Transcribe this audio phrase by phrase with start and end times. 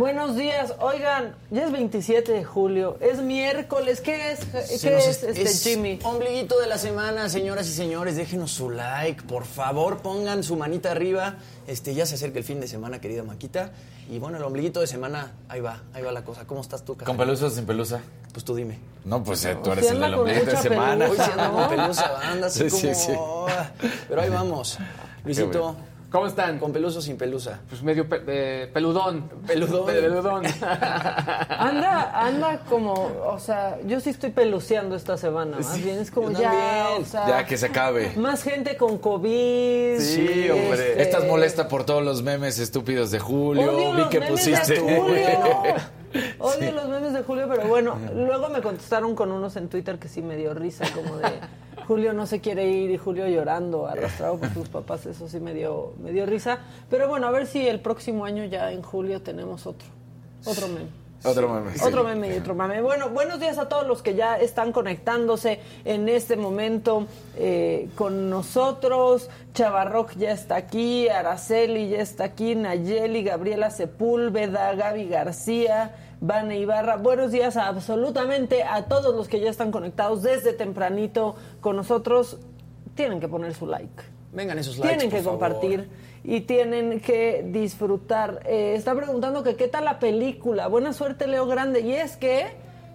[0.00, 4.40] Buenos días, oigan, ya es 27 de julio, es miércoles, ¿qué es?
[4.80, 5.98] ¿Qué es, este Jimmy?
[6.02, 10.92] Ombliguito de la semana, señoras y señores, déjenos su like, por favor, pongan su manita
[10.92, 11.34] arriba.
[11.66, 13.72] Este, ya se acerca el fin de semana, querida Maquita.
[14.10, 16.46] Y bueno, el ombliguito de semana, ahí va, ahí va la cosa.
[16.46, 18.00] ¿Cómo estás tú, ¿Con pelusa o sin pelusa?
[18.32, 18.78] Pues tú dime.
[19.04, 21.10] No, pues eh, tú eres el del ombliguito de semana.
[21.10, 22.80] Hoy se anda con pelusa, anda así como...
[22.80, 23.12] Sí, sí.
[24.08, 24.78] Pero ahí vamos.
[25.26, 25.76] Luisito,
[26.10, 26.58] ¿Cómo están?
[26.58, 27.60] ¿Con pelusa o sin pelusa?
[27.68, 29.30] Pues medio pe- eh, peludón.
[29.46, 29.86] Peludón.
[29.86, 30.42] Peludón.
[31.48, 32.94] Anda, anda como,
[33.26, 37.28] o sea, yo sí estoy peluceando esta semana, más bien es como ya, o sea,
[37.28, 38.12] Ya que se acabe.
[38.16, 39.98] más gente con COVID.
[40.00, 40.90] Sí, hombre.
[40.90, 43.70] este, Estás molesta por todos los memes estúpidos de Julio.
[43.72, 44.74] Odio Vi los que memes pusiste.
[44.74, 45.26] de Julio.
[46.40, 50.08] Odio los memes de Julio, pero bueno, luego me contestaron con unos en Twitter que
[50.08, 51.28] sí me dio risa, como de
[51.90, 55.52] Julio no se quiere ir y Julio llorando, arrastrado por sus papás, eso sí me
[55.52, 56.60] dio, me dio risa.
[56.88, 59.88] Pero bueno, a ver si el próximo año ya en julio tenemos otro,
[60.44, 60.86] otro meme.
[61.24, 61.72] Otro meme.
[61.76, 61.84] sí.
[61.84, 62.80] Otro meme y otro meme.
[62.80, 68.30] Bueno, buenos días a todos los que ya están conectándose en este momento eh, con
[68.30, 69.28] nosotros.
[69.52, 76.96] Chavarroc ya está aquí, Araceli ya está aquí, Nayeli, Gabriela Sepúlveda, Gaby García, Vane Ibarra.
[76.96, 82.38] Buenos días a absolutamente a todos los que ya están conectados desde tempranito con nosotros.
[82.94, 84.02] Tienen que poner su like.
[84.32, 85.40] Vengan esos likes, Tienen que por favor.
[85.40, 85.88] compartir
[86.22, 88.42] y tienen que disfrutar.
[88.44, 90.66] Eh, está preguntando que qué tal la película.
[90.68, 91.80] Buena suerte, Leo Grande.
[91.80, 92.48] Y es que,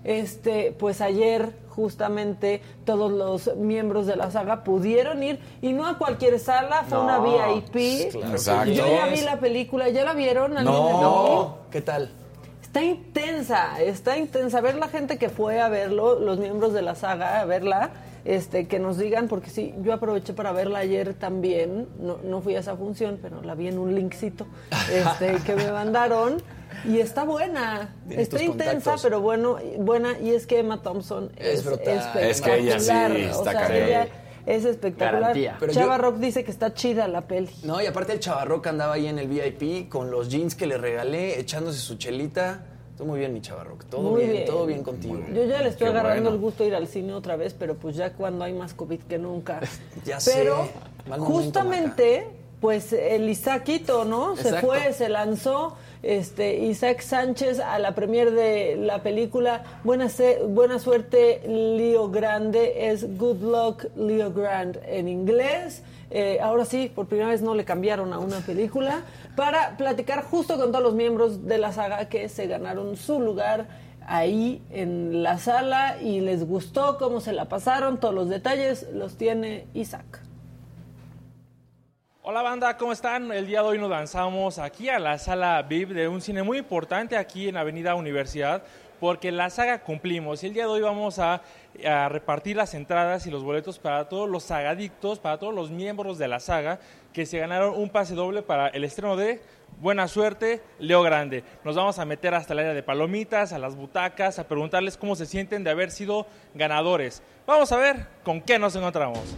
[0.03, 5.97] este, pues ayer justamente todos los miembros de la saga pudieron ir y no a
[5.97, 8.11] cualquier sala, fue una VIP.
[8.11, 8.31] claro.
[8.31, 8.71] Exacto.
[8.71, 10.55] Yo ya vi la película, ¿ya la vieron?
[10.57, 10.91] ¿Alguien aquí?
[11.01, 11.57] No.
[11.71, 12.11] ¿Qué tal?
[12.75, 14.59] Está intensa, está intensa.
[14.59, 17.91] Ver la gente que fue a verlo, los miembros de la saga, a verla,
[18.25, 21.87] este, que nos digan, porque sí, yo aproveché para verla ayer también.
[21.97, 24.45] No, no fui a esa función, pero la vi en un linkcito
[24.91, 26.43] este, que me mandaron.
[26.83, 29.03] Y está buena, está intensa, contactos.
[29.03, 30.19] pero bueno, buena.
[30.19, 32.01] Y es que Emma Thompson Es es, brutal.
[32.19, 34.07] Es que ella sí está o sea,
[34.45, 35.21] es espectacular.
[35.21, 35.57] Garantía.
[35.59, 37.49] Pero Chava yo- Rock dice que está chida la peli.
[37.63, 40.77] No, y aparte el chavarroca andaba ahí en el VIP con los jeans que le
[40.77, 42.65] regalé, echándose su chelita.
[42.97, 43.83] Todo muy bien, mi chavarroc.
[43.85, 44.45] Todo Muy bien, bien.
[44.45, 45.17] todo bien contigo.
[45.33, 46.35] Yo ya le estoy Qué agarrando bueno.
[46.35, 49.01] el gusto de ir al cine otra vez, pero pues ya cuando hay más COVID
[49.01, 49.59] que nunca.
[50.05, 50.31] Ya sé.
[50.35, 50.69] Pero
[51.07, 52.27] momento, justamente,
[52.61, 54.37] pues el Isaquito, ¿no?
[54.37, 55.75] Se fue, se lanzó
[56.05, 60.07] este Isaac Sánchez a la premier de la película Buena,
[60.47, 65.83] Buena Suerte Leo Grande, es Good Luck Leo Grande en inglés.
[66.11, 69.01] Eh, ahora sí, por primera vez no le cambiaron a una película
[69.35, 73.65] para platicar justo con todos los miembros de la saga que se ganaron su lugar
[74.07, 79.15] ahí en la sala y les gustó cómo se la pasaron, todos los detalles los
[79.15, 80.24] tiene Isaac.
[82.27, 83.31] Hola banda, ¿cómo están?
[83.31, 86.57] El día de hoy nos lanzamos aquí a la sala VIP de un cine muy
[86.57, 88.63] importante aquí en Avenida Universidad
[88.99, 91.43] porque la saga cumplimos y el día de hoy vamos a,
[91.87, 96.17] a repartir las entradas y los boletos para todos los sagadictos, para todos los miembros
[96.17, 96.79] de la saga
[97.13, 99.43] que se ganaron un pase doble para el estreno de
[99.79, 101.43] Buena Suerte, Leo Grande.
[101.63, 105.15] Nos vamos a meter hasta el área de palomitas, a las butacas, a preguntarles cómo
[105.15, 106.25] se sienten de haber sido
[106.55, 107.21] ganadores.
[107.45, 109.35] Vamos a ver con qué nos encontramos.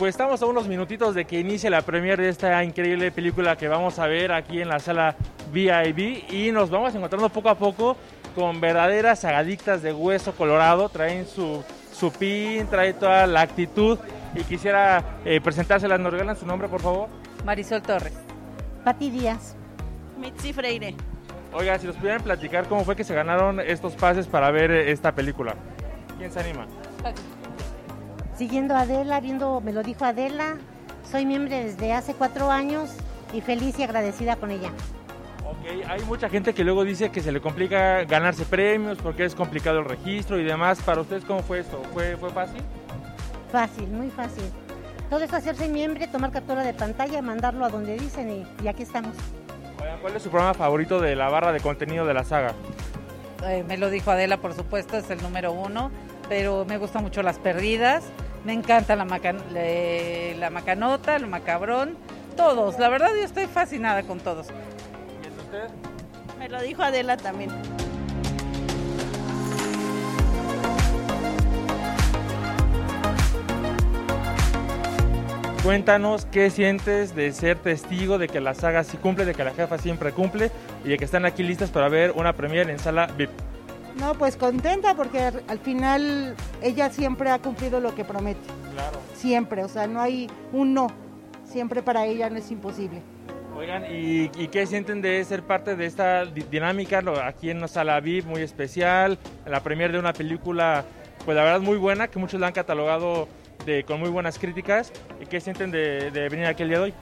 [0.00, 3.68] Pues estamos a unos minutitos de que inicie la premiere de esta increíble película que
[3.68, 5.14] vamos a ver aquí en la sala
[5.52, 7.98] VIP y nos vamos encontrando poco a poco
[8.34, 10.88] con verdaderas sagadictas de hueso colorado.
[10.88, 11.62] Traen su,
[11.92, 13.98] su pin, trae toda la actitud
[14.34, 16.00] y quisiera eh, presentárselas.
[16.00, 17.10] ¿Nos regalan su nombre, por favor?
[17.44, 18.14] Marisol Torres.
[18.82, 19.54] Pati Díaz.
[20.16, 20.94] Mitzi Freire.
[21.52, 24.92] Oiga, si nos pudieran platicar cómo fue que se ganaron estos pases para ver eh,
[24.92, 25.56] esta película.
[26.16, 26.66] ¿Quién se anima?
[28.40, 30.56] Siguiendo a Adela, viendo, me lo dijo Adela.
[31.04, 32.88] Soy miembro desde hace cuatro años
[33.34, 34.70] y feliz y agradecida con ella.
[35.44, 39.34] Ok, hay mucha gente que luego dice que se le complica ganarse premios porque es
[39.34, 40.80] complicado el registro y demás.
[40.80, 41.82] ¿Para ustedes cómo fue esto?
[41.92, 42.62] ¿Fue, fue fácil?
[43.52, 44.44] Fácil, muy fácil.
[45.10, 48.84] Todo es hacerse miembro, tomar captura de pantalla, mandarlo a donde dicen y, y aquí
[48.84, 49.14] estamos.
[49.82, 52.54] Oigan, ¿cuál es su programa favorito de la barra de contenido de la saga?
[53.46, 55.90] Eh, me lo dijo Adela, por supuesto, es el número uno,
[56.30, 58.02] pero me gustan mucho las perdidas.
[58.44, 61.96] Me encanta la, maca- le- la macanota, el macabrón,
[62.36, 62.78] todos.
[62.78, 64.46] La verdad, yo estoy fascinada con todos.
[64.48, 65.74] ¿Y el de usted?
[66.38, 67.50] Me lo dijo Adela también.
[75.62, 79.52] Cuéntanos qué sientes de ser testigo de que la saga sí cumple, de que la
[79.52, 80.50] jefa siempre cumple
[80.84, 83.30] y de que están aquí listas para ver una premiere en sala VIP.
[83.98, 88.40] No, pues contenta porque al al final ella siempre ha cumplido lo que promete.
[88.72, 88.98] Claro.
[89.14, 90.86] Siempre, o sea, no hay un no.
[91.44, 93.02] Siempre para ella no es imposible.
[93.56, 98.00] Oigan, ¿y, y qué sienten de ser parte de esta di- dinámica aquí en sala
[98.00, 99.18] VIP muy especial?
[99.44, 100.84] La premiere de una película,
[101.24, 103.28] pues la verdad muy buena, que muchos la han catalogado
[103.66, 104.92] de, con muy buenas críticas.
[105.20, 106.94] ¿Y qué sienten de, de venir aquí el día de hoy?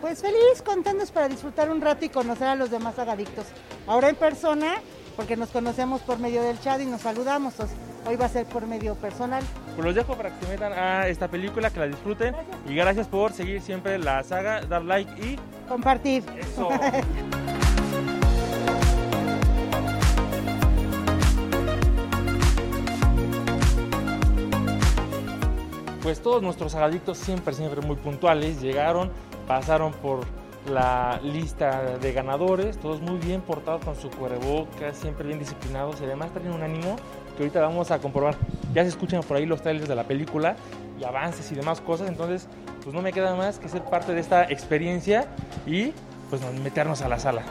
[0.00, 3.46] Pues feliz, contentos para disfrutar un rato y conocer a los demás agadictos.
[3.88, 4.74] Ahora en persona,
[5.16, 7.54] porque nos conocemos por medio del chat y nos saludamos.
[8.06, 9.42] hoy va a ser por medio personal.
[9.74, 12.34] Pues los dejo para que se metan a esta película, que la disfruten.
[12.68, 16.22] Y gracias por seguir siempre la saga, dar like y Compartir.
[16.38, 16.68] eso.
[26.02, 29.10] Pues todos nuestros sagadictos siempre, siempre muy puntuales, llegaron,
[29.48, 30.20] pasaron por
[30.68, 36.04] la lista de ganadores, todos muy bien portados con su cubrebocas, siempre bien disciplinados y
[36.04, 36.96] además traen un ánimo
[37.36, 38.36] que ahorita vamos a comprobar.
[38.74, 40.56] Ya se escuchan por ahí los trailers de la película
[41.00, 42.48] y avances y demás cosas, entonces
[42.82, 45.26] pues no me queda más que ser parte de esta experiencia
[45.66, 45.92] y
[46.30, 47.42] pues meternos a la sala.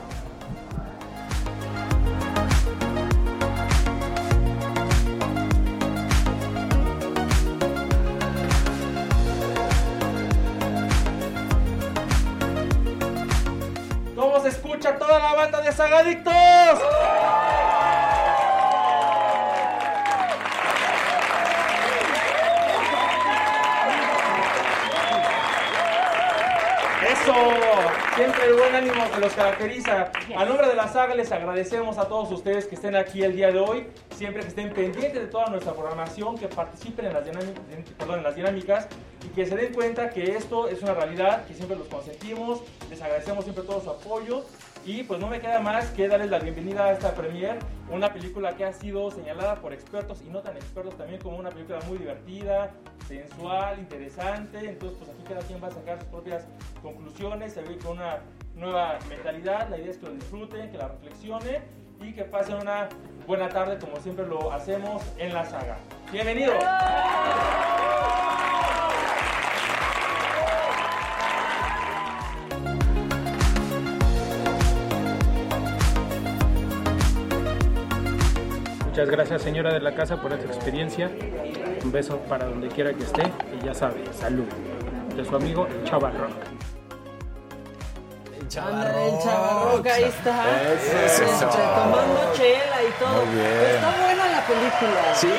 [14.76, 16.34] Escucha toda la banda de Sagadictos?
[27.10, 30.12] Eso, siempre el buen ánimo que los caracteriza.
[30.38, 33.52] A nombre de la saga les agradecemos a todos ustedes que estén aquí el día
[33.52, 38.24] de hoy, siempre que estén pendientes de toda nuestra programación, que participen en las, en
[38.24, 38.88] las dinámicas
[39.26, 43.02] y que se den cuenta que esto es una realidad, que siempre los consentimos, les
[43.02, 44.46] agradecemos siempre todo su apoyo
[44.86, 47.58] y pues no me queda más que darles la bienvenida a esta premier,
[47.90, 51.50] una película que ha sido señalada por expertos y no tan expertos también como una
[51.50, 52.72] película muy divertida,
[53.08, 56.46] sensual, interesante, entonces pues aquí cada quien va a sacar sus propias
[56.84, 58.20] conclusiones, se ve con una
[58.56, 61.64] nueva mentalidad, la idea es que lo disfruten, que la reflexionen
[62.02, 62.88] y que pasen una
[63.26, 65.78] buena tarde como siempre lo hacemos en la saga.
[66.12, 66.54] Bienvenido.
[78.96, 81.12] Muchas gracias señora de la casa por esta experiencia.
[81.84, 83.24] Un beso para donde quiera que esté
[83.54, 84.46] y ya sabe, salud.
[85.18, 86.30] De su amigo Chavarro.
[88.40, 90.72] El chavarroca, ahí está.
[90.72, 91.24] Eso.
[91.26, 93.22] Este, Tomando chela y todo.
[93.66, 95.16] Está buena la película.
[95.16, 95.30] ¿Sí?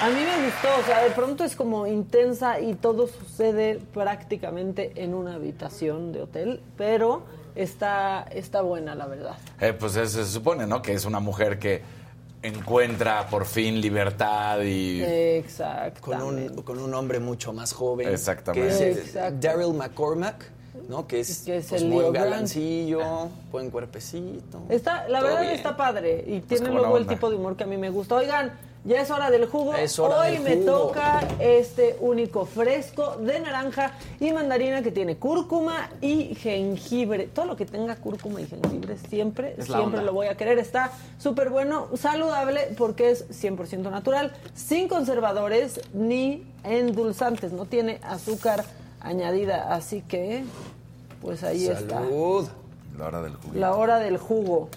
[0.00, 4.92] A mí me gustó, o sea, de pronto es como intensa y todo sucede prácticamente
[4.94, 9.36] en una habitación de hotel, pero está, está buena, la verdad.
[9.60, 10.80] Eh, pues eso se supone, ¿no?
[10.80, 11.97] Que es una mujer que
[12.42, 15.02] encuentra por fin libertad y...
[15.02, 16.00] Exacto.
[16.00, 18.08] Con un, con un hombre mucho más joven.
[18.08, 18.78] Exactamente.
[18.78, 19.36] Que es Exacto.
[19.40, 20.44] Daryl McCormack,
[20.88, 21.06] ¿no?
[21.06, 24.62] Que es, Que es pues, el muy galancillo, buen cuerpecito.
[24.68, 25.54] Está, la verdad bien.
[25.54, 28.14] está padre y tiene como luego el tipo de humor que a mí me gusta.
[28.14, 28.52] Oigan,
[28.84, 29.74] Ya es hora del jugo.
[29.74, 30.86] Es hora Hoy del me jugo.
[30.88, 37.26] toca este único fresco de naranja y mandarina que tiene cúrcuma y jengibre.
[37.26, 40.02] Todo lo que tenga cúrcuma y jengibre siempre, siempre onda.
[40.02, 40.58] lo voy a querer.
[40.58, 47.52] Está súper bueno, saludable porque es 100% natural, sin conservadores ni endulzantes.
[47.52, 48.64] No tiene azúcar
[49.00, 49.74] añadida.
[49.74, 50.44] Así que,
[51.20, 51.96] pues ahí está.
[51.96, 52.48] Salud.
[52.96, 53.54] La hora del jugo.
[53.54, 54.68] La hora del jugo.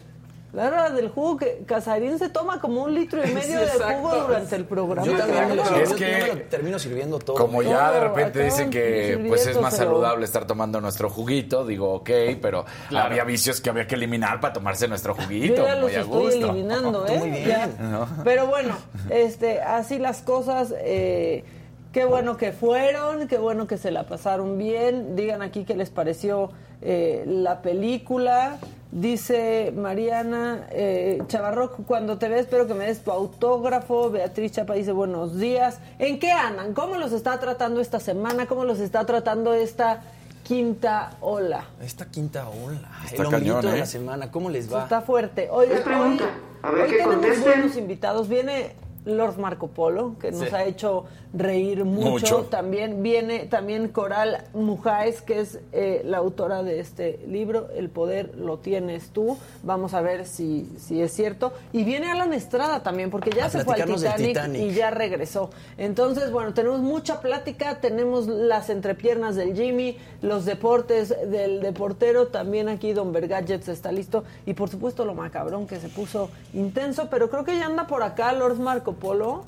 [0.53, 4.15] La hora del jugo que Casarín se toma como un litro y medio de jugo
[4.27, 5.07] durante el programa.
[5.07, 5.77] Yo también me lo, Claro.
[5.83, 7.37] Es yo que- también me lo termino sirviendo todo.
[7.37, 11.93] Como ya de repente dicen que pues es más saludable estar tomando nuestro juguito, digo,
[11.93, 12.09] ok,
[12.41, 13.05] pero Claro.
[13.11, 16.01] había vicios que había que eliminar para tomarse nuestro Yo juguito, ya los muy a
[16.01, 16.49] estoy gusto.
[16.49, 17.17] eliminando, ¿eh?
[17.17, 17.47] muy bien.
[17.47, 17.67] Ya.
[17.79, 18.07] No.
[18.25, 18.75] Pero bueno,
[19.09, 20.73] este, así las cosas.
[20.79, 21.45] eh,
[21.93, 25.15] qué bueno que fueron, qué bueno que se la pasaron bien.
[25.15, 26.49] Digan aquí qué les pareció
[26.81, 28.57] eh, la película.
[28.91, 34.09] Dice Mariana eh, Chavarro, cuando te ve espero que me des tu autógrafo.
[34.09, 35.79] Beatriz Chapa dice buenos días.
[35.97, 36.73] ¿En qué andan?
[36.73, 38.47] ¿Cómo los está tratando esta semana?
[38.47, 40.01] ¿Cómo los está tratando esta
[40.43, 41.63] quinta ola?
[41.81, 42.89] Esta quinta ola.
[43.05, 43.79] Está el de ¿eh?
[43.79, 44.29] la semana.
[44.29, 44.83] ¿Cómo les va?
[44.83, 45.47] Está fuerte.
[45.49, 48.27] Hoy, hoy qué tenemos buenos invitados.
[48.27, 48.73] Viene
[49.05, 50.55] Lord Marco Polo, que nos Sí.
[50.55, 52.09] ha hecho reír mucho.
[52.11, 52.37] Mucho.
[52.49, 58.35] También viene también Coral Mujáez, que es eh, la autora de este libro, El poder
[58.37, 59.37] lo tienes tú.
[59.63, 61.53] Vamos a ver si, si es cierto.
[61.71, 64.61] Y viene Alan Estrada también, porque ya A se fue al Titanic.
[64.61, 65.49] y ya regresó.
[65.77, 72.67] Entonces, bueno, tenemos mucha plática, tenemos las entrepiernas del Jimmy, los deportes del deportero, también
[72.69, 77.29] aquí Don Bergadgets está listo y por supuesto lo macabrón que se puso intenso, pero
[77.29, 79.43] creo que ya anda por acá Lord Marco Polo.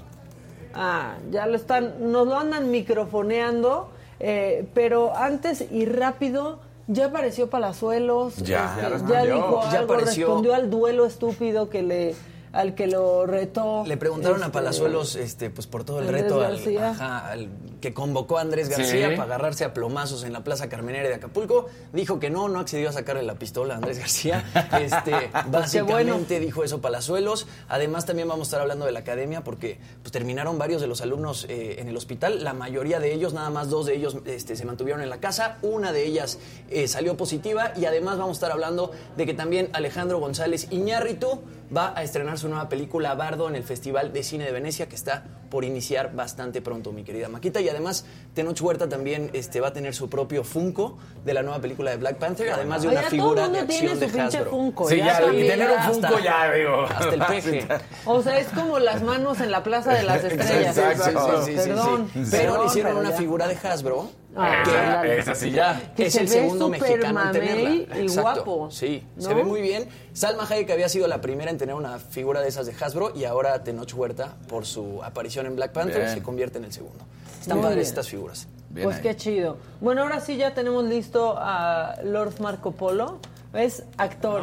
[0.74, 7.50] Ah, ya lo están, nos lo andan microfoneando, eh, pero antes y rápido ya apareció
[7.50, 8.76] Palazuelos, Ya.
[8.96, 10.26] este, Ya dijo Ya algo, apareció.
[10.28, 12.16] respondió al duelo estúpido que le
[12.54, 13.84] al que lo retó.
[13.86, 16.90] Le preguntaron a este, Palazuelos este, pues por todo el Andrés reto al, García.
[16.92, 17.50] ajá, al
[17.82, 18.74] que convocó a Andrés Sí.
[18.74, 21.66] García para agarrarse a plomazos en la Plaza Carmenera de Acapulco.
[21.92, 24.46] Dijo que no, no accedió a sacarle la pistola a Andrés García.
[24.80, 27.48] Este, básicamente dijo eso Palazuelos.
[27.68, 31.02] Además también vamos a estar hablando de la academia porque pues, terminaron varios de los
[31.02, 32.44] alumnos eh, en el hospital.
[32.44, 35.58] La mayoría de ellos, nada más dos de ellos este, se mantuvieron en la casa.
[35.62, 39.70] Una de ellas eh, salió positiva y además vamos a estar hablando de que también
[39.74, 41.42] Alejandro González Iñárritu
[41.76, 44.96] va a estrenar su nueva película Bardo en el Festival de Cine de Venecia que
[44.96, 47.62] está por iniciar bastante pronto, mi querida Maquita.
[47.62, 51.60] Y además, Tenoch Huerta también este, va a tener su propio Funko de la nueva
[51.60, 53.94] película de Black Panther, además de Oye, una todo el figura de mundo tiene acción
[53.94, 54.50] su de pinche Hasbro.
[54.52, 54.90] Funko.
[54.90, 55.84] Sí, ya, y tener un ya.
[55.84, 56.82] Funko ya, digo.
[56.84, 57.68] Hasta el peje.
[58.06, 60.76] O sea, es como las manos en la Plaza de las Estrellas.
[60.78, 61.46] Exacto.
[61.46, 62.10] Sí, sí, sí, sí, Perdón.
[62.14, 62.24] sí.
[62.32, 64.10] Pero le hicieron pero una figura de Hasbro.
[64.36, 65.18] Ah, que.
[65.20, 65.94] Esa sí ya.
[65.96, 67.70] Que es se el ve segundo mexicano en tenerla.
[67.70, 68.44] y Exacto.
[68.46, 69.22] guapo, Sí, ¿no?
[69.22, 69.88] se ve muy bien.
[70.14, 73.26] Salma Hayek había sido la primera en tener una figura de esas de Hasbro y
[73.26, 76.14] ahora Tenoch Huerta, por su aparición en Black Panther, Bien.
[76.14, 77.04] se convierte en el segundo.
[77.42, 77.88] Están Muy padres bien.
[77.90, 78.48] estas figuras.
[78.70, 79.04] Bien pues ahí.
[79.04, 79.58] qué chido.
[79.82, 83.20] Bueno, ahora sí ya tenemos listo a Lord Marco Polo.
[83.54, 84.42] Es actor,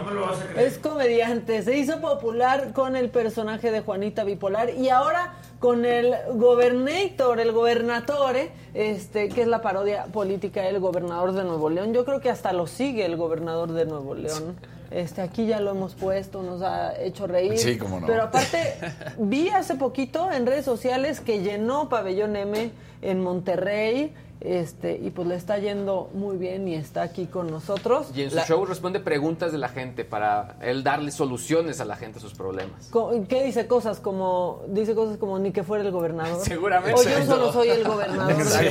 [0.56, 6.14] es comediante, se hizo popular con el personaje de Juanita Bipolar y ahora con el
[6.34, 11.92] gobernator, el gobernatore, este, que es la parodia política del gobernador de Nuevo León.
[11.92, 14.56] Yo creo que hasta lo sigue el gobernador de Nuevo León.
[14.92, 17.58] Este, aquí ya lo hemos puesto, nos ha hecho reír.
[17.58, 18.06] Sí, cómo no.
[18.06, 18.74] Pero aparte,
[19.18, 22.70] vi hace poquito en redes sociales que llenó Pabellón M
[23.02, 24.14] en Monterrey.
[24.40, 28.08] Este, y pues le está yendo muy bien y está aquí con nosotros.
[28.14, 31.84] Y en su La- show responde preguntas de la gente para él darle soluciones a
[31.84, 32.90] la gente a sus problemas.
[33.28, 36.40] ¿Qué dice cosas como dice cosas como ni que fuera el gobernador?
[36.44, 36.98] Seguramente.
[36.98, 38.66] O yo solo soy el gobernador Sí,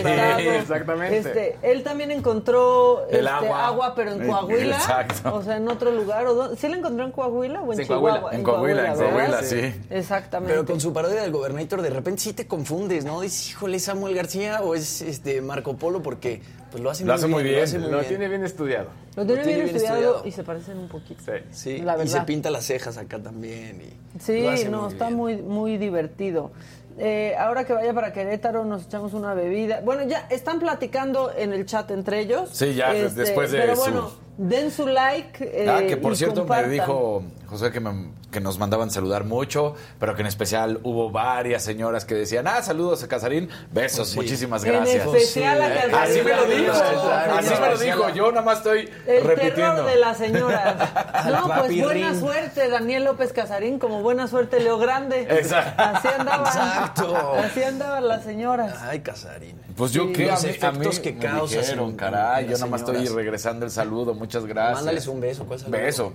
[0.47, 1.17] exactamente.
[1.19, 3.93] Este, él también encontró El este, agua.
[3.95, 5.35] pero en Eh, Coahuila, exacto.
[5.35, 6.25] o sea, en otro lugar.
[6.27, 6.55] ¿O dónde?
[6.57, 8.09] ¿Sí la encontró en Coahuila o en Sí, en Chihuahua?
[8.21, 8.37] Coahuila.
[8.37, 9.11] En Coahuila, en ¿verdad?
[9.13, 9.81] Coahuila, sí.
[9.89, 10.53] Exactamente.
[10.53, 13.21] Pero con su parodia del Gobernator, de repente sí te confundes, ¿no?
[13.21, 16.01] Dices, híjole, ¿es Samuel García o es este Marco Polo?
[16.01, 17.57] Porque pues lo hace, Lo hace muy bien.
[17.57, 18.07] Lo, hace muy Lo bien.
[18.09, 18.89] tiene bien estudiado.
[19.15, 20.27] Lo tiene lo bien, tiene bien estudiado, estudiado.
[20.27, 21.21] y se parecen un poquito.
[21.25, 21.31] Sí.
[21.51, 22.19] Sí, La y verdad.
[22.19, 23.81] se pinta las cejas acá también.
[23.81, 26.51] Y Sí, lo no, muy está muy, muy divertido.
[26.97, 29.81] Eh, ahora que vaya para Querétaro nos echamos una bebida.
[29.81, 32.51] Bueno, ya están platicando en el chat entre ellos.
[32.51, 35.43] Este, Sí, ya, después de Pero su- bueno, den su like.
[35.43, 36.69] eh, Ah, que por y cierto compartan.
[36.69, 41.09] me dijo José que, me- que nos mandaban saludar mucho, pero que en especial hubo
[41.11, 45.05] varias señoras que decían, ah, saludos a Casarín, besos, muchísimas En gracias.
[45.05, 45.95] especial a Casarín.
[45.95, 49.75] Así me lo dijo, así me lo dijo, yo nada más estoy El repitiendo.
[49.77, 50.75] terror de las señoras.
[51.29, 55.23] No, pues buena suerte, Daniel López Casarín, como buena suerte, Leo Grande.
[55.29, 55.81] Exacto.
[55.83, 56.45] Así andaban.
[56.47, 57.33] Exacto.
[57.35, 58.75] Así andaban las señoras.
[58.81, 59.59] Ay, Casarín.
[59.75, 60.13] Pues yo Sí.
[60.13, 63.65] que a Los mí, a efectos mí que en- caray, yo nada más estoy regresando
[63.65, 64.75] el saludo, muchas gracias.
[64.77, 65.79] Mándales un beso, ¿cuál saludo?
[65.79, 66.13] Beso.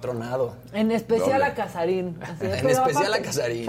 [0.00, 0.56] Tronado.
[0.72, 1.44] En especial Doble.
[1.44, 2.16] a Casarín.
[2.22, 3.66] así En especial a Casarín.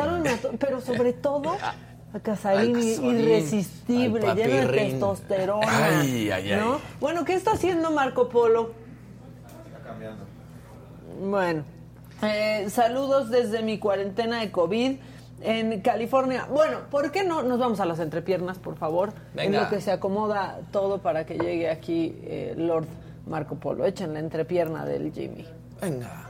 [0.57, 1.57] pero sobre todo
[2.13, 5.67] a Casarín, irresistible, lleno de testosterona.
[5.99, 6.59] Ay, ay, ay.
[6.59, 6.79] ¿no?
[7.01, 8.71] Bueno, ¿qué está haciendo Marco Polo?
[11.21, 11.65] Bueno,
[12.23, 14.95] eh, saludos desde mi cuarentena de COVID
[15.41, 16.47] en California.
[16.49, 19.09] Bueno, ¿por qué no nos vamos a las entrepiernas, por favor?
[19.35, 19.63] En Venga.
[19.63, 22.87] lo que se acomoda todo para que llegue aquí eh, Lord
[23.27, 23.85] Marco Polo.
[23.85, 25.45] Echen la entrepierna del Jimmy.
[25.81, 26.27] Venga.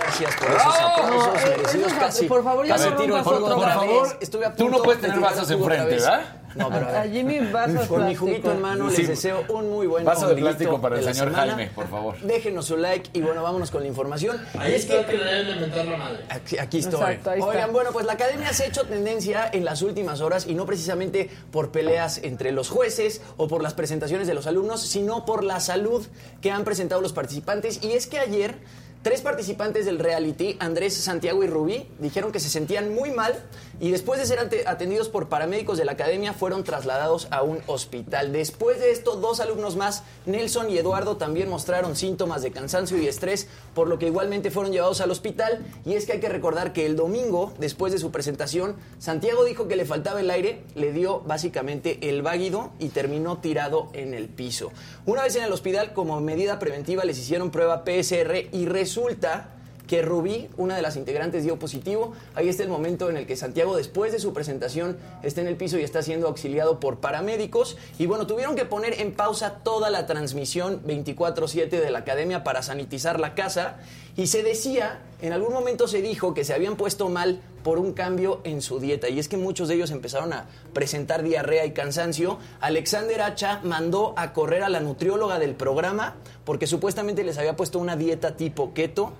[0.00, 2.26] Gracias por esos aplausos No, eh, merecidos esos casi.
[2.26, 4.02] por favor, ya casi no tiro el vaso.
[4.02, 4.16] vez.
[4.20, 5.94] Estuve a Tú no punto puedes de tener vasos enfrente.
[5.94, 6.20] ¿verdad?
[6.54, 7.08] No, pero a A.
[7.08, 8.98] Jimmy vasos Con mi juguito en mano Sí.
[8.98, 11.54] les deseo un muy buen Vaso de plástico para el señor semana.
[11.54, 12.18] Jaime, por favor.
[12.20, 14.36] Déjenos su like y bueno, vámonos con la información.
[14.58, 16.18] Ahí es está que que le deben de mentar la madre.
[16.30, 17.00] Aquí, aquí estoy.
[17.00, 17.50] Exacto, ahí está.
[17.50, 20.66] Oigan, bueno, pues la academia se ha hecho tendencia en las últimas horas y no
[20.66, 25.44] precisamente por peleas entre los jueces o por las presentaciones de los alumnos, sino por
[25.44, 26.06] la salud
[26.40, 27.82] que han presentado los participantes.
[27.82, 28.56] Y es que ayer
[29.02, 33.34] tres participantes del reality, Andrés, Santiago y Rubí, dijeron que se sentían muy mal
[33.80, 38.32] y después de ser atendidos por paramédicos de la academia fueron trasladados a un hospital.
[38.32, 43.06] Después de esto, dos alumnos más, Nelson y Eduardo, también mostraron síntomas de cansancio y
[43.06, 45.64] estrés, por lo que igualmente fueron llevados al hospital.
[45.84, 49.68] Y es que hay que recordar que el domingo, después de su presentación, Santiago dijo
[49.68, 54.28] que le faltaba el aire, le dio básicamente el váguido y terminó tirado en el
[54.28, 54.72] piso.
[55.06, 59.48] Una vez en el hospital, como medida preventiva, les hicieron prueba PSR y resulta
[59.86, 62.14] que Rubí, una de las integrantes, dio positivo.
[62.34, 65.56] Ahí está el momento en el que Santiago, después de su presentación, está en el
[65.56, 67.76] piso y está siendo auxiliado por paramédicos.
[67.98, 72.62] Y bueno, tuvieron que poner en pausa toda la transmisión 24-7 de la academia para
[72.62, 73.76] sanitizar la casa.
[74.18, 77.92] Y se decía, en algún momento se dijo que se habían puesto mal por un
[77.92, 79.08] cambio en su dieta.
[79.08, 82.40] Y es que muchos de ellos empezaron a presentar diarrea y cansancio.
[82.60, 87.78] Alexander Hacha mandó a correr a la nutrióloga del programa porque supuestamente les había puesto
[87.78, 89.12] una dieta tipo keto.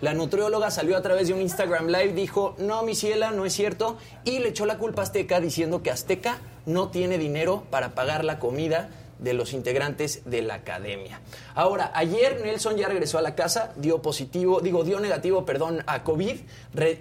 [0.00, 3.54] La nutrióloga salió a través de un Instagram Live, dijo, no, mi ciela, no es
[3.54, 7.96] cierto, y le echó la culpa a Azteca diciendo que Azteca no tiene dinero para
[7.96, 11.20] pagar la comida de los integrantes de la academia.
[11.54, 16.02] Ahora, ayer Nelson ya regresó a la casa, dio positivo, digo, dio negativo, perdón, a
[16.04, 16.36] COVID,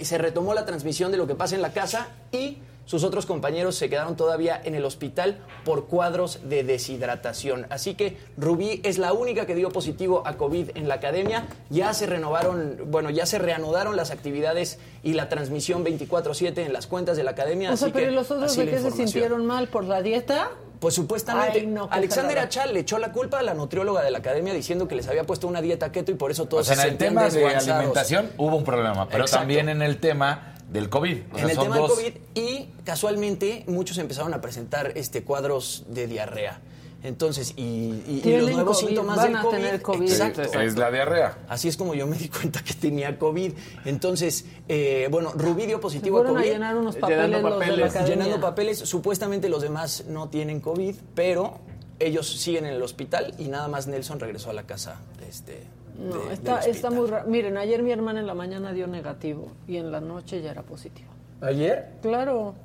[0.02, 3.76] se retomó la transmisión de lo que pasa en la casa y sus otros compañeros
[3.76, 7.66] se quedaron todavía en el hospital por cuadros de deshidratación.
[7.70, 11.48] Así que Rubí es la única que dio positivo a COVID en la academia.
[11.70, 16.88] Ya se renovaron, bueno, ya se reanudaron las actividades y la transmisión 24/7 en las
[16.88, 17.72] cuentas de la academia.
[17.72, 20.02] O sea, así pero que ¿y los otros de qué se sintieron mal por la
[20.02, 20.52] dieta?
[20.80, 22.38] Pues supuestamente Ay, no, Alexander.
[22.40, 25.24] Achal le echó la culpa a la nutrióloga de la academia diciendo que les había
[25.24, 27.30] puesto una dieta keto y por eso todos O sea, en se el sentían tema
[27.30, 29.44] de alimentación hubo un problema, pero Exacto.
[29.44, 31.18] también en el tema del COVID.
[31.32, 31.96] O sea, en el son tema dos.
[31.98, 36.60] del COVID y casualmente muchos empezaron a presentar este cuadros de diarrea.
[37.04, 39.58] Entonces, y, y- y Tienen los nuevos COVID, síntomas van del a COVID.
[39.58, 40.10] tener COVID.
[40.10, 40.42] Exacto.
[40.42, 41.38] Es la diarrea.
[41.50, 43.52] Así es como yo me di cuenta que tenía COVID.
[43.84, 46.52] Entonces, eh, bueno, Rubí dio positivo a fueron a COVID.
[46.54, 48.10] llenar unos Llenando papeles, los de la papeles.
[48.10, 51.60] Llenando papeles, supuestamente los demás no tienen COVID, pero
[52.00, 55.02] ellos siguen en el hospital y nada más Nelson regresó a la casa.
[55.30, 55.64] Este,
[55.98, 57.28] No, de- está, está muy raro.
[57.30, 60.64] Miren, ayer mi hermana en la mañana dio negativo y en la noche ya era
[60.64, 61.10] positivo.
[61.42, 61.90] ¿Ayer?
[62.02, 62.56] Claro.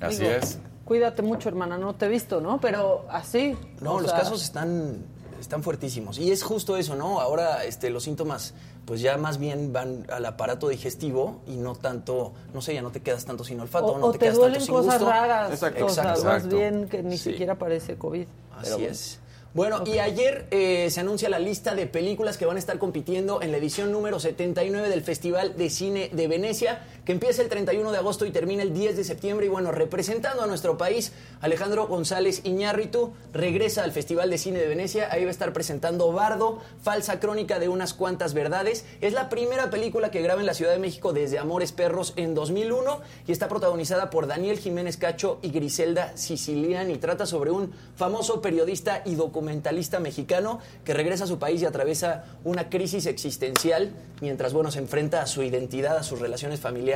[0.00, 0.58] Así Digo, es.
[0.84, 2.60] Cuídate mucho, hermana, no te he visto, ¿no?
[2.60, 3.56] Pero así.
[3.80, 4.98] No, los sea, casos están,
[5.40, 6.18] están fuertísimos.
[6.18, 7.20] Y es justo eso, ¿no?
[7.20, 8.52] Ahora este, los síntomas,
[8.84, 12.90] pues ya más bien van al aparato digestivo y no tanto, no sé, ya no
[12.90, 14.94] te quedas tanto sin olfato, O, no o te, te quedas duelen tanto sin cosas
[14.98, 15.10] gusto.
[15.10, 15.80] raras, Exacto.
[15.84, 16.24] cosas Exacto.
[16.28, 17.30] más bien que ni Sí.
[17.30, 18.26] siquiera parece COVID.
[18.56, 18.90] Así Pero bueno.
[18.92, 19.20] es.
[19.54, 23.40] Bueno, y ayer eh, se anuncia la lista de películas que van a estar compitiendo
[23.40, 27.92] en la edición número 79 del Festival de Cine de Venecia, que empieza el 31
[27.92, 29.46] de agosto y termina el 10 de septiembre.
[29.46, 34.68] Y bueno, representando a nuestro país, Alejandro González Iñárritu regresa al Festival de Cine de
[34.68, 35.08] Venecia.
[35.10, 38.84] Ahí va a estar presentando Bardo, falsa crónica de unas cuantas verdades.
[39.00, 42.34] Es la primera película que graba en la Ciudad de México desde Amores Perros en
[42.34, 46.96] 2001 y está protagonizada por Daniel Jiménez Cacho y Griselda Siciliani.
[46.98, 52.24] Trata sobre un famoso periodista y documentalista mexicano que regresa a su país y atraviesa
[52.44, 56.93] una crisis existencial mientras bueno se enfrenta a su identidad, a sus relaciones familiares,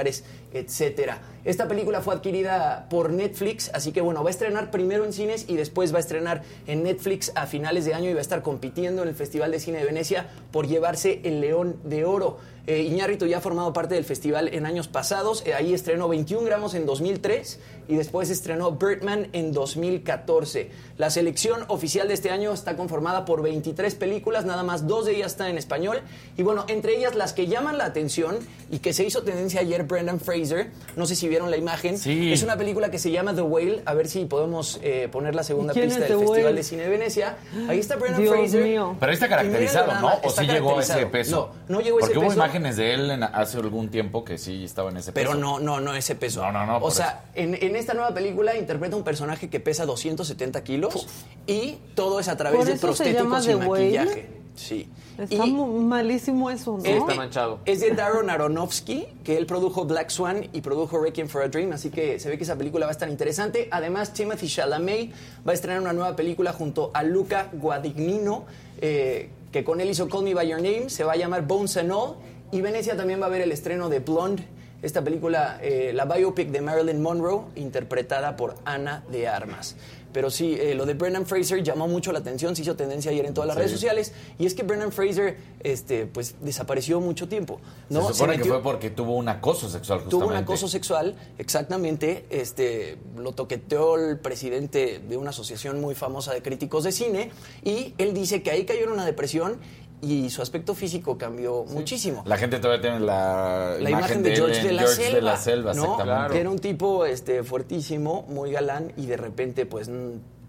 [0.52, 1.20] etcétera.
[1.44, 5.46] Esta película fue adquirida por Netflix, así que bueno, va a estrenar primero en cines
[5.48, 8.42] y después va a estrenar en Netflix a finales de año y va a estar
[8.42, 12.38] compitiendo en el Festival de Cine de Venecia por llevarse el León de Oro.
[12.66, 12.94] Eh,
[13.26, 15.42] ya ha formado parte del festival en años pasados.
[15.46, 20.70] Eh, ahí estrenó 21 gramos en 2003 y después estrenó Birdman en 2014.
[20.98, 25.16] La selección oficial de este año está conformada por 23 películas, nada más dos de
[25.16, 26.00] ellas están en español.
[26.36, 28.36] Y bueno, entre ellas las que llaman la atención
[28.70, 32.32] y que se hizo tendencia ayer, Brendan Fraser, no sé si vieron la imagen, Sí.
[32.32, 35.42] es una película que se llama The Whale, a ver si podemos eh, poner la
[35.42, 36.56] segunda ¿Y quién pista del The Festival Whale?
[36.56, 37.36] de Cine de Venecia.
[37.68, 38.62] Ahí está Brendan Dios Fraser.
[38.64, 38.96] mío.
[39.00, 40.12] Pero ahí está caracterizado, ¿no?
[40.24, 41.52] ¿O sí llegó a ese peso?
[41.68, 42.36] No, no llegó a ese Porque hubo peso.
[42.36, 45.26] imágenes de él en- hace algún tiempo que sí estaba en ese peso.
[45.28, 46.42] Pero no, no, no ese peso.
[46.42, 49.86] No, no, no, O sea, en, en esta nueva película interpreta un personaje que pesa
[49.86, 51.06] 270 kilos
[51.46, 53.68] y todo es a través de prostéticos y Whale.
[53.68, 54.28] maquillaje.
[54.54, 54.88] Sí.
[55.18, 56.84] Está Y- malísimo eso, ¿no?
[56.84, 57.58] es, está manchado.
[57.64, 61.72] Es de Darren Aronofsky, que él produjo Black Swan y produjo Requiem for a Dream,
[61.72, 63.68] así que se ve que esa película va a estar interesante.
[63.70, 65.10] Además, Timothy Chalamet
[65.46, 68.44] va a estrenar una nueva película junto a Luca Guadagnino,
[68.80, 71.76] eh, que con él hizo Call Me By Your Name, se va a llamar Bones
[71.76, 72.14] and All.
[72.52, 74.44] Y Venecia también va a ver el estreno de Blonde,
[74.82, 79.76] esta película, eh, la biopic de Marilyn Monroe, interpretada por Ana de Armas.
[80.12, 83.26] Pero sí, eh, lo de Brendan Fraser llamó mucho la atención, se hizo tendencia ayer
[83.26, 83.58] en todas las Sí.
[83.58, 84.12] redes sociales.
[84.38, 87.60] Y es que Brendan Fraser este, pues, desapareció mucho tiempo.
[87.90, 88.06] ¿no?
[88.08, 90.10] Se supone que metió- fue porque tuvo un acoso sexual justamente.
[90.26, 92.24] Tuvo un acoso sexual, exactamente.
[92.30, 97.30] Este, lo toqueteó el presidente de una asociación muy famosa de críticos de cine.
[97.62, 99.58] Y él dice que ahí cayó en una depresión
[100.00, 102.22] y su aspecto físico cambió muchísimo.
[102.26, 105.36] La gente todavía tiene la, La imagen de George de la George Selva, de la
[105.36, 106.28] Selva.
[106.30, 109.90] Que era un tipo este, fuertísimo, muy galán y de repente, pues,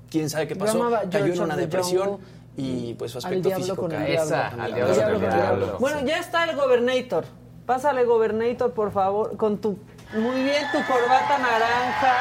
[0.09, 0.89] quién sabe qué pasó.
[1.11, 2.25] Cayó en una depresión Jungle
[2.57, 4.11] y pues su Al aspecto diablo físico con el cayó.
[4.11, 4.25] diablo.
[4.35, 5.65] Esa, Al al diablo diablo con con el el diablo.
[5.65, 5.79] diablo.
[5.79, 7.25] Bueno, ya está el Gobernator.
[7.65, 9.77] Pásale, Gobernator, por favor, con tu...
[10.13, 12.15] Muy bien, tu corbata naranja.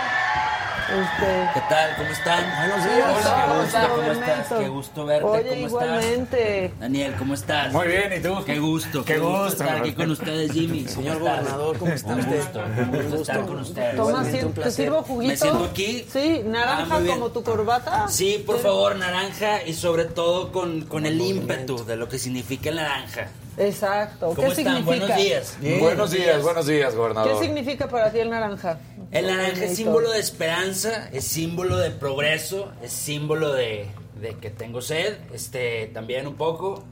[0.89, 1.51] Este...
[1.53, 1.97] ¿Qué tal?
[1.97, 2.45] ¿Cómo están?
[2.57, 3.19] Buenos ¿Cómo días.
[3.19, 3.89] estás, ¿Cómo estás?
[3.89, 4.59] ¿Cómo estás?
[4.59, 5.25] Qué gusto verte.
[5.27, 6.65] Oye, ¿Cómo igualmente.
[6.65, 6.81] estás?
[6.81, 7.73] Daniel, ¿cómo estás?
[7.75, 8.45] Muy bien, ¿y tú?
[8.47, 9.05] Qué gusto.
[9.05, 10.85] Qué gusto, estar aquí con ustedes, Jimmy.
[10.85, 12.37] ¿Cómo Señor gobernador, ¿cómo está Un usted?
[12.39, 12.61] gusto.
[12.65, 13.97] Un gusto estar con ustedes.
[13.97, 15.31] Toma, ¿te sirvo juguito?
[15.33, 16.07] ¿Me siento aquí?
[16.11, 18.09] Sí, naranja Ah, como tu corbata.
[18.09, 22.71] Sí, por favor, naranja y sobre todo con, con el ímpetu de lo que significa
[22.71, 23.29] el naranja.
[23.59, 24.29] Exacto.
[24.35, 24.77] ¿Cómo ¿Qué están?
[24.77, 24.85] significa?
[24.87, 25.57] Buenos días.
[25.81, 27.39] Buenos días, buenos días, gobernador.
[27.41, 28.79] ¿Qué significa para ti el naranja?
[29.11, 33.87] El naranja es símbolo de esperanza, es símbolo de progreso, es símbolo de,
[34.21, 36.85] de que tengo sed, este, también un poco.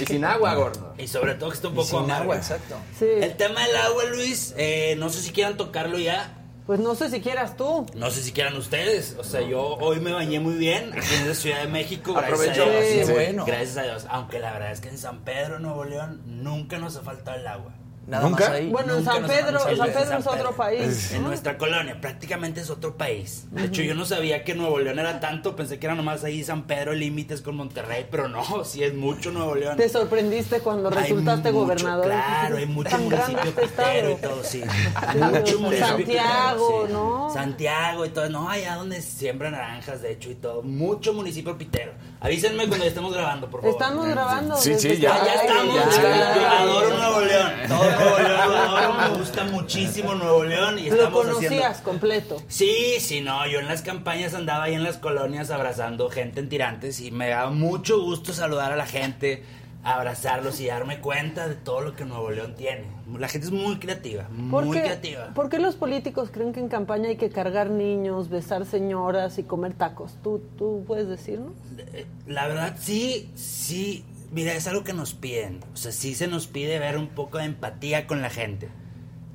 [0.00, 0.92] Y sin agua, gordo.
[0.98, 2.22] Y sobre todo que está un poco Sin amargo.
[2.24, 2.74] agua, exacto.
[2.98, 3.06] Sí.
[3.08, 6.38] El tema del agua, Luis, eh, no sé si quieran tocarlo ya.
[6.66, 7.86] Pues no sé si quieras tú.
[7.94, 9.16] No sé si quieran ustedes.
[9.18, 12.12] O sea, yo hoy me bañé muy bien aquí en la Ciudad de México.
[12.14, 12.64] Gracias Aprovechó.
[12.64, 13.06] a Dios.
[13.06, 13.44] Sí, bueno.
[13.44, 14.06] Gracias a Dios.
[14.08, 17.46] Aunque la verdad es que en San Pedro, Nuevo León, nunca nos ha faltado el
[17.46, 17.72] agua.
[18.06, 18.44] Nada ¿Nunca?
[18.48, 18.68] más ahí.
[18.68, 20.56] Bueno, en Nunca San Pedro, San Pedro San es otro Pedro.
[20.56, 21.12] país.
[21.12, 23.44] En nuestra colonia, prácticamente es otro país.
[23.52, 25.54] De hecho, yo no sabía que Nuevo León era tanto.
[25.54, 28.06] Pensé que era nomás ahí San Pedro, límites con Monterrey.
[28.10, 29.76] Pero no, sí es mucho Nuevo León.
[29.76, 32.06] Te sorprendiste cuando Hay resultaste mucho, gobernador.
[32.06, 34.62] Claro, hay mucho Tan municipio este pitero y todo, sí.
[35.12, 36.92] Sí, mucho municipio Santiago, pitero, sí.
[36.92, 37.30] ¿no?
[37.32, 38.28] Santiago y todo.
[38.30, 40.62] No, allá donde siembran naranjas, de hecho, y todo.
[40.62, 41.92] Mucho municipio pitero.
[42.20, 43.74] Avísenme cuando ya estemos grabando, por favor.
[43.74, 44.56] Estamos grabando.
[44.56, 45.12] Sí, sí, ya.
[45.20, 45.74] que- Ya, ya estamos.
[45.74, 47.52] Yo adoro Nuevo León.
[47.68, 48.96] Todo Nuevo León.
[49.12, 50.78] Me gusta muchísimo Nuevo León.
[50.78, 51.82] Y Lo conocías haciendo.
[51.84, 52.42] completo.
[52.48, 56.48] Sí, sí, no, yo en las campañas andaba ahí en las colonias abrazando gente en
[56.48, 59.42] tirantes y me daba mucho gusto saludar a la gente,
[59.84, 62.84] abrazarlos y darme cuenta de todo lo que Nuevo León tiene.
[63.18, 65.34] La gente es muy creativa, ¿Por muy qué, creativa.
[65.34, 69.42] por qué los políticos creen que en campaña hay que cargar niños, besar señoras y
[69.42, 70.12] comer tacos?
[70.22, 71.52] ¿Tú, tú puedes decirnos?
[71.92, 75.60] Eh, La verdad, sí, sí, mira, es algo que nos piden.
[75.72, 78.68] O sea, sí se nos pide ver un poco de empatía con la gente.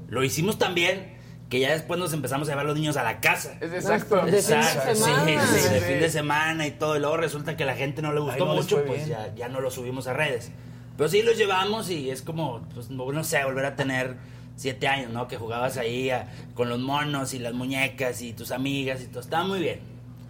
[0.10, 1.16] Lo hicimos también,
[1.50, 3.58] que ya después nos empezamos a llevar los niños a la casa.
[3.62, 4.16] Es exacto.
[4.18, 5.04] De fin de Exacto, sí,
[5.62, 6.98] sí, de fin de semana y todo.
[6.98, 9.48] Y luego resulta que a la gente no le gustó no mucho, pues ya, ya
[9.50, 10.52] no lo subimos a redes.
[10.98, 14.16] Pero sí los llevamos y es como, pues no no sé, volver a tener
[14.56, 15.28] siete años, ¿no?
[15.28, 19.20] Que jugabas ahí a- con los monos y las muñecas y tus amigas y todo.
[19.20, 19.80] Estaba muy bien.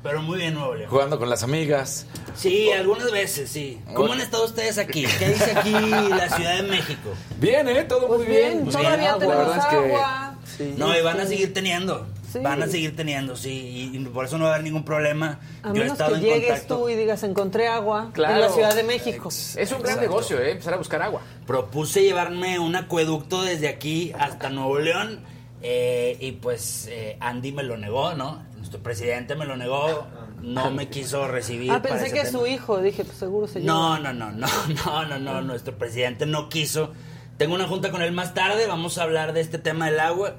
[0.03, 0.89] Pero muy bien, Nuevo León.
[0.89, 2.05] Jugando con las amigas.
[2.35, 3.81] Sí, algunas veces, sí.
[3.93, 5.05] ¿Cómo han estado ustedes aquí?
[5.19, 7.09] ¿Qué dice aquí la Ciudad de México?
[7.39, 7.83] Bien, ¿eh?
[7.83, 8.51] Todo Pues muy bien.
[8.51, 10.33] bien, Pues todavía bien, tenemos la verdad es que- agua.
[10.77, 12.07] No, y van a seguir teniendo.
[12.31, 12.39] Sí.
[12.39, 13.91] Van a seguir teniendo, sí.
[13.93, 15.39] Y por eso no va a haber ningún problema.
[15.63, 16.77] A Yo he menos estado que en llegues contacto.
[16.77, 18.35] tú y digas, encontré agua Claro.
[18.35, 19.29] en la Ciudad de México.
[19.29, 20.51] Es un gran negocio, ¿eh?
[20.51, 21.21] Empezar a buscar agua.
[21.45, 25.25] Propuse llevarme un acueducto desde aquí hasta Nuevo León.
[25.63, 28.43] eh, y pues eh, Andy me lo negó, ¿no?
[28.57, 30.07] Nuestro presidente me lo negó.
[30.41, 31.71] No me quiso recibir.
[31.71, 32.39] Ah, pensé que tema.
[32.39, 34.47] su hijo, dije, pues seguro se No, no, no, no,
[34.85, 36.93] no, no, no, nuestro presidente no quiso.
[37.37, 40.35] Tengo una junta con él más tarde, vamos a hablar de este tema del agua.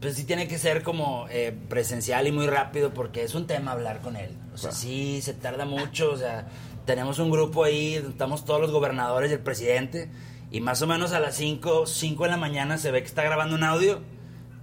[0.00, 3.72] Pues sí tiene que ser como eh, presencial y muy rápido porque es un tema
[3.72, 4.30] hablar con él.
[4.54, 6.48] O sea, sí, se tarda mucho, o sea,
[6.86, 10.10] tenemos un grupo ahí, estamos todos los gobernadores y el presidente
[10.50, 13.22] Y más o menos a las 5, 5 de la mañana se ve que está
[13.22, 14.00] grabando un audio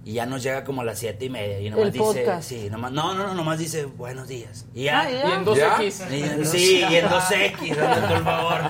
[0.08, 1.60] y ya nos llega como a las 7 y media.
[1.60, 2.48] Y nomás El dice, podcast.
[2.48, 4.64] sí, nomás, no, no, no, nomás dice buenos días.
[4.74, 5.00] Y ya.
[5.02, 5.28] Ah, ya.
[5.28, 6.10] Y en 2X.
[6.10, 8.60] Y en- sí, y en 2X, hazme por favor.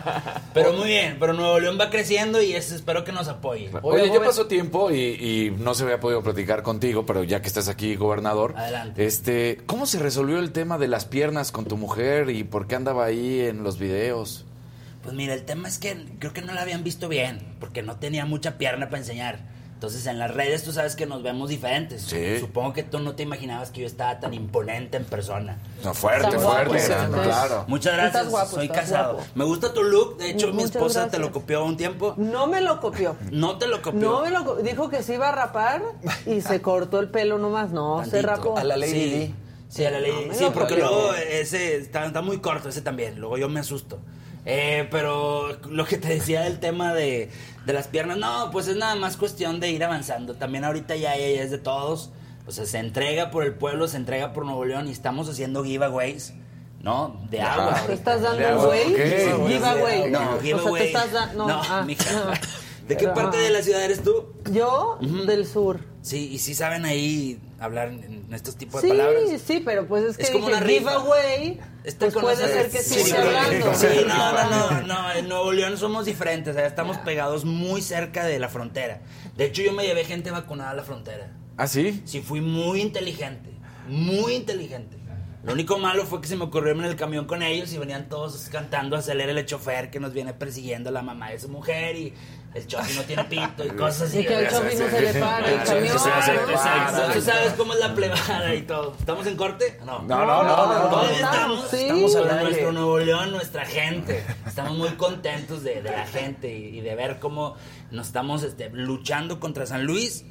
[0.53, 3.71] Pero muy bien, pero Nuevo León va creciendo y es- espero que nos apoye.
[3.83, 7.47] Oye, ya pasó tiempo y, y no se había podido platicar contigo, pero ya que
[7.47, 9.07] estás aquí, gobernador, Adelante.
[9.07, 12.75] este, ¿cómo se resolvió el tema de las piernas con tu mujer y por qué
[12.75, 14.45] andaba ahí en los videos?
[15.05, 17.95] Pues mira, el tema es que creo que no la habían visto bien, porque no
[17.95, 19.57] tenía mucha pierna para enseñar.
[19.79, 22.03] Entonces en las redes tú sabes que nos vemos diferentes.
[22.03, 22.41] Sí.
[22.41, 25.57] Supongo que tú no te imaginabas que yo estaba tan imponente en persona.
[25.85, 27.65] No, fuerte, fuerte, estás- claro.
[27.69, 29.13] Muchas Estás gracias, guapo, soy casado.
[29.15, 29.29] guapo.
[29.37, 31.23] Me gusta tu look, de hecho mi Muchas esposa te gracias.
[31.23, 32.15] lo copió un tiempo.
[32.17, 33.15] No me lo copió.
[33.31, 34.01] No te lo copió.
[34.01, 35.81] No me lo dijo que se iba a rapar
[36.27, 37.71] y se cortó el pelo nomás.
[37.71, 38.27] No, se Tantito.
[38.35, 38.59] rapó.
[38.59, 39.35] A la Lady sí.
[39.69, 43.21] Sí, a la Lady No Sí, porque luego ese está, está muy corto, ese también.
[43.21, 44.01] Luego yo me asusto.
[44.45, 47.31] Eh, pero lo que te decía del tema de,
[47.67, 50.35] de las piernas, no, pues es nada más cuestión de ir avanzando.
[50.35, 52.11] También ahorita ya ella es de todos.
[52.47, 55.65] O sea, se entrega por el pueblo, se entrega por Nuevo León y estamos haciendo
[55.65, 56.33] giveaways,
[56.81, 57.21] ¿no?
[57.31, 57.83] De agua.
[57.87, 58.85] ¿Te estás dando güey?
[58.87, 60.11] Giveaway.
[60.11, 60.83] No, O sea, giveaway.
[60.83, 61.47] te estás dando.
[61.47, 62.11] No, No, ah, mija.
[62.13, 62.31] no.
[62.89, 63.41] ¿De qué Pero, parte ah.
[63.41, 64.33] de la ciudad eres tú?
[64.51, 65.81] Yo, del sur.
[66.01, 69.23] Sí, y sí saben ahí hablar en en estos tipos Sí, de palabras.
[69.45, 70.93] sí, pero pues es que Es como dije una rifa.
[71.85, 73.75] Este Pues puede ser que sí, sí, hablando.
[73.75, 77.81] Sí, no, no, no, no, en Nuevo León somos diferentes, o sea, estamos pegados muy
[77.83, 79.01] cerca de la frontera.
[79.37, 81.33] De hecho, yo me llevé gente vacunada a la frontera.
[81.57, 82.03] ¿Ah, sí?
[82.05, 83.51] Sí, fui muy inteligente,
[83.89, 84.97] muy inteligente.
[85.45, 88.09] Lo único malo fue que se me ocurrió en el camión con ellos y venían
[88.09, 92.13] todos cantando acelera el chofer que nos viene persiguiendo la mamá de su mujer y
[92.55, 94.21] el chofer no tiene pito y cosas así.
[94.21, 95.97] Y que al chofer no se le para el camión.
[95.97, 97.13] Exacto.
[97.13, 98.95] Tú sabes cómo es la plebada y todo.
[98.99, 99.79] ¿Estamos en corte?
[99.85, 100.01] No.
[100.03, 100.89] No, no, no, no, no.
[100.89, 101.77] Todavía Estamos, estamos, sí.
[101.77, 104.25] estamos al hablando de nuestro Nuevo León, nuestra gente.
[104.47, 107.57] Estamos muy contentos de, de la gente y, y de ver cómo
[107.91, 110.25] nos estamos este, luchando contra San Luis.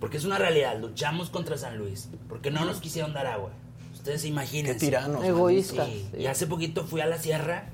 [0.00, 2.08] Porque es una realidad, luchamos contra San Luis.
[2.28, 3.50] Porque no nos quisieron dar agua.
[3.92, 4.72] Ustedes imaginen.
[4.72, 5.22] Qué tiranos.
[5.22, 5.86] Egoístas.
[5.86, 6.22] Sí, sí.
[6.22, 7.66] Y hace poquito fui a la sierra,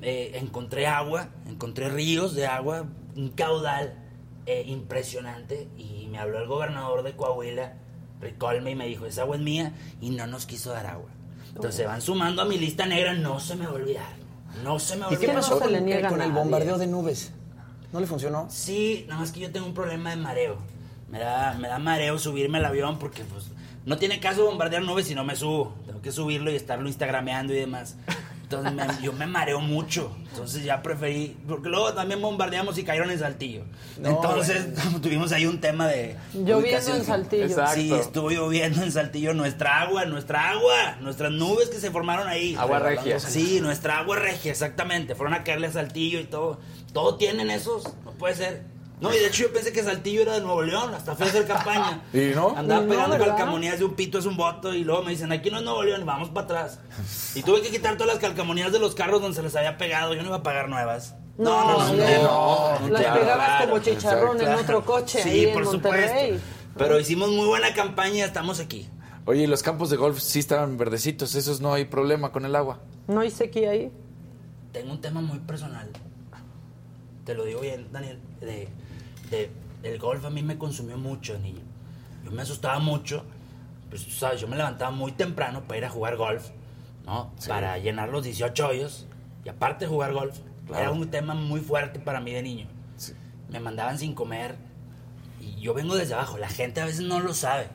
[0.00, 3.94] eh, encontré agua, encontré ríos de agua, un caudal
[4.46, 7.74] eh, impresionante y me habló el gobernador de Coahuila,
[8.20, 11.10] Ricolme, y me dijo, esa agua es mía y no nos quiso dar agua.
[11.48, 14.26] Entonces se van sumando a mi lista negra, no se me va a olvidar.
[14.62, 15.36] No se me va a ¿Y qué olvidar.
[15.36, 17.32] pasó con, le niega con el bombardeo de nubes?
[17.92, 18.46] ¿No le funcionó?
[18.50, 20.58] Sí, nada más que yo tengo un problema de mareo.
[21.08, 23.50] Me da, me da mareo subirme al avión porque pues
[23.84, 25.74] no tiene caso bombardear nubes si no me subo.
[25.86, 27.96] Tengo que subirlo y estarlo instagrameando y demás.
[28.48, 30.16] Entonces me- yo me mareo mucho.
[30.30, 31.36] Entonces ya preferí.
[31.48, 33.64] Porque luego también bombardeamos y cayeron en Saltillo.
[33.98, 34.68] No, Entonces
[35.02, 36.16] tuvimos ahí un tema de.
[36.32, 37.44] Lloviendo en Saltillo.
[37.46, 37.74] Exacto.
[37.74, 39.34] Sí, estuvo lloviendo en Saltillo.
[39.34, 40.96] Nuestra agua, nuestra agua.
[41.00, 42.54] Nuestras nubes que se formaron ahí.
[42.56, 43.18] Agua regia.
[43.18, 45.16] Sí, nuestra agua regia, exactamente.
[45.16, 46.60] Fueron a caerle a Saltillo y todo.
[46.92, 47.82] Todo tienen esos.
[48.04, 48.75] No puede ser.
[48.98, 51.28] No, y de hecho yo pensé que Saltillo era de Nuevo León, hasta fue a
[51.28, 52.02] hacer campaña.
[52.14, 52.56] ¿Y no?
[52.56, 53.26] Andaba No, pegando ¿verdad?
[53.36, 55.82] calcamonías de un pito es un voto y luego me dicen, aquí no es Nuevo
[55.82, 56.80] León, vamos para atrás.
[57.34, 60.14] Y tuve que quitar todas las calcamonías de los carros donde se les había pegado,
[60.14, 61.14] yo no iba a pagar nuevas.
[61.36, 65.52] No, no, no, Las claro, pegabas claro, como chicharrón en otro coche Sí, ahí en
[65.52, 66.28] por Monterrey.
[66.30, 66.46] supuesto.
[66.78, 68.88] Pero hicimos muy buena campaña, estamos aquí.
[69.26, 72.56] Oye, ¿y los campos de golf sí estaban verdecitos, esos no hay problema con el
[72.56, 72.78] agua.
[73.08, 73.92] No hay sequía ahí.
[74.72, 75.90] tengo un tema muy personal.
[77.26, 78.18] Te lo digo bien, Daniel.
[78.40, 78.68] De,
[79.30, 79.50] de-
[79.82, 81.60] el golf a mí me consumió mucho de niño.
[82.24, 83.24] Yo me asustaba mucho.
[83.90, 86.48] Pues tú sabes, yo me levantaba muy temprano para ir a jugar golf,
[87.04, 87.32] ¿no?
[87.46, 89.06] Para llenar los 18 hoyos.
[89.44, 90.82] Y aparte de jugar golf, Claro.
[90.82, 92.66] era un tema muy fuerte para mí de niño.
[93.48, 94.56] Me mandaban sin comer.
[95.40, 96.36] Y yo vengo desde abajo.
[96.38, 97.68] La gente a veces no lo sabe.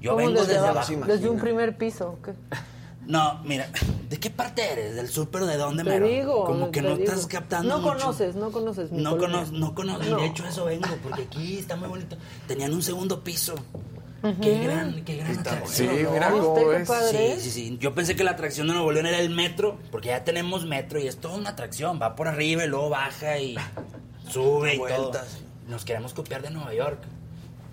[0.00, 0.78] Yo ¿Cómo vengo desde, abajo?
[0.92, 1.06] abajo.
[1.06, 2.08] Desde un primer piso.
[2.18, 2.32] ¿o qué?
[3.06, 3.68] No, mira,
[4.10, 4.94] ¿de qué parte eres?
[4.96, 6.06] ¿Del sur, pero de dónde, Te mero?
[6.06, 6.44] digo.
[6.44, 7.08] Como que te no digo.
[7.10, 7.98] estás captando No mucho.
[7.98, 9.36] conoces, no conoces mi No colonia.
[9.44, 10.04] conozco, no conozco.
[10.04, 10.16] No.
[10.18, 12.16] De hecho eso vengo, porque aquí está muy bonito.
[12.48, 13.54] Tenían un segundo piso.
[14.42, 15.68] Qué gran, qué gran atracción.
[15.88, 16.88] Sí, mira ¿Viste cómo qué ves.
[16.88, 17.34] padre?
[17.38, 17.78] Sí, sí, sí.
[17.78, 20.98] Yo pensé que la atracción de Nuevo León era el metro, porque ya tenemos metro
[20.98, 22.00] y es toda una atracción.
[22.02, 23.54] Va por arriba y luego baja y
[24.28, 24.88] sube y todo.
[24.88, 25.38] Vueltas.
[25.68, 26.98] Nos queremos copiar de Nueva York.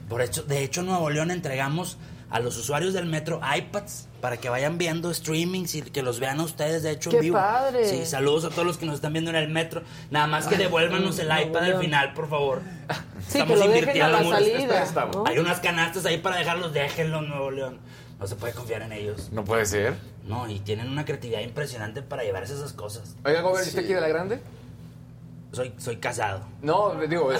[0.09, 1.97] Por hecho, de hecho, en Nuevo León entregamos
[2.33, 6.39] a los usuarios del metro iPads para que vayan viendo streamings y que los vean
[6.39, 7.35] a ustedes, de hecho, ¡Qué en vivo.
[7.37, 7.87] padre!
[7.87, 9.83] Sí, saludos a todos los que nos están viendo en el metro.
[10.09, 12.61] Nada más que devuélvanos el iPad al final, por favor.
[13.25, 14.31] Sí, que lo dejen a la mucho.
[14.37, 14.85] salida.
[15.13, 15.23] ¿no?
[15.25, 17.79] Hay unas canastas ahí para dejarlos, déjenlos, Nuevo León.
[18.19, 19.29] No se puede confiar en ellos.
[19.31, 19.93] No puede ser.
[20.25, 23.15] No, y tienen una creatividad impresionante para llevarse esas cosas.
[23.23, 24.41] Oiga, Gober, ¿usted quiere la grande?
[25.53, 26.41] Soy, soy casado.
[26.63, 27.39] No, digo, la,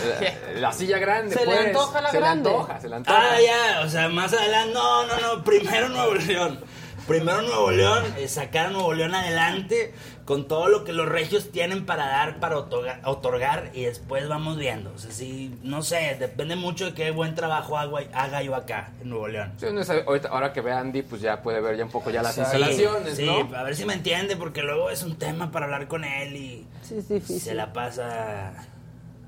[0.60, 1.34] la silla grande.
[1.34, 1.68] Se le pues.
[1.68, 2.50] antoja la se grande.
[2.50, 3.20] Le antoja, se le antoja.
[3.20, 4.74] Ah, ya, o sea, más adelante.
[4.76, 5.44] No, no, no.
[5.44, 6.60] Primero Nuevo León.
[7.08, 9.94] Primero Nuevo León, eh, sacar a Nuevo León adelante.
[10.26, 14.58] Con todo lo que los regios tienen para dar, para otorga- otorgar, y después vamos
[14.58, 14.94] viendo.
[14.94, 18.92] O sea, sí, no sé, depende mucho de qué buen trabajo hago- haga yo acá,
[19.02, 19.52] en Nuevo León.
[19.58, 22.10] Sí, sabe- ahorita- ahora que ve a Andy, pues ya puede ver ya un poco
[22.10, 23.54] ya las Sí, instalaciones, sí, ¿no?
[23.54, 26.68] a ver si me entiende, porque luego es un tema para hablar con él y
[26.84, 27.40] Sí, es difícil.
[27.42, 28.54] se la pasa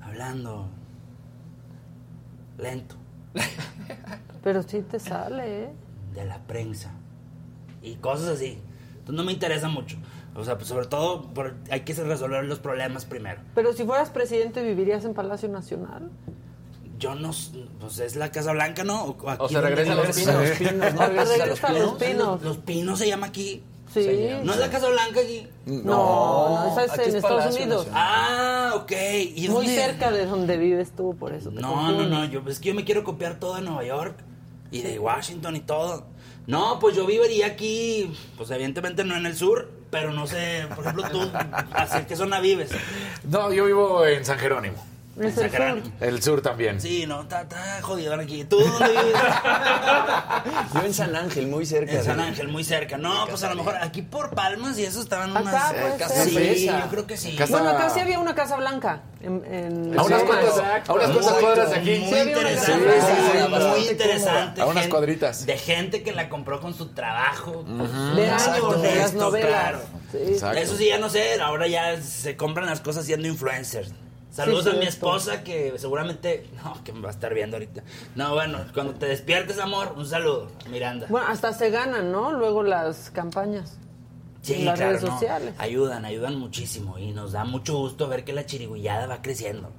[0.02, 0.68] hablando
[2.58, 2.94] lento
[4.42, 5.68] Pero sí te sale, ¿eh?
[6.14, 6.90] de la prensa
[7.82, 8.58] y cosas así.
[8.92, 9.98] Entonces no me interesa mucho.
[10.36, 13.40] O sea, pues sobre todo por- hay que resolver los problemas primero.
[13.54, 16.10] Pero si fueras presidente, ¿vivirías en Palacio Nacional?
[16.98, 17.30] Yo no,
[17.80, 19.04] pues es la Casa Blanca, ¿no?
[19.04, 20.34] O, aquí O se regresa a Los Pinos.
[20.48, 21.06] Los Pinos, ¿no?
[21.06, 22.42] Regresas regresa a Los Pinos.
[22.42, 23.62] Los Pinos se llama aquí.
[23.92, 24.28] Sí.
[24.42, 25.46] ¿No es la Casa Blanca aquí?
[25.64, 27.86] No, no, esa es aquí en Estados Palacio Unidos.
[27.86, 28.02] Nacional.
[28.06, 28.92] Ah, ok.
[29.36, 29.74] ¿Y Muy dónde?
[29.74, 32.74] cerca de donde vives tú, por eso te No, no, no, yo, es que yo
[32.74, 34.16] me quiero copiar todo de Nueva York
[34.70, 36.04] y de Washington y todo.
[36.46, 40.84] No, pues yo viviría aquí, pues evidentemente no en el sur, pero no sé, por
[40.84, 41.30] ejemplo tú,
[41.72, 42.70] ¿hacia qué zona vives?
[43.24, 44.84] No, yo vivo en San Jerónimo.
[45.18, 45.82] El sur.
[46.00, 46.80] El sur también.
[46.80, 48.44] Sí, no, está, está jodido aquí.
[48.44, 48.58] ¿Tú?
[50.74, 51.92] Yo en San Ángel, muy cerca.
[51.92, 52.98] En San de- Ángel, muy cerca.
[52.98, 55.46] No, pues a lo mejor aquí por Palmas y eso estaban unas...
[55.54, 56.28] Acá puede casas.
[56.28, 57.34] Sí, yo creo que sí.
[57.36, 59.02] Casa- Bueno, acá sí había una Casa Blanca.
[59.22, 60.52] En, en A unas Sí, cuantas,
[61.40, 61.98] cuadras de aquí.
[61.98, 64.60] Muy Sí, interesante, sí, muy interesante.
[64.60, 65.46] A unas cuadritas.
[65.46, 67.64] De gente que la compró con su trabajo.
[68.14, 69.48] De Exacto, años, de las novelas.
[69.50, 69.80] claro.
[70.58, 73.92] Eso sí, ya no sé, ahora ya se compran las cosas siendo influencers.
[74.36, 77.82] Saludos Sí, a mi esposa que seguramente, no, que me va a estar viendo ahorita.
[78.14, 81.06] No, bueno, cuando te despiertes, amor, un saludo, Miranda.
[81.08, 82.32] Bueno, hasta se ganan, ¿no?
[82.32, 83.78] Luego las campañas.
[84.42, 85.54] Sí, las claro, redes no, sociales.
[85.58, 89.72] Ayudan, ayudan muchísimo y nos da mucho gusto ver que la chirigullada va creciendo.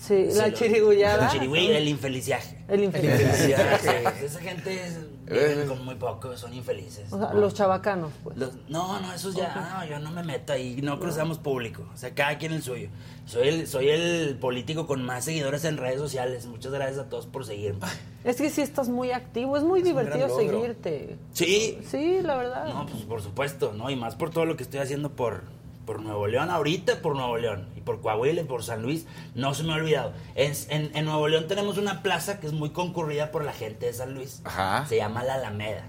[0.00, 1.24] Sí, Sí, la lo- chirigullada.
[1.26, 2.64] El chirigüey, el infeliziaje.
[2.68, 4.14] El infelicidad.
[4.22, 7.12] Esa gente es- viven con muy poco, son infelices.
[7.12, 8.36] O sea, los chavacanos, pues.
[8.36, 11.96] Los- no, no, esos ya, no, yo no me meto ahí, no cruzamos público, o
[11.96, 12.88] sea, cada quien el suyo.
[13.26, 17.26] Soy el, soy el político con más seguidores en redes sociales, muchas gracias a todos
[17.26, 17.80] por seguirme.
[18.24, 21.16] Es que sí estás muy activo, es muy divertido seguirte.
[21.32, 22.66] Sí, Sí, la verdad.
[22.68, 23.90] no, pues por supuesto, ¿no?
[23.90, 25.44] Y más por todo lo que estoy haciendo por,
[25.88, 29.54] por Nuevo León, ahorita por Nuevo León, y por Coahuila y por San Luis, no
[29.54, 30.12] se me ha olvidado.
[30.34, 33.86] En, en, en Nuevo León tenemos una plaza que es muy concurrida por la gente
[33.86, 34.42] de San Luis.
[34.44, 34.84] Ajá.
[34.86, 35.86] Se llama La Alameda.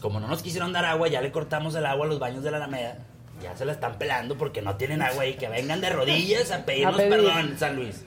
[0.00, 2.52] Como no nos quisieron dar agua, ya le cortamos el agua a los baños de
[2.52, 2.98] la Alameda.
[3.42, 5.34] Ya se la están pelando porque no tienen agua ahí.
[5.34, 7.10] Que vengan de rodillas a pedirnos A pedir.
[7.10, 8.04] perdón, San Luis.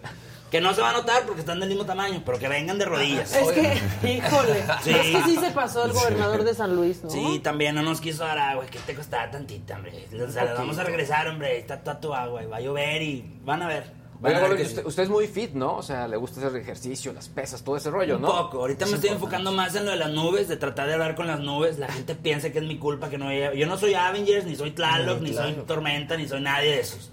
[0.51, 2.85] Que no se va a notar porque están del mismo tamaño, pero que vengan de
[2.85, 3.33] rodillas.
[3.33, 3.81] Es que,
[4.17, 4.91] híjole, Sí.
[4.91, 7.09] es que sí se pasó el gobernador de San Luis, ¿no?
[7.09, 8.65] Sí, también no nos quiso dar agua.
[8.69, 10.05] ¿Qué te costaba tantita, hombre?
[10.27, 11.57] O sea, vamos a regresar, hombre.
[11.57, 14.00] Está toda tu agua y va a llover y van a ver.
[14.21, 14.87] Van Oiga, a ver Gordo, que usted, sí.
[14.87, 15.77] usted es muy fit, ¿no?
[15.77, 18.27] O sea, le gusta hacer ejercicio, las pesas, todo ese rollo, Un ¿no?
[18.27, 18.59] poco.
[18.59, 21.15] Ahorita me Es estoy enfocando más en lo de las nubes, de tratar de hablar
[21.15, 21.79] con las nubes.
[21.79, 24.55] La gente piensa que es mi culpa que no haya- Yo no soy Avengers, ni
[24.55, 27.09] soy Tlaloc, ni soy Tormenta, ni soy nadie de esos.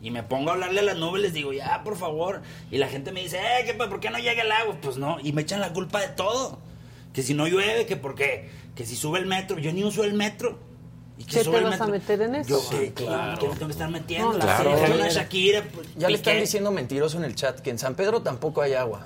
[0.00, 2.40] Y me pongo a hablarle a las nubes, les digo, ya, por favor.
[2.70, 4.76] Y la gente me dice, eh, ¿qué, ¿por qué no llega el agua?
[4.80, 5.16] Pues no.
[5.22, 6.60] Y me echan la culpa de todo.
[7.12, 8.48] Que si no llueve, que por qué.
[8.76, 9.58] Que si sube el metro.
[9.58, 10.58] Yo ni uso el metro.
[11.16, 12.48] ¿Y que ¿Qué te vas a meter en eso?
[12.50, 13.38] Yo, Sí, ¿qué, claro.
[13.38, 14.32] ¿Qué me tengo que estar metiendo?
[14.32, 14.70] No, la claro.
[14.76, 15.10] Shakira, Claro.
[15.12, 16.40] Shakira, pues, Ya le están Piqué.
[16.40, 19.02] diciendo mentiroso en el chat que en San Pedro tampoco hay agua.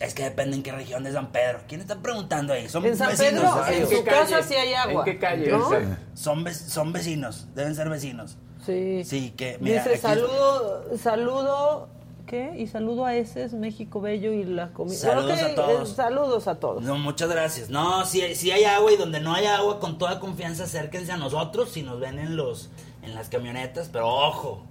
[0.00, 1.60] Es que depende en qué región de San Pedro.
[1.68, 2.68] ¿Quién está preguntando ahí?
[2.68, 3.42] Son En San vecinos.
[3.42, 4.42] Pedro, en ¿En qué su casa calle?
[4.48, 5.04] sí hay agua.
[5.06, 5.46] ¿En qué calle?
[5.50, 5.70] ¿no?
[6.14, 8.36] Son, ve- son vecinos, deben ser vecinos.
[8.66, 9.02] Sí.
[9.04, 11.88] Sí, que mira, Dice aquí- saludo, saludo,
[12.26, 12.54] ¿qué?
[12.56, 14.96] Y saludo a ese, es México Bello y la comida.
[14.96, 15.88] Saludos a todos.
[15.90, 16.82] saludos a todos.
[16.82, 17.70] No, muchas gracias.
[17.70, 21.16] No, si, si hay agua y donde no hay agua, con toda confianza acérquense a
[21.16, 22.70] nosotros si nos ven en los
[23.02, 24.64] en las camionetas, pero ojo,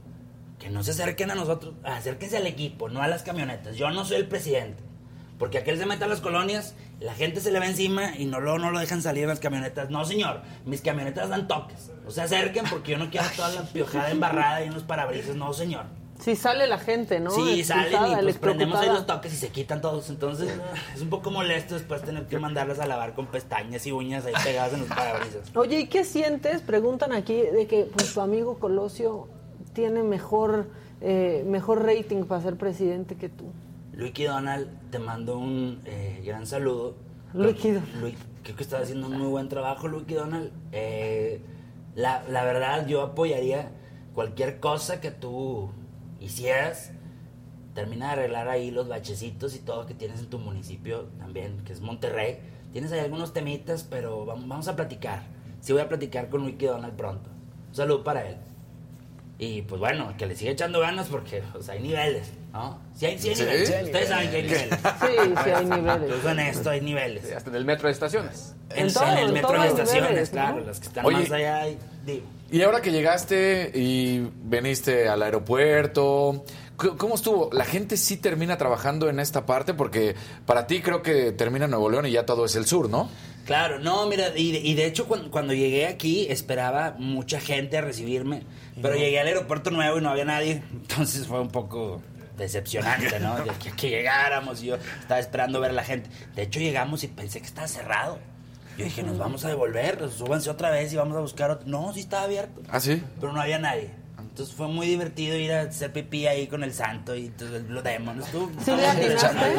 [0.59, 3.75] que no se acerquen a nosotros, acérquense al equipo, no a las camionetas.
[3.75, 4.81] Yo no soy el presidente.
[5.37, 8.39] Porque aquel se mete a las colonias, la gente se le va encima y no
[8.39, 9.89] lo, no lo dejan salir en las camionetas.
[9.89, 11.91] No, señor, mis camionetas dan toques.
[12.03, 15.35] No se acerquen porque yo no quiero toda la piojada embarrada ahí en los parabrisas.
[15.35, 15.85] No, señor.
[16.23, 17.31] Sí sale la gente, ¿no?
[17.31, 20.09] Sí, salen y pues prendemos ahí los toques y se quitan todos.
[20.09, 20.57] Entonces
[20.95, 24.33] es un poco molesto después tener que mandarlas a lavar con pestañas y uñas ahí
[24.41, 25.53] pegadas en los parabrisas.
[25.53, 26.61] Oye, ¿y qué sientes?
[26.61, 29.27] Preguntan aquí de que pues, tu amigo Colosio
[29.73, 30.69] tiene mejor,
[31.01, 33.51] eh, mejor rating para ser presidente que tú.
[33.91, 36.95] Luiki Donald, te mando un eh, gran saludo.
[37.33, 37.95] Luiki Donald.
[37.99, 40.53] Luis, creo que estás haciendo un muy buen trabajo, Luiki Donald.
[40.71, 41.41] Eh,
[41.95, 43.71] la, la verdad, yo apoyaría
[44.15, 45.69] cualquier cosa que tú
[46.23, 46.91] hicieras.
[47.75, 51.73] Termina de arreglar ahí los bachecitos y todo que tienes en tu municipio también, que
[51.73, 52.39] es Monterrey.
[52.71, 55.23] Tienes ahí algunos temitas, pero vamos, vamos a platicar.
[55.61, 57.29] Sí voy a platicar con Luiki Donald pronto.
[57.69, 58.37] Un saludo para él.
[59.39, 62.79] Y pues bueno, que le siga echando ganas porque pues, hay niveles, ¿no?
[62.95, 63.41] Sí hay, sí hay Sí.
[63.43, 63.67] niveles.
[63.69, 63.83] Sí.
[63.85, 64.69] Ustedes saben que hay niveles.
[64.69, 66.01] Sí, sí hay niveles.
[66.03, 67.31] Incluso en esto hay niveles.
[67.35, 68.55] Hasta en el metro de estaciones.
[68.69, 70.33] En, En todo, en el en metro de estaciones, niveles, ¿no?
[70.33, 70.59] claro.
[70.65, 71.65] Las que están Oye, más allá,
[72.05, 72.25] digo.
[72.53, 76.45] Y ahora que llegaste y veniste al aeropuerto,
[76.99, 77.49] ¿cómo estuvo?
[77.51, 79.73] ¿La gente sí termina trabajando en esta parte?
[79.73, 80.13] Porque
[80.45, 83.09] para ti creo que termina Nuevo León y ya todo es el sur, ¿no?
[83.47, 87.79] Claro, no, mira, y de, y de hecho cuando, cuando llegué aquí esperaba mucha gente
[87.79, 88.43] a recibirme,
[88.79, 92.03] pero llegué al aeropuerto nuevo y no había nadie, entonces fue un poco
[92.37, 93.35] decepcionante, ¿no?
[93.35, 96.07] De que, que llegáramos y yo estaba esperando ver a la gente.
[96.35, 98.19] De hecho llegamos y pensé que estaba cerrado.
[98.77, 101.67] Yo dije, nos vamos a devolver, súbanse otra vez y vamos a buscar otro.
[101.67, 102.61] No, sí estaba abierto.
[102.69, 103.03] ¿Ah, sí?
[103.19, 103.91] Pero no había nadie.
[104.33, 107.61] Entonces fue muy divertido ir a hacer pipí ahí con el santo y todo el
[107.65, 108.19] Blue Demon.
[108.19, 108.71] Estuvo, ¿Sí?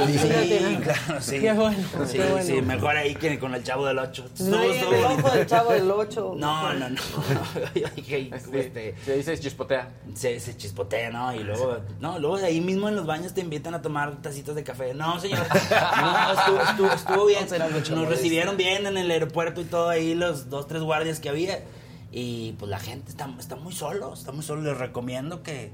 [0.09, 1.39] Sí, ¿Sí claro, sí.
[1.39, 2.45] Qué bueno, Sí, qué bueno.
[2.45, 4.31] sí, mejor ahí que con el chavo del 8.
[4.41, 6.35] No el ojo del chavo del 8.
[6.39, 7.01] No, no, no.
[7.95, 9.91] Dije, este, Se dice chispotea.
[10.17, 11.33] se, se chispotea, ¿no?
[11.33, 14.65] Y luego, no, luego ahí mismo en los baños te invitan a tomar tacitos de
[14.65, 14.93] café.
[14.93, 15.47] No, señor.
[16.01, 17.47] No, estuvo, estuvo, estuvo bien.
[17.95, 21.61] Nos recibieron bien en el aeropuerto y todo ahí, los dos, tres guardias que había.
[22.17, 24.63] Y pues la gente está, está muy solo, está muy solo.
[24.63, 25.73] Les recomiendo que,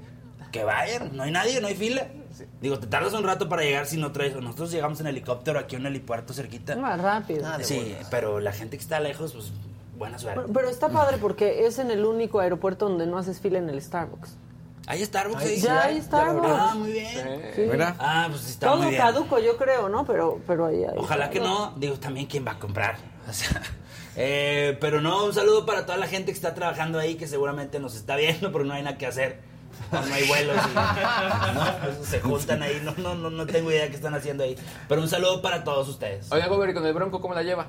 [0.51, 1.15] que vayan.
[1.15, 2.07] No hay nadie, no hay fila.
[2.63, 4.35] Digo, te tardas un rato para llegar si no traes.
[4.37, 6.77] Nosotros llegamos en helicóptero aquí a un helipuerto cerquita.
[6.77, 7.47] Más rápido.
[7.61, 9.53] Sí, pero la gente que está lejos, pues
[9.99, 10.41] buena suerte.
[10.41, 13.69] Pero, pero está padre porque es en el único aeropuerto donde no haces fila en
[13.69, 14.35] el Starbucks.
[14.91, 15.61] ¿Hay Starbucks ahí?
[15.61, 16.49] ya hay Starbucks.
[16.51, 17.53] Ah, muy bien.
[17.55, 17.63] Sí.
[17.71, 17.95] Mira.
[17.99, 19.01] Ah, pues está Todo muy bien.
[19.01, 20.05] caduco, yo creo, ¿no?
[20.05, 20.95] Pero, pero ahí hay.
[20.97, 21.73] Ojalá que no.
[21.77, 22.97] Digo, también quién va a comprar.
[23.29, 23.63] O sea,
[24.17, 27.79] eh, pero no, un saludo para toda la gente que está trabajando ahí, que seguramente
[27.79, 29.41] nos está viendo, pero no hay nada que hacer.
[29.93, 30.57] No, hay vuelos.
[30.57, 30.75] y-
[31.55, 32.05] ¿no?
[32.05, 32.81] Se juntan ahí.
[32.83, 34.57] No, no, no, no tengo idea qué están haciendo ahí.
[34.89, 36.31] Pero un saludo para todos ustedes.
[36.33, 37.69] Oiga, Gober, ¿y con el Bronco cómo la lleva?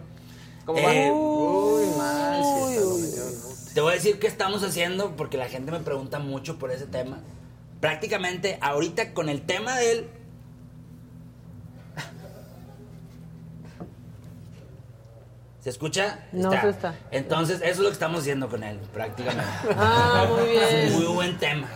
[0.65, 1.15] ¿Cómo Eh, va?
[1.15, 5.79] uy, mal, sí está Te voy a decir qué estamos haciendo porque la gente me
[5.79, 7.19] pregunta mucho por ese tema.
[7.79, 10.09] Prácticamente ahorita con el tema de él.
[15.63, 16.21] ¿Se escucha?
[16.31, 16.95] No se está.
[17.11, 19.45] Entonces, eso es lo que estamos haciendo con él, prácticamente.
[19.77, 20.91] Ah, muy bien.
[20.93, 21.67] Muy buen tema.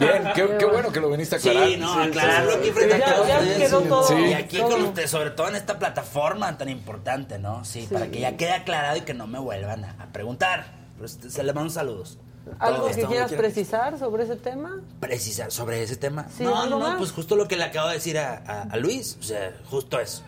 [0.00, 1.68] Bien, qué, qué bueno que lo viniste a aclarar.
[1.68, 3.58] Sí, no, aclararlo aquí frente a Ya- todos ya ustedes.
[3.58, 4.02] quedó todo.
[4.02, 4.14] Sí.
[4.14, 4.70] Y aquí Todo.
[4.70, 7.64] con ustedes, sobre todo en esta plataforma tan importante, ¿no?
[7.64, 10.77] Sí, para que ya quede aclarado y que no me vuelvan a, a preguntar.
[10.98, 12.18] Pero este- se les mando saludos.
[12.58, 14.80] ¿Algo Todo que esto, quieras precisar sobre ese tema?
[15.00, 16.26] precisar sobre ese tema.
[16.34, 18.62] Sí, no, ¿algo no, no, pues justo lo que le acabo de decir a, a-
[18.62, 19.16] a Luis.
[19.20, 20.22] O sea, justo eso.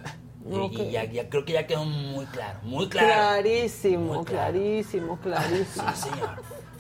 [0.51, 3.09] Y, ya, ya creo que ya quedó muy claro, muy claro.
[3.09, 4.53] Clarísimo, Muy claro.
[4.53, 5.85] clarísimo, clarísimo.
[5.95, 6.31] Sí, señor.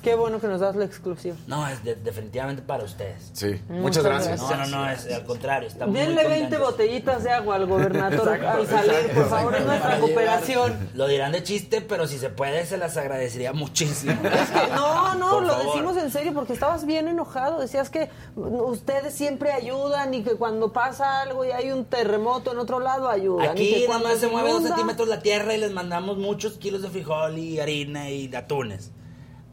[0.03, 1.37] Qué bueno que nos das la exclusiva.
[1.47, 3.31] No, es de- definitivamente para ustedes.
[3.35, 4.41] Sí, Muchas muchas gracias.
[4.41, 5.69] No, no, no, es al contrario.
[5.69, 6.71] Estamos muy Denle 20 contentos.
[6.71, 10.91] botellitas de agua al gobernador al salir, por favor, es nuestra cooperación.
[10.95, 14.15] Lo dirán de chiste, pero si se puede, se las agradecería muchísimo.
[14.75, 15.67] No, no, Por lo favor.
[15.67, 17.59] decimos en serio porque estabas bien enojado.
[17.61, 22.59] Decías que ustedes siempre ayudan y que cuando pasa algo y hay un terremoto en
[22.59, 23.47] otro lado ayudan.
[23.47, 26.55] y Aquí que nada más se mueve dos centímetros la tierra y les mandamos muchos
[26.59, 28.91] kilos de frijol y harina y atunes.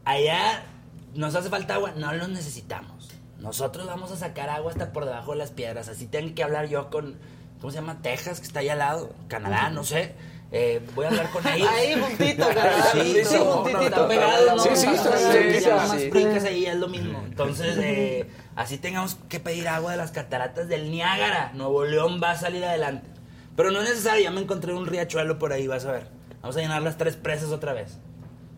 [0.08, 0.62] Allá
[1.14, 3.10] nos hace falta agua, no los necesitamos.
[3.40, 5.90] Nosotros vamos a sacar agua hasta por debajo de las piedras.
[5.90, 7.18] Así tengo que hablar yo con,
[7.60, 8.00] ¿cómo se llama?
[8.00, 9.12] Texas, que está ahí al lado.
[9.28, 10.14] Canadá, no sé.
[10.50, 11.68] Eh, voy a hablar con ellos.
[11.70, 12.90] Ahí, Canadá.
[12.90, 13.64] Sí, Sí, no,
[14.08, 14.62] pegados, ¿no?
[14.62, 17.22] Sí, sí, sí, sí, ahí es lo mismo.
[17.26, 21.52] Entonces, eh, así tengamos que pedir agua de las cataratas del Niágara.
[21.52, 23.10] Nuevo León va a salir adelante.
[23.56, 26.06] Pero no es necesario, ya me encontré un riachuelo por ahí, vas a ver.
[26.40, 27.98] Vamos a llenar las tres presas otra vez.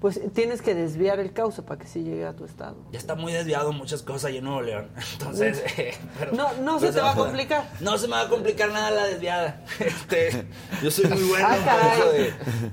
[0.00, 2.74] Pues tienes que desviar el cauce para que sí llegue a tu estado.
[2.90, 4.88] Ya está muy desviado muchas cosas ahí en Nuevo León.
[5.12, 7.68] Entonces, eh, pero- No, no se pero te va a complicar.
[7.80, 9.62] No se me va a complicar nada la desviada.
[9.78, 10.46] Este,
[10.82, 12.18] yo soy muy bueno Ah, eso de,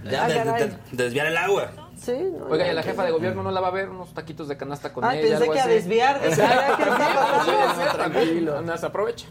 [0.10, 0.78] de- Ah, de- de- caray.
[0.92, 1.72] de desviar el agua.
[2.00, 3.90] Sí, no, Oiga, ya ¿y la jefa de gobierno no la va a ver?
[3.90, 6.22] Unos taquitos de canasta con Ay, ella, pensé algo que a desviar.
[7.94, 9.26] Tranquilo, nada, se aprovecha.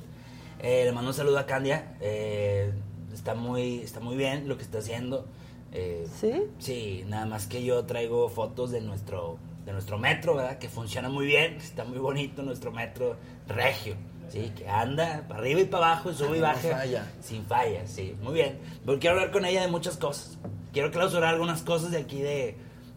[0.58, 1.96] Eh, le mando un saludo a Candia.
[2.00, 2.72] Eh,
[3.14, 5.26] está, muy, está muy bien lo que está haciendo.
[5.72, 6.32] Eh, ¿Sí?
[6.58, 10.58] Sí, nada más que yo traigo fotos de nuestro, de nuestro metro, ¿verdad?
[10.58, 13.94] Que funciona muy bien, está muy bonito nuestro metro regio.
[14.28, 16.68] Sí, que anda para arriba y para abajo, sube y No baja.
[16.78, 17.12] falla.
[17.20, 18.58] Sin falla, sí, muy bien.
[18.84, 20.36] Pero quiero hablar con ella de muchas cosas.
[20.72, 22.56] Quiero clausurar algunas cosas de aquí de,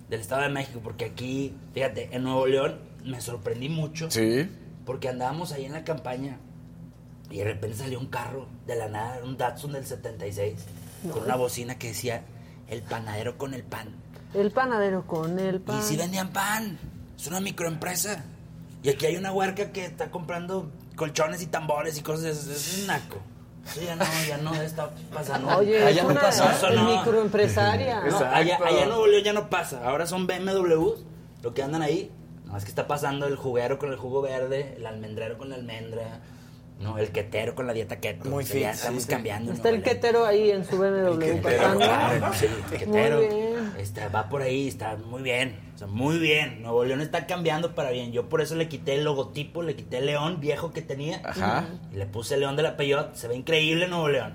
[0.10, 4.10] del Estado de México, porque aquí, fíjate, en Nuevo León me sorprendí mucho.
[4.10, 4.50] Sí.
[4.86, 6.40] Porque andábamos ahí en la campaña
[7.30, 10.66] y de repente salió un carro de la nada, un Datsun del 76,
[11.14, 12.24] con una bocina que decía,
[12.70, 13.90] el panadero con el pan.
[14.34, 15.80] El panadero con el pan.
[15.80, 16.78] Y sí vendían pan.
[17.18, 18.24] Es una microempresa.
[18.84, 22.48] Y aquí hay una huerca que está comprando colchones y tambores y cosas de esas.
[22.48, 23.18] Es un naco.
[23.66, 25.58] Eso ya no, ya no está pasando.
[25.58, 26.54] Oye, Allá es no una pasa.
[26.56, 26.98] Eso no.
[26.98, 28.02] microempresaria.
[28.10, 29.82] No, allá, allá en Nuevo León ya no pasa.
[29.88, 31.04] Ahora son BMWs
[31.44, 32.12] lo que andan ahí.
[32.46, 35.56] No, es que está pasando el juguero con el jugo verde, el almendrero con la
[35.56, 36.20] almendra,
[36.80, 38.30] no, el quetero con la dieta keto.
[38.30, 39.14] Muy O sea, ya estamos sí, sí.
[39.14, 39.52] cambiando.
[39.52, 41.80] Está el quetero ahí en su BMW Quetero, pasando.
[41.80, 43.18] claro, sí, el quetero.
[43.18, 43.72] Muy bien.
[43.78, 45.60] Está, va por ahí, está muy bien.
[45.76, 46.62] O sea, muy bien.
[46.62, 48.12] Nuevo León está cambiando para bien.
[48.14, 51.22] Yo por eso le quité el logotipo, le quité el león viejo que tenía.
[51.26, 51.68] Ajá.
[51.92, 53.14] Y le puse el león de la Peyot.
[53.16, 54.34] Se ve increíble Nuevo León.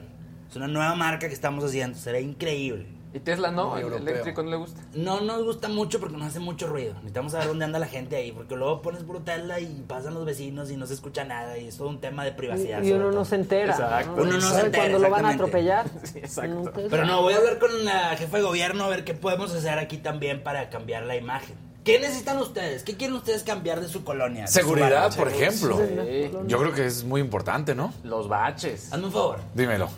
[0.51, 1.99] Es una nueva marca que estamos haciendo.
[1.99, 2.86] Se ve increíble.
[3.14, 3.70] ¿Y Tesla no?
[3.70, 4.08] Muy ¿El europeo.
[4.08, 4.80] eléctrico no le gusta?
[4.92, 6.94] No nos gusta mucho porque nos hace mucho ruido.
[6.94, 8.32] Necesitamos saber dónde anda la gente ahí.
[8.32, 11.56] Porque luego pones puro Tesla y pasan los vecinos y no se escucha nada.
[11.56, 12.82] Y es todo un tema de privacidad.
[12.82, 13.12] Y uno todo.
[13.12, 13.72] no se entera.
[13.72, 14.16] Exacto.
[14.16, 14.22] ¿no?
[14.24, 14.82] Uno no se ¿Sabe entera.
[14.82, 15.86] Cuando lo van a atropellar.
[16.04, 16.72] Sí, exacto.
[16.90, 19.78] Pero no, voy a hablar con la jefa de gobierno a ver qué podemos hacer
[19.78, 21.54] aquí también para cambiar la imagen.
[21.84, 22.82] ¿Qué necesitan ustedes?
[22.82, 24.42] ¿Qué quieren ustedes cambiar de su colonia?
[24.42, 25.78] de Seguridad, por ejemplo.
[25.78, 26.30] Sí.
[26.46, 27.92] Yo creo que es muy importante, ¿no?
[28.02, 28.92] Los baches.
[28.92, 29.38] Hazme un favor.
[29.54, 29.88] Dímelo.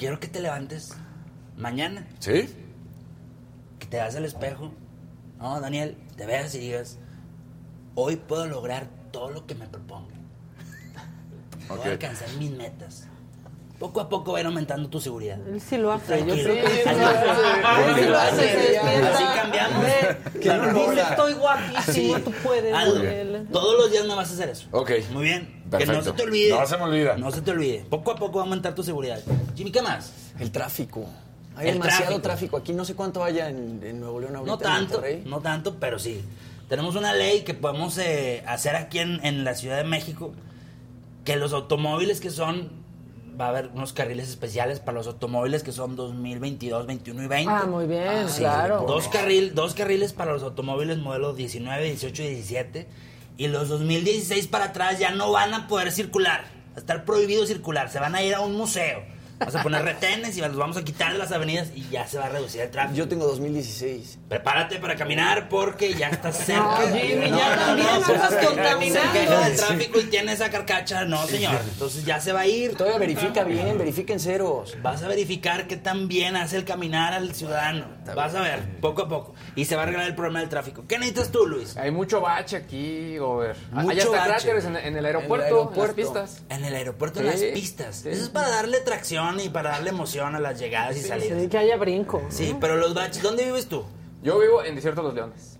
[0.00, 0.96] Quiero que te levantes
[1.58, 2.48] mañana, ¿Sí?
[3.78, 4.72] que te veas al espejo.
[5.38, 6.96] No, Daniel, te veas y digas,
[7.96, 9.66] hoy puedo lograr todo lo que me
[11.68, 11.84] Ok.
[11.84, 13.08] a alcanzar mis metas.
[13.80, 15.38] Poco a poco va a ir aumentando tu seguridad.
[15.48, 16.18] Él sí lo hace.
[16.20, 16.52] Yo Tranquilo.
[16.52, 16.80] creo que sí
[17.96, 18.36] sí lo hace.
[18.52, 18.78] Se.
[18.78, 19.84] Así cambiamos.
[19.84, 22.74] No Dice, estoy guapísimo, tú puedes.
[23.50, 24.68] Todos los días me vas a hacer eso.
[24.70, 24.90] Ok.
[25.12, 25.62] Muy bien.
[25.70, 26.04] Que no Perfecto.
[26.04, 26.50] se te olvide.
[26.50, 27.16] No se me olvida.
[27.16, 27.86] No se te olvide.
[27.88, 29.18] Poco a poco va a aumentar tu seguridad.
[29.56, 30.12] Jimmy, ¿qué más?
[30.38, 31.06] El tráfico.
[31.56, 32.20] Hay El demasiado tráfico.
[32.22, 32.56] tráfico.
[32.58, 34.52] Aquí no sé cuánto haya en, en Nuevo León ahorita.
[34.52, 36.22] No tanto, no tanto, pero sí.
[36.68, 40.32] Tenemos una ley que podemos eh, hacer aquí en, en la Ciudad de México,
[41.24, 42.70] que los automóviles que son,
[43.40, 47.50] va a haber unos carriles especiales para los automóviles que son 2022, 21 y 20.
[47.52, 48.84] Ah, muy bien, Sí, claro.
[48.86, 52.86] Dos, carril, dos carriles para los automóviles modelo 19, 18 y 17.
[53.38, 56.42] Y los 2016 para atrás ya no van a poder circular.
[56.72, 57.90] Va a estar prohibido circular.
[57.90, 59.02] Se van a ir a un museo.
[59.40, 62.18] Vas a poner retenes y los vamos a quitar de las avenidas y ya se
[62.18, 62.94] va a reducir el tráfico.
[62.96, 64.18] Yo tengo 2016.
[64.28, 66.62] Prepárate para caminar porque ya estás cerca.
[66.62, 69.40] No, Jimmy, ya también pues, andas se contaminando.
[69.40, 71.04] del tráfico y tiene esa carcacha.
[71.06, 71.58] No, señor.
[71.72, 72.76] Entonces ya se va a ir.
[72.76, 74.76] Todavía verifica bien, verifica en ceros.
[74.82, 77.86] Vas a verificar qué tan bien hace el caminar al ciudadano.
[78.14, 79.34] Vas a ver, poco a poco.
[79.56, 80.84] Y se va a arreglar el problema del tráfico.
[80.86, 81.76] ¿Qué necesitas tú, Luis?
[81.76, 83.56] Hay mucho bache aquí, Gober.
[83.74, 84.28] Hay hasta bache.
[84.28, 85.86] cráteres en, en el aeropuerto, en, aeropuerto.
[85.86, 86.42] las pistas.
[86.48, 87.96] En el aeropuerto, en las pistas.
[87.96, 88.08] sí.
[88.10, 91.40] Eso es para darle tracción y para darle emoción a las llegadas y salidas.
[91.42, 92.22] Sí, que haya brinco.
[92.30, 93.84] Sí, pero los baches, ¿dónde vives tú?
[94.22, 95.58] Yo vivo en Desierto de los Leones.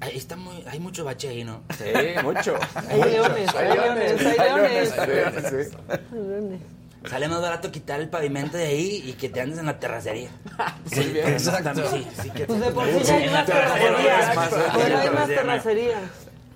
[0.00, 1.62] Ahí está muy, hay mucho bache ahí, ¿no?
[1.78, 1.84] Sí,
[2.22, 2.54] mucho.
[2.74, 4.98] Hay leones, hay leones, hay leones.
[4.98, 5.76] Hay leones, sí.
[5.88, 6.60] Hay leones.
[7.08, 10.28] Sale más barato quitar el pavimento de ahí y que te andes en la terracería.
[10.94, 11.28] Muy bien.
[11.28, 11.88] exacto.
[11.90, 13.96] Sí, sí, que Pues de por sí hay más terracería.
[13.96, 14.48] terracerías.
[14.74, 15.36] Pero hay más terracería.
[15.36, 16.00] terracerías.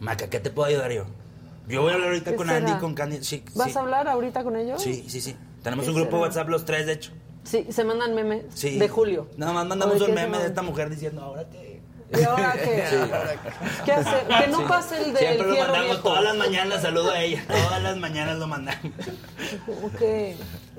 [0.00, 1.04] Maca, ¿qué te puedo ayudar yo?
[1.68, 2.58] Yo voy a hablar ahorita ¿Qué con será?
[2.58, 3.22] Andy y con Candy.
[3.24, 3.78] Sí, ¿Vas sí.
[3.78, 4.82] a hablar ahorita con ellos?
[4.82, 5.36] Sí, sí, sí.
[5.62, 6.22] Tenemos ¿Qué un grupo de?
[6.22, 7.12] WhatsApp los tres, de hecho.
[7.44, 8.78] Sí, se mandan memes Sí.
[8.78, 9.28] de Julio.
[9.36, 11.80] Nada más ¿O mandamos de un qué meme de esta mujer diciendo, ahora qué.
[12.18, 12.84] ¿Y ahora qué?
[13.84, 14.26] ¿Qué hacer?
[14.26, 16.02] Que no pase el del Siempre lo mandamos viejo.
[16.02, 17.44] todas las mañanas, saludo a ella.
[17.46, 18.92] Todas las mañanas lo mandamos.
[19.84, 20.00] Ok.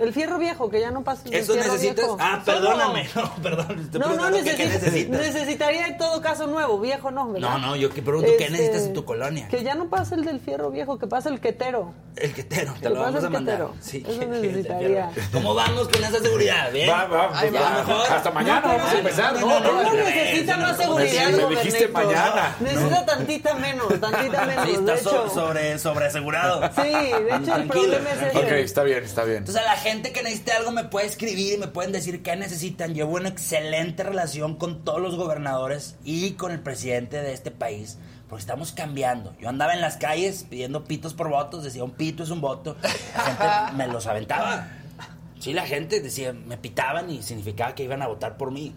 [0.01, 1.95] El fierro viejo, que ya no pase el ¿Eso fierro necesitas?
[1.97, 2.17] viejo.
[2.19, 3.07] Ah, perdóname.
[3.15, 3.89] No, perdón.
[3.91, 5.19] Te No, no ¿Qué necesito, necesitas?
[5.21, 7.49] necesitaría en todo caso nuevo, viejo no, ¿verdad?
[7.51, 9.47] No, no, yo que pregunto, ¿qué Este, necesitas en tu colonia?
[9.47, 11.93] Que ya no pase el del fierro viejo, que pase el quetero.
[12.15, 13.55] El quetero, te Que lo pase vamos el a mandar.
[13.57, 13.75] quetero.
[13.79, 15.11] Sí, Eso que- necesitaría.
[15.31, 16.71] ¿Cómo vamos con esa seguridad?
[16.71, 16.89] ¿Bien?
[16.89, 17.83] Va, va, Ahí va.
[17.85, 18.11] mejor.
[18.11, 19.45] Hasta mañana vamos a empezar, ¿no?
[19.45, 22.55] Uno No, necesita más seguridad, Me dijiste mañana.
[22.59, 24.97] Necesita tantita menos, tantita menos, Sí, está
[25.29, 26.61] sobre, sobre asegurado.
[26.75, 28.37] Sí, de hecho el Tranquilo, problema es ese.
[28.39, 29.37] Ok, está bien, está bien.
[29.39, 32.35] Entonces, a la gente que necesite algo me puede escribir y me pueden decir qué
[32.35, 32.93] necesitan.
[32.93, 37.97] Llevo una excelente relación con todos los gobernadores y con el presidente de este país.
[38.29, 39.35] Porque estamos cambiando.
[39.39, 42.77] Yo andaba en las calles pidiendo pitos por votos, decía un pito es un voto.
[42.81, 44.69] La gente me los aventaba.
[45.39, 48.73] Sí, la gente decía, me pitaban y significaba que iban a votar por mí.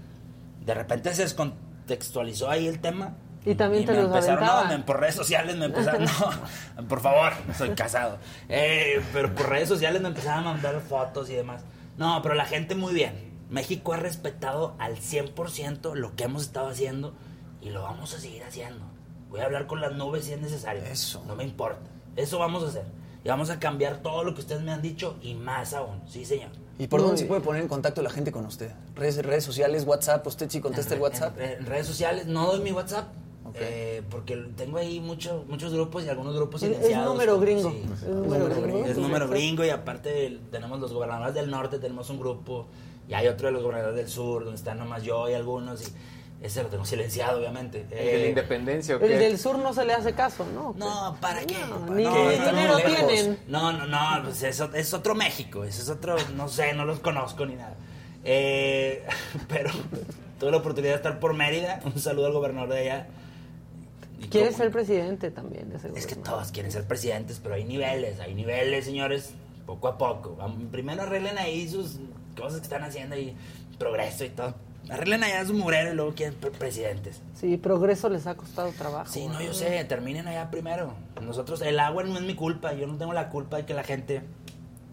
[0.66, 3.16] De repente se descontextualizó ahí el tema.
[3.46, 4.68] Y también te me los empezaron, aventaban.
[4.70, 6.04] no, me- por redes sociales me empezaron,
[6.76, 8.18] no, por favor, soy casado.
[8.48, 11.62] Eh, pero por redes sociales me empezaron a mandar fotos y demás.
[11.98, 13.32] No, pero la gente muy bien.
[13.50, 17.14] México ha respetado al 100% lo que hemos estado haciendo
[17.60, 18.84] y lo vamos a seguir haciendo.
[19.28, 20.82] Voy a hablar con las nubes si es necesario.
[20.84, 21.22] Eso.
[21.26, 21.90] No me importa.
[22.16, 22.84] Eso vamos a hacer.
[23.24, 26.00] Y vamos a cambiar todo lo que ustedes me han dicho y más aún.
[26.08, 26.50] Sí, señor.
[26.78, 28.72] ¿Y por dónde se puede poner en contacto la gente con usted?
[28.96, 30.26] ¿Redes, redes sociales, WhatsApp?
[30.26, 31.38] ¿Usted sí contesta el WhatsApp?
[31.38, 33.06] En, en redes sociales no doy mi WhatsApp.
[33.56, 37.08] Eh, porque tengo ahí mucho- muchos grupos y algunos grupos Es- es silenciados.
[37.12, 37.70] número gringo.
[37.70, 37.82] Sí.
[37.94, 38.84] Es número gringo.
[38.86, 42.66] Es número gringo y aparte el- tenemos los gobernadores del norte, tenemos un grupo
[43.08, 45.92] y hay otro de los gobernadores del sur donde están nomás yo y algunos y
[46.42, 47.86] ese lo tengo silenciado obviamente.
[47.90, 49.18] ¿El de la independencia o El qué?
[49.18, 50.74] del sur no se le hace caso, ¿no?
[50.76, 51.56] No, ¿para qué?
[51.68, 53.38] No, ni muy dinero tienen.
[53.46, 57.46] No, no, no, pues es, otro México, ese es otro, no sé, no los conozco
[57.46, 57.74] ni nada.
[58.24, 59.04] Eh,
[59.48, 59.70] pero
[60.40, 63.06] tuve la oportunidad de estar por Mérida, un saludo al gobernador de allá.
[64.30, 65.98] Quiere ser presidente también, de seguro.
[65.98, 69.30] Es que todos quieren ser presidentes, pero hay niveles, hay niveles, señores,
[69.66, 70.36] poco a poco.
[70.70, 71.98] Primero arreglen ahí sus
[72.36, 73.34] cosas que están haciendo y
[73.78, 74.54] progreso y todo.
[74.90, 77.22] Arreglen allá su mugrero y luego quieren pre- presidentes.
[77.34, 79.10] Sí, progreso les ha costado trabajo.
[79.10, 80.92] Sí, no, yo sé, terminen allá primero.
[81.22, 83.82] Nosotros, el agua no es mi culpa, yo no tengo la culpa de que la
[83.82, 84.20] gente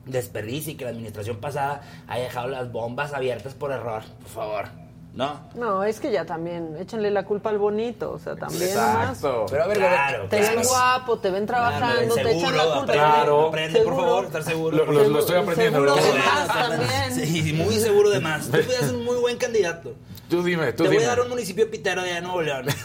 [0.06, 4.66] desperdicie y que la administración pasada haya dejado las bombas abiertas por error, por favor.
[5.14, 5.42] ¿No?
[5.56, 9.28] No, es que ya también, échenle la culpa al bonito, o sea, también Exacto.
[9.30, 9.52] nomás.
[9.52, 12.94] Pero a ver, Claro, te ven guapo, te ven trabajando, te echan la culpa.
[12.94, 14.78] Claro, aprende, por favor, estar seguro.
[14.78, 16.14] Lo- lo- lo estoy aprendiendo, Seguro luego.
[16.14, 17.14] de más también.
[17.28, 18.46] Sí, muy seguro de más.
[18.46, 19.94] Tú puedes ser un muy buen candidato.
[20.30, 21.06] Tú dime, tú Te voy dime.
[21.12, 22.66] a dar un municipio pitero de allá de Nuevo León.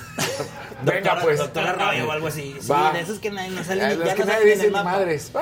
[0.82, 1.38] Venga, Doctora- pues.
[1.38, 2.54] Doctor Arroyo o algo así.
[2.60, 2.92] Sí, Va.
[2.92, 4.78] de esos que nadie no Eh, salen los ya que no nadie dice el ni
[4.84, 5.32] madres.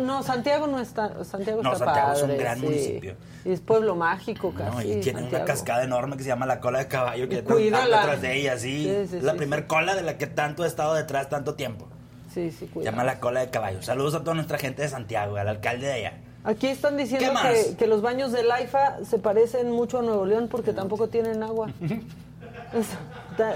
[0.00, 2.64] No, Santiago no está, Santiago No, está Santiago es un padre, gran sí.
[2.64, 3.16] municipio.
[3.44, 6.60] Y es pueblo mágico casi, No, y tiene una cascada enorme que se llama la
[6.60, 7.98] cola de caballo que cuídala.
[8.00, 8.84] detrás de ella, sí.
[8.84, 11.54] Sí, sí, Es la sí, primer cola de la que tanto he estado detrás tanto
[11.54, 11.88] tiempo.
[12.32, 12.92] Sí, sí, Se cuidado.
[12.92, 13.82] llama la cola de caballo.
[13.82, 16.12] Saludos a toda nuestra gente de Santiago, al alcalde de allá.
[16.44, 20.24] Aquí están ¿Qué diciendo que, que los baños del AIFA se parecen mucho a Nuevo
[20.24, 21.68] León porque tampoco tienen agua.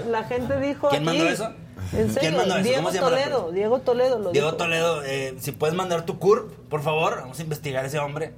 [0.09, 1.17] La gente dijo ¿Quién aquí.
[1.17, 1.49] mandó eso?
[1.91, 2.19] ¿En serio?
[2.19, 2.63] ¿Quién mandó eso?
[2.63, 4.57] Diego ¿Cómo Toledo, Diego Toledo lo Diego dijo.
[4.57, 8.33] Toledo, eh, si puedes mandar tu CURP, por favor, vamos a investigar a ese hombre.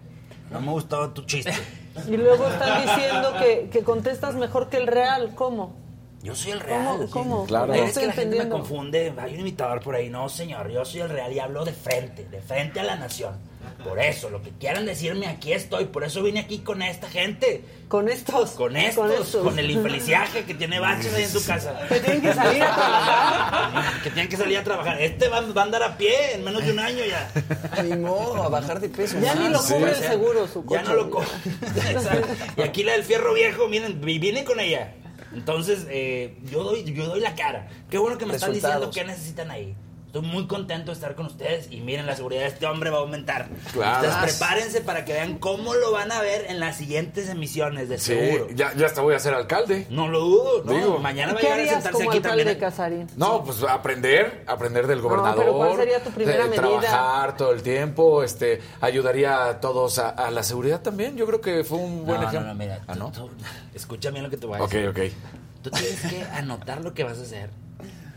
[0.51, 1.53] No me gustó tu chiste.
[2.09, 5.31] Y luego están diciendo que, que contestas mejor que el real.
[5.33, 5.73] ¿Cómo?
[6.21, 6.97] Yo soy el ¿Cómo?
[6.97, 7.09] real.
[7.09, 7.45] ¿Cómo?
[7.45, 7.67] Claro.
[7.67, 9.13] No Es que la gente me confunde.
[9.17, 10.09] Hay un imitador por ahí.
[10.09, 13.35] No, señor, yo soy el real y hablo de frente, de frente a la nación.
[13.83, 15.85] Por eso, lo que quieran decirme, aquí estoy.
[15.85, 17.63] Por eso vine aquí con esta gente.
[17.87, 18.51] Con estos.
[18.51, 19.57] Con estos, con, estos.
[19.57, 21.79] el infeliciaje que tiene baches ahí en su casa.
[21.89, 24.01] Que tienen que salir a trabajar.
[24.03, 25.01] Que tienen que salir a trabajar.
[25.01, 27.31] Este va, va a andar a pie en menos de un año ya.
[27.77, 29.19] Animó a bajar de peso.
[29.19, 30.81] Ya ni lo cubre el seguro su coche.
[30.83, 31.21] Ya no lo
[31.89, 32.27] Exacto.
[32.57, 34.93] Y aquí la del fierro viejo, miren, vi- viene con ella.
[35.33, 37.67] Entonces, eh, yo, doy, yo doy la cara.
[37.89, 39.75] Qué bueno que me están diciendo qué necesitan ahí.
[40.15, 42.99] Estoy muy contento de estar con ustedes y miren, la seguridad de este hombre va
[42.99, 43.49] a aumentar.
[43.73, 44.05] Claro.
[44.07, 47.97] Entonces, prepárense para que vean cómo lo van a ver en las siguientes emisiones, de
[47.97, 48.47] Sí, seguro.
[48.55, 49.87] ya, ya hasta voy a ser alcalde.
[49.89, 50.71] No lo dudo, ¿no?
[50.73, 50.99] Digo.
[50.99, 52.47] Mañana va a ¿Qué llegar a sentarse como aquí alcalde también.
[52.47, 53.07] de Casarín?
[53.17, 55.37] No, pues aprender, aprender del No, gobernador.
[55.43, 56.61] pero ¿cuál sería tu primera eh, medida?
[56.61, 61.17] Trabajar todo el tiempo, este, ayudaría a todos a, a la seguridad también.
[61.17, 62.47] Yo creo que fue un buen no, ejemplo.
[62.47, 63.11] No, no, mira, Ah, tú- ¿no?
[63.11, 63.29] tú-
[63.73, 64.87] escucha bien lo que te voy a Ok, decir.
[64.87, 65.13] ok.
[65.61, 67.49] Tú tienes que anotar lo que vas a hacer,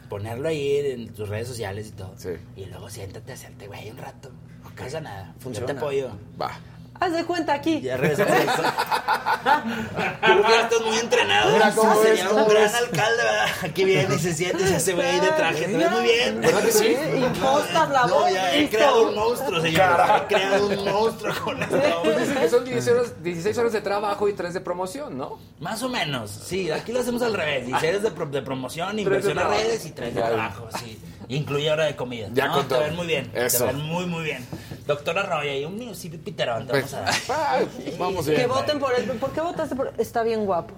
[0.09, 2.15] ponerlo ahí en tus redes sociales y todo.
[2.17, 2.31] Sí.
[2.57, 4.31] Y luego siéntate a hacerte güey un rato.
[4.63, 5.35] No pasa nada.
[5.39, 5.67] Funciona.
[5.67, 6.11] Yo te apoyo.
[6.41, 6.59] Va.
[7.01, 7.81] Haz de cuenta aquí.
[7.81, 8.33] Ya regresamos.
[10.21, 11.53] Creo que ya estás muy entrenado.
[11.53, 13.47] Mira cómo Sí, Sería un gran alcalde, ¿verdad?
[13.63, 15.65] Aquí viene y se siente se hace güey de traje.
[15.67, 16.41] Te ves muy bien.
[16.41, 16.97] ¿Verdad que sí?
[17.17, 18.33] Impostas la No, voz.
[18.33, 20.01] ya he creado un monstruo, señor.
[20.23, 21.79] He creado un monstruo con esto.
[22.03, 25.39] Pues es que son 16 horas, 16 horas de trabajo y 3 de promoción, ¿no?
[25.61, 27.67] Más o menos, sí, aquí lo hacemos al revés.
[27.67, 30.99] 16 de, pro- de promoción, inversión a redes y 3 de trabajo, sí.
[31.29, 32.29] Incluye hora de comida.
[32.33, 32.81] Ya no, con te todo.
[32.85, 33.31] ven muy bien.
[33.35, 33.67] Eso.
[33.67, 34.47] Te ven muy, muy bien.
[34.87, 37.15] Doctora Arroyo, y un municipio piterón te vamos a dar.
[37.29, 37.61] Ah,
[37.99, 38.49] vamos Que bien.
[38.49, 39.05] voten por él.
[39.19, 40.75] ¿Por qué votaste por Está bien guapo.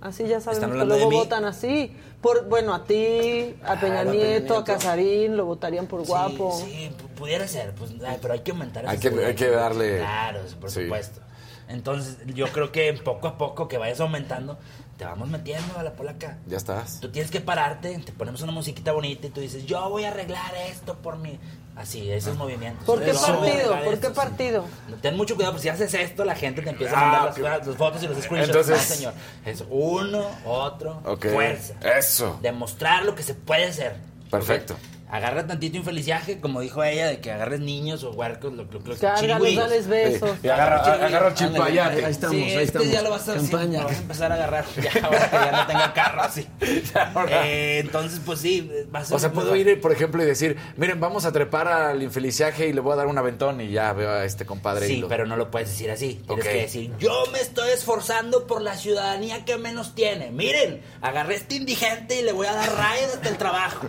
[0.00, 1.96] Así ya sabemos ¿Están que luego votan así.
[2.20, 4.64] Por, bueno, a ti, a Peña a Peña Nieto, a Nieto.
[4.64, 6.56] Casarín, lo votarían por guapo.
[6.56, 9.48] Sí, sí, pu- pudiera ser, pues, ay, pero hay que aumentar Hay que- hay que
[9.50, 10.82] darle- Claro, por Sí.
[10.84, 11.20] supuesto.
[11.68, 14.58] Entonces, yo creo que poco a poco que vayas aumentando,
[14.96, 16.38] te vamos metiendo a la polaca.
[16.46, 17.00] Ya estás.
[17.00, 20.08] Tú tienes que pararte, te ponemos una musiquita bonita y tú dices, yo voy a
[20.08, 21.38] arreglar esto por mi...
[21.74, 22.84] Así, esos movimientos.
[22.84, 23.70] ¿Por qué partido?
[23.72, 24.14] ¿Por qué esto, sí.
[24.14, 24.64] partido?
[25.00, 27.38] Ten mucho cuidado, porque si haces esto, la gente te empieza a Ah, mandar ok.
[27.38, 28.56] las, las fotos y los screenshots.
[28.68, 29.14] Entonces- No, señor.
[29.46, 31.72] Es uno, otro, fuerza.
[31.80, 32.38] Eso.
[32.42, 33.96] Demostrar lo que se puede hacer.
[34.30, 34.76] Perfecto.
[35.12, 38.96] Agarra tantito infeliciaje, como dijo ella, de que agarres niños o huercos, lo, lo, lo,
[38.96, 40.30] Cárgalos, dales besos.
[40.42, 41.06] Y agarra, Chirigüillos.
[41.06, 42.04] agarra el Ándale, chilpayate.
[42.06, 42.90] ahí estamos, sí, ahí este estamos.
[42.90, 43.50] ya lo vas a hacer.
[43.50, 43.78] Campaña.
[43.80, 44.64] lo vas a empezar a agarrar.
[44.82, 46.48] Ya, ahora que ya no tenga carro así.
[47.28, 50.56] Eh, entonces, pues sí, va a ser O sea, puedo ir, por ejemplo, y decir,
[50.76, 53.92] miren, vamos a trepar al infeliciaje y le voy a dar un aventón y ya
[53.92, 54.86] veo a este compadre.
[54.86, 56.22] y Sí, lo- pero no lo puedes decir así.
[56.26, 56.50] Tienes Ok.
[56.52, 60.30] que decir, yo me estoy esforzando por la ciudadanía que menos tiene.
[60.30, 63.86] Miren, agarré a este indigente y le voy a dar ride hasta el trabajo.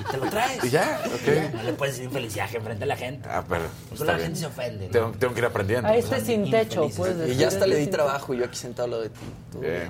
[0.00, 0.51] Y te lo traes.
[0.62, 1.54] Y ya, ok.
[1.54, 3.28] No le puedes decir infeliciaje enfrente a la gente.
[3.30, 4.24] Ah, pero Porque la bien.
[4.26, 4.86] gente se ofende.
[4.86, 4.92] ¿no?
[4.92, 5.88] Tengo, tengo que ir aprendiendo.
[5.88, 7.34] A este sin techo, puedes decir.
[7.34, 9.20] Y ya hasta le di trabajo y yo aquí sentado al lado de ti.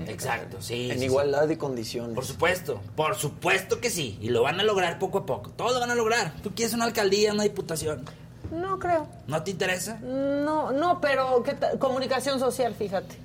[0.09, 0.91] Exacto, sí.
[0.91, 2.15] En sí, igualdad de condiciones.
[2.15, 4.19] Por supuesto, por supuesto que sí.
[4.21, 5.51] Y lo van a lograr poco a poco.
[5.51, 6.35] Todos lo van a lograr.
[6.43, 8.05] Tú quieres una alcaldía, una diputación.
[8.51, 9.07] No creo.
[9.29, 9.99] ¿No te interesa?
[10.01, 11.43] No, no, pero
[11.79, 13.17] comunicación social, fíjate.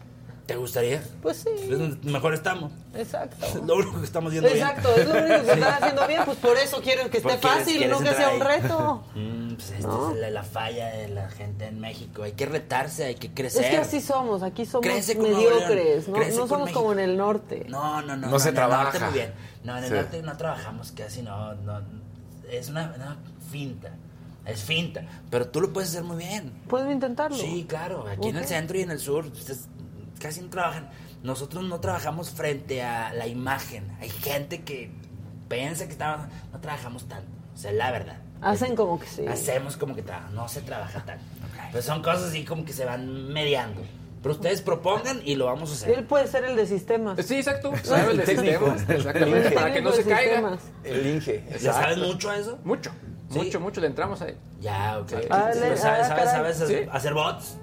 [0.47, 1.03] ¿Te gustaría?
[1.21, 2.71] Pues sí, Es donde mejor estamos.
[2.95, 3.45] exacto.
[3.45, 6.37] Es lo único que estamos viendo Exacto, es lo único que están haciendo bien, pues
[6.37, 9.03] por eso quiero que esté Porque fácil, quieres no que sea un reto.
[9.17, 10.11] Mm, pues esta ¿No?
[10.11, 12.23] es la, la falla de la gente en México.
[12.23, 13.65] Hay que retarse, hay que crecer.
[13.65, 16.79] Es que así somos, aquí somos mediocres, no, crece no somos México.
[16.79, 17.65] como en el norte.
[17.67, 18.27] No, no, no.
[18.29, 19.05] No se en el norte trabaja.
[19.09, 19.33] muy bien.
[19.63, 19.95] No, en el Sí.
[19.95, 21.53] norte no trabajamos casi, no.
[21.55, 21.81] no
[22.49, 23.17] es una, una
[23.51, 23.89] finta.
[24.45, 25.01] Es finta.
[25.29, 26.53] Pero tú lo puedes hacer muy bien.
[26.69, 27.35] Puedo intentarlo.
[27.37, 28.05] Sí, claro.
[28.07, 29.25] Aquí en el centro y en el sur.
[30.17, 30.89] Casi no trabajan.
[31.23, 33.89] Nosotros no trabajamos frente a la imagen.
[33.99, 34.91] Hay gente que
[35.49, 37.29] piensa que estamos, no trabajamos tanto.
[37.53, 38.17] O sea, la verdad.
[38.41, 39.25] Hacen como que sí.
[39.25, 41.23] Hacemos como que trabaja, no se trabaja tanto.
[41.71, 43.81] Pero son cosas así como que se van mediando.
[44.21, 45.97] Pero ustedes propongan y lo vamos a hacer.
[45.97, 47.23] Él puede ser el de sistemas.
[47.25, 47.71] Sí, exacto.
[47.83, 48.89] Sabe el de sistemas.
[48.89, 49.51] Exactamente.
[49.51, 50.57] Para que no se caiga.
[50.83, 51.43] El Inge.
[51.61, 52.59] ¿Ya sabes mucho a eso?
[52.63, 52.91] Mucho.
[53.29, 53.81] Mucho, mucho.
[53.81, 54.37] Le entramos ahí.
[54.59, 55.13] Ya, ok.
[55.29, 56.89] Ah, ¿Sabes, ah, sabes, sabes Sí.
[56.91, 57.57] hacer bots?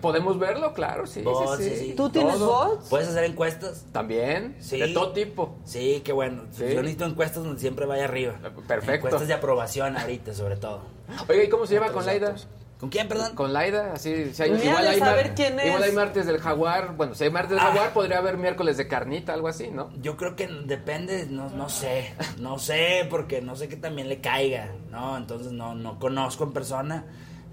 [0.00, 1.22] Podemos verlo, claro, sí.
[1.22, 1.94] Bots, sí, sí, sí.
[1.96, 2.68] ¿Tú tienes Todo.
[2.76, 2.88] bots?
[2.88, 3.84] ¿Puedes hacer encuestas?
[3.92, 4.56] También.
[4.60, 4.78] Sí.
[4.78, 5.56] De todo tipo.
[5.64, 6.44] Sí, qué bueno.
[6.52, 6.64] Sí.
[6.72, 8.34] Yo necesito encuestas donde siempre vaya arriba.
[8.66, 9.06] Perfecto.
[9.08, 10.80] Encuestas de aprobación ahorita, sobre todo.
[11.28, 12.34] Oiga, ¿y cómo se lleva con Laida?
[12.78, 13.34] ¿Con quién, perdón?
[13.34, 15.66] Con Laida, así, si hay, Mira, igual, hay saber quién es.
[15.66, 17.64] igual hay martes del jaguar, bueno, si hay martes del Ah.
[17.64, 19.90] jaguar, podría haber miércoles de carnita, algo así, ¿no?
[20.00, 24.22] Yo creo que depende, no, no sé, no sé, porque no sé que también le
[24.22, 25.18] caiga, ¿no?
[25.18, 27.04] Entonces no, no conozco en persona,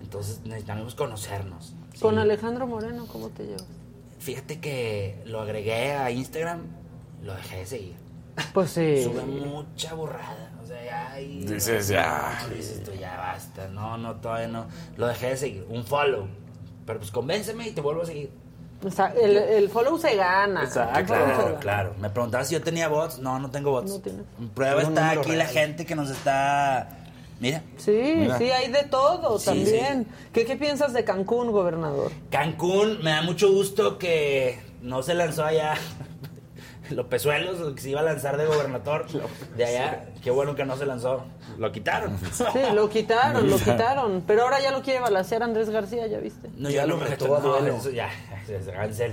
[0.02, 1.74] entonces necesitamos conocernos.
[1.98, 2.04] Sí.
[2.04, 3.66] Con Alejandro Moreno, ¿cómo te llevas?
[4.20, 6.62] Fíjate que lo agregué a Instagram,
[7.24, 7.96] lo dejé de seguir.
[8.54, 9.04] Pues sí.
[9.04, 11.12] Sube mucha burrada, o sea, ya...
[11.14, 12.40] ahí- Dices, ya.
[12.48, 14.68] No, dices tú, ya basta, no, no, todavía no.
[14.96, 16.28] Lo dejé de seguir, un follow,
[16.86, 18.32] pero pues convénceme y te vuelvo a seguir.
[18.86, 20.64] O sea, el, el follow se gana.
[20.64, 21.08] Exacto.
[21.16, 21.60] Follow se Claro, gana.
[21.60, 21.94] claro.
[22.00, 23.18] Me preguntaba si yo tenía bots.
[23.18, 23.90] No, no tengo bots.
[23.90, 24.24] No tienes.
[24.54, 25.48] Prueba está aquí la real.
[25.48, 26.90] gente que nos está.
[27.40, 27.62] Mira.
[27.78, 28.38] Sí, Mira.
[28.38, 30.08] sí, hay de todo Sí, también.
[30.34, 32.12] ¿Qué, ¿Qué piensas de Cancún, gobernador?
[32.32, 35.76] Cancún, me da mucho gusto que no se lanzó allá
[36.90, 39.06] los pezuelos, que se iba a lanzar de gobernador
[39.58, 40.06] de allá.
[40.24, 41.26] Qué bueno que no se lanzó.
[41.58, 42.18] Lo quitaron.
[42.34, 44.24] Sí, lo quitaron, lo quitaron.
[44.26, 46.50] Pero ahora ya lo quiere balancear Andrés García, ¿ya viste?
[46.58, 47.76] No, Ya ya lo retó a no, duelo.
[47.78, 48.10] eso ya,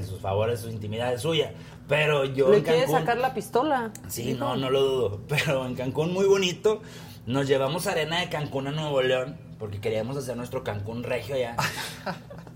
[0.07, 1.53] sus favores, su intimidad es suya.
[1.89, 3.91] Pero yo Le en quiere sacar la pistola.
[4.09, 5.21] Sí, no, no lo dudo.
[5.29, 6.81] Pero en Cancún muy bonito.
[7.27, 11.57] Nos llevamos arena de Cancún a Nuevo León porque queríamos hacer nuestro Cancún regio allá.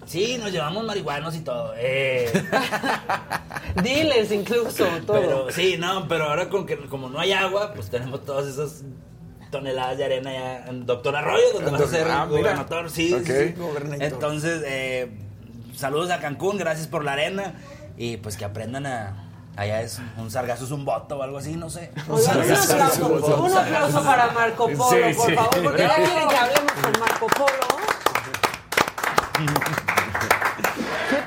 [0.07, 1.75] Sí, nos llevamos marihuanos y todo.
[1.77, 2.33] Eh,
[3.83, 5.21] Diles incluso, todo.
[5.21, 8.85] pero sí, no, pero ahora con que como no hay agua, pues tenemos todas esas
[9.51, 12.91] toneladas de arena ya en Doctor Arroyo, donde va a ser Ah, gobernador.
[12.91, 13.27] Sí, Ok.
[13.27, 13.55] sí.
[14.01, 15.11] Entonces, eh,
[15.77, 17.55] saludos a Cancún, gracias por la arena.
[17.99, 19.28] Y pues que aprendan a.
[19.59, 21.91] Allá es un sargazo, es un voto o algo así, no sé.
[22.09, 25.35] Oigan, un aplauso, un aplauso para Marco Polo, Sí, por sí.
[25.35, 27.49] favor, porque ya quieren que hablemos con Marco Polo.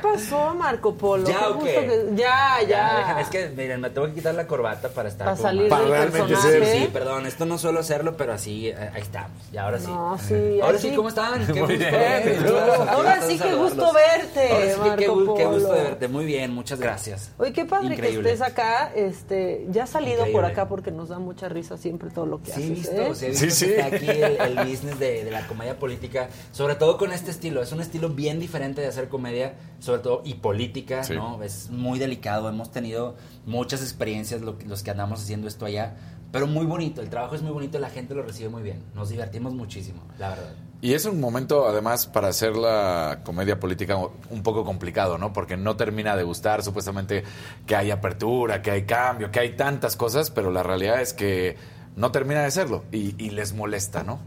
[0.01, 1.27] ¿Qué pasó, Marco Polo?
[1.27, 1.87] ¿Ya Qué o gusto qué?
[1.87, 2.97] que- Ya, ya.
[2.97, 5.81] déjame- es que, miren, me tengo que quitar la corbata para estar Para salir más-
[5.81, 6.41] Para del personaje.
[6.41, 9.31] ser, Sí, perdón, esto no suelo hacerlo, pero así, eh, ahí estamos.
[9.51, 9.87] Y ahora sí.
[9.87, 10.59] No, sí.
[10.61, 11.45] Ahora sí, ¿cómo están?
[11.47, 11.91] Qué Muy gusto bien.
[11.91, 12.37] verte.
[12.89, 16.07] Ahora sí, qué gusto verte, Ahora sí que qué, Marco qué gusto de verte.
[16.07, 17.31] Muy bien, muchas gracias.
[17.37, 18.23] Oye, qué padre Increíble.
[18.23, 18.91] que estés acá.
[18.95, 22.51] Este, ya has salido por acá porque nos da mucha risa siempre todo lo que
[22.51, 22.69] Sí, haces.
[22.69, 23.09] visto, ¿eh?
[23.09, 23.79] o sea, he visto Sí, que sí.
[23.79, 27.61] está aquí el, el business de, de la comedia política, sobre todo con este estilo.
[27.61, 31.13] Es un estilo bien diferente de hacer comedia, sobre todo y política, Sí.
[31.15, 31.41] ¿no?
[31.43, 32.47] Es muy delicado.
[32.49, 33.15] Hemos tenido
[33.45, 35.95] muchas experiencias lo los que andamos haciendo esto allá,
[36.31, 37.01] pero muy bonito.
[37.01, 38.83] El trabajo es muy bonito, la gente lo recibe muy bien.
[38.95, 40.53] Nos divertimos muchísimo, la verdad.
[40.83, 45.31] Y es un momento, además, para hacer la comedia política un poco complicado, ¿no?
[45.31, 47.23] Porque no termina de gustar, supuestamente,
[47.67, 51.55] que hay apertura, que hay cambio, que hay tantas cosas, pero la realidad es que
[51.95, 54.19] no termina de serlo y, y les molesta, ¿no?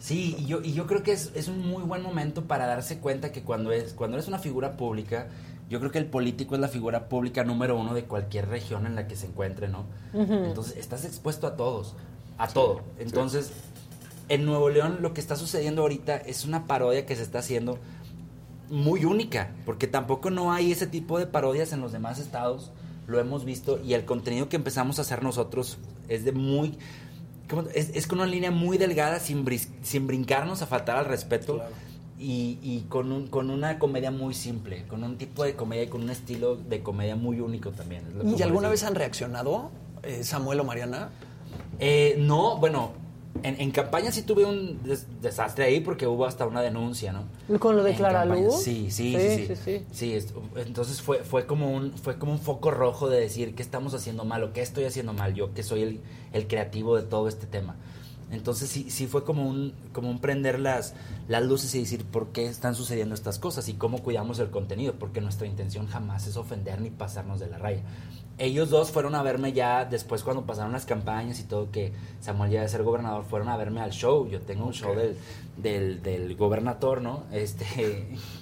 [0.00, 2.98] Sí, y yo, y yo creo que es, es un muy buen momento para darse
[2.98, 5.28] cuenta que cuando, es, cuando eres una figura pública,
[5.68, 8.96] yo creo que el político es la figura pública número uno de cualquier región en
[8.96, 9.84] la que se encuentre, ¿no?
[10.14, 11.94] Entonces, estás expuesto a todos,
[12.38, 12.80] a todo.
[12.98, 13.52] Entonces,
[14.30, 17.78] en Nuevo León lo que está sucediendo ahorita es una parodia que se está haciendo
[18.70, 22.70] muy única, porque tampoco no hay ese tipo de parodias en los demás estados,
[23.06, 25.78] lo hemos visto, y el contenido que empezamos a hacer nosotros
[26.08, 26.78] es de muy...
[27.74, 31.62] Es, es con una línea muy delgada, sin, bris- sin brincarnos a faltar al respeto,
[32.18, 35.86] y, y con, un- con una comedia muy simple, con un tipo de comedia y
[35.88, 38.02] con un estilo de comedia muy único también.
[38.36, 38.82] ¿Y alguna decir.
[38.82, 39.70] vez han reaccionado,
[40.02, 41.10] eh, Samuel o Mariana?
[41.78, 42.92] Eh, no, bueno,
[43.42, 47.58] en, en campaña sí tuve un des- desastre ahí porque hubo hasta una denuncia, ¿no?
[47.58, 48.42] ¿Con lo de En Clara campaña.
[48.44, 48.56] Luz?
[48.62, 49.46] Sí, sí, Sí, sí, sí.
[49.46, 49.84] sí, sí.
[49.92, 53.62] Sí, es- entonces fue, fue, como un, fue como un foco rojo de decir qué
[53.62, 56.00] estamos haciendo mal o qué estoy haciendo mal yo, que soy el,
[56.32, 57.76] el creativo de todo este tema.
[58.30, 60.94] Entonces sí, sí fue como un, como un prender las,
[61.26, 64.94] las luces y decir por qué están sucediendo estas cosas y cómo cuidamos el contenido,
[65.00, 67.80] porque nuestra intención jamás es ofender ni pasarnos de la raya.
[68.40, 72.50] Ellos dos fueron a verme ya después cuando pasaron las campañas y todo, que Samuel
[72.50, 74.26] ya de ser gobernador, fueron a verme al show.
[74.30, 75.14] Yo tengo un show del,
[75.58, 77.24] del, del gobernador, ¿no?
[77.32, 77.66] Este,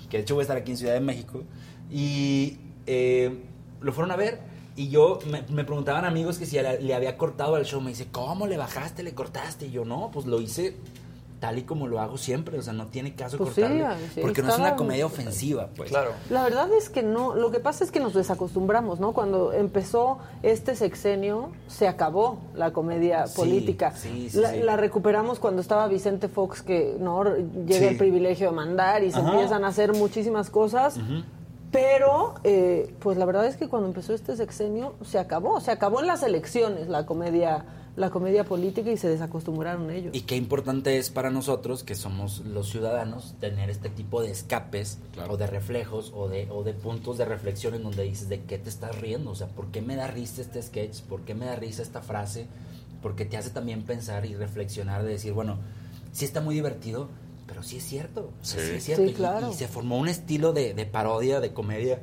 [0.08, 1.42] que de hecho voy a estar aquí en Ciudad de México.
[1.90, 3.42] Y eh,
[3.80, 4.38] lo fueron a ver
[4.76, 7.80] y yo me, me preguntaban amigos que si le, le había cortado al show.
[7.80, 9.66] Me dice, ¿cómo le bajaste, le cortaste?
[9.66, 10.76] Y yo, no, pues lo hice
[11.40, 14.42] tal y como lo hago siempre, o sea, no tiene caso Pues cortarle, sí, porque
[14.42, 15.90] no es una comedia ofensiva, pues.
[15.90, 16.10] Claro.
[16.30, 19.12] La verdad es que no, lo que pasa es que nos desacostumbramos, ¿no?
[19.12, 23.92] Cuando empezó este sexenio, se acabó la comedia Sí, política.
[23.92, 24.60] sí, sí, la, sí.
[24.60, 27.84] la recuperamos cuando estaba Vicente Fox, que no llega Sí.
[27.84, 29.30] el privilegio de mandar y se Ajá.
[29.30, 30.96] empiezan a hacer muchísimas cosas.
[30.96, 31.22] Ujú.
[31.70, 35.60] Pero, eh, pues la verdad es que cuando empezó este sexenio, se acabó.
[35.60, 40.14] Se acabó en las elecciones la comedia, la comedia política y se desacostumbraron ellos.
[40.14, 44.98] Y qué importante es para nosotros, que somos los ciudadanos, tener este tipo de escapes
[45.28, 48.58] o de reflejos o de, o de puntos de reflexión en donde dices de qué
[48.58, 51.02] te estás riendo, o sea, ¿por qué me da risa este sketch?
[51.02, 52.46] ¿Por qué me da risa esta frase?
[53.02, 55.58] Porque te hace también pensar y reflexionar de decir, bueno,
[56.12, 57.08] sí está muy divertido,
[57.48, 58.30] pero sí es cierto.
[58.42, 58.58] Sí.
[58.60, 59.04] sí es cierto.
[59.04, 59.50] Sí, Y- claro.
[59.50, 61.98] y, se formó un estilo de, de parodia, de comedia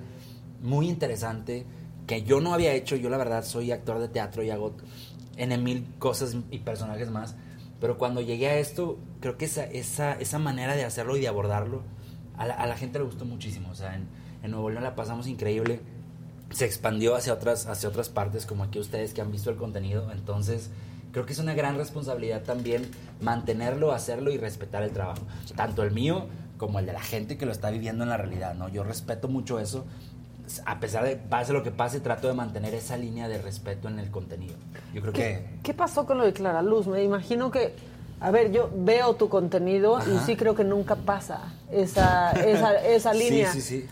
[0.61, 1.65] muy interesante
[2.07, 2.97] que yo no había hecho.
[2.97, 4.73] Yo la verdad soy actor de teatro y hago
[5.37, 7.35] N mil cosas y personajes más.
[7.79, 11.27] Pero cuando llegué a esto, creo que esa, esa, esa manera de hacerlo y de
[11.27, 11.83] abordarlo,
[12.37, 13.69] a la, a la gente le gustó muchísimo.
[13.69, 14.07] O sea, en,
[14.43, 15.79] en Nuevo León la pasamos increíble.
[16.51, 20.09] Se expandió hacia otras, hacia otras partes, como aquí ustedes que han visto el contenido.
[20.11, 20.69] Entonces,
[21.15, 22.91] creo que es una gran responsabilidad también
[23.21, 25.21] mantenerlo, hacerlo y respetar el trabajo.
[25.55, 26.25] Tanto el mío
[26.57, 28.67] como el de la gente que lo está viviendo en la realidad, ¿no?
[28.67, 29.85] Yo respeto mucho eso.
[30.65, 33.99] A pesar de pase lo que pase, trato de mantener esa línea de respeto en
[33.99, 34.55] el contenido.
[34.93, 35.59] Yo creo ¿Qué, que...
[35.63, 36.85] qué pasó con lo de Clara Luz?
[36.85, 37.73] Me imagino que,
[38.19, 40.25] a ver, yo veo tu contenido y Ajá.
[40.25, 43.53] sí creo que nunca pasa esa, esa, esa línea.
[43.53, 43.87] Sí, sí, sí.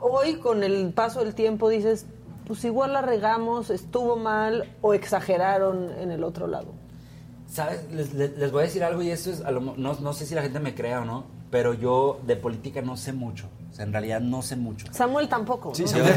[0.00, 2.06] Hoy, con el paso del tiempo, dices,
[2.46, 6.72] pues igual la regamos, estuvo mal o exageraron en el otro lado.
[7.50, 7.84] ¿Sabes?
[7.92, 10.26] Les, les- les voy a decir algo y esto es, a lo no, no sé
[10.26, 13.48] si la gente me crea o no, pero yo de política no sé mucho.
[13.70, 14.86] O sea, en realidad no sé mucho.
[14.92, 15.68] Samuel tampoco.
[15.70, 15.74] ¿no?
[15.74, 16.12] sí, eso claro,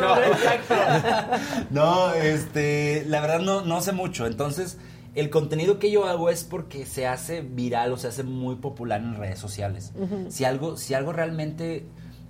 [0.00, 0.22] no.
[0.22, 0.74] exacto.
[1.70, 4.26] No, este, la verdad no, no sé mucho.
[4.26, 4.78] Entonces,
[5.14, 9.00] el contenido que yo hago es porque se hace viral o se hace muy popular
[9.00, 9.92] en redes sociales.
[10.28, 11.86] Si algo, si algo realmente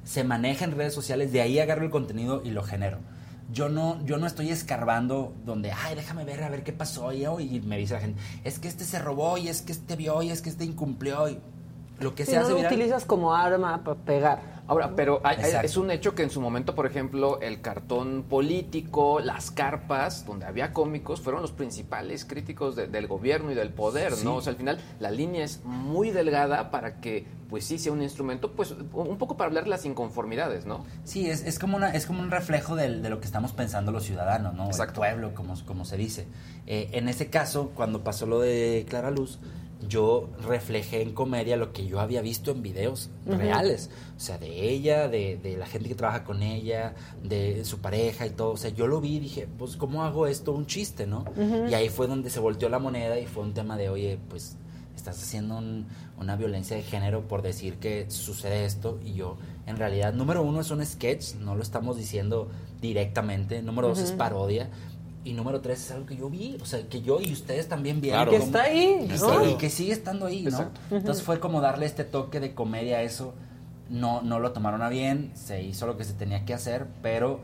[0.09, 2.97] se maneja en redes sociales, de ahí agarro el contenido y lo genero.
[3.53, 7.27] Yo no, yo no estoy escarbando donde, ay, déjame ver a ver qué pasó y,
[7.27, 9.97] hoy y me dice la gente, es que este se robó y es que este
[9.97, 11.39] vio y es que este incumplió y
[12.01, 12.73] lo que se no hace lo viral.
[12.73, 14.58] utilizas como arma para pegar.
[14.69, 15.67] Ahora, pero hay- Exacto.
[15.67, 20.47] es un hecho que en su momento, por ejemplo, el cartón político, las carpas, donde
[20.47, 24.25] había cómicos, fueron los principales críticos de- del gobierno y del poder, Sí.
[24.25, 24.37] ¿no?
[24.37, 28.03] O sea, al final la línea es muy delgada para que, pues sí, sea un
[28.03, 30.85] instrumento, pues un poco para hablar de las inconformidades, ¿no?
[31.05, 33.91] Sí, es, es, como una, es como un reflejo del- de lo que estamos pensando
[33.91, 34.69] los ciudadanos, ¿no?
[34.71, 36.27] El pueblo, como, como se dice.
[36.67, 39.39] Eh, en ese caso, cuando pasó lo de Clara Luz,
[39.87, 43.91] yo reflejé en comedia lo que yo había visto en videos reales.
[44.17, 48.27] O sea, de ella, de, de la gente que trabaja con ella, de su pareja
[48.27, 48.51] y todo.
[48.53, 51.25] O sea, yo lo vi y dije, pues, ¿cómo hago esto un chiste, no?
[51.71, 54.57] Y ahí fue donde se volteó la moneda y fue un tema de, oye, pues
[54.97, 55.87] estás haciendo un-
[56.19, 59.37] una violencia de género por decir que sucede esto y yo
[59.69, 62.49] en realidad número uno es un sketch no lo estamos diciendo
[62.81, 64.71] directamente número dos es parodia
[65.25, 68.01] y número tres es algo que yo vi o sea que yo y ustedes también
[68.01, 68.31] vieron Claro.
[68.31, 69.15] Que está ahí, ¿no?
[69.15, 70.81] Está ahí, y que sigue estando ahí no Exacto.
[70.91, 73.35] entonces fue como darle este toque de comedia a eso
[73.91, 77.41] no no lo tomaron a bien se hizo lo que se tenía que hacer pero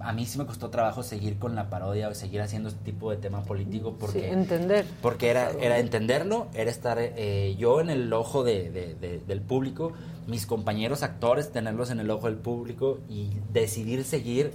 [0.00, 3.10] a mí sí me costó trabajo seguir con la parodia o seguir haciendo este tipo
[3.10, 4.86] de tema político porque Sí, entender.
[5.02, 9.42] porque era, era entenderlo, era estar eh, yo en el ojo de- de- de- del
[9.42, 9.92] público,
[10.26, 14.52] mis compañeros actores tenerlos en el ojo del público y decidir seguir,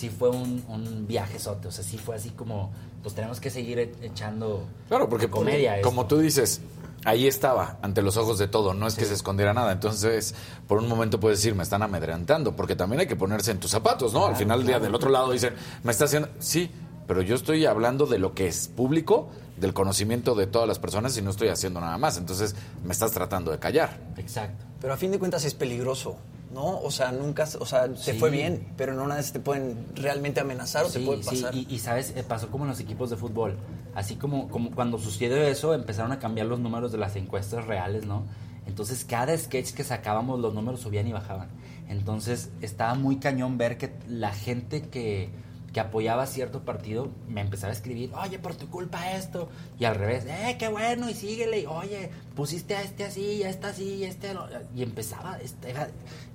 [0.00, 2.70] sí fue un, un viajezote, o sea, sí fue así como,
[3.02, 5.82] pues tenemos que seguir e- echando Claro, porque comedia.
[5.82, 6.62] como tú dices,
[7.04, 9.72] ahí estaba, ante los ojos de todo, no es que se escondiera nada.
[9.72, 10.34] Entonces,
[10.66, 13.70] por un momento puedes decir, me están amedrentando, porque también hay que ponerse en tus
[13.70, 14.24] zapatos, ¿no?
[14.24, 14.84] Al final del día, claro.
[14.86, 16.70] del otro lado dicen, me está haciendo, sí,
[17.06, 19.28] pero yo estoy hablando de lo que es público,
[19.60, 22.16] del conocimiento de todas las personas y no estoy haciendo nada más.
[22.16, 22.54] Entonces,
[22.84, 23.98] me estás tratando de callar.
[24.16, 24.64] Exacto.
[24.80, 26.16] Pero a fin de cuentas es peligroso,
[26.52, 26.80] ¿no?
[26.80, 28.18] O sea, nunca, o sea, te Sí.
[28.18, 31.28] fue bien, pero no una vez te pueden realmente amenazar o te Sí, puede sí,
[31.42, 31.54] pasar.
[31.54, 33.56] y, y, sabes, Eh, pasó como en los equipos de fútbol.
[33.94, 38.06] Así como, como cuando sucedió eso, empezaron a cambiar los números de las encuestas reales,
[38.06, 38.24] ¿no?
[38.66, 41.48] Entonces cada sketch que sacábamos los números subían y bajaban.
[41.88, 45.28] Entonces estaba muy cañón ver que la gente que,
[45.72, 49.48] que apoyaba cierto partido me empezaba a escribir, oye, por tu culpa esto.
[49.78, 51.60] Y al revés, eh, qué bueno, y síguele.
[51.60, 54.34] Y, oye, pusiste a este así, y a este así, y a este...
[54.34, 54.48] lo-".
[54.74, 55.88] Y empezaba, era-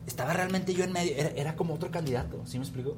[0.07, 2.95] estaba realmente yo en medio, era, era como otro candidato, ¿sí me explico?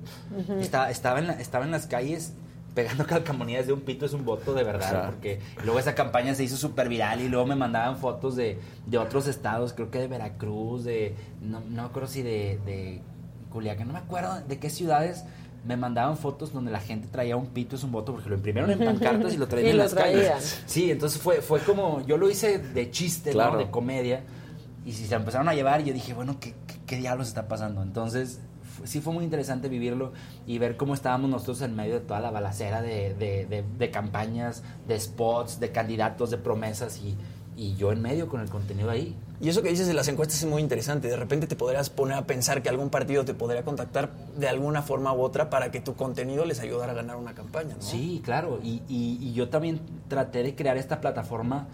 [0.62, 2.34] Estaba, estaba, en la- estaba en las calles
[2.76, 6.44] pegando calcamonías de un pito es un voto de verdad, porque luego esa campaña se
[6.44, 10.08] hizo súper viral y luego me mandaban fotos de, de otros estados, creo que de
[10.08, 13.02] Veracruz, de, no, no acuerdo si de, de
[13.52, 15.24] Culiacán, no me acuerdo de qué ciudades
[15.68, 18.72] me mandaban fotos donde la gente traía un pito es un voto porque lo imprimieron
[18.72, 20.32] en pancartas y lo traían Y en lo las traían.
[20.34, 20.64] calles.
[20.66, 24.24] Sí, entonces fue, fue como, yo lo hice de chiste, de comedia,
[24.86, 27.82] y si se empezaron a llevar, yo dije, bueno, ¿qué, qué, qué diablos está pasando?
[27.84, 28.40] Entonces,
[28.86, 30.14] sí fue muy interesante vivirlo
[30.46, 33.92] y ver cómo estábamos nosotros en medio de toda la balacera de, de, de- de
[33.92, 37.18] campañas, de spots, de candidatos, de promesas, y,
[37.58, 39.16] y yo en medio con el contenido ahí.
[39.42, 41.08] Y eso que dices de las encuestas es muy interesante.
[41.10, 44.82] De repente te podrías poner a pensar que algún partido te podría contactar de alguna
[44.82, 47.82] forma u otra para que tu contenido les ayudara a ganar una campaña, ¿no?
[47.82, 48.60] Sí, claro.
[48.64, 51.68] Y, y- y yo también traté de crear esta plataforma.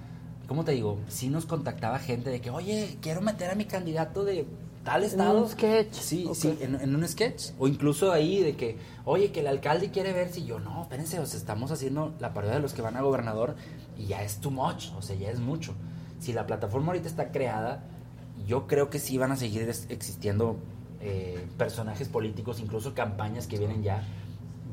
[0.48, 0.98] ¿Cómo te digo?
[1.08, 4.46] Sí nos contactaba gente de que, oye, quiero meter a mi candidato de
[4.84, 5.42] tal estado.
[5.42, 5.94] un sketch.
[5.94, 7.52] Sí, sí, en, en un sketch.
[7.60, 11.20] O incluso ahí de que, oye, que el alcalde quiere ver si yo, no, espérense,
[11.20, 13.56] o sea, estamos haciendo la parodia de los que van a gobernador
[13.98, 15.74] y ya es too much, o sea, ya es mucho.
[16.20, 17.84] Si la plataforma ahorita está creada,
[18.48, 20.58] yo creo que sí van a seguir existiendo
[21.02, 24.04] eh, personajes políticos, incluso campañas que vienen ya.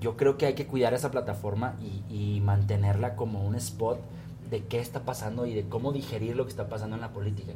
[0.01, 4.01] Yo creo que hay que cuidar esa plataforma y, y mantenerla como un spot
[4.49, 7.53] de qué está pasando y de cómo digerir lo que está pasando en la política.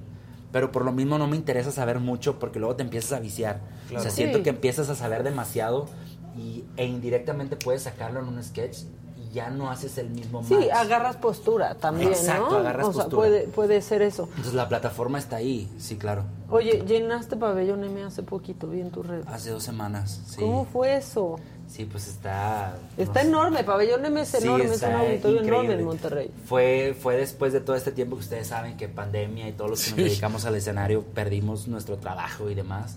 [0.54, 3.60] Pero por lo mismo no me interesa saber mucho porque luego te empiezas a viciar.
[3.88, 3.98] Claro.
[3.98, 4.44] O sea, siento Sí.
[4.44, 5.86] que empiezas a saber demasiado
[6.38, 8.82] y, e indirectamente puedes sacarlo en un sketch
[9.16, 10.68] y ya no haces el mismo Sí, match.
[10.72, 12.56] agarras postura también, Exacto, ¿no?
[12.58, 13.16] agarras o sea, postura.
[13.20, 14.28] puede, puede ser eso.
[14.30, 16.22] Entonces la plataforma está ahí, sí, claro.
[16.48, 19.24] Oye, llenaste pabellón M hace poquito, vi en tu red.
[19.26, 20.36] Hace dos semanas, sí.
[20.40, 21.34] ¿Cómo fue eso?
[21.68, 22.76] Sí, pues está...
[22.96, 23.28] Está no sé.
[23.28, 26.30] enorme, pabellón M es Sí, enorme, es un auditorio enorme en Monterrey.
[26.46, 29.84] Fue, fue después de todo este tiempo que ustedes saben que pandemia y todos los
[29.84, 32.96] que nos dedicamos al escenario perdimos nuestro trabajo y demás.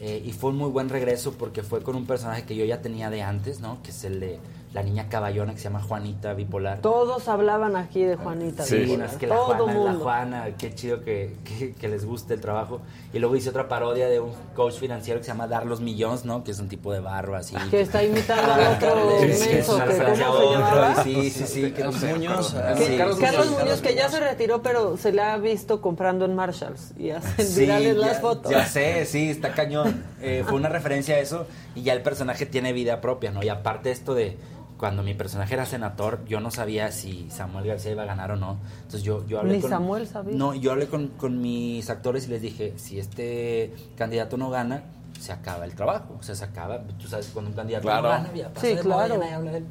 [0.00, 2.82] Eh, y fue un muy buen regreso porque fue con un personaje que yo ya
[2.82, 3.82] tenía de antes, ¿no?
[3.82, 4.38] Que es el de
[4.74, 6.80] la niña caballona que se llama Juanita Bipolar.
[6.80, 8.64] Todos hablaban aquí de Juanita.
[8.64, 10.00] Sí, Bipolar, no, es que la todo Juana, la mundo.
[10.04, 12.80] Juana, qué chido que, que, que les guste el trabajo.
[13.12, 16.24] Y luego hice otra parodia de un coach financiero que se llama Dar los Millones,
[16.24, 16.42] ¿no?
[16.42, 17.54] Que es un tipo de barba así.
[17.70, 20.20] Que está imitando al otro Sí, sí, menso, una que ¿cómo se
[20.50, 21.04] llamaba?
[21.04, 21.74] Sí, sí, sí.
[22.00, 22.74] sé, Muñoz, ah,
[23.20, 27.10] Carlos, Muñoz, que ya se retiró, pero se le ha visto comprando en Marshalls y
[27.10, 28.50] hacen Sí, virales ya, las fotos.
[28.50, 30.02] Ya sé, sí, está cañón.
[30.20, 31.46] Eh, fue una referencia a eso
[31.76, 33.40] y ya el personaje tiene vida propia, ¿no?
[33.44, 34.36] Y aparte esto de
[34.84, 38.36] cuando mi personaje era senador, yo no sabía si Samuel García iba a ganar o
[38.36, 38.58] no.
[38.82, 39.70] Entonces yo, yo hablé Ni con...
[39.70, 40.36] Samuel sabía.
[40.36, 44.82] No, yo hablé con, con mis actores y les dije, si este candidato no gana,
[45.18, 46.18] se acaba el trabajo.
[46.20, 48.02] O sea, se acaba, tú sabes, cuando un candidato Claro.
[48.02, 49.20] no gana, ya pasa Sí, de moda, ya claro.
[49.22, 49.64] nadie habla de él.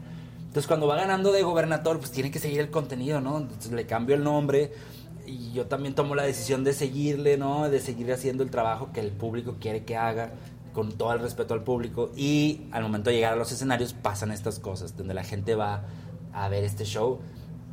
[0.48, 3.38] Entonces cuando va ganando de gobernador, pues tiene que seguir el contenido, ¿no?
[3.38, 4.74] Entonces le cambio el nombre
[5.28, 7.70] y yo también tomo la decisión de seguirle, ¿no?
[7.70, 10.32] De seguir haciendo el trabajo que el público quiere que haga,
[10.74, 12.12] con todo el respeto al público.
[12.16, 15.86] Y al momento de llegar a los escenarios pasan estas cosas, donde la gente va
[16.34, 17.20] a ver este show.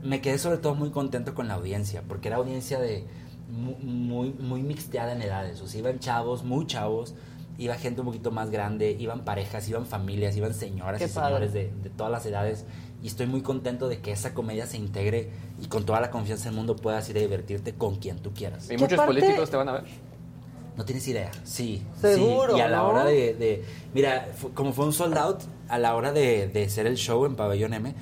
[0.02, 3.06] Me quedé sobre todo muy contento con la audiencia, porque era audiencia de
[3.50, 5.60] mu- muy, muy mixteada en edades.
[5.60, 7.14] O sea, iban chavos, muy chavos,
[7.58, 11.26] iba gente un poquito más grande, iban parejas, iban familias, iban señoras Qué y padre.
[11.48, 12.64] señores de, de todas las edades.
[13.02, 15.30] Y estoy muy contento de que esa comedia se integre
[15.62, 18.70] y con toda la confianza del mundo puedas ir a divertirte con quien tú quieras.
[18.70, 19.84] ¿Y muchos políticos te van a ver?
[20.80, 21.82] No tienes idea, sí.
[22.00, 22.58] Seguro, sí.
[22.58, 22.88] Y a la ¿no?
[22.88, 23.62] hora de, de-
[23.92, 27.36] Mira, como fue un sold out, a la hora de, de hacer el show en
[27.36, 27.94] Pabellón M,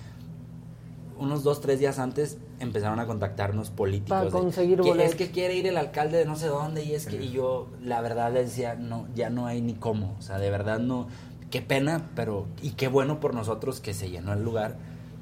[1.18, 4.11] unos dos, tres días antes empezaron a contactarnos políticos.
[4.11, 5.11] Para de, conseguir boletos.
[5.11, 7.20] Es que quiere ir el alcalde de no sé dónde y es que...
[7.20, 10.14] Y yo, la verdad, les decía, no, ya no hay ni cómo.
[10.16, 11.09] O sea, de verdad no...
[11.51, 12.47] Qué pena, pero...
[12.62, 14.76] Y qué bueno por nosotros que se llenó el lugar.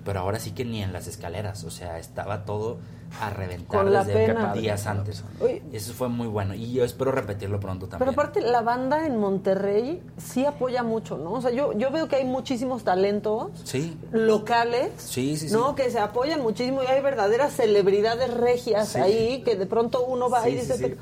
[0.07, 1.65] Pero ahora sí que ni en las escaleras.
[1.65, 2.79] O sea, estaba todo
[3.21, 4.53] a reventar Con la desde pena.
[4.55, 5.23] días antes.
[5.41, 5.63] Oye.
[5.73, 6.55] Eso fue muy bueno.
[6.55, 7.99] Y yo espero repetirlo pronto también.
[7.99, 11.33] Pero aparte, la banda en Monterrey sí apoya mucho, ¿no?
[11.33, 15.49] O sea, yo, yo veo que hay muchísimos talentos Sí, locales, sí, sí.
[15.49, 15.55] sí.
[15.55, 15.75] ¿no?
[15.75, 18.99] Que se apoyan muchísimo y hay verdaderas celebridades regias Sí.
[19.01, 20.83] ahí que de pronto uno va Sí, y sí, dice, sí.
[20.85, 20.97] "Pero,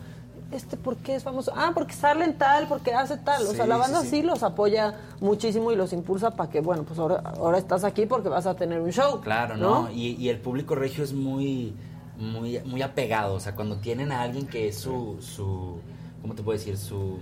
[0.54, 1.52] ¿este por qué es famoso?
[1.56, 3.46] Ah, porque salen tal, porque hace tal.
[3.46, 4.22] O sea, la banda sí, sí, sí.
[4.22, 8.28] los apoya muchísimo y los impulsa para que, bueno, pues ahora, ahora estás aquí porque
[8.28, 9.20] vas a tener un show.
[9.20, 9.90] Claro, ¿no?
[9.90, 11.74] Y, y el público regio es muy,
[12.18, 13.34] muy, muy apegado.
[13.34, 15.78] O sea, cuando tienen a alguien que es su, su
[16.24, 16.78] ¿cómo te puedo decir?
[16.78, 17.18] Su,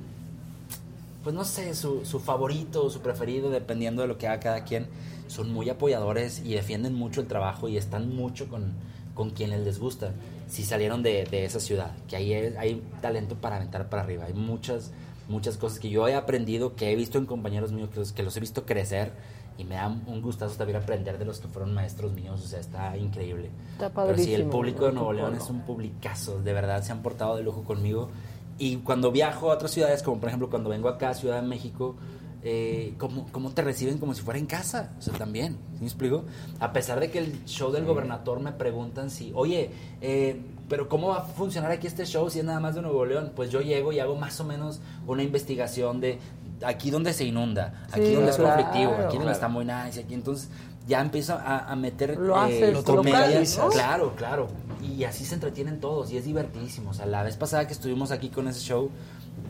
[1.24, 4.86] pues no sé, su, su favorito, su preferido, dependiendo de lo que haga cada quien,
[5.26, 8.72] son muy apoyadores y defienden mucho el trabajo y están mucho con,
[9.14, 10.12] con quienes les gusta.
[10.52, 14.26] Si salieron de, de esa ciudad, que ahí hay, hay talento para aventar para arriba.
[14.26, 14.92] Hay muchas,
[15.28, 18.22] muchas cosas que yo he aprendido, que he visto en compañeros míos, que los, que
[18.22, 19.12] los he visto crecer
[19.56, 22.42] y me da un gustazo también aprender de los que fueron maestros míos.
[22.44, 23.50] O sea, está increíble.
[23.72, 24.92] Está Pero sí, el público de.
[24.92, 28.10] Nuevo León es un publicazo, de verdad se han portado de lujo conmigo.
[28.58, 31.48] Y cuando viajo a otras ciudades, como por ejemplo cuando vengo acá a Ciudad de
[31.48, 31.96] México,
[32.44, 34.92] eh, ¿cómo, cómo te reciben como si fuera en casa?
[34.98, 36.24] O sea, también, ¿sí me explico?
[36.60, 39.70] A pesar de que el show del gobernador me preguntan si, oye,
[40.00, 43.04] eh, pero ¿cómo va a funcionar aquí este show si es nada más de Nuevo
[43.04, 43.32] León?
[43.36, 46.18] Pues yo llego y hago más o menos una investigación de
[46.64, 48.62] aquí donde se inunda, aquí Sí, donde es claro.
[48.62, 49.30] conflictivo, aquí donde Claro.
[49.32, 50.48] está muy nice, aquí entonces
[50.88, 53.42] ya empiezo a, a meter Lo haces local, comedia.
[53.58, 53.68] ¿no?
[53.68, 54.48] Claro, claro.
[54.82, 56.90] Y así se entretienen todos y es divertidísimo.
[56.90, 58.90] O sea, la vez pasada que estuvimos aquí con ese show,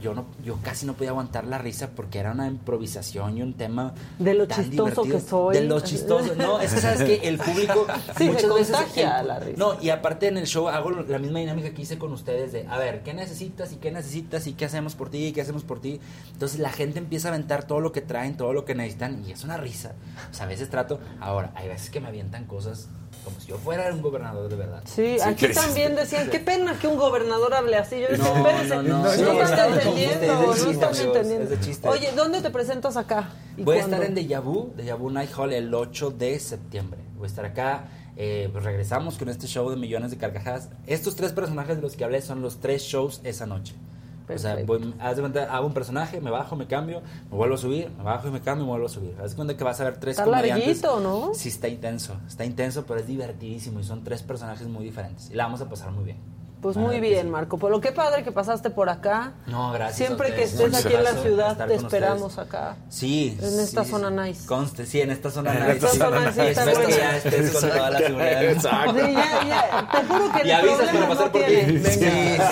[0.03, 3.55] yo no, yo casi no podía aguantar la risa porque era una improvisación y un
[3.55, 5.18] tema De lo tan chistoso divertido.
[5.18, 5.55] que soy.
[5.57, 6.34] De lo chistoso.
[6.34, 7.86] No, es que sabes que el público
[8.18, 9.57] Sí, muchas se veces contagia el- la risa.
[9.59, 12.66] No, y aparte en el show hago la misma dinámica que hice con ustedes de,
[12.66, 15.62] a ver, ¿qué necesitas y qué necesitas y qué hacemos por ti y qué hacemos
[15.62, 16.00] por ti?
[16.32, 19.32] Entonces la gente empieza a aventar todo lo que traen, todo lo que necesitan y
[19.32, 19.92] es una risa.
[20.30, 22.88] O sea, a veces trato, ahora, hay veces que me avientan cosas
[23.24, 24.82] como si yo fuera un gobernador de verdad.
[24.84, 28.00] Sí, aquí también decían, qué pena que un gobernador hable así.
[28.00, 31.90] Yo decía, No, espérense, no, no, no, sí, están es de entendiendo, no están entendiendo.
[31.90, 33.30] Oye, ¿dónde te presentas acá?
[33.56, 37.00] ¿Y Voy a estar en Deja Vu, Deja Vu Night Hall el 8 de septiembre.
[37.16, 37.84] Voy a estar acá.
[38.16, 40.68] eh, pues regresamos con este show de millones de carcajadas.
[40.86, 43.74] Estos tres personajes de los que hablé son los tres shows esa noche.
[44.28, 47.54] O sea, voy- haz de cuenta, hago un personaje, me bajo, me cambio, me vuelvo
[47.56, 49.14] a subir, me bajo y me cambio y me vuelvo a subir.
[49.22, 50.82] Haz de cuenta que vas a ver tres Está comediantes.
[50.82, 51.34] larguito, ¿no?
[51.34, 52.16] Sí, está intenso.
[52.26, 55.30] Está intenso, pero es divertidísimo y son tres personajes muy diferentes.
[55.30, 56.18] Y la vamos a pasar muy bien.
[56.62, 57.80] Pues muy bien, Marco Polo.
[57.80, 59.32] Qué padre que pasaste por acá.
[59.48, 59.96] No, gracias.
[59.96, 62.48] Siempre a que estés Un aquí en la ciudad, te esperamos ustedes.
[62.48, 62.76] acá.
[62.88, 63.36] Sí.
[63.42, 64.14] En sí, esta sí, zona sí.
[64.30, 64.46] nice.
[64.46, 65.72] Conste, sí, en esta zona En nice.
[65.72, 65.98] esta sí.
[65.98, 66.60] zona nice, sí,
[66.96, 68.44] ya estés con toda la seguridad.
[68.44, 68.94] Exacto.
[68.94, 71.46] Sí, ya, ya, te juro que Y el avisas problema para pasar no por ti.
[71.48, 71.90] tiene.
[71.90, 72.00] Sí,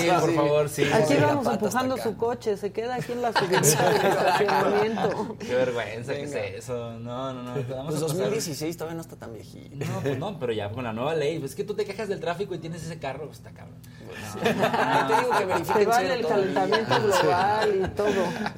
[0.01, 0.85] sí, por favor, sí.
[0.93, 1.21] Aquí sí.
[1.21, 5.37] vamos empujando su coche, se queda aquí en la subida estacionamiento.
[5.39, 6.93] Qué vergüenza que es eso.
[6.99, 7.53] No, no, no.
[7.69, 8.17] vamos Pues a pasar.
[8.19, 9.77] 2016 todavía no está tan viejito.
[9.87, 11.39] No, pues no, pero ya con la nueva ley.
[11.39, 13.79] Pues es que tú te quejas del tráfico y tienes ese carro, pues está cabrón.
[14.45, 16.31] Ya te digo que verifiquen Te vale el todo.
[16.31, 18.11] calentamiento global y todo.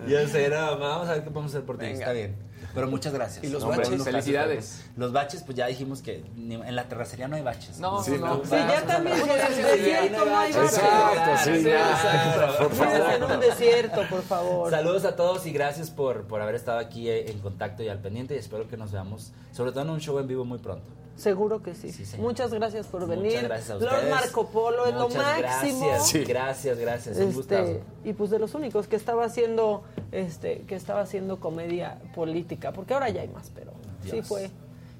[0.08, 1.86] Ya sé, no, vamos a ver qué podemos hacer por ti.
[1.86, 1.98] Venga.
[2.00, 2.52] Está bien.
[2.74, 3.44] Pero muchas gracias.
[3.44, 3.98] ¿Y los Hombre, baches?
[3.98, 4.48] no, Felicidades.
[4.78, 4.90] gracias.
[4.96, 7.78] Los baches, pues ya dijimos que ni- en la terracería no hay baches.
[7.80, 8.34] No, Sí, no, no.
[8.38, 8.44] no.
[8.44, 10.78] Sí, ya también en el desierto no hay baches.
[10.78, 12.56] Exacto, sí, ya.
[12.58, 14.70] Por Vives en un desierto, por favor.
[14.70, 17.98] Saludos a todos y gracias por, por haber estado aquí eh, en contacto y al
[17.98, 20.88] pendiente y espero que nos veamos, sobre todo en un show en vivo muy pronto.
[21.16, 21.92] Seguro que sí.
[22.18, 23.26] Muchas gracias por venir.
[23.26, 24.10] Muchas gracias a Lord.
[24.10, 25.86] Marco Polo es lo máximo.
[25.86, 26.24] Gracias, Sí.
[26.24, 27.16] gracias, gracias.
[27.18, 27.62] Un gustazo.
[27.70, 32.72] Este, y pues de los únicos que estaba haciendo este que estaba haciendo comedia política
[32.72, 33.72] porque ahora ya hay más pero
[34.10, 34.50] sí fue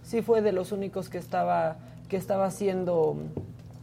[0.04, 1.76] sí fue de los únicos que estaba
[2.08, 3.16] que estaba haciendo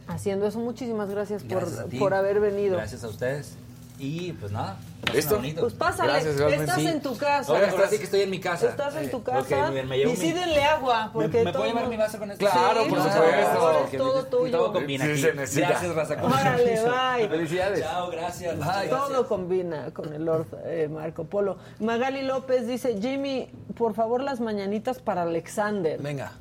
[0.08, 3.54] haciendo eso muchísimas gracias, Gracias por, por haber venido Gracias a ustedes.
[4.02, 4.78] Y pues nada.
[5.12, 5.36] ¿Listo?
[5.36, 5.60] bonito.
[5.62, 6.86] pues pásale Gracias, estás Sí.
[6.86, 8.68] en tu casa Ahora, ahora sí que estoy en mi casa.
[8.68, 11.52] estás en tu casa muy bien, me llevo y sí denle agua porque ¿Me, me
[11.52, 12.46] todo puedo llevar mi vaso con esto?
[12.46, 13.84] Claro, por supuesto.
[13.92, 14.56] es todo tuyo.
[14.56, 15.20] Todo combina Sí, aquí.
[15.20, 15.68] se necesita.
[15.68, 16.16] Gracias, Raza.
[16.22, 17.28] Órale, bye.
[17.28, 17.80] Felicidades.
[17.80, 18.58] Chao, gracias.
[18.58, 18.88] Bye.
[18.88, 21.58] Todo combina con el Lord eh, Marco Polo.
[21.80, 26.00] Magali López dice, Jimmy, por favor las mañanitas para Alexander.
[26.00, 26.32] Venga.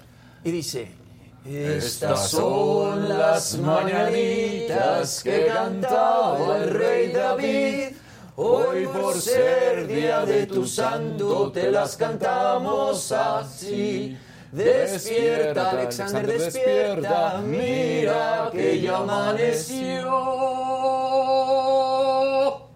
[0.46, 0.92] Y dice...
[1.50, 7.96] Estas son las mañanitas que cantaba el rey David.
[8.36, 14.16] Hoy por ser día de tu santo te las cantamos así.
[14.52, 20.08] Despierta, Alexander, despierta, mira que ya amaneció.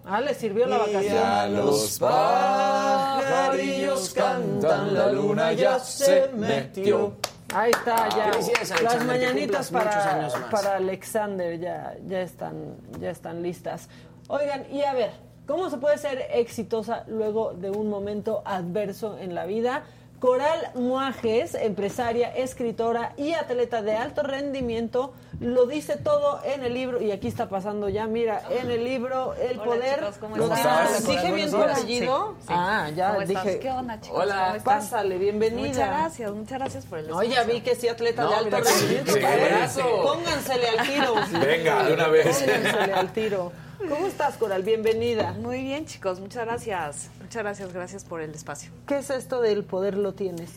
[0.04, 1.54] Ah, le sirvió la Y a vacación.
[1.56, 7.12] los pajarillos cantan, la luna ya se metió.
[7.54, 8.32] Ahí está, ya.
[8.32, 13.88] Felicidades, Las mañanitas para, para Alexander ya, ya, están, ya están listas.
[14.28, 15.12] Oigan, y a ver,
[15.46, 19.84] ¿cómo se puede ser exitosa luego de un momento adverso en la vida?
[20.28, 27.02] Coral Muajes, empresaria, escritora y atleta de alto rendimiento, lo dice todo en el libro,
[27.02, 29.94] y aquí está pasando ya, mira, en el libro El Hola, Poder.
[29.98, 30.44] chicos, ¿cómo lo.
[30.46, 32.36] Hola, ¿Dije bien tu apellido?
[32.40, 32.54] Sí, sí.
[32.56, 33.44] Ah, ya, ¿Cómo estás?
[33.44, 33.58] dije.
[33.58, 34.18] ¿Qué onda, chicos?
[34.22, 34.78] Hola, ¿Cómo están?
[34.80, 35.68] pásale, bienvenida.
[35.68, 37.52] Muchas gracias, muchas gracias por el No, ya espacio.
[37.54, 39.12] vi que sí, atleta No, de alto rendimiento.
[39.12, 40.02] sí, Pónganse- eso.
[40.04, 41.14] Póngansele al tiro.
[41.46, 42.38] Venga, de una vez.
[42.38, 43.52] Póngansele al tiro.
[43.78, 44.62] ¿Cómo estás, Coral?
[44.62, 45.32] Bienvenida.
[45.32, 47.10] Muy bien, chicos, muchas gracias.
[47.20, 48.70] Muchas gracias, gracias por el espacio.
[48.86, 50.52] ¿Qué es esto del poder lo tienes?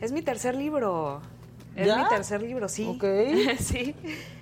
[0.00, 1.20] Es mi tercer libro.
[1.74, 1.96] Es ¿Ya?
[1.96, 2.86] mi tercer libro, sí.
[2.86, 3.04] Ok.
[3.58, 3.94] sí.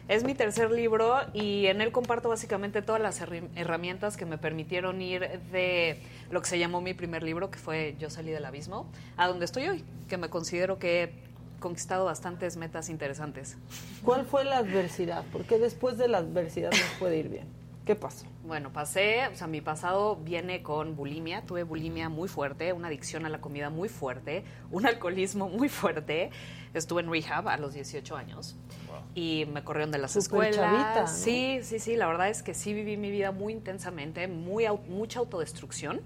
[0.09, 3.21] Es mi tercer libro y en él comparto básicamente todas las
[3.57, 6.01] herramientas que me permitieron ir de
[6.31, 9.45] lo que se llamó mi primer libro, que fue Yo salí del abismo, a donde
[9.45, 11.13] estoy hoy, que me considero que he
[11.59, 13.57] conquistado bastantes metas interesantes.
[14.05, 15.25] ¿Cuál fue la adversidad?
[15.33, 17.64] Porque después de la adversidad nos puede ir bien.
[17.85, 18.25] ¿Qué pasó?
[18.47, 21.43] Bueno, pasé, o sea, mi pasado viene con bulimia.
[21.43, 26.31] Tuve bulimia muy fuerte, una adicción a la comida muy fuerte, un alcoholismo muy fuerte.
[26.73, 28.57] Estuve en rehab a los 18 años
[29.15, 30.57] y me corrieron de las Súper escuelas.
[30.57, 31.07] chavita, ¿no?
[31.09, 31.97] Sí, sí, sí.
[31.97, 36.01] La verdad es que sí viví mi vida muy intensamente, muy mucha autodestrucción.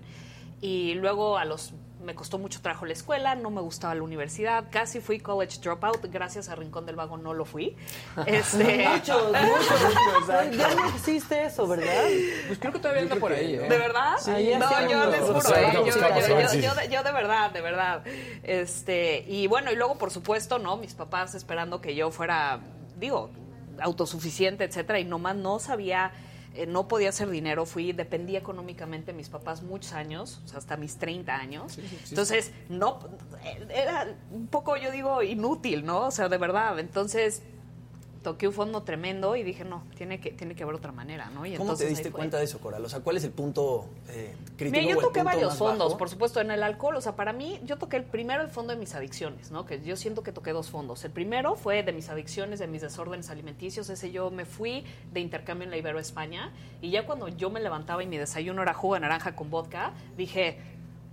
[0.60, 4.64] Y luego a los me costó mucho trabajo la escuela, no me gustaba la universidad,
[4.70, 7.76] casi fui college dropout, gracias a Rincón del Vago no lo fui.
[8.26, 10.56] Este, Muchos, muchos.
[10.56, 12.04] Ya no existe eso, ¿verdad?
[12.46, 13.54] Pues creo que todavía anda por ahí.
[13.54, 13.58] ¿eh?
[13.60, 14.14] ¿De verdad?
[14.20, 15.72] Sí, no, sí, yo les juro, O sea, ¿eh?
[15.74, 18.02] yo, yo- yo- si- yo de, yo de verdad, de verdad.
[18.42, 20.76] Este, y bueno, y luego, por supuesto, ¿no?
[20.76, 22.60] Mis papás esperando que yo fuera,
[22.96, 23.30] digo,
[23.80, 26.12] autosuficiente, etcétera, y nomás no sabía,
[26.54, 30.58] eh, no podía hacer dinero, fui, dependía económicamente de mis papás muchos años, o sea,
[30.58, 31.78] hasta mis 30 años.
[32.08, 32.98] Entonces, no,
[33.44, 36.06] eh, era un poco, yo digo, inútil, ¿no?
[36.06, 36.78] O sea, de verdad.
[36.78, 37.42] Entonces,
[38.28, 41.46] toqué un fondo tremendo y dije, no, tiene que, tiene que haber otra manera, ¿no?
[41.46, 42.84] Y ¿Cómo entonces te diste cuenta de eso, Coral?
[42.84, 44.82] O sea, ¿cuál es el punto eh, crítico?
[44.82, 45.98] Mira, yo toqué varios fondos, bajo?
[45.98, 46.96] por supuesto, en el alcohol.
[46.96, 49.64] O sea, para mí, yo toqué el primero el fondo de mis adicciones, ¿no?
[49.64, 51.02] Que yo siento que toqué dos fondos.
[51.04, 53.88] El primero fue de mis adicciones, de mis desórdenes alimenticios.
[53.88, 56.52] Ese yo me fui de intercambio en la Ibero España.
[56.82, 59.94] Y ya cuando yo me levantaba y mi desayuno era jugo de naranja con vodka,
[60.18, 60.58] dije,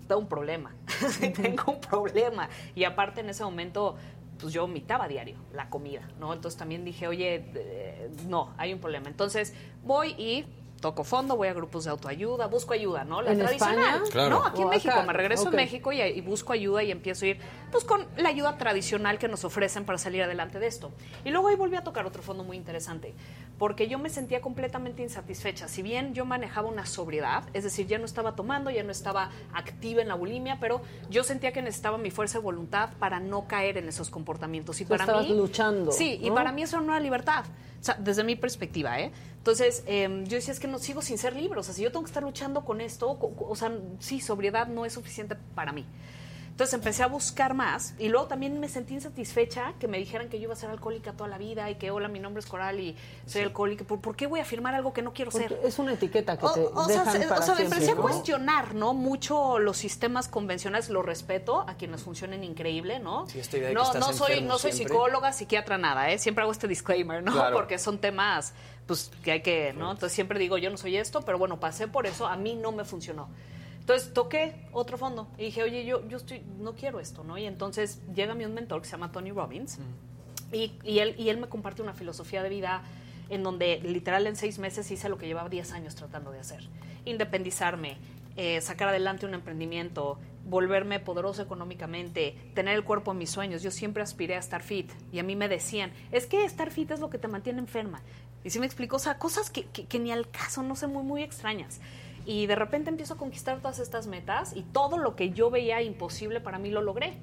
[0.07, 0.73] tengo un problema.
[1.35, 2.49] tengo un problema.
[2.75, 3.95] Y aparte, en ese momento
[4.39, 6.33] pues yo vomitaba diario la comida, ¿no?
[6.33, 9.07] Entonces también dije, oye, eh, no, hay un problema.
[9.07, 9.53] Entonces
[9.83, 10.45] voy y
[10.85, 13.23] toco fondo, voy a grupos de autoayuda, busco ayuda, ¿no?
[13.23, 13.79] La ¿En tradicional.
[14.03, 14.03] España?
[14.11, 14.39] Claro.
[14.39, 14.93] No, aquí en México.
[14.93, 15.01] acá.
[15.03, 15.53] Me regreso Ok.
[15.55, 17.39] a México y, y busco ayuda y empiezo a ir,
[17.71, 20.91] pues con la ayuda tradicional que nos ofrecen para salir adelante de esto.
[21.23, 23.15] Y luego ahí volví a tocar otro fondo muy interesante,
[23.57, 25.67] porque yo me sentía completamente insatisfecha.
[25.67, 29.31] Si bien yo manejaba una sobriedad, es decir, ya no estaba tomando, ya no estaba
[29.55, 33.47] activa en la bulimia, pero yo sentía que necesitaba mi fuerza de voluntad para no
[33.47, 34.79] caer en esos comportamientos.
[34.81, 37.43] Y Tú para estabas mí, luchando, Sí, y para mí eso no era libertad.
[37.81, 39.11] O sea, desde mi perspectiva, ¿eh?
[39.45, 41.59] Entonces, eh, yo decía, es que no sigo sin ser libre.
[41.59, 44.85] O sea, si yo tengo que estar luchando con esto, o sea, sí, sobriedad no
[44.85, 45.85] es suficiente para mí.
[46.55, 50.37] Entonces empecé a buscar más y luego también me sentí insatisfecha que me dijeran que
[50.37, 52.79] yo iba a ser alcohólica toda la vida y que hola, mi nombre es Coral
[52.79, 52.95] y
[53.25, 53.83] soy alcohólica.
[53.83, 55.59] ¿Por, por qué voy a afirmar algo que no quiero Porque ser?
[55.65, 57.91] es una etiqueta que O, te o sea, dejan para o sea, me siempre, empecé
[57.91, 58.93] a cuestionar, ¿no?
[58.93, 63.27] Mucho los sistemas convencionales, lo respeto a quienes funcionen increíble, ¿no?
[63.27, 64.93] Sí, idea de que no, estás no soy, no soy siempre.
[64.95, 66.17] psicóloga, psiquiatra, nada, ¿eh?
[66.19, 67.33] Siempre hago este disclaimer, ¿no?
[67.33, 67.57] Claro.
[67.57, 68.53] Porque son temas,
[68.87, 69.91] pues, que hay que, ¿no?
[69.91, 72.71] Entonces siempre digo, yo no soy esto, pero bueno, pasé por eso, a mí no
[72.71, 73.29] me funcionó.
[73.79, 77.37] Entonces toqué otro fondo y dije, oye, yo, yo estoy, no quiero esto, ¿no?
[77.37, 79.77] Y entonces llega mi un mentor que se llama Tony Robbins
[80.51, 82.83] y, y él, y él me comparte una filosofía de vida
[83.29, 86.67] en donde literal en seis meses hice lo que llevaba 10 años tratando de hacer.
[87.05, 87.97] Independizarme,
[88.37, 93.63] eh, sacar adelante un emprendimiento, volverme poderoso económicamente, tener el cuerpo de mis sueños.
[93.63, 96.91] Yo siempre aspiré a estar fit y a mí me decían, es que estar fit
[96.91, 98.01] es lo que te mantiene enferma.
[98.45, 100.87] Y sí me explicó, o sea, cosas que, que- que ni al caso, no sé,
[100.87, 101.79] muy, muy extrañas.
[102.25, 105.81] Y de repente empiezo a conquistar todas estas metas y todo lo que yo veía
[105.81, 107.17] imposible para mí lo logré.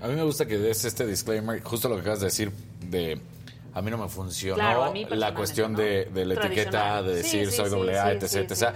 [0.00, 2.52] A mí me gusta que des este disclaimer, justo lo que acabas de decir
[2.88, 3.20] de
[3.74, 5.78] a mí no me funcionó Claro, la cuestión ¿no?
[5.78, 8.74] de, de la etiqueta, de decir sí, soy sí, doble A, etc.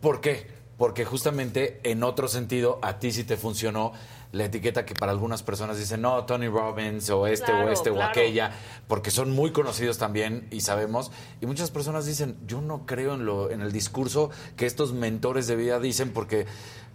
[0.00, 0.46] ¿Por qué?
[0.78, 3.92] Porque justamente en otro sentido a ti sí te funcionó
[4.32, 7.90] la etiqueta que para algunas personas dicen, no, Tony Robbins o este o Claro, este
[7.90, 8.52] o aquella,
[8.86, 11.10] porque son muy conocidos también y sabemos.
[11.40, 15.46] Y muchas personas dicen, yo no creo en, lo, en el discurso que estos mentores
[15.46, 16.46] de vida dicen porque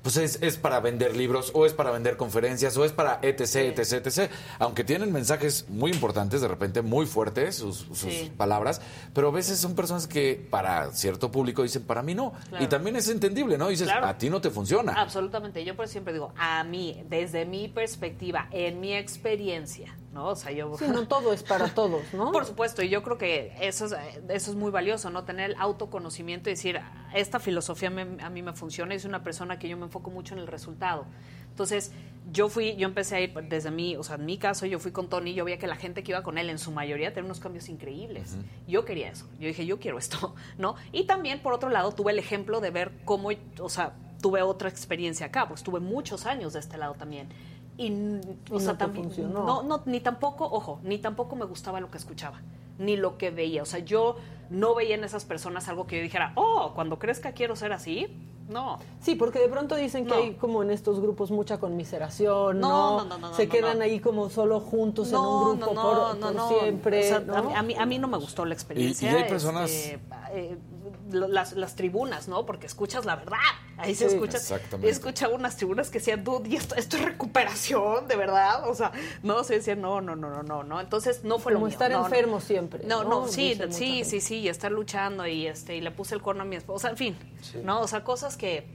[0.06, 3.56] pues es, es para vender libros o es para vender conferencias o es para etc,
[3.76, 4.32] etc, etc.
[4.60, 8.32] Aunque tienen mensajes muy importantes, de repente muy fuertes sus, sus Sí.
[8.38, 8.82] palabras,
[9.16, 12.34] pero a veces son personas que para cierto público dicen, para mí no.
[12.50, 12.64] Claro.
[12.64, 13.70] Y también es entendible, ¿no?
[13.70, 14.06] Dices, Claro.
[14.06, 14.94] a ti no te funciona.
[14.94, 15.66] Absolutamente.
[15.66, 20.30] Yo por siempre digo, a mí, desde mi perspectiva, en mi experiencia, ¿no?
[20.30, 20.76] O sea, yo...
[20.78, 22.32] Sí, no todo es para todos, ¿no?
[22.32, 23.92] Por supuesto, y yo creo que eso es,
[24.30, 25.26] eso es muy valioso, ¿no?
[25.26, 26.80] Tener el autoconocimiento y decir,
[27.14, 30.10] esta filosofía me- a mí me funciona, y es una persona que yo me enfoco
[30.10, 31.06] mucho en el resultado.
[31.50, 31.92] Entonces,
[32.32, 34.92] yo fui, yo empecé a ir desde mí, o sea, en mi caso, yo fui
[34.92, 37.26] con Tony, yo veía que la gente que iba con él, en su mayoría, tenía
[37.26, 38.38] unos cambios increíbles.
[38.68, 39.28] Yo quería eso.
[39.40, 40.76] Yo dije, yo quiero esto, ¿no?
[40.94, 43.30] Y también, por otro lado, tuve el ejemplo de ver cómo,
[43.60, 47.28] o sea, tuve otra experiencia acá, pues tuve muchos años de este lado también.
[47.78, 47.92] Y,
[48.52, 49.40] o Y sea, no te también, funcionó.
[49.42, 52.42] no, no, ni tampoco, ojo, ni tampoco me gustaba lo que escuchaba,
[52.78, 53.64] ni lo que veía.
[53.64, 54.18] O sea, yo
[54.50, 58.08] no veía en esas personas algo que yo dijera, oh, cuando crezca quiero ser así.
[58.48, 58.80] No.
[59.02, 60.16] Sí, porque de pronto dicen que No.
[60.18, 63.06] hay como en estos grupos mucha conmiseración, No, ¿no?
[63.06, 63.84] no, no, no, Se no, quedan no.
[63.84, 66.50] ahí como solo juntos en un grupo no, por, no, por no.
[66.50, 67.00] siempre.
[67.00, 67.56] O sea, ¿no?
[67.56, 69.12] a, mí, a mí- no me gustó la experiencia.
[69.12, 70.00] Y- y hay personas- este,
[70.32, 70.58] eh,
[71.12, 72.46] lo- las, las tribunas, ¿no?
[72.46, 73.38] Porque escuchas la verdad.
[73.78, 74.38] Ahí se escucha.
[74.38, 74.90] exactamente.
[74.90, 78.70] Escuchaba unas tribunas que decían, dude, ¿y esto, esto es recuperación, de verdad.
[78.70, 78.92] O sea,
[79.22, 80.80] no, se decía, no, no, no, no, no, no.
[80.80, 81.74] Entonces no fue lo Como mío.
[81.74, 82.06] estar No, no.
[82.06, 82.86] enfermo siempre.
[82.86, 86.22] No, no, sí, sí, sí, sí, y estar luchando y este y le puse el
[86.22, 87.18] cuerno a mi esposa, en fin,
[87.64, 87.82] ¿no?
[87.82, 88.04] O sea,
[88.36, 88.66] cosas que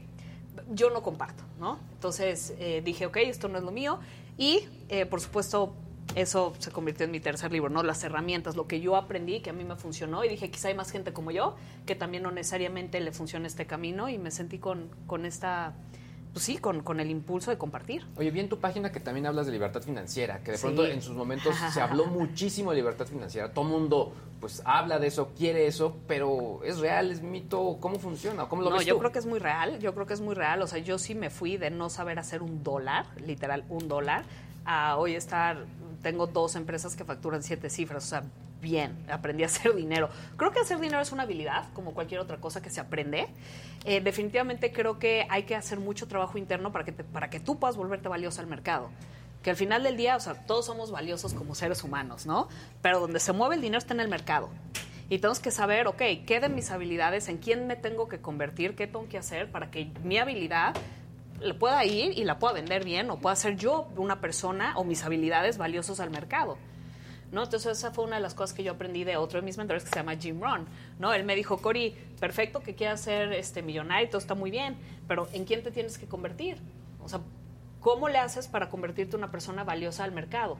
[0.72, 1.78] yo no comparto, ¿no?
[1.92, 4.00] Entonces eh, dije, ok, esto no es lo mío
[4.36, 5.74] y eh, por supuesto
[6.16, 7.82] eso se convirtió en mi tercer libro, ¿no?
[7.84, 10.74] Las herramientas, lo que yo aprendí, que a mí me funcionó y dije, quizá hay
[10.74, 11.54] más gente como yo
[11.86, 15.74] que también no necesariamente le funciona este camino y me sentí con, con esta
[16.32, 18.06] pues sí, con, con el impulso de compartir.
[18.16, 20.62] Oye, vi en tu página que también hablas de libertad financiera, que de Sí.
[20.62, 23.52] pronto en sus momentos se habló muchísimo de libertad financiera.
[23.52, 27.76] Todo mundo pues habla de eso, quiere eso, pero ¿es real, es mito?
[27.78, 28.48] ¿Cómo funciona?
[28.48, 29.00] ¿Cómo lo no, ves yo tú?
[29.00, 30.62] creo que es muy real, yo creo que es muy real.
[30.62, 34.24] O sea, yo sí me fui de no saber hacer un dólar, literal un dólar,
[34.64, 35.66] a hoy estar,
[36.02, 38.22] tengo dos empresas que facturan siete cifras, o sea,
[38.60, 40.08] bien, aprendí a hacer dinero.
[40.36, 43.28] Creo que hacer dinero es una habilidad, como cualquier otra cosa que se aprende.
[43.84, 47.58] Eh, definitivamente creo que hay que hacer mucho trabajo interno para que, para que tú
[47.58, 48.90] puedas volverte valioso al mercado.
[49.42, 52.48] Que al final del día, o sea, todos somos valiosos como seres humanos, ¿no?
[52.82, 54.50] Pero donde se mueve el dinero está en el mercado.
[55.08, 58.76] Y tenemos que saber, ok, ¿qué de mis habilidades, en quién me tengo que convertir,
[58.76, 60.76] qué tengo que hacer para que mi habilidad
[61.40, 64.84] le pueda ir y la pueda vender bien o pueda ser yo una persona o
[64.84, 66.58] mis habilidades valiosos al mercado?
[67.32, 67.44] ¿No?
[67.44, 69.84] Entonces esa fue una de las cosas que yo aprendí de otro de mis mentores
[69.84, 70.66] que se llama Jim Rohn,
[70.98, 71.12] ¿no?
[71.12, 74.76] Él me dijo, Cori, perfecto que quieras ser este millonario, todo está muy bien,
[75.06, 76.58] pero ¿en quién te tienes que convertir?
[77.02, 77.20] O sea,
[77.80, 80.58] ¿cómo le haces para convertirte en una persona valiosa al mercado?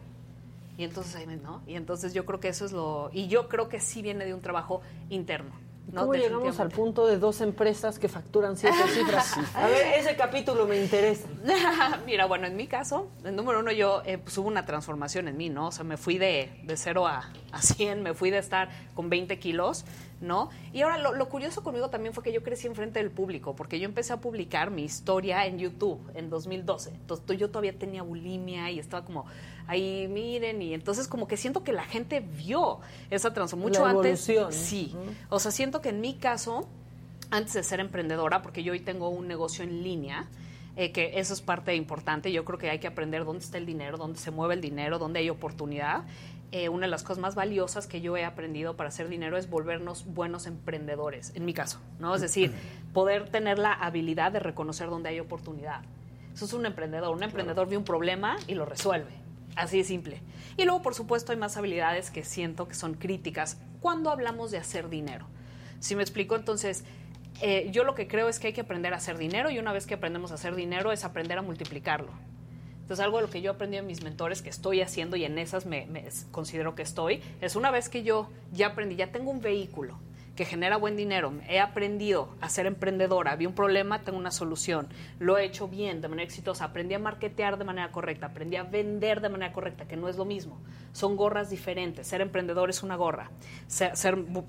[0.78, 1.62] Y entonces, ¿no?
[1.66, 3.10] Y entonces yo creo que eso es lo...
[3.12, 4.80] Y yo creo que sí viene de un trabajo
[5.10, 5.52] interno.
[5.92, 6.02] ¿No?
[6.02, 9.36] ¿Cómo llegamos al punto de dos empresas que facturan siete cifras?
[9.54, 11.26] A ver, ese capítulo me interesa.
[12.06, 15.36] Mira, bueno, en mi caso, el número uno, yo eh, pues hubo una transformación en
[15.36, 15.68] mí, ¿no?
[15.68, 19.10] O sea, me fui de, de 0 a, a 100, me fui de estar con
[19.10, 19.84] 20 kilos,
[20.20, 20.50] ¿no?
[20.72, 23.78] Y ahora lo, lo curioso conmigo también fue que yo crecí enfrente del público, porque
[23.78, 26.90] yo empecé a publicar mi historia en YouTube en 2012.
[26.90, 29.26] Entonces yo todavía tenía bulimia y estaba como
[29.66, 32.80] ahí, miren, y entonces como que siento que la gente vio
[33.10, 34.20] esa transformación mucho La antes.
[34.50, 34.94] Sí.
[35.28, 36.68] O sea, siento que en mi caso,
[37.30, 40.28] antes de ser emprendedora, porque yo hoy tengo un negocio en línea,
[40.76, 42.32] eh, que eso es parte importante.
[42.32, 44.98] Yo creo que hay que aprender dónde está el dinero, dónde se mueve el dinero,
[44.98, 46.04] dónde hay oportunidad.
[46.52, 49.48] Eh, una de las cosas más valiosas que yo he aprendido para hacer dinero es
[49.48, 52.12] volvernos buenos emprendedores, en mi caso, ¿no?
[52.12, 52.52] Es decir,
[52.92, 55.82] poder tener la habilidad de reconocer dónde hay oportunidad.
[56.34, 57.14] Eso es un emprendedor.
[57.14, 59.12] Un emprendedor ve un problema y lo resuelve.
[59.56, 60.22] Así de simple.
[60.56, 64.58] Y luego, por supuesto, hay más habilidades que siento que son críticas cuando hablamos de
[64.58, 65.26] hacer dinero.
[65.80, 66.84] Si me explico, entonces,
[67.40, 69.72] eh, yo lo que creo es que hay que aprender a hacer dinero y una
[69.72, 72.12] vez que aprendemos a hacer dinero es aprender a multiplicarlo.
[72.90, 75.38] Entonces, algo de lo que yo aprendí en mis mentores que estoy haciendo y en
[75.38, 79.30] esas me, me considero que estoy, es una vez que yo ya aprendí, ya tengo
[79.30, 79.96] un vehículo
[80.40, 84.88] que genera buen dinero, he aprendido a ser emprendedora, vi un problema, tengo una solución,
[85.18, 88.62] lo he hecho bien, de manera exitosa, aprendí a marketear de manera correcta, aprendí a
[88.62, 90.58] vender de manera correcta, que no es lo mismo,
[90.92, 93.30] son gorras diferentes, ser emprendedor es una gorra,
[93.66, 93.92] ser,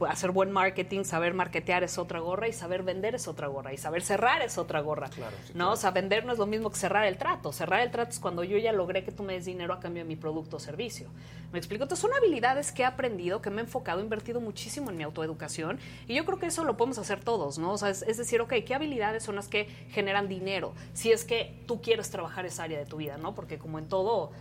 [0.07, 3.77] hacer buen marketing, saber marketear es otra gorra y saber vender es otra gorra y
[3.77, 5.09] saber cerrar es otra gorra,
[5.55, 5.73] ¿no?
[5.73, 8.19] O sea, vender no es lo mismo que cerrar el trato, cerrar el trato es
[8.19, 10.59] cuando yo ya logré que tú me des dinero a cambio de mi producto o
[10.61, 11.09] servicio.
[11.51, 11.83] ¿Me explico?
[11.83, 15.03] Entonces son habilidades que he aprendido, que me he enfocado, he invertido muchísimo en mi
[15.03, 17.71] autoeducación y yo creo que eso lo podemos hacer todos, ¿no?
[17.73, 20.73] O sea, es, es decir, ok, ¿qué habilidades son las que generan dinero?
[20.93, 23.33] Si es que tú quieres trabajar esa área de tu vida, ¿no?
[23.35, 24.31] Porque como en todo,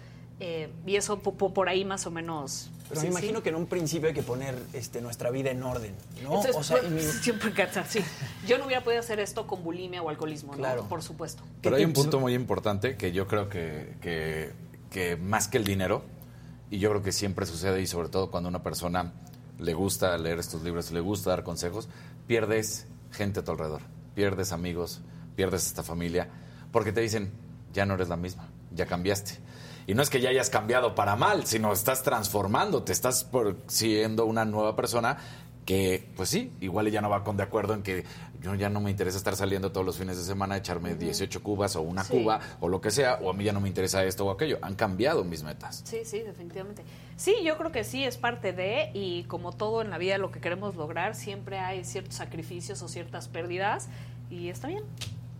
[0.41, 2.71] eh, y eso po- po- por ahí más o menos...
[2.89, 3.19] Pero sí, me sí.
[3.19, 5.95] imagino que en un principio hay que poner este, nuestra vida en orden,
[6.25, 6.29] ¿no?
[6.43, 8.01] Entonces, o sea, pues, mi- siempre cansar, sí.
[8.49, 10.83] Yo no hubiera podido hacer esto con bulimia o alcoholismo, Claro.
[10.83, 10.89] ¿no?
[10.89, 11.43] Por supuesto.
[11.63, 14.51] Pero hay un punto muy importante que yo creo que, que,
[14.91, 16.03] que más que el dinero,
[16.69, 19.13] y yo creo que siempre sucede, y sobre todo cuando a una persona
[19.61, 21.89] le gusta leer estos libros, le gusta dar consejos,
[22.27, 23.83] pierdes gente a tu alrededor,
[24.15, 25.01] pierdes amigos,
[25.37, 26.29] pierdes esta familia,
[26.73, 27.33] porque te dicen,
[27.73, 29.39] ya no eres la misma, ya cambiaste.
[29.87, 33.29] Y no es que ya hayas cambiado para mal, sino estás transformando, te estás
[33.67, 35.19] siendo una nueva persona
[35.65, 38.05] que, pues sí, igual ella no va con de acuerdo en que
[38.43, 41.43] yo ya no me interesa estar saliendo todos los fines de semana a echarme 18
[41.43, 42.15] cubas o una Sí.
[42.15, 44.59] cuba o lo que sea, o a mí ya no me interesa esto o aquello.
[44.63, 45.83] Han cambiado mis metas.
[45.85, 46.83] Sí, sí, definitivamente.
[47.17, 50.31] Sí, yo creo que sí, es parte de, y como todo en la vida, lo
[50.33, 53.89] que queremos lograr, siempre hay ciertos sacrificios o ciertas pérdidas,
[54.31, 54.83] y está bien.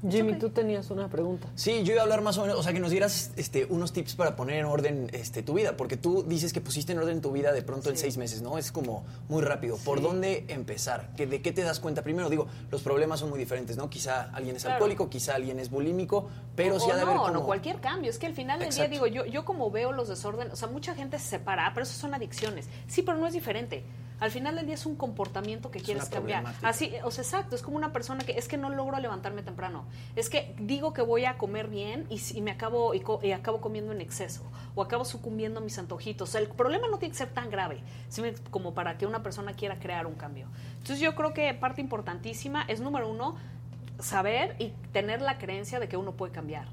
[0.09, 1.47] Jimmy, tú tenías una pregunta.
[1.55, 3.93] Sí, yo iba a hablar más o menos, o sea, que nos dieras este, unos
[3.93, 7.21] tips para poner en orden este, tu vida, porque tú dices que pusiste en orden
[7.21, 8.57] tu vida de pronto en seis meses, ¿no?
[8.57, 9.77] Es como muy rápido.
[9.77, 11.11] ¿Por dónde empezar?
[11.17, 12.03] ¿Que ¿De qué te das cuenta?
[12.03, 13.91] Primero digo, los problemas son muy diferentes, ¿no?
[13.91, 14.77] Quizá alguien es Claro.
[14.77, 18.11] alcohólico, quizá alguien es bulímico, pero o, sí ha de no, haber no, cualquier cambio.
[18.11, 18.91] Es que al final del Exacto.
[18.91, 21.71] día, digo, yo, yo como veo los desórdenes, o sea, mucha gente se separa, "Ah,
[21.75, 22.69] pero eso son adicciones.
[22.89, 23.85] Sí, pero no es diferente.
[24.21, 26.45] Al final del día es un comportamiento que quieres cambiar.
[26.69, 29.87] Así, o sea, exacto, es como una persona que es que no logro levantarme temprano.
[30.15, 33.61] Es que digo que voy a comer bien y, me acabo y, co- y acabo
[33.61, 34.43] comiendo en exceso
[34.75, 36.29] o acabo sucumbiendo a mis antojitos.
[36.29, 39.07] O sea, el problema no tiene que ser tan grave ¿sí me- como para que
[39.07, 40.47] una persona quiera crear un cambio.
[40.73, 43.37] Entonces yo creo que parte importantísima es número uno
[43.99, 46.69] saber y tener la creencia de que uno puede cambiar.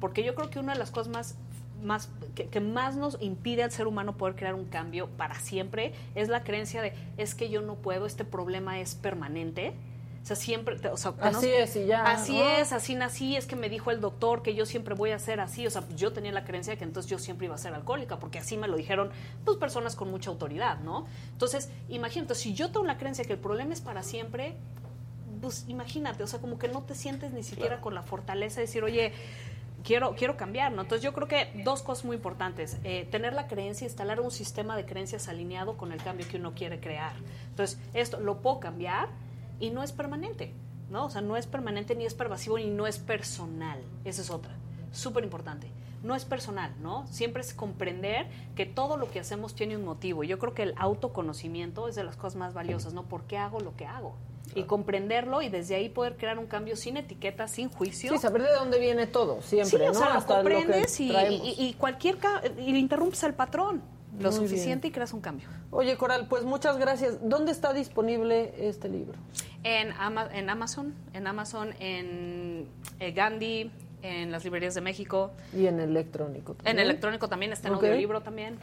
[0.00, 1.34] Porque yo creo que una de las cosas más,
[1.82, 5.92] más que, que más nos impide al ser humano poder crear un cambio para siempre
[6.14, 9.74] es la creencia de es que yo no puedo, este problema es permanente.
[10.22, 12.48] sea, siempre, o sea, Así es, y ya, Así ¿no?
[12.48, 15.40] es, así nací, es que me dijo el doctor que yo siempre voy a ser
[15.40, 17.72] así, o sea, yo tenía la creencia de que entonces yo siempre iba a ser
[17.72, 19.10] alcohólica, porque así me lo dijeron,
[19.44, 21.06] pues, personas con mucha autoridad, ¿no?
[21.32, 24.54] Entonces, imagínate, si yo tengo la creencia que el problema es para siempre,
[25.40, 28.66] pues, imagínate, o sea, como que no te sientes ni siquiera con la fortaleza de
[28.66, 29.12] decir, oye,
[29.84, 30.82] quiero, quiero cambiar, ¿no?
[30.82, 32.78] Entonces yo creo que dos cosas muy importantes.
[32.84, 36.54] Eh, tener la creencia, instalar un sistema de creencias alineado con el cambio que uno
[36.54, 37.12] quiere crear.
[37.50, 39.08] Entonces, esto lo puedo cambiar
[39.60, 40.52] y no es permanente,
[40.90, 41.06] ¿no?
[41.06, 43.80] O sea, no es permanente ni es pervasivo ni no es personal.
[44.04, 44.54] Esa es otra.
[44.92, 45.70] Súper importante.
[46.02, 47.06] No es personal, ¿no?
[47.08, 50.22] Siempre es comprender que todo lo que hacemos tiene un motivo.
[50.22, 53.02] Yo creo que el autoconocimiento es de las cosas más valiosas, ¿no?
[53.04, 54.14] ¿Por qué hago lo que hago?
[54.54, 58.12] Y comprenderlo y desde ahí poder crear un cambio sin etiqueta, sin juicio.
[58.12, 59.94] Sí, saber de dónde viene todo, siempre, Sí, o ¿no?
[59.94, 61.40] sea, lo Hasta comprendes y, traemos.
[61.46, 62.18] y- y cualquier
[62.58, 63.82] y le interrumpes al patrón
[64.18, 64.90] lo Muy suficiente bien.
[64.90, 65.48] y creas un cambio.
[65.70, 67.18] Oye, Coral, pues muchas gracias.
[67.28, 69.14] ¿Dónde está disponible este libro?
[69.62, 72.66] En, Ama- en Amazon, en Amazon, en
[73.00, 73.70] eh, Gandhi,
[74.02, 76.52] en las librerías de México, Y en electrónico.
[76.52, 76.78] en también.
[76.78, 77.82] electrónico también, está en Ok.
[77.84, 78.58] audiolibro también.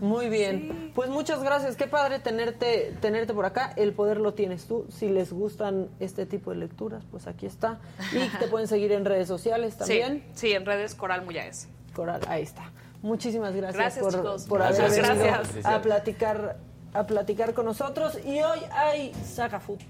[0.00, 0.92] Muy bien.
[0.94, 1.76] Pues muchas gracias.
[1.76, 3.72] Qué padre tenerte, tenerte por acá.
[3.76, 4.86] El poder lo tienes tú.
[4.90, 7.78] Si les gustan este tipo de lecturas, pues aquí está.
[8.12, 10.24] Y te pueden seguir en redes sociales también.
[10.34, 11.68] Sí, sí, en redes Coral Muyaes.
[11.94, 12.70] Coral, ahí está.
[13.02, 14.44] Muchísimas gracias, Gracias, por, chicos.
[14.46, 14.90] por Gracias.
[14.92, 15.66] haber venido Gracias.
[15.66, 16.56] a platicar
[16.94, 18.18] a platicar con nosotros.
[18.24, 19.80] Y hoy hay Saga Food.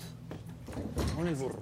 [1.16, 1.58] Con el burro.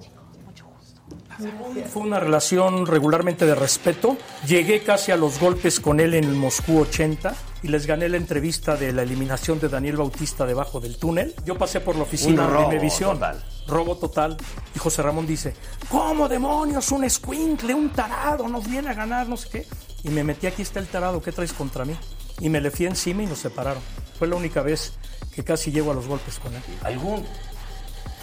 [1.92, 4.16] Fue una relación regularmente de respeto.
[4.46, 8.16] Llegué casi a los golpes con él en el Moscú 80 y les gané la
[8.16, 11.34] entrevista de la eliminación de Daniel Bautista debajo del túnel.
[11.44, 13.14] Yo pasé por la oficina Un robo de Imevisión.
[13.14, 13.44] total.
[13.66, 14.36] Robo total.
[14.74, 15.54] Y José Ramón dice,
[15.88, 16.90] ¿cómo demonios?
[16.92, 19.66] Un escuincle, un tarado, nos viene a ganar, no sé qué.
[20.04, 21.96] Y me metí, aquí está el tarado, ¿qué traes contra mí?
[22.40, 23.82] Y me le fui encima y nos separaron.
[24.18, 24.92] Fue la única vez
[25.34, 26.62] que casi llego a los golpes con él.
[26.82, 27.24] ¿Algún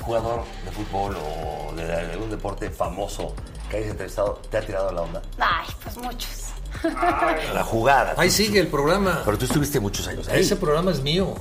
[0.04, 3.34] jugador de fútbol o de algún deporte famoso
[3.70, 5.22] que hayas entrevistado te ha tirado la onda?
[5.40, 6.44] Ay, pues muchos.
[7.54, 8.16] La jugada.
[8.18, 9.22] Ahí sigue el programa.
[9.26, 10.42] Pero tú estuviste muchos años ahí.
[10.42, 11.34] Ese programa es mío.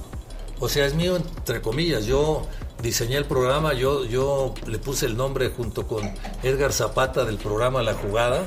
[0.60, 2.04] O sea, es mío entre comillas.
[2.04, 2.46] Yo
[2.80, 6.12] diseñé el programa, yo, yo le puse el nombre junto con
[6.42, 8.44] Edgar Zapata del programa La Jugada.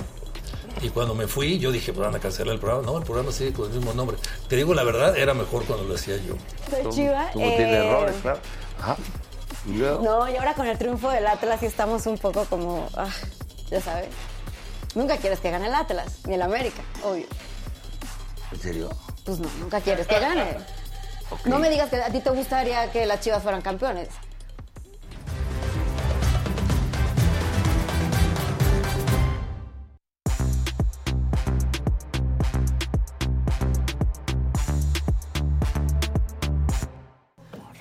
[0.82, 2.86] Y cuando me fui, yo dije, pues van a cancelar el programa.
[2.86, 4.18] No, el programa sigue con el mismo nombre.
[4.48, 6.36] Te digo la verdad, era mejor cuando lo hacía yo.
[6.70, 7.30] Soy chiva.
[7.32, 8.40] Tú tiene eh, errores, claro.
[8.80, 8.98] Ajá.
[9.68, 10.04] Y luego.
[10.04, 13.10] No, y ahora con el triunfo del Atlas sí estamos un poco como, ah,
[13.70, 14.10] ya sabes.
[14.94, 17.26] Nunca quieres que gane el Atlas, ni el América, obvio.
[18.52, 18.90] ¿En serio?
[19.26, 20.58] Pues no, nunca quieres que gane.
[21.46, 24.10] No me digas que a ti te gustaría que las Chivas fueran campeones.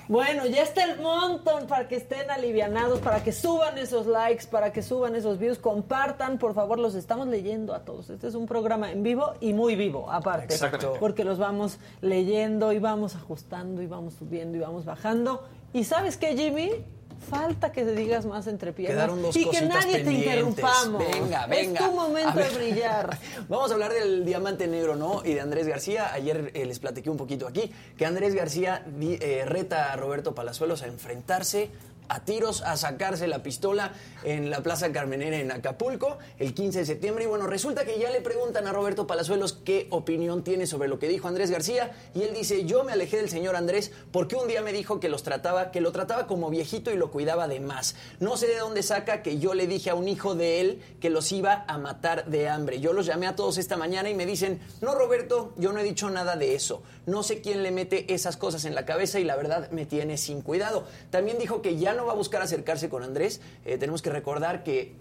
[0.07, 4.71] Bueno, ya está el montón para que estén alivianados, para que suban esos likes, para
[4.71, 8.09] que suban esos views, compartan, por favor, los estamos leyendo a todos.
[8.09, 10.53] Este es un programa en vivo y muy vivo, aparte.
[10.53, 10.93] Exacto.
[10.99, 15.43] Porque los vamos leyendo y vamos ajustando y vamos subiendo y vamos bajando.
[15.73, 16.71] ¿Y sabes qué, Jimmy?
[17.29, 21.03] Falta que te digas más entre piernas dos y que nadie te interrumpamos.
[21.11, 21.79] Venga, venga.
[21.79, 23.17] Es tu momento de brillar.
[23.49, 25.21] Vamos a hablar del diamante negro, ¿no?
[25.23, 26.13] Y de Andrés García.
[26.13, 30.83] Ayer eh, les platiqué un poquito aquí que Andrés García eh, reta a Roberto Palazuelos
[30.83, 31.71] a enfrentarse
[32.09, 36.85] a tiros, a sacarse la pistola en la Plaza Carmenera en Acapulco el 15 de
[36.85, 37.25] septiembre.
[37.25, 40.99] Y bueno, resulta que ya le preguntan a Roberto Palazuelos qué opinión tiene sobre lo
[40.99, 41.91] que dijo Andrés García.
[42.13, 45.09] Y él dice, yo me alejé del señor Andrés porque un día me dijo que
[45.09, 47.95] los trataba, que lo trataba como viejito y lo cuidaba de más.
[48.19, 51.09] No sé de dónde saca que yo le dije a un hijo de él que
[51.09, 52.79] los iba a matar de hambre.
[52.79, 55.83] Yo los llamé a todos esta mañana y me dicen, no Roberto, yo no he
[55.83, 56.81] dicho nada de eso.
[57.05, 60.17] No sé quién le mete esas cosas en la cabeza y la verdad me tiene
[60.17, 60.85] sin cuidado.
[61.11, 63.41] También dijo que ya no va a buscar acercarse con Andrés.
[63.65, 64.93] Eh, tenemos que recordar que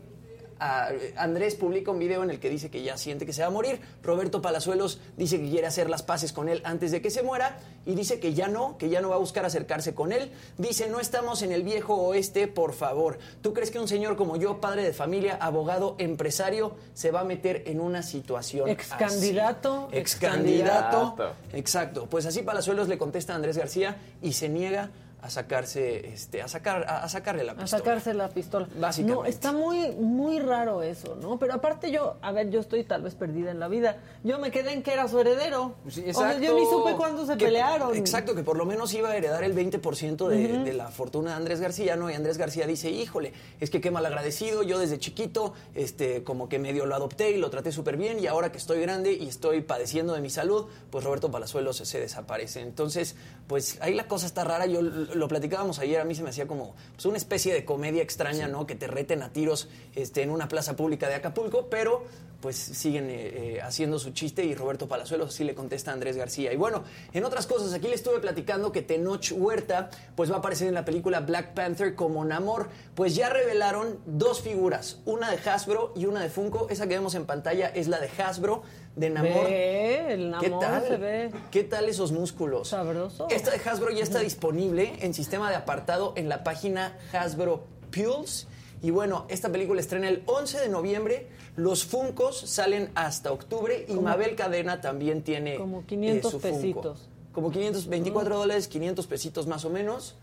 [0.60, 3.48] a- Andrés publica un video en el que dice que ya siente que se va
[3.48, 3.80] a morir.
[4.04, 7.58] Roberto Palazuelos dice que quiere hacer las paces con él antes de que se muera
[7.84, 10.30] y dice que ya no, que ya no va a buscar acercarse con él.
[10.56, 13.18] Dice, no estamos en el viejo oeste, por favor.
[13.42, 17.24] ¿Tú crees que un señor como yo, padre de familia, abogado, empresario, se va a
[17.24, 21.16] meter en una situación Ex candidato, Ex candidato.
[21.52, 22.06] Exacto.
[22.08, 24.90] Pues así Palazuelos le contesta a Andrés García y se niega
[25.24, 27.78] a sacarse, este, a sacar, a, a sacarle la A pistola.
[27.82, 28.68] sacarse la pistola.
[28.78, 29.22] Básicamente.
[29.22, 31.38] No, está muy, muy raro eso, ¿no?
[31.38, 33.96] Pero aparte yo, a ver, yo estoy tal vez perdida en la vida.
[34.22, 35.76] Yo me quedé en que era su heredero.
[35.88, 37.96] Sí, O sea, yo ni supe cuándo se Que- pelearon.
[37.96, 41.36] Exacto, que por lo menos iba a heredar el 20% de, de la fortuna de
[41.36, 42.10] Andrés García, ¿no?
[42.10, 46.50] Y Andrés García dice, híjole, es que qué mal agradecido, yo desde chiquito, este, como
[46.50, 49.26] que medio lo adopté y lo traté súper bien, y ahora que estoy grande y
[49.26, 52.60] estoy padeciendo de mi salud, pues Roberto Palazuelos se desaparece.
[52.60, 54.82] Entonces, pues ahí la cosa está rara, yo
[55.14, 58.48] lo platicábamos ayer, a mí se me hacía como pues, una especie de comedia extraña,
[58.48, 58.66] ¿no?
[58.66, 62.04] Que te reten a tiros este, en una plaza pública de Acapulco, pero
[62.44, 63.14] pues siguen eh,
[63.56, 66.52] eh, haciendo su chiste y Roberto Palazuelos sí le contesta a Andrés García.
[66.52, 66.84] Y bueno,
[67.14, 70.74] en otras cosas, aquí le estuve platicando que Tenoch Huerta pues va a aparecer en
[70.74, 72.68] la película Black Panther como Namor.
[72.94, 76.68] Pues ya revelaron dos figuras, una de Hasbro y una de Funko.
[76.68, 78.62] Esa que vemos en pantalla es la de Hasbro
[78.94, 79.46] de Namor.
[79.46, 80.86] Ve, el ¿Qué Namor tal?
[80.86, 82.68] se ve ¿Qué tal esos músculos?
[82.68, 83.26] sabroso.
[83.30, 88.48] Esta de Hasbro ya está disponible en sistema de apartado en la página Hasbro Pulse.
[88.82, 91.26] Y bueno, esta película estrena el 11 de noviembre.
[91.56, 96.40] Los Funcos salen hasta octubre y Como- Mabel Cadena también tiene Como 500 eh, su
[96.40, 96.56] Funko.
[96.56, 97.08] pesitos.
[97.32, 100.16] Como 500, 24 dólares, 500 pesitos más o menos.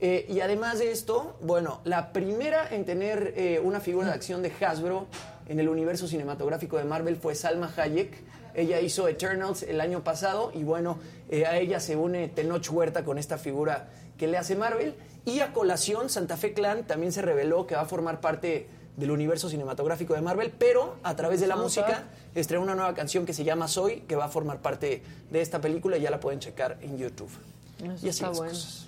[0.00, 4.42] Eh, y además de esto, bueno, la primera en tener eh, una figura de acción
[4.42, 5.06] de Hasbro
[5.48, 8.12] en el universo cinematográfico de Marvel fue Salma Hayek.
[8.54, 10.98] Ella hizo Eternals el año pasado y bueno,
[11.30, 13.88] eh, a ella se une Tenoch Huerta con esta figura
[14.18, 14.94] que le hace Marvel.
[15.24, 18.66] Y a colación, Santa Fe Clan también se reveló que va a formar parte
[18.96, 22.04] del universo cinematográfico de Marvel, pero a través de la música
[22.34, 25.60] estrenó una nueva canción que se llama Soy, que va a formar parte de esta
[25.60, 27.30] película y ya la pueden checar en YouTube.
[27.78, 28.52] Eso y así está las bueno.
[28.52, 28.86] cosas.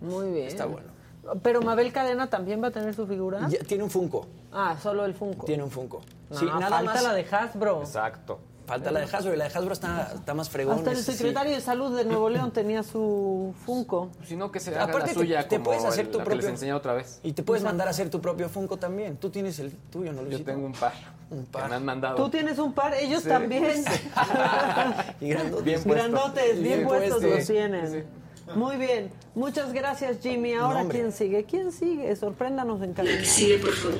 [0.00, 0.46] Muy bien.
[0.46, 0.86] Está bueno.
[1.42, 3.46] Pero Mabel Cadena también va a tener su figura.
[3.48, 4.26] Ya tiene un Funko.
[4.52, 5.44] Ah, solo el Funko.
[5.44, 6.00] Tiene un Funko.
[6.30, 7.02] No, Sí, nada falta más.
[7.02, 7.80] la de Hasbro.
[7.80, 8.38] Exacto.
[8.68, 10.76] Falta la de Hasbro y la de Hasbro está, está más fregón.
[10.76, 11.12] Hasta el sí.
[11.12, 14.10] secretario de Salud de Nuevo León tenía su Funko.
[14.26, 16.24] Sino que se haga Aparte, la te- suya te, como puedes hacer el- tu la
[16.24, 16.50] que les propio.
[16.50, 17.18] enseñé otra vez.
[17.22, 19.16] Y te puedes mandar a hacer tu propio Funko también.
[19.16, 20.44] Tú tienes el tuyo, ¿no, Yo Luisito?
[20.52, 20.92] tengo un par.
[21.30, 21.70] Un Que par.
[21.70, 22.16] me han mandado.
[22.16, 23.28] Tú tienes un par, ellos Sí.
[23.30, 23.84] también.
[25.20, 25.64] Y grandotes.
[25.64, 25.94] Bien puesto.
[25.94, 27.36] Grandotes, bien, Bien puestos puesto.
[27.36, 28.04] los tienen.
[28.54, 29.10] Muy bien.
[29.34, 30.54] Muchas gracias, Jimmy.
[30.54, 30.88] Ahora, No.
[30.90, 31.44] ¿quién sigue?
[31.44, 32.14] ¿Quién sigue?
[32.16, 33.18] Sorpréndanos en cabina.
[33.62, 33.98] por favor.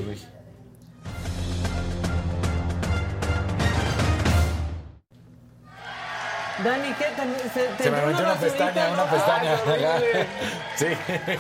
[6.65, 7.05] Dani, ¿qué?
[7.05, 9.59] Te, se, te Se me metió una pestaña, una pestaña.
[9.67, 10.27] Ay.
[10.77, 10.87] Sí.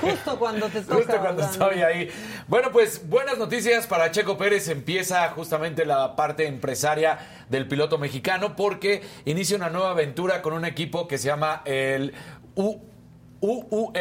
[0.01, 0.95] Justo cuando te toca.
[0.97, 1.53] Justo cuando Dani.
[1.53, 2.11] estoy ahí.
[2.49, 4.69] Bueno, pues buenas noticias para Checo Pérez.
[4.69, 7.19] Empieza justamente la parte empresaria
[7.49, 12.15] del piloto mexicano porque inicia una nueva aventura con un equipo que se llama el
[12.55, 12.81] U.
[13.41, 13.95] UUM,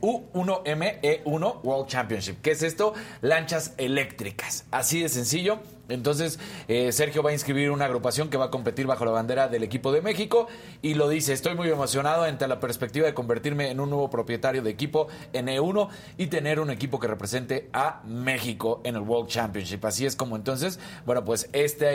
[0.00, 2.40] U1M E1 World Championship.
[2.40, 2.94] ¿Qué es esto?
[3.20, 4.64] Lanchas eléctricas.
[4.70, 5.58] Así de sencillo.
[5.88, 6.38] Entonces,
[6.68, 9.62] eh, Sergio va a inscribir una agrupación que va a competir bajo la bandera del
[9.62, 10.46] equipo de México
[10.82, 14.62] y lo dice, estoy muy emocionado ante la perspectiva de convertirme en un nuevo propietario
[14.62, 15.88] de equipo en E1
[16.18, 19.84] y tener un equipo que represente a México en el World Championship.
[19.84, 21.86] Así es como entonces, bueno, pues esta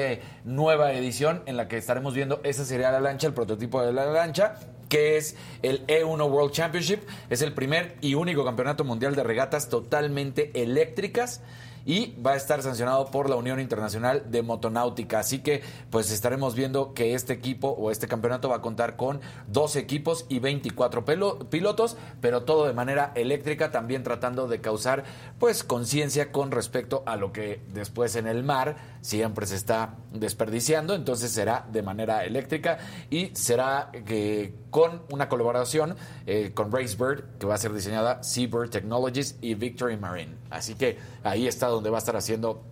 [0.43, 4.05] nueva edición en la que estaremos viendo, esa sería la lancha, el prototipo de la
[4.05, 4.55] lancha
[4.89, 6.99] que es el E1 World Championship.
[7.31, 11.41] Es el primer y único campeonato mundial de regatas totalmente eléctricas
[11.85, 15.19] y va a estar sancionado por la Unión Internacional de Motonáutica.
[15.19, 19.19] Así que pues estaremos viendo que este equipo o este campeonato va a contar con
[19.47, 25.03] 12 equipos y 24 pelo- pilotos, pero todo de manera eléctrica, también tratando de causar
[25.39, 30.95] pues conciencia con respecto a lo que después en el mar siempre se está desperdiciando,
[30.95, 32.77] entonces será de manera eléctrica
[33.09, 38.69] y será que con una colaboración eh, con RaceBird, que va a ser diseñada Seabird
[38.69, 40.35] Technologies y Victory Marine.
[40.49, 42.63] Así que ahí está donde va a estar haciendo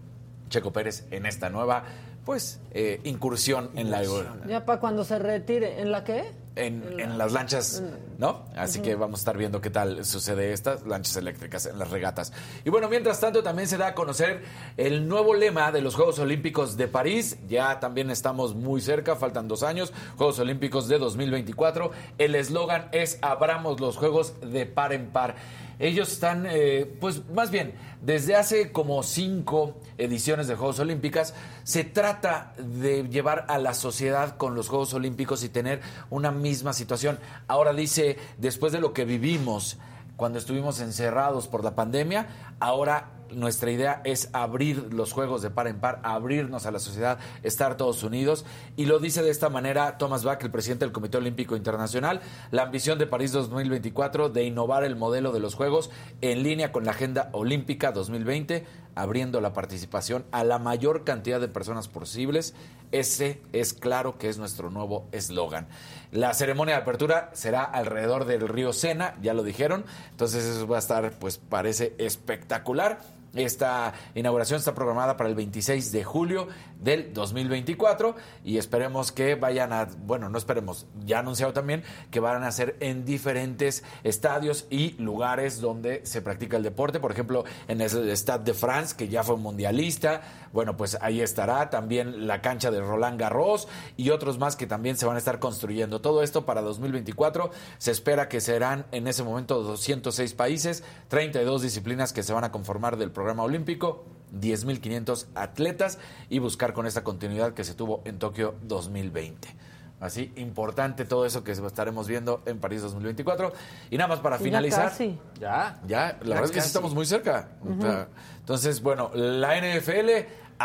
[0.50, 1.84] Checo Pérez en esta nueva
[2.26, 4.04] pues eh, incursión en la
[4.48, 5.82] Ya para cuando se retire.
[5.82, 6.32] ¿En la qué?
[6.56, 7.82] En, en las lanchas,
[8.18, 8.46] ¿no?
[8.56, 12.34] Así que vamos a estar viendo qué tal sucede estas lanchas eléctricas en las regatas.
[12.66, 14.44] Y bueno, mientras tanto también se da a conocer
[14.78, 17.38] el nuevo lema de los Juegos Olímpicos de París.
[17.48, 21.92] Ya también estamos muy cerca, faltan dos años, Juegos Olímpicos de 2024.
[22.18, 25.36] El eslogan es abramos los Juegos de par en par.
[25.82, 31.34] Ellos están, eh, pues más bien, desde hace como cinco ediciones de Juegos Olímpicas,
[31.64, 36.74] se trata de llevar a la sociedad con los Juegos Olímpicos y tener una misma
[36.74, 37.20] situación.
[37.48, 39.78] Ahora dice, después de lo que vivimos
[40.18, 42.28] cuando estuvimos encerrados por la pandemia,
[42.60, 47.20] ahora nuestra idea es abrir los juegos de par en par, abrirnos a la sociedad,
[47.44, 48.46] estar todos unidos.
[48.76, 52.22] Y lo dice de esta manera Thomas Bach, el presidente del Comité Olímpico Internacional,
[52.52, 55.90] la ambición de París 2024 de innovar el modelo de los Juegos
[56.22, 61.48] en línea con la Agenda Olímpica 2020, abriendo la participación a la mayor cantidad de
[61.48, 62.54] personas posibles.
[62.92, 65.68] Ese es claro que es nuestro nuevo eslogan.
[66.12, 70.76] La ceremonia de apertura será alrededor del río Sena, ya lo dijeron, entonces eso va
[70.76, 73.00] a estar, pues parece espectacular.
[73.34, 76.48] Esta inauguración está programada para el 26 de julio
[76.82, 82.44] del 2024 y esperemos que vayan a, bueno, no esperemos, ya anunciado también que van
[82.44, 87.82] a ser en diferentes estadios y lugares donde se practica el deporte, por ejemplo, en
[87.82, 90.22] el Stade de France, que ya fue mundialista,
[90.54, 94.98] bueno, pues ahí estará también la cancha de Roland Garros y otros más que también
[94.98, 96.02] se van a estar construyendo.
[96.02, 102.14] Todo esto para 2024 se espera que serán en ese momento 206 países, 32 disciplinas
[102.14, 105.98] que se van a conformar del programa olímpico, 10.500 atletas
[106.30, 109.56] y buscar con esta continuidad que se tuvo en Tokio 2020.
[110.00, 113.54] Así, importante todo eso que estaremos viendo en París 2024.
[113.92, 114.90] Y nada más para finalizar.
[114.90, 115.16] casi.
[115.40, 117.50] Ya, ya, la Ya verdad es que sí estamos muy cerca.
[117.62, 117.78] Ujú.
[117.78, 118.08] O sea,
[118.40, 120.10] Entonces, bueno, la NFL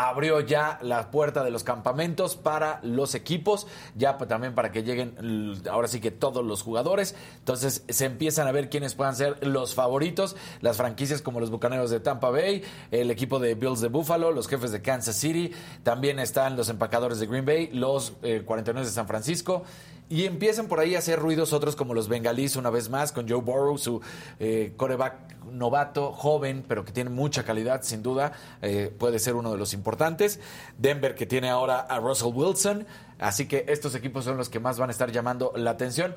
[0.05, 3.65] abrió ya la puerta de los campamentos para los equipos,
[3.95, 7.15] ya también para que lleguen ahora sí que todos los jugadores.
[7.39, 11.89] Entonces se empiezan a ver quiénes puedan ser los favoritos, las franquicias como los Bucaneros
[11.89, 15.51] de Tampa Bay, el equipo de Bills de Buffalo, los jefes de Kansas City,
[15.81, 19.63] también están los empacadores de Green Bay, los eh, 49 de San Francisco.
[20.09, 23.27] Y empiezan por ahí a hacer ruidos otros como los bengalíes una vez más, con
[23.27, 23.99] Joe Burrow, su
[24.39, 28.31] eh, coreback novato, joven, pero que tiene mucha calidad, sin duda,
[28.61, 30.39] eh, puede ser uno de los importantes.
[30.77, 32.85] Denver que tiene ahora a Russell Wilson,
[33.19, 36.15] así que estos equipos son los que más van a estar llamando la atención.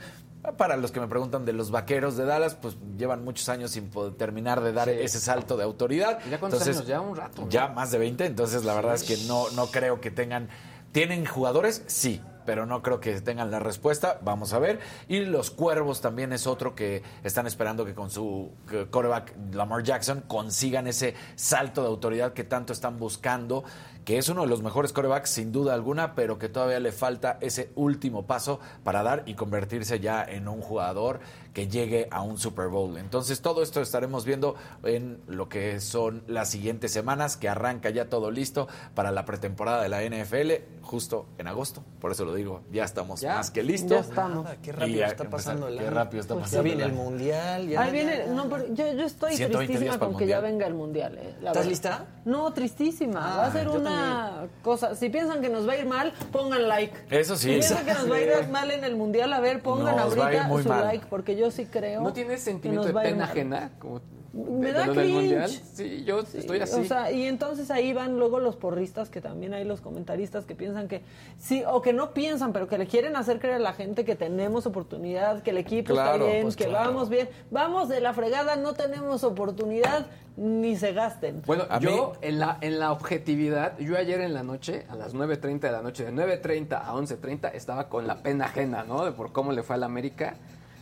[0.57, 3.89] Para los que me preguntan de los vaqueros de Dallas, pues llevan muchos años sin
[3.91, 4.95] poder terminar de dar Sí.
[5.01, 6.19] ese salto de autoridad.
[6.31, 6.89] ¿Ya cuántos Entonces, años?
[6.89, 7.47] Ya un rato.
[7.51, 10.49] Ya más de 20, entonces la verdad es que no, no creo que tengan...
[10.93, 11.83] ¿Tienen jugadores?
[11.87, 14.19] Sí, pero no creo que tengan la respuesta.
[14.23, 14.81] Vamos a ver.
[15.09, 18.53] Y los Cuervos también es otro que están esperando que con su
[18.91, 23.65] quarterback Lamar Jackson consigan ese salto de autoridad que tanto están buscando,
[24.05, 27.39] que es uno de los mejores quarterbacks sin duda alguna, pero que todavía le falta
[27.40, 31.20] ese último paso para dar y convertirse ya en un jugador
[31.52, 32.97] que llegue a un Super Bowl.
[32.97, 34.55] Entonces todo esto estaremos viendo
[34.85, 39.82] en lo que son las siguientes semanas, que arranca ya todo listo para la pretemporada
[39.82, 40.52] de la NFL
[40.82, 41.82] justo en agosto.
[42.01, 43.90] Por eso lo digo, ya estamos más que listos.
[43.90, 44.44] Ya estamos.
[44.44, 45.90] Nada, qué rápido está pasando el Qué año.
[45.94, 47.68] rápido está Pues pasando ya viene el mundial.
[47.68, 50.66] Ya, Ahí viene, no, pero yo, yo estoy 120 días tristísima con que ya venga
[50.66, 51.18] el mundial.
[51.18, 51.68] eh, la ¿Estás verdad.
[51.68, 52.06] lista?
[52.24, 53.35] No, tristísima.
[53.35, 54.95] Ah, va a ser yo una cosa.
[54.95, 56.95] Si piensan que nos va a ir mal, pongan like.
[57.11, 57.49] Eso sí.
[57.49, 60.17] Si piensan que nos va a ir mal en el mundial, a ver, pongan Nos
[60.17, 60.85] ahorita su mal.
[60.87, 62.03] like, porque yo sí creo.
[62.03, 63.71] ¿No tienes que sentimiento nos de pena ajena?
[63.79, 64.01] Como
[64.32, 65.15] Me de da lo del cringe.
[65.20, 65.51] mundial.
[65.51, 66.81] Sí, yo estoy así.
[66.81, 70.55] O sea, y entonces ahí van luego los porristas, que también hay los comentaristas que
[70.55, 71.02] piensan que
[71.39, 74.15] sí, o que no piensan, pero que le quieren hacer creer a la gente que
[74.15, 76.90] tenemos oportunidad, que el equipo Claro, está bien, pues que claro.
[76.90, 77.28] vamos bien.
[77.51, 81.43] Vamos de la fregada, no tenemos oportunidad, ni se gasten.
[81.44, 84.94] Bueno, A yo mí- en la, en la objetividad, yo ayer en la noche, a
[84.94, 89.05] las 9.30 de la noche, de 9.30 a 11.30, estaba con la pena ajena, ¿no?
[89.05, 90.36] De por cómo le fue a la América.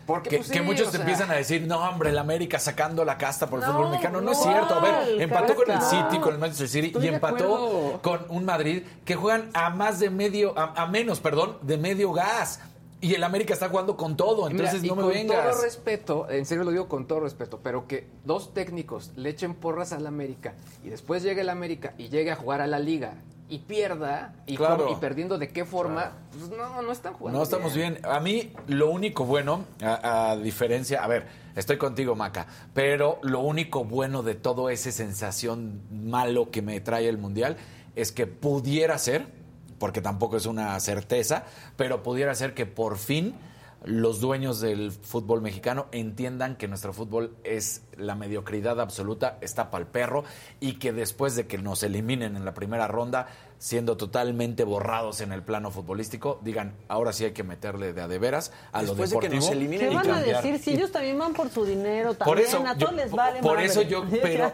[0.09, 2.59] Porque, Que, pues, que muchos o te sea, empiezan a decir, no, hombre, el América
[2.59, 4.20] sacando la casta por el No, fútbol mexicano.
[4.22, 4.74] No, es cierto.
[4.74, 5.82] A ver, empató con el.
[5.82, 10.01] City, con el Manchester City Estoy y empató con un Madrid que juegan a más
[10.01, 12.60] de medio, a, a menos, perdón, de medio gas.
[13.02, 14.48] Y el América está jugando con todo.
[14.48, 15.52] mira, Entonces no me con vengas.
[15.52, 19.55] todo respeto, en serio lo digo con todo respeto, pero que dos técnicos le echen
[19.55, 23.12] porras al América y después llegue el América y llegue a jugar a la liga
[23.50, 24.84] y pierda y, Claro.
[24.84, 27.38] cómo- y perdiendo de qué forma, pues no, no están jugando.
[27.38, 27.98] No estamos bien.
[28.04, 31.26] A mí, lo único bueno, a, a diferencia, a ver,
[31.56, 37.08] estoy contigo, Maca, pero lo único bueno de todo ese sensación malo que me trae
[37.08, 37.56] el Mundial
[37.96, 39.26] es que pudiera ser,
[39.78, 41.44] porque tampoco es una certeza,
[41.76, 43.34] pero pudiera ser que por fin
[43.84, 49.82] los dueños del fútbol mexicano entiendan que nuestro fútbol es la mediocridad absoluta, está para
[49.84, 50.24] el perro
[50.60, 53.28] y que después de que nos eliminen en la primera ronda,
[53.59, 58.09] siendo totalmente borrados en el plano futbolístico, digan, ahora sí hay que meterle de a
[58.09, 59.35] de veras a Después lo de que deportivo.
[59.43, 62.14] nos eliminen ¿Qué y van a decir si ellos también van por su dinero?
[62.14, 63.66] También Por eso, a yo- todos les vale por madre.
[63.66, 64.52] eso yo, pero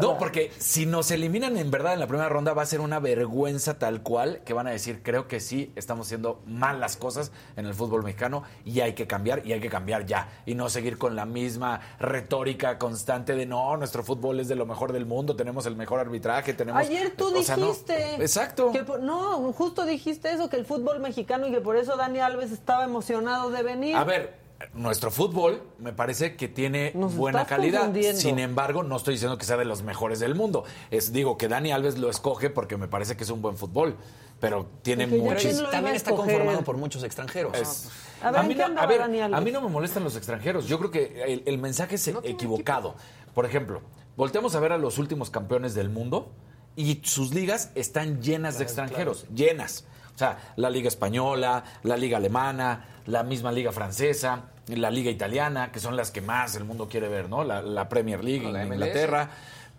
[0.00, 2.98] no, porque si nos eliminan en verdad en la primera ronda va a ser una
[2.98, 7.32] vergüenza tal cual que van a decir, creo que sí estamos haciendo mal las cosas
[7.56, 10.68] en el fútbol mexicano y hay que cambiar y hay que cambiar ya y no
[10.70, 15.04] seguir con la misma retórica constante de no, nuestro fútbol es de lo mejor del
[15.06, 17.66] mundo, tenemos el mejor arbitraje, tenemos Ayer tú o sea, no.
[17.66, 18.16] dijiste.
[18.46, 18.72] Exacto.
[18.72, 22.20] que por- no, justo dijiste eso, que el fútbol mexicano y que por eso Dani
[22.20, 23.96] Alves estaba emocionado de venir.
[23.96, 24.34] A ver,
[24.74, 27.92] nuestro fútbol me parece que tiene Nos buena calidad.
[28.14, 30.64] Sin embargo, no estoy diciendo que sea de los mejores del mundo.
[30.90, 33.96] Es digo que Dani Alves lo escoge porque me parece que es un buen fútbol,
[34.40, 37.54] pero tiene muchos También a está conformado por muchos extranjeros.
[37.58, 37.90] es-
[38.22, 39.38] A ver, ¿en mí no, a ver, Dani Alves?
[39.38, 40.66] a mí no me molestan los extranjeros.
[40.66, 42.94] Yo creo que el, el mensaje es equivocado.
[43.34, 43.82] Por ejemplo,
[44.16, 46.32] volteamos a ver a los últimos campeones del mundo
[46.76, 49.84] y sus ligas están llenas de extranjeros, llenas.
[50.14, 55.72] O sea, la liga española, la liga alemana, la misma liga francesa, la liga italiana,
[55.72, 57.44] que son las que más el mundo quiere ver, ¿no?
[57.44, 58.74] La, la Premier League la en MLS.
[58.76, 59.30] Inglaterra.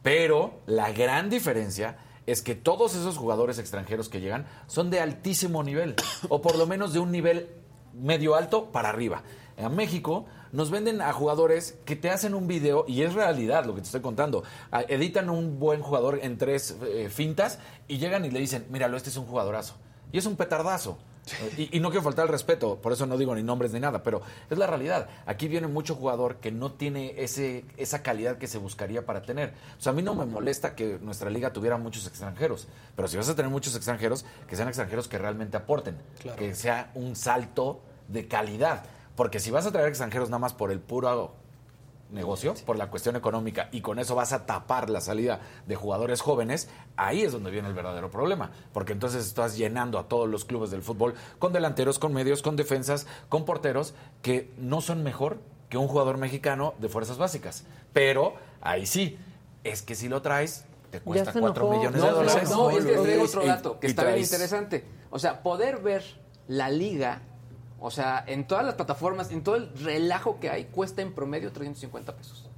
[0.04, 5.64] Pero la gran diferencia es que todos esos jugadores extranjeros que llegan son de altísimo
[5.64, 5.96] nivel,
[6.30, 7.50] o por lo menos de un nivel
[7.94, 9.24] medio alto para arriba.
[9.56, 13.74] En México nos venden a jugadores que te hacen un video, y es realidad lo
[13.76, 14.44] que te estoy contando.
[14.72, 18.98] Ah, Editan un buen jugador en tres eh, fintas y llegan y le dicen, míralo,
[18.98, 19.76] este es un jugadorazo.
[20.12, 20.98] Y es un petardazo.
[21.58, 24.02] Y, y no quiero faltar el respeto, por eso no digo ni nombres ni nada,
[24.02, 25.10] pero es la realidad.
[25.26, 29.54] Aquí viene mucho jugador que no tiene ese, esa calidad que se buscaría para tener.
[29.78, 33.18] O sea, a mí no me molesta que nuestra liga tuviera muchos extranjeros, pero si
[33.18, 36.40] vas a tener muchos extranjeros, que sean extranjeros que realmente aporten, Claro.
[36.40, 38.86] que sea un salto de calidad.
[39.18, 41.34] Porque si vas a traer extranjeros nada más por el puro
[42.12, 46.22] negocio, por la cuestión económica, y con eso vas a tapar la salida de jugadores
[46.22, 48.52] jóvenes, ahí es donde viene el verdadero problema.
[48.72, 52.56] Porque entonces estás llenando a todos los clubes del fútbol con delanteros, con medios, con
[52.56, 57.66] defensas, con porteros, que no son mejor que un jugador mexicano de fuerzas básicas.
[57.92, 59.18] Pero ahí sí,
[59.64, 61.78] es que si lo traes, te cuesta se 4 enojó.
[61.78, 62.50] millones No, de dólares.
[62.52, 64.86] No, es que traigo otro dato que está bien interesante.
[65.10, 66.04] O sea, poder ver
[66.48, 67.24] la liga,
[67.80, 71.52] o sea, en todas las plataformas, en todo el relajo que hay, cuesta en promedio
[71.52, 72.50] 350 pesos.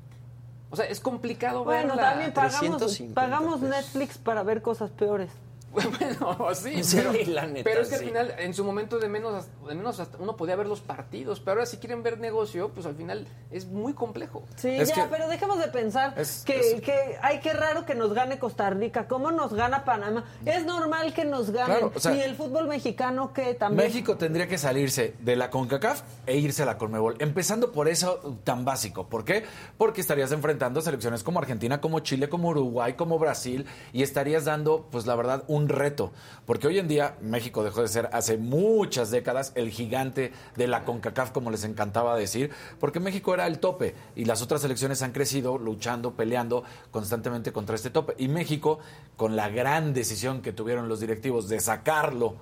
[0.72, 2.10] O sea, es complicado Bueno, verla.
[2.12, 5.32] también pagamos, pagamos Netflix para ver cosas peores.
[6.00, 8.04] Bueno, sí, Sí, pero, la neta, pero es que sí.
[8.04, 11.40] al final, en su momento de menos, de menos hasta uno podía ver los partidos,
[11.40, 14.44] pero ahora si quieren ver negocio, pues al final es muy complejo.
[14.56, 16.16] Sí, ya, pero dejemos de pensar
[16.46, 20.26] que, que, ay, qué raro que nos gane Costa Rica, cómo nos gana Panamá.
[20.46, 21.78] Es normal que nos ganen.
[21.78, 23.88] Claro, o sea, y el fútbol mexicano que también...
[23.88, 28.40] México tendría que salirse de la CONCACAF e irse a la CONMEBOL, empezando por eso
[28.44, 29.08] tan básico.
[29.08, 29.44] ¿Por qué?
[29.78, 34.88] Porque estarías enfrentando selecciones como Argentina, como Chile, como Uruguay, como Brasil y estarías dando,
[34.92, 36.14] pues la verdad, un reto.
[36.46, 40.86] Porque hoy en día México dejó de ser hace muchas décadas el gigante de la
[40.86, 45.12] CONCACAF, como les encantaba decir, porque México era el tope y las otras selecciones han
[45.12, 48.14] crecido luchando, peleando constantemente contra este tope.
[48.18, 48.80] Y México,
[49.18, 52.36] con la gran decisión que tuvieron los directivos de sacarlo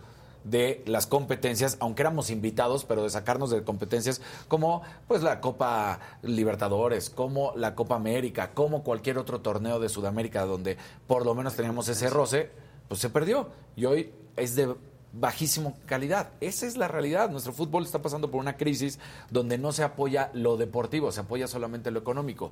[0.49, 5.99] de las competencias, aunque éramos invitados, pero de sacarnos de competencias como pues la Copa
[6.21, 11.55] Libertadores, como la Copa América, como cualquier otro torneo de Sudamérica donde por lo menos
[11.55, 12.49] teníamos ese roce,
[12.87, 14.75] pues se perdió y hoy es de
[15.13, 16.29] bajísima calidad.
[16.41, 17.29] Esa es la realidad.
[17.29, 18.99] Nuestro fútbol está pasando por una crisis
[19.29, 22.51] donde no se apoya lo deportivo, se apoya solamente lo económico.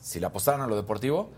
[0.00, 1.30] Si le apostaran a lo deportivo,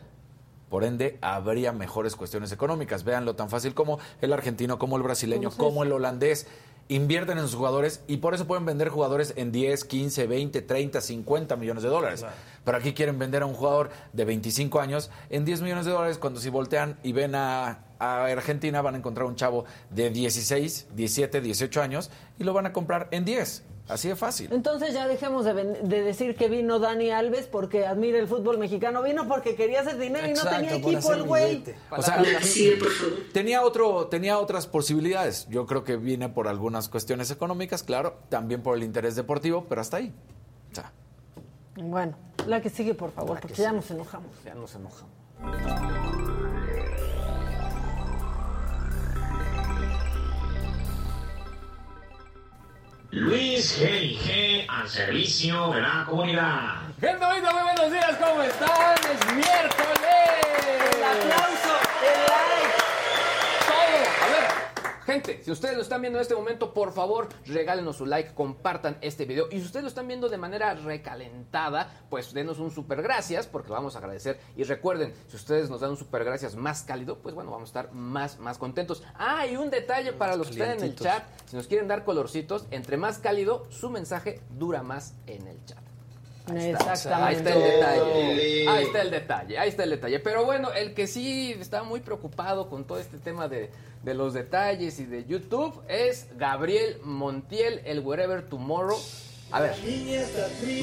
[0.69, 3.05] por ende, habría mejores cuestiones económicas.
[3.05, 6.47] Véanlo tan fácil como el argentino, como el brasileño, ¿Cómo se como el holandés.
[6.91, 11.01] Invierten en sus jugadores y por eso pueden vender jugadores en 10, 15, 20, 30,
[11.03, 12.25] 50 millones de dólares.
[12.69, 16.19] Pero aquí quieren vender a un jugador de 25 años en 10 millones de dólares
[16.19, 20.89] cuando si voltean y ven a, a Argentina van a encontrar un chavo de 16,
[20.95, 23.65] 17, 18 años y lo van a comprar en 10.
[23.89, 24.51] Así de fácil.
[24.53, 28.59] Entonces ya dejemos de, ven- de decir que vino Dani Alves porque admira el fútbol
[28.59, 29.03] mexicano.
[29.03, 31.65] Vino porque quería hacer dinero y no tenía equipo el güey.
[31.91, 32.23] O sea,
[33.33, 35.47] tenía otro, tenía otras posibilidades.
[35.49, 39.81] Yo creo que viene por algunas cuestiones económicas, claro, también por el interés deportivo, pero
[39.81, 40.13] hasta ahí.
[40.71, 40.93] O sea,
[41.81, 44.31] Bueno, la que sigue, por favor, porque ya nos enojamos.
[44.45, 45.13] Ya nos enojamos.
[53.11, 56.83] Luis G&G al servicio de la comunidad.
[57.01, 58.95] Gente bonita, muy buenos días, ¿cómo están?
[58.99, 59.99] Es miércoles.
[60.95, 62.78] El aplauso, el like.
[65.09, 68.99] Gente, si ustedes lo están viendo en este momento, por favor, regálenos su like, compartan
[69.01, 69.47] este video.
[69.51, 73.71] Y si ustedes lo están viendo de manera recalentada, pues denos un super gracias, porque
[73.71, 74.39] lo vamos a agradecer.
[74.55, 77.81] Y recuerden, si ustedes nos dan un super gracias más cálido, pues bueno, vamos a
[77.81, 79.03] estar más, más contentos.
[79.15, 82.05] Ah, y un detalle para los que están en el chat, si nos quieren dar
[82.05, 85.88] colorcitos, entre más cálido, su mensaje dura más en el chat.
[86.51, 87.27] Ahí está.
[87.27, 88.69] Ahí está el detalle.
[88.69, 89.59] Ahí está el detalle.
[89.59, 90.19] Ahí está el detalle.
[90.21, 93.71] Pero bueno, el que sí está muy preocupado con todo este tema de,
[94.03, 98.99] de los detalles y de YouTube es Gabriel Montiel, el Wherever Tomorrow.
[99.51, 99.75] A ver,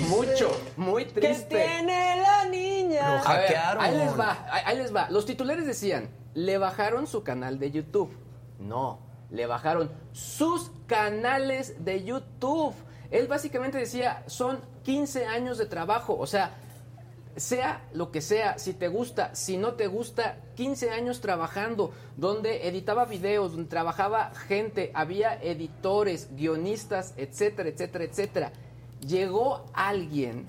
[0.10, 1.56] mucho, muy ¿Qué triste.
[1.56, 3.22] tiene la niña?
[3.22, 5.08] A ver, ahí les va, ahí, ahí les va.
[5.12, 8.12] Los titulares decían, le bajaron su canal de YouTube.
[8.58, 12.74] No, le bajaron sus canales de YouTube.
[13.12, 16.16] Él básicamente decía, son 15 años de trabajo.
[16.18, 16.52] O sea,
[17.36, 22.68] sea lo que sea, si te gusta, si no te gusta, 15 años trabajando, donde
[22.68, 28.54] editaba videos, donde trabajaba gente, había editores, guionistas, etcétera, etcétera, etcétera.
[29.06, 30.48] Llegó alguien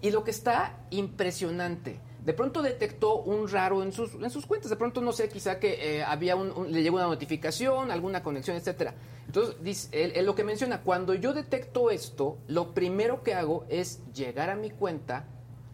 [0.00, 4.70] y lo que está impresionante, de pronto detectó un raro en sus, en sus cuentas,
[4.70, 8.56] de pronto no sé, quizá que eh, había un, le llegó una notificación, alguna conexión,
[8.56, 8.94] etcétera.
[9.26, 14.48] Entonces, él lo que menciona, cuando yo detecto esto, lo primero que hago es llegar
[14.48, 15.26] a mi cuenta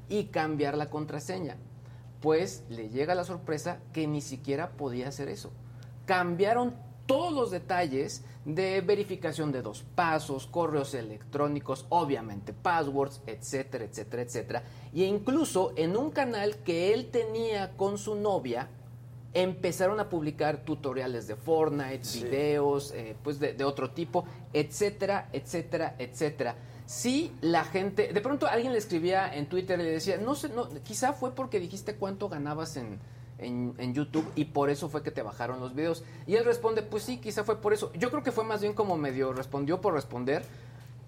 [0.09, 1.57] y cambiar la contraseña.
[2.21, 5.51] pues le llega la sorpresa que ni siquiera podía hacer eso.
[6.05, 6.75] Cambiaron
[7.11, 14.63] todos los detalles de verificación de dos pasos, correos electrónicos, obviamente passwords, etcétera, etcétera, etcétera.
[14.93, 18.69] Y incluso en un canal que él tenía con su novia,
[19.35, 25.97] empezaron a publicar tutoriales de Fortnite, videos, eh, pues de, de otro tipo, etcétera, etcétera,
[25.99, 26.55] etcétera.
[26.87, 30.49] Sí, la gente, de pronto alguien le escribía en Twitter y le decía, no sé,
[30.49, 33.01] no, quizá fue porque dijiste cuánto ganabas en,
[33.41, 36.05] en, YouTube y por eso fue que te bajaron los videos.
[36.27, 37.93] Y él responde, pues sí, quizá fue por eso.
[37.95, 40.45] Yo creo que fue más bien como medio respondió por responder,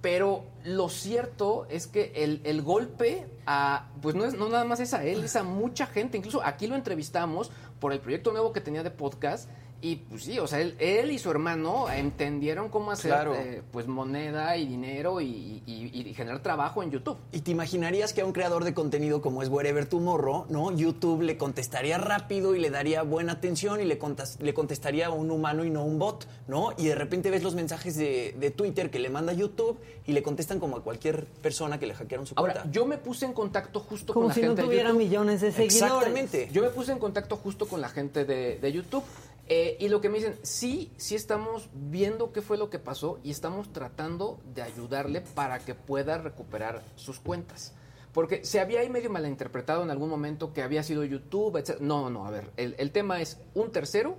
[0.01, 4.81] pero lo cierto es que el, el golpe a, pues no es no nada más
[4.81, 6.19] es a él, es a mucha gente.
[6.19, 9.49] Incluso aquí lo entrevistamos por el proyecto nuevo que tenía de podcast.
[9.85, 13.35] Y pues sí, o sea, él, él y su hermano entendieron cómo hacer Claro.
[13.35, 17.19] eh, pues moneda y dinero y, y- y generar trabajo en YouTube.
[17.33, 20.71] Y te imaginarías que a un creador de contenido como es Wherever Tomorrow, ¿no?
[20.71, 25.11] YouTube le contestaría rápido y le daría buena atención y le, contas- le contestaría a
[25.11, 26.73] un humano y no un bot, ¿no?
[26.79, 30.23] Y de repente ves los mensajes de, de Twitter que le manda YouTube y le
[30.23, 32.71] contestan como a cualquier persona que le hackearon su Ahora, cuenta.
[32.71, 35.03] yo me puse en contacto justo Como con la si no gente de tuviera YouTube.
[35.05, 35.83] millones de seguidores.
[35.83, 36.49] Exactamente.
[36.53, 39.03] Yo me puse en contacto justo con la gente de, de YouTube.
[39.49, 43.19] Eh, y lo que me dicen, sí, sí estamos viendo qué fue lo que pasó
[43.23, 47.75] y estamos tratando de ayudarle para que pueda recuperar sus cuentas.
[48.13, 51.81] Porque se había ahí medio malinterpretado en algún momento que había sido YouTube, etc.
[51.81, 54.17] No, no, a ver, el, el tema es un tercero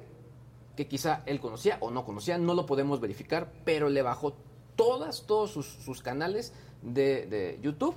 [0.75, 4.33] que quizá él conocía o no conocía, no lo podemos verificar, pero le bajó
[4.75, 7.95] todas, todos sus, sus canales de, de YouTube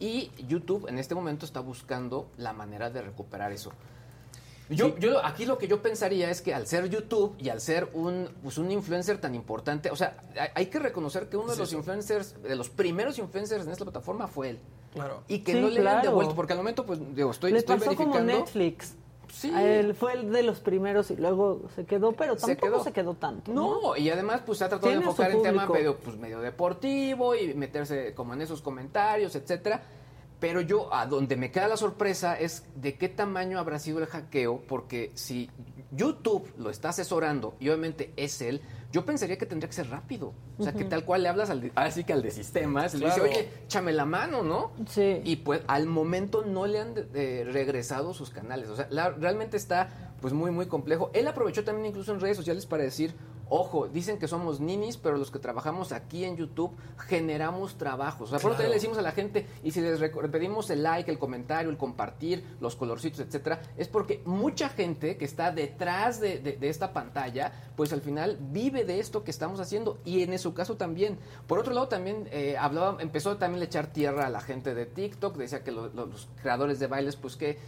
[0.00, 3.72] y YouTube en este momento está buscando la manera de recuperar eso.
[4.70, 7.88] Yo, yo aquí lo que yo pensaría es que al ser YouTube y al ser
[7.92, 11.54] un, pues un influencer tan importante, o sea, hay, hay que reconocer que uno de
[11.54, 14.58] Sí, los influencers, de los primeros influencers en esta plataforma fue él.
[14.94, 15.22] Claro.
[15.28, 16.08] Y que Sí, no le han claro.
[16.10, 18.38] devuelto, porque al momento, pues, digo, estoy, Le estoy pasó como verificando.
[18.44, 18.94] Netflix.
[19.32, 19.52] Sí.
[19.54, 22.84] Él fue el de los primeros y luego se quedó, pero Se tampoco quedó.
[22.84, 23.52] se quedó tanto.
[23.52, 27.34] No, y además pues se ha tratado de enfocar en tema medio, pues, medio deportivo
[27.34, 29.82] y meterse como en esos comentarios, etcétera.
[30.40, 34.06] Pero yo, a donde me queda la sorpresa es de qué tamaño habrá sido el
[34.06, 35.48] hackeo, porque si
[35.92, 38.60] YouTube lo está asesorando y obviamente es él,
[38.92, 40.34] yo pensaría que tendría que ser rápido.
[40.58, 43.06] O sea, que tal cual le hablas al de- así que al de sistemas, le
[43.06, 44.72] dice, oye, échame la mano, ¿no?
[44.88, 45.20] Sí.
[45.24, 48.68] Y pues al momento no le han regresado sus canales.
[48.68, 51.10] O sea, la- realmente está pues muy, muy complejo.
[51.12, 53.14] Él aprovechó también incluso en redes sociales para decir,
[53.56, 58.28] ojo, dicen que somos ninis, pero los que trabajamos aquí en YouTube generamos trabajos.
[58.28, 58.54] O sea, por Claro.
[58.56, 60.00] también le decimos a la gente, y si les
[60.32, 65.24] pedimos el like, el comentario, el compartir, los colorcitos, etcétera, es porque mucha gente que
[65.24, 69.60] está detrás de, de- de esta pantalla, pues al final vive de esto que estamos
[69.60, 69.98] haciendo.
[70.04, 71.18] Y en su caso también.
[71.46, 74.86] Por otro lado, también eh, hablaba, empezó también a echar tierra a la gente de
[74.86, 77.58] TikTok, decía que lo- lo- los creadores de bailes, pues que,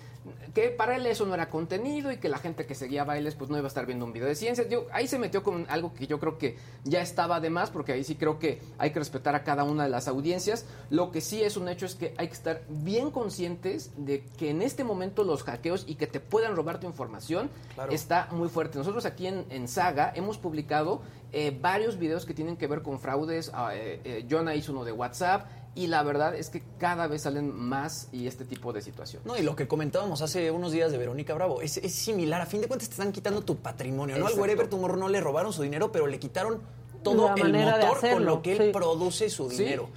[0.54, 3.48] que para él eso no era contenido y que la gente que seguía bailes, pues
[3.50, 4.64] no iba a estar viendo un video de ciencia.
[4.64, 7.92] Digo, ahí se metió con algo que yo creo que ya estaba de más, porque
[7.92, 10.66] ahí sí creo que hay que respetar a cada una de las audiencias.
[10.90, 14.50] Lo que sí es un hecho es que hay que estar bien conscientes de que
[14.50, 17.92] en este momento los hackeos y que te puedan robar tu información Claro.
[17.92, 18.78] está muy fuerte.
[18.78, 22.98] Nosotros aquí en, en Saga hemos publicado eh, varios videos que tienen que ver con
[22.98, 23.50] fraudes.
[23.54, 25.46] Ah, eh, eh, Jonah hizo uno de WhatsApp
[25.76, 29.24] y la verdad es que cada vez salen más y este tipo de situaciones.
[29.26, 32.40] No, y lo que comentábamos hace unos días de Verónica Bravo, es, es similar.
[32.40, 34.26] A fin de cuentas te están quitando tu patrimonio, ¿no?
[34.26, 34.34] Al.
[34.40, 36.60] Wherever Tomorrow no le robaron su dinero, pero le quitaron
[37.04, 38.70] todo La el motor con lo que él sí.
[38.72, 39.58] produce su Sí.
[39.58, 39.88] dinero.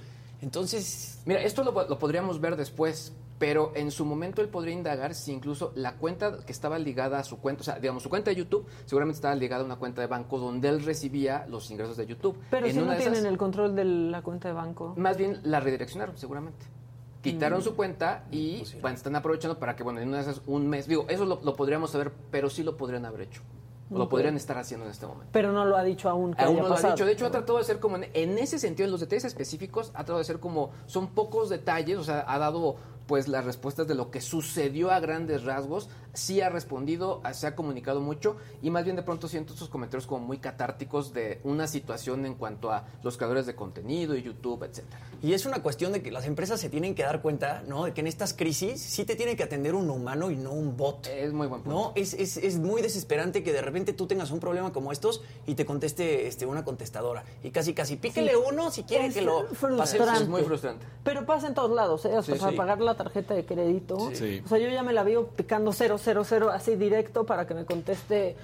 [0.42, 5.14] Entonces, Mira, esto lo, lo podríamos ver después, pero en su momento él podría indagar
[5.14, 8.30] si incluso la cuenta que estaba ligada a su cuenta, o sea, digamos, su cuenta
[8.30, 11.96] de YouTube, seguramente estaba ligada a una cuenta de banco donde él recibía los ingresos
[11.96, 12.36] de YouTube.
[12.50, 14.92] Pero En si no tienen esas- el control de la cuenta de banco.
[14.96, 16.66] Más bien la redireccionaron, seguramente.
[17.22, 17.62] Quitaron Mm.
[17.62, 20.86] su cuenta y bueno, están aprovechando para que, bueno, en una de esas, un mes,
[20.86, 23.42] digo, eso lo, lo podríamos saber, pero sí lo podrían haber hecho.
[23.92, 25.30] O Lo podrían estar haciendo en este momento.
[25.32, 26.32] Pero no lo ha dicho aún.
[26.32, 27.04] que Aún haya no lo ha dicho.
[27.04, 29.88] De hecho, ha tratado de ser como en, en ese sentido, en los detalles específicos,
[29.90, 32.76] ha tratado de ser como, son pocos detalles, o sea, ha dado
[33.10, 37.56] pues las respuestas de lo que sucedió a grandes rasgos, sí ha respondido, se ha
[37.56, 41.66] comunicado mucho y más bien de pronto siento estos comentarios como muy catárticos de una
[41.66, 45.00] situación en cuanto a los creadores de contenido y YouTube, etcétera.
[45.22, 47.86] y es una cuestión de que las empresas se tienen que dar cuenta, ¿no?
[47.86, 50.76] De que en estas crisis sí te tiene que atender un humano y no un
[50.76, 51.08] bot.
[51.08, 51.76] Es muy buen punto.
[51.76, 55.20] No, es, es, es muy desesperante que de repente tú tengas un problema como estos
[55.48, 57.24] y te conteste este, una contestadora.
[57.42, 58.38] Y casi, casi, píquele Sí.
[58.52, 59.98] uno si quiere Es que lo frustrante.
[59.98, 60.22] pase.
[60.22, 60.86] Es muy frustrante.
[61.02, 62.16] Pero pasa en todos lados, ¿eh?
[62.16, 62.56] O sea, Sí, para sí.
[62.56, 64.10] pagar la tarjeta de crédito.
[64.12, 64.42] Sí.
[64.44, 65.96] O sea, yo ya me la veo picando 000
[66.52, 68.36] así directo para que me conteste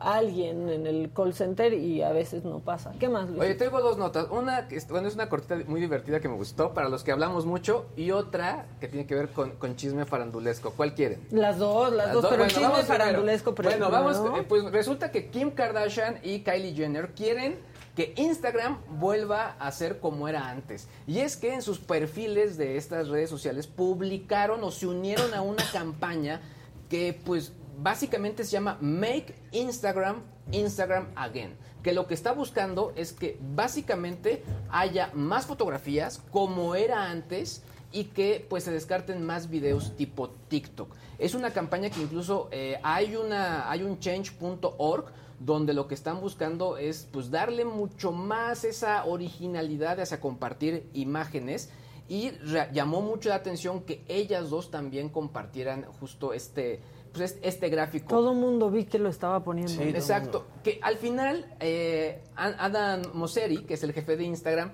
[0.00, 2.92] alguien en el call center y a veces no pasa.
[2.98, 3.40] ¿Qué más, Luis?
[3.40, 4.26] Oye, tengo dos notas.
[4.30, 7.12] Una, que es, bueno, es una cortita muy divertida que me gustó para los que
[7.12, 10.72] hablamos mucho y otra que tiene que ver con, con chisme farandulesco.
[10.72, 11.20] ¿Cuál quieren?
[11.30, 12.86] Las dos, las, dos, pero Bueno, el chisme primero.
[12.86, 14.36] farandulesco pero Bueno, vamos, ¿no?
[14.36, 17.58] eh, pues resulta que Kim Kardashian y Kylie Jenner quieren
[18.00, 20.88] que Instagram vuelva a ser como era antes.
[21.06, 25.42] Y es que en sus perfiles de estas redes sociales publicaron o se unieron a
[25.42, 26.40] una campaña
[26.88, 31.54] que pues básicamente se llama Make Instagram Instagram Again.
[31.82, 37.62] Que lo que está buscando es que básicamente haya más fotografías como era antes
[37.92, 40.94] y que pues se descarten más videos tipo TikTok.
[41.18, 46.20] Es una campaña que incluso eh, hay una hay un change.org donde lo que están
[46.20, 51.70] buscando es pues darle mucho más esa originalidad hacia compartir imágenes
[52.08, 52.32] y
[52.72, 56.80] llamó mucho la atención que ellas dos también compartieran justo este
[57.12, 58.06] pues, es- este gráfico.
[58.08, 59.82] Todo mundo vi que lo estaba poniendo.
[59.82, 60.46] Exacto.
[60.62, 64.70] Que al final, eh, Adam Mosseri, que es el jefe de Instagram,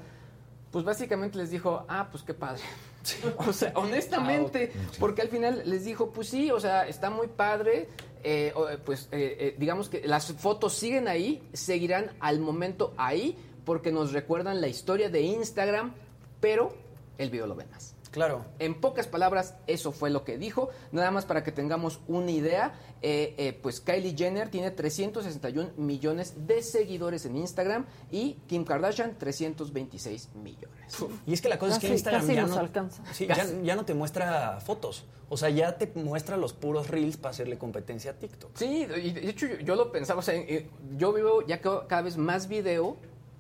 [0.71, 2.61] pues básicamente les dijo, ah, pues qué padre.
[3.47, 7.89] O sea, honestamente, porque al final les dijo, pues sí, o sea, está muy padre,
[8.29, 13.37] eh, eh, pues eh, eh, digamos que las fotos siguen ahí, seguirán al momento ahí,
[13.65, 15.95] porque nos recuerdan la historia de Instagram,
[16.41, 16.75] pero
[17.19, 17.96] el video lo ven más.
[18.17, 18.47] Claro.
[18.59, 20.71] En pocas palabras, eso fue lo que dijo.
[20.91, 22.73] Nada más para que tengamos una idea,
[23.03, 29.19] eh, eh, pues Kylie Jenner tiene 361 millones de seguidores en Instagram y Kim Kardashian
[29.19, 30.97] 326 millones.
[31.27, 33.03] Y es que la cosa es que Instagram casi ya nos no, alcanza.
[33.13, 33.61] sí, ya, Casi.
[33.63, 35.05] ya no te muestra fotos.
[35.29, 38.53] O sea, ya te muestra los puros reels para hacerle competencia a TikTok.
[38.55, 41.87] Sí, y de hecho yo, yo lo pensaba, o sea, eh, yo vivo ya ca-
[41.87, 42.97] cada vez más video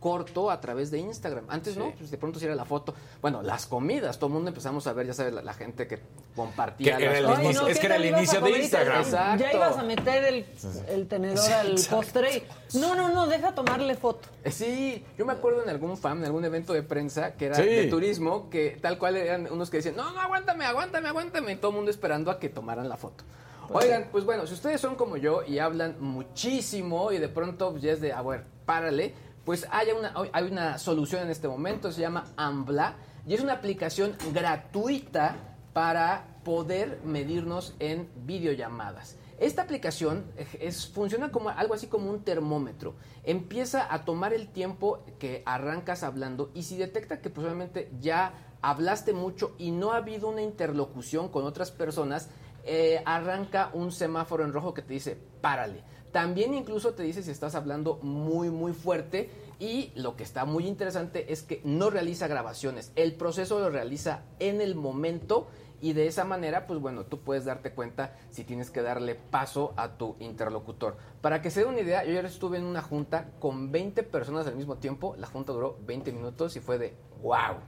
[0.06, 1.46] corto a través de Instagram.
[1.48, 2.94] Antes no, pues de pronto sí era la foto.
[3.20, 5.98] Bueno, las comidas, todo el mundo empezamos a ver, ya sabes, la, la gente que
[6.36, 6.96] compartía.
[6.96, 9.02] Que las es que era el ¿qué tal ibas inicio de Instagram.
[9.02, 9.42] Exacto.
[9.42, 10.46] Ya ibas a meter el,
[10.86, 11.96] el tenedor al Exacto.
[11.96, 14.28] postre y, no, no, no, deja tomarle foto.
[14.48, 17.64] Sí, yo me acuerdo en algún fan, en algún evento de prensa que era Sí.
[17.64, 21.56] de turismo, que tal cual eran unos que decían, no, no, aguántame, aguántame, aguántame, y
[21.56, 23.24] todo el mundo esperando a que tomaran la foto.
[23.72, 27.82] Oigan, pues bueno, si ustedes son como yo y hablan muchísimo y de pronto pues,
[27.82, 29.12] ya es de, a ver, párale,
[29.46, 32.96] pues hay una, hay una solución en este momento, se llama Ambla,
[33.26, 35.36] y es una aplicación gratuita
[35.72, 39.16] para poder medirnos en videollamadas.
[39.38, 40.24] Esta aplicación
[40.58, 42.96] es, funciona como algo así como un termómetro.
[43.22, 49.12] Empieza a tomar el tiempo que arrancas hablando y si detecta que posiblemente ya hablaste
[49.12, 52.30] mucho y no ha habido una interlocución con otras personas,
[52.64, 55.84] eh, arranca un semáforo en rojo que te dice párale.
[56.16, 59.28] También incluso te dice si estás hablando muy muy fuerte
[59.58, 62.90] y lo que está muy interesante es que no realiza grabaciones.
[62.96, 65.46] El proceso lo realiza en el momento
[65.82, 69.74] y de esa manera, pues bueno, tú puedes darte cuenta si tienes que darle paso
[69.76, 70.96] a tu interlocutor.
[71.20, 74.46] Para que se dé una idea, yo ayer estuve en una junta con 20 personas
[74.46, 75.16] al mismo tiempo.
[75.18, 77.58] La junta duró 20 minutos y fue de wow.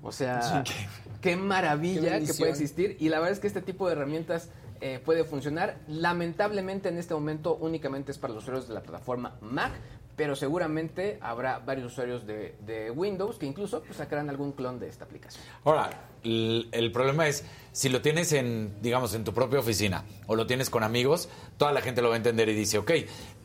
[0.00, 0.72] O sea, Sí,
[1.20, 2.96] qué maravilla Qué que puede existir.
[3.00, 4.50] Y la verdad es que este tipo de herramientas
[4.80, 5.78] eh, puede funcionar.
[5.88, 9.72] Lamentablemente en este momento únicamente es para los usuarios de la plataforma Mac,
[10.16, 15.04] pero seguramente habrá varios usuarios de, Windows que incluso pues, sacarán algún clon de esta
[15.04, 15.44] aplicación.
[15.64, 15.90] Ahora,
[16.26, 20.46] el, el problema es, si lo tienes en, digamos, en tu propia oficina o lo
[20.46, 21.28] tienes con amigos,
[21.58, 22.90] toda la gente lo va a entender y dice, ok,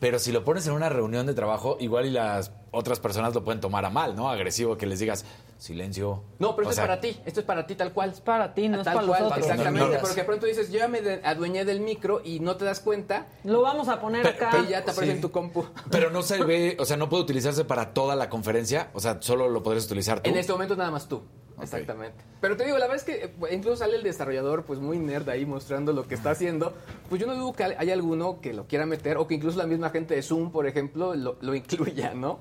[0.00, 3.44] pero si lo pones en una reunión de trabajo, igual y las otras personas lo
[3.44, 4.30] pueden tomar a mal, ¿no?
[4.30, 5.26] Agresivo, que les digas,
[5.58, 6.24] silencio.
[6.38, 8.10] No, pero O esto sea, es para ti, esto es para ti tal cual.
[8.10, 9.46] Es para ti, no es tal para los cual, otros.
[9.46, 10.00] Exactamente, No, no.
[10.00, 13.26] porque de pronto dices, yo ya me adueñé del micro y no te das cuenta
[13.44, 14.48] Lo vamos a poner Pero- acá.
[14.50, 15.16] pero y ya te aparece Sí.
[15.16, 15.66] en tu compu.
[15.90, 19.18] Pero no se ve, o sea, no puede utilizarse para toda la conferencia, o sea,
[19.20, 20.30] solo lo podrías utilizar tú.
[20.30, 21.22] En este momento nada más tú.
[21.62, 22.16] Exactamente.
[22.40, 25.28] Pero te digo, la verdad es que eh, incluso sale el desarrollador pues muy nerd
[25.28, 26.74] ahí mostrando lo que está haciendo.
[27.08, 29.66] Pues yo no dudo que hay alguno que lo quiera meter o que incluso la
[29.66, 32.38] misma gente de Zoom, por ejemplo, lo, lo incluya, ¿no?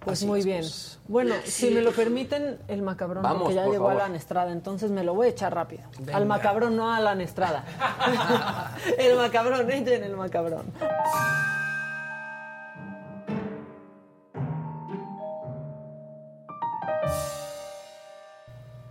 [0.00, 0.58] Pues Así muy es, bien.
[0.60, 0.98] pues.
[1.08, 4.02] Bueno, si me lo permiten, el macabrón, Vamos, porque ya por llegó favor.
[4.02, 5.82] Alan Estrada, entonces me lo voy a echar rápido.
[5.98, 6.16] Venga.
[6.16, 7.64] Al macabrón, no a Alan Estrada.
[8.98, 10.66] el macabrón, echen el macabrón.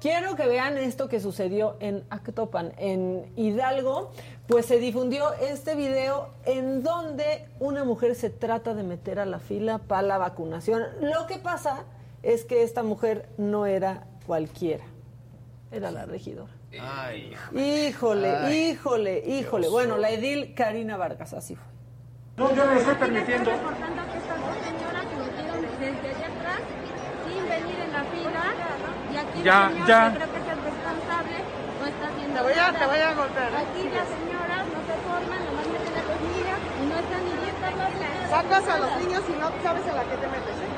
[0.04, 4.12] Quiero que vean esto que sucedió en Actopan, en Hidalgo,
[4.48, 9.40] pues se difundió este video en donde una mujer se trata de meter a la
[9.40, 10.84] fila para la vacunación.
[11.00, 11.86] Lo que pasa
[12.22, 14.84] es que esta mujer no era cualquiera,
[15.72, 16.52] era la regidora.
[16.82, 19.70] Ay, Híjole, Ay, híjole, híjole.
[19.70, 21.66] Bueno, la edil Karina Vargas, así fue.
[22.36, 23.52] No, yo no estoy permitiendo.
[23.52, 26.60] reportando que estas dos señoras se metieron desde allá atrás
[27.26, 28.54] sin venir en la fila
[29.14, 30.08] y aquí Ya, ya.
[30.08, 31.36] que creo que es el responsable
[32.32, 33.52] Te voy a, te voy a golpear.
[33.60, 37.34] Aquí las señoras no se forman, nomás meten a los niños y no están ni
[37.44, 38.30] bien capacitadas.
[38.32, 40.72] Sacas a los niños y no sabes en la que te metes, ¿eh?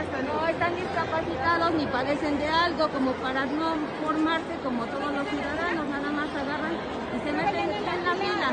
[0.00, 5.84] No están discapacitados ni padecen de algo como para no formarse como todos los ciudadanos,
[5.92, 6.76] nada más agarran
[7.12, 8.48] y se meten en la fila.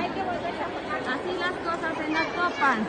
[1.07, 2.83] Así las cosas se nos topan.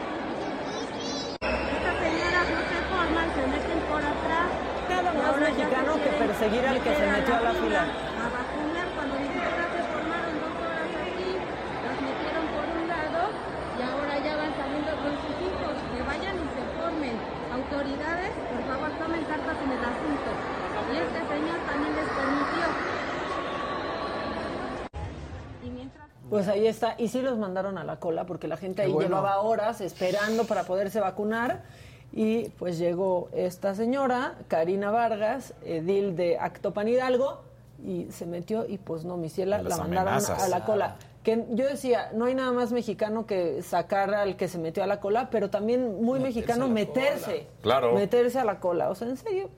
[1.38, 4.68] Estas señoras no se forman, se meten por atrás.
[5.08, 7.80] Ahora ya mexicano que perseguir al que se metió a la fila.
[7.80, 13.20] A vacunar cuando ni siquiera se formaron dos horas aquí, los metieron por un lado
[13.32, 15.74] y ahora ya van saliendo con sus hijos.
[15.96, 17.16] Que vayan y se formen.
[17.56, 20.30] Autoridades, por favor, tomen cartas en el asunto.
[20.88, 22.64] Y este señor también les permitió.
[25.64, 26.94] Y mientras Pues ahí está.
[26.98, 29.08] Y sí los mandaron a la cola porque la gente ahí bueno.
[29.08, 31.62] llevaba horas esperando para poderse vacunar.
[32.12, 37.42] Y pues llegó esta señora, Karina Vargas, edil de Actopan Hidalgo,
[37.84, 40.42] y se metió y pues no, mi ciela, la mandaron amenazas.
[40.42, 40.96] a la cola.
[41.22, 44.86] Que yo decía, no hay nada más mexicano que sacar al que se metió a
[44.86, 47.46] la cola, pero también muy mexicano meterse.
[47.60, 47.92] Claro.
[47.92, 48.88] Meterse a la cola.
[48.88, 49.50] O sea, en serio,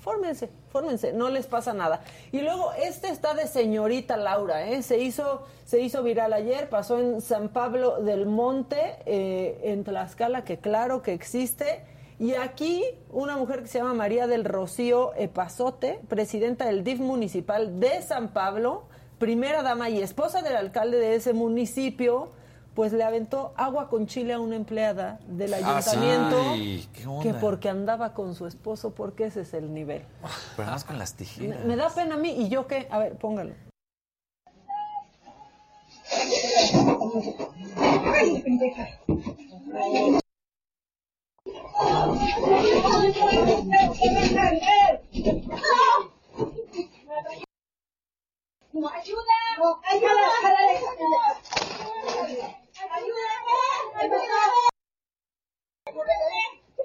[0.00, 2.00] fórmense, fórmense, no les pasa nada.
[2.32, 4.82] Y luego, este está de señorita Laura, ¿eh?
[4.82, 10.44] Se hizo, se hizo viral ayer, pasó en San Pablo del Monte, eh, en Tlaxcala,
[10.44, 11.82] que claro que existe.
[12.18, 17.78] Y aquí, una mujer que se llama María del Rocío Epazote, presidenta del DIF municipal
[17.78, 18.84] de San Pablo,
[19.18, 22.30] primera dama y esposa del alcalde de ese municipio,
[22.74, 27.22] pues le aventó agua con chile a una empleada del ayuntamiento Ay, ¿qué onda?
[27.22, 30.02] que porque andaba con su esposo, porque ese es el nivel.
[30.56, 31.60] Pero más con las tijeras.
[31.60, 33.52] Me, me da pena a mí y yo qué, a ver, póngalo.
[48.96, 49.38] ¡Ayuda!
[49.84, 50.26] ¡Ayuda!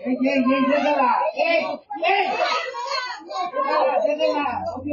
[0.04, 1.12] ¡Ey, ey, ey, déjala!
[1.36, 1.64] ¡Ey,
[2.04, 2.26] ey!
[3.54, 4.46] ¡Déjala, déjala!
[4.76, 4.88] ¡Ok!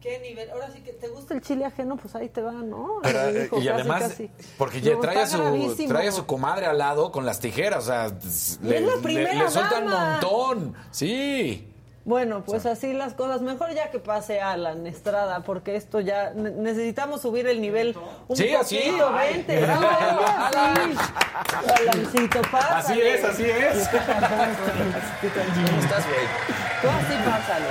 [0.00, 0.50] ¿Qué nivel?
[0.50, 3.00] Ahora sí que te gusta el chile ajeno, pues ahí te va, ¿no?
[3.02, 4.30] Pero, eh, dijo y casi, además, casi.
[4.56, 7.86] porque ya trae, a su, trae a su comadre al lado con las tijeras, o
[7.86, 8.08] sea,
[8.62, 10.74] le, le- suelta un montón.
[10.90, 11.72] Sí.
[12.06, 13.42] Bueno, pues así las cosas.
[13.42, 17.96] Mejor ya que pase Alan Estrada, porque esto ya ne- necesitamos subir el nivel
[18.28, 18.76] un Sí, así.
[18.78, 19.10] poquito.
[19.12, 19.32] Ay.
[19.34, 19.88] Vente, bravo,
[20.24, 20.96] así.
[21.80, 22.76] Alancito, pásale.
[22.78, 23.88] Así es, así es.
[23.88, 26.26] ¿Cómo estás, güey?
[26.82, 27.66] Tú así pásale.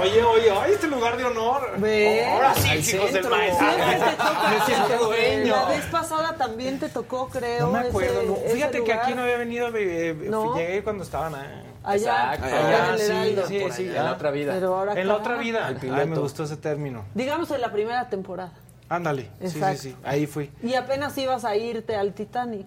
[0.00, 1.72] Oye, oye, ay, este lugar de honor.
[1.78, 2.26] Ve.
[2.30, 3.66] Ahora sí, Al hijos del maestro.
[3.72, 4.48] Siempre te toca.
[4.50, 5.56] Me siento dueño.
[5.56, 7.66] La vez pasada también te tocó, creo.
[7.66, 8.20] No me acuerdo.
[8.20, 8.36] ese- no.
[8.36, 9.68] ese Fíjate que aquí no había venido.
[9.68, 10.54] eh, eh, No.
[10.54, 11.34] Llegué cuando estaban.
[11.34, 12.44] ah, Allá, Exacto.
[12.46, 13.46] allá en allá, el sí, Heraldo.
[13.46, 14.52] sí, sí, allá, en la otra vida.
[14.54, 15.68] Pero ahora En la otra vida.
[15.68, 16.22] El Ay, me piloto.
[16.22, 17.04] gustó ese término.
[17.14, 18.52] Digamos en la primera temporada.
[18.88, 19.30] Ándale.
[19.40, 19.82] Sí, sí, Exacto.
[19.82, 19.96] sí.
[20.04, 20.50] Ahí fui.
[20.62, 22.66] Y apenas ibas a irte al Titanic.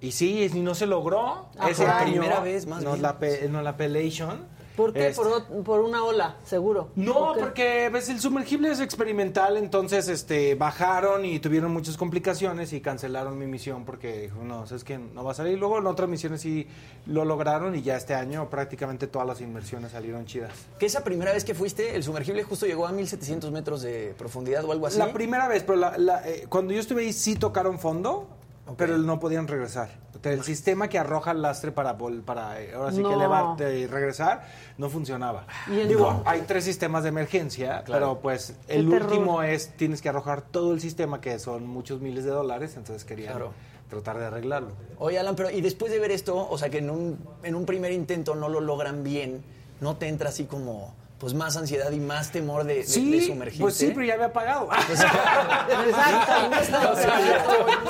[0.00, 1.48] Y sí, y no se logró.
[1.58, 1.70] Ajá.
[1.70, 3.02] Ese La primera vez, más nos bien.
[3.02, 4.46] la, pe- nos la pelation.
[4.76, 5.08] ¿Por qué?
[5.08, 6.88] Este- Por, por una ola, seguro.
[6.96, 12.80] No, porque ves, el sumergible es experimental, entonces este bajaron y tuvieron muchas complicaciones y
[12.80, 15.58] cancelaron mi misión porque dijo, no, es que no va a salir.
[15.58, 16.66] Luego en otras misiones sí
[17.06, 20.52] lo lograron y ya este año prácticamente todas las inversiones salieron chidas.
[20.78, 24.64] Que esa primera vez que fuiste, el sumergible justo llegó a 1700 metros de profundidad
[24.64, 24.98] o algo así.
[24.98, 28.28] La primera vez, pero la- la, eh, cuando yo estuve ahí sí tocaron fondo,
[28.76, 29.88] pero no podían regresar.
[30.22, 33.08] El sistema que arroja el lastre para, para ahora sí No.
[33.10, 34.44] que elevarte y regresar
[34.76, 35.46] no funcionaba.
[35.68, 36.22] ¿Y el Digo, no?
[36.24, 40.80] hay tres sistemas de emergencia, pero pues el último es tienes que arrojar todo el
[40.80, 43.52] sistema que son muchos miles de dólares, entonces querían Claro.
[43.88, 44.70] tratar de arreglarlo.
[44.98, 47.66] Oye, Alan, pero y después de ver esto, o sea, que en un, en un
[47.66, 49.44] primer intento no lo logran bien,
[49.80, 53.26] ¿no te entra así como pues más ansiedad y más temor de, de- Sí, de
[53.26, 53.62] sumergirte?
[53.62, 54.68] pues sí, pero ya había pagado.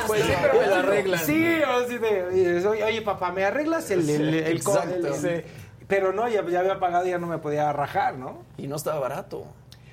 [0.06, 1.20] Pues sí, pero me lo arreglan.
[1.20, 4.94] Sí, o sí de, oye, oye, papá, ¿me arreglas el, el, el- el co- Exacto.
[4.96, 5.44] el- ese?
[5.88, 8.42] Pero no, ya, ya había pagado y ya no me podía rajar, ¿no?
[8.56, 9.44] Y no estaba barato.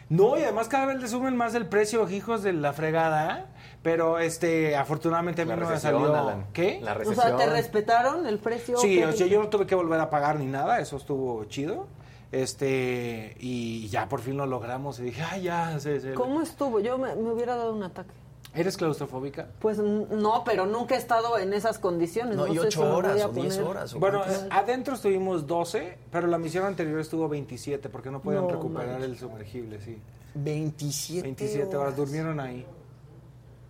[0.10, 3.48] No, y además cada vez le suben más el precio, hijos de la fregada.
[3.84, 6.16] Pero este, afortunadamente a mí La no me salió.
[6.16, 6.46] Alan.
[6.54, 6.80] ¿Qué?
[6.82, 7.26] La O recesión.
[7.28, 8.78] sea, ¿te respetaron el precio?
[8.78, 11.88] Sí, o sea, yo no tuve que volver a pagar ni nada, eso estuvo chido.
[12.34, 15.00] Este, y ya por fin lo logramos.
[15.00, 16.80] Y dije, ay, ya, se- se- ¿Cómo estuvo?
[16.80, 18.10] Yo me, me hubiera dado un ataque.
[18.56, 19.50] ¿Eres claustrofóbica?
[19.60, 22.36] Pues n- no, pero nunca he estado en esas condiciones.
[22.36, 23.94] No, No, y sé ocho si horas o diez poner- horas.
[23.94, 24.48] ¿o Bueno, cuántas?
[24.50, 29.16] adentro estuvimos 12, pero la misión anterior estuvo 27 porque no podían No recuperar el
[29.18, 30.00] sumergible, sí.
[30.34, 32.66] 27, 27 horas, durmieron ahí.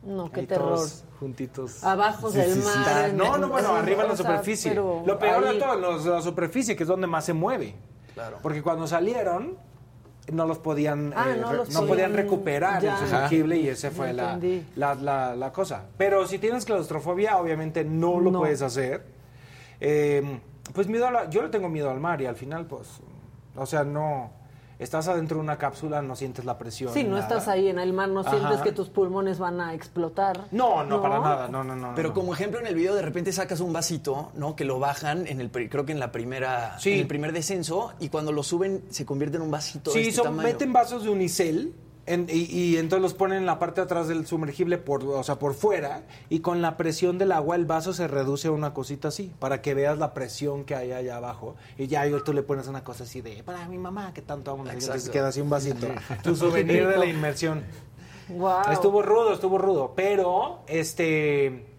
[0.03, 0.75] No, qué Ahí terror.
[0.75, 1.83] todos juntitos.
[1.83, 4.73] Abajo del mar, No, no, bueno, en- arriba en la superficie.
[4.73, 7.75] Lo peor ahí- de todo, la superficie, que es donde más se mueve.
[8.13, 8.37] Claro.
[8.41, 9.57] Porque cuando salieron,
[10.31, 12.99] no los podían, Ah, eh, no re- los no podían- podían recuperar ya.
[12.99, 14.39] el sumergible y ese Ya fue la,
[14.75, 15.85] la, la- la cosa.
[15.97, 18.39] Pero si tienes claustrofobia, obviamente no lo No.
[18.39, 19.03] puedes hacer.
[19.79, 20.39] Eh,
[20.73, 22.87] pues miedo a la- yo le tengo miedo al mar y al final, pues,
[23.55, 24.31] o sea, no...
[24.83, 26.93] Estás adentro de una cápsula, no sientes la presión.
[26.93, 27.21] Sí, no nada.
[27.21, 30.45] estás ahí en el mar, no sientes que tus pulmones van a explotar.
[30.51, 31.93] No, no, para nada, no, no, no.
[31.95, 32.13] Pero no.
[32.15, 34.55] como ejemplo en el video de repente sacas un vasito, ¿no?
[34.55, 36.91] Que lo bajan en el creo que en la primera Sí.
[36.93, 40.09] en el primer descenso y cuando lo suben se convierte en un vasito de Sí,
[40.09, 40.49] este son, tamaño.
[40.49, 41.73] meten vasos de unicel
[42.05, 45.23] en- y, y entonces los ponen en la parte de atrás del sumergible, por, o
[45.23, 48.73] sea, por fuera, y con la presión del agua el vaso se reduce a una
[48.73, 51.55] cosita así, para que veas la presión que hay allá abajo.
[51.77, 54.67] Y ya tú le pones una cosa así de, para mi mamá, que tanto amo,
[54.67, 55.87] entonces queda así un vasito.
[56.23, 57.63] tu souvenir de la inmersión.
[58.29, 58.71] Wow.
[58.71, 61.72] Estuvo rudo, estuvo rudo, pero, este...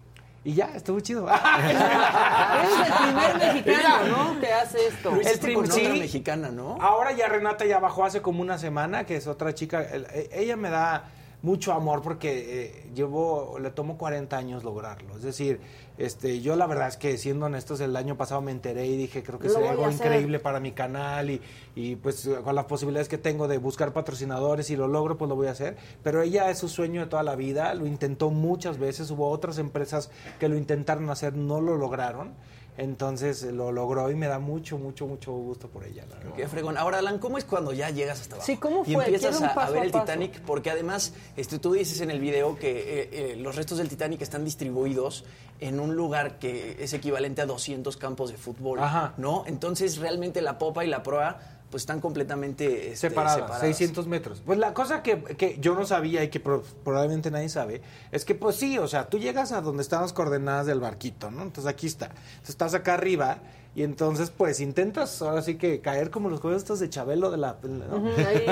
[0.45, 1.27] Y ya, estuvo chido.
[1.69, 4.39] Eres el primer mexicano, ¿no?
[4.39, 5.11] Que hace esto.
[5.11, 5.99] Lo hiciste prim- con otra sí.
[5.99, 6.77] mexicana, ¿no?
[6.79, 9.81] Ahora ya Renata ya bajó hace como una semana, que es otra chica.
[9.83, 11.05] el- e- ella me da
[11.41, 15.15] mucho amor porque eh, llevo, le tomo 40 años lograrlo.
[15.17, 15.59] Es decir,
[15.97, 19.23] este, yo la verdad es que siendo honestos, el año pasado me enteré y dije,
[19.23, 21.41] creo que sería algo increíble para mi canal y,
[21.75, 25.35] y pues con las posibilidades que tengo de buscar patrocinadores y lo logro, pues lo
[25.35, 25.77] voy a hacer.
[26.03, 29.57] Pero ella es su sueño de toda la vida, lo intentó muchas veces, hubo otras
[29.57, 30.09] empresas
[30.39, 32.33] que lo intentaron hacer, no lo lograron.
[32.77, 36.05] Entonces eh, lo logró y me da mucho, mucho, mucho gusto por ella.
[36.09, 36.33] la verdad.
[36.35, 36.77] Qué fregón.
[36.77, 38.45] Ahora, Alan, ¿cómo es cuando ya llegas hasta abajo?
[38.45, 39.05] Sí, ¿cómo Y fue?
[39.05, 39.91] empiezas Quiero un a, ver a el.
[39.91, 42.71] Titanic, porque además este, tú dices en el video que
[43.01, 45.23] eh, eh, los restos del Titanic están distribuidos
[45.61, 49.13] en un lugar que es equivalente a 200 campos de fútbol, Ajá.
[49.17, 49.43] ¿no?
[49.47, 51.39] Entonces, realmente la popa y la proa
[51.75, 53.59] pues están completamente este, separadas, separadas.
[53.59, 54.41] 600 metros.
[54.45, 57.81] Pues la cosa que, que yo no sabía y que pro- probablemente nadie sabe,
[58.13, 61.31] es que pues sí, o sea, tú llegas a donde están las coordenadas del barquito,
[61.31, 61.41] ¿no?
[61.43, 62.05] Entonces aquí está.
[62.05, 63.39] Entonces estás acá arriba
[63.75, 67.35] y entonces pues intentas ahora sí que caer como los juegos estos de Chabelo de
[67.39, 67.57] la...
[67.61, 68.07] ¿no?
[68.07, 68.45] Ahí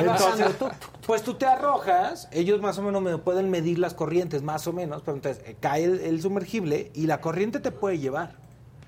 [1.07, 4.73] pues tú te arrojas, ellos más o menos me pueden medir las corrientes, más o
[4.73, 8.43] menos, pero entonces eh, cae el, el sumergible y la corriente te puede llevar.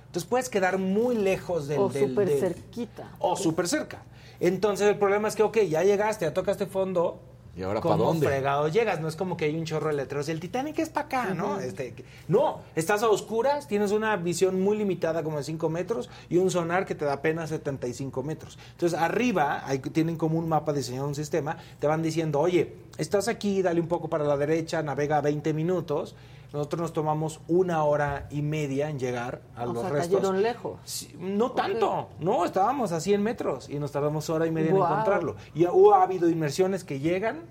[0.08, 1.78] Entonces puedes quedar muy lejos del...
[1.78, 3.12] O súper cerquita.
[3.20, 4.02] o súper cerca.
[4.40, 7.20] Entonces el problema es que, ok, ya llegaste, ya tocaste fondo.
[7.58, 8.28] ¿Y ahora pa' ¿Cómo dónde?
[8.28, 9.00] fregado llegas?
[9.00, 10.28] No es como que hay un chorro de letreros.
[10.28, 11.62] El Titanic es para acá, ¿no?
[11.62, 11.94] Este,
[12.28, 16.52] no, estás a oscuras, tienes una visión muy limitada como de 5 metros y un
[16.52, 18.60] sonar que te da apenas 75 metros.
[18.72, 23.30] Entonces arriba hay, tienen como un mapa diseñado, un sistema, te van diciendo, oye, estás
[23.30, 26.14] aquí, dale un poco para la derecha, navega 20 minutos.
[26.54, 30.16] Nosotros nos tomamos una hora y media en llegar a O los sea, restos.
[30.20, 30.80] cayeron lejos.
[30.86, 34.78] Sí, no tanto, no, estábamos a 100 metros y nos tardamos hora y media en
[34.78, 35.36] encontrarlo.
[35.54, 37.42] Y hubo ha habido inmersiones que llegan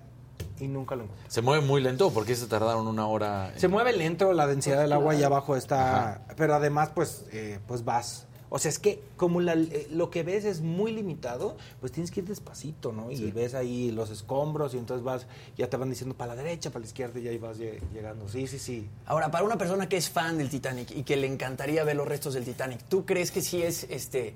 [0.61, 1.31] y nunca lo encuentran.
[1.31, 3.51] Se mueve muy lento, ¿por qué se tardaron una hora?
[3.53, 5.19] en- Se mueve lento, la densidad del agua claro.
[5.19, 8.27] allá abajo está, pero además pues, eh, pues vas.
[8.55, 12.13] O sea, es que como la- eh, lo que ves es muy limitado, pues tienes
[12.13, 13.11] que ir despacito, ¿no?
[13.11, 13.33] Y Sí.
[13.33, 15.27] ves ahí los escombros y entonces vas,
[15.59, 18.29] ya te van diciendo para la derecha, para la izquierda y ahí vas lle- llegando.
[18.29, 18.87] Sí, sí, sí.
[19.07, 22.07] Ahora, para una persona que es fan del Titanic y que le encantaría ver los
[22.07, 24.35] restos del Titanic, ¿tú crees que sí es este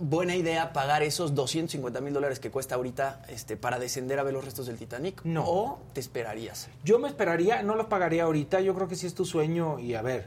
[0.00, 4.32] buena idea pagar esos 250 mil dólares que cuesta ahorita este, para descender a ver
[4.34, 5.20] los restos del Titanic?
[5.24, 5.44] No.
[5.46, 6.68] ¿O te esperarías?
[6.84, 9.94] Yo me esperaría, no lo pagaría ahorita, yo creo que si es tu sueño y
[9.94, 10.26] a ver,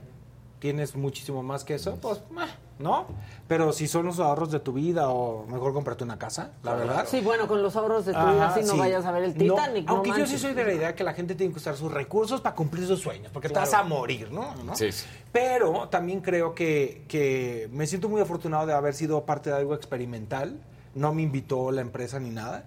[0.63, 2.45] tienes muchísimo más que eso, pues, meh,
[2.79, 3.05] ¿no?
[3.49, 7.05] Pero si son los ahorros de tu vida o mejor cómprate una casa, la verdad.
[7.05, 8.79] Sí, bueno, con los ahorros de tu Ajá, vida, así no sí.
[8.79, 9.85] vayas a ver el Titanic.
[9.85, 11.91] no aunque yo sí soy de la idea que la gente tiene que usar sus
[11.91, 13.65] recursos para cumplir sus sueños, porque Claro.
[13.69, 14.55] te vas a morir, ¿no?
[14.63, 14.73] ¿No?
[14.73, 15.05] Sí, sí.
[15.33, 19.75] Pero también creo que, que me siento muy afortunado de haber sido parte de algo
[19.75, 20.61] experimental.
[20.95, 22.63] No me invitó la empresa ni nada.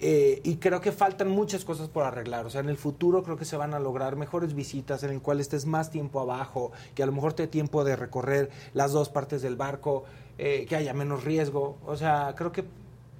[0.00, 2.46] Eh, y creo que faltan muchas cosas por arreglar.
[2.46, 5.20] O sea, en el futuro creo que se van a lograr mejores visitas en el
[5.20, 8.92] cual estés más tiempo abajo, que a lo mejor te dé tiempo de recorrer las
[8.92, 10.04] dos partes del barco,
[10.38, 11.78] eh, que haya menos riesgo.
[11.84, 12.64] O sea, creo que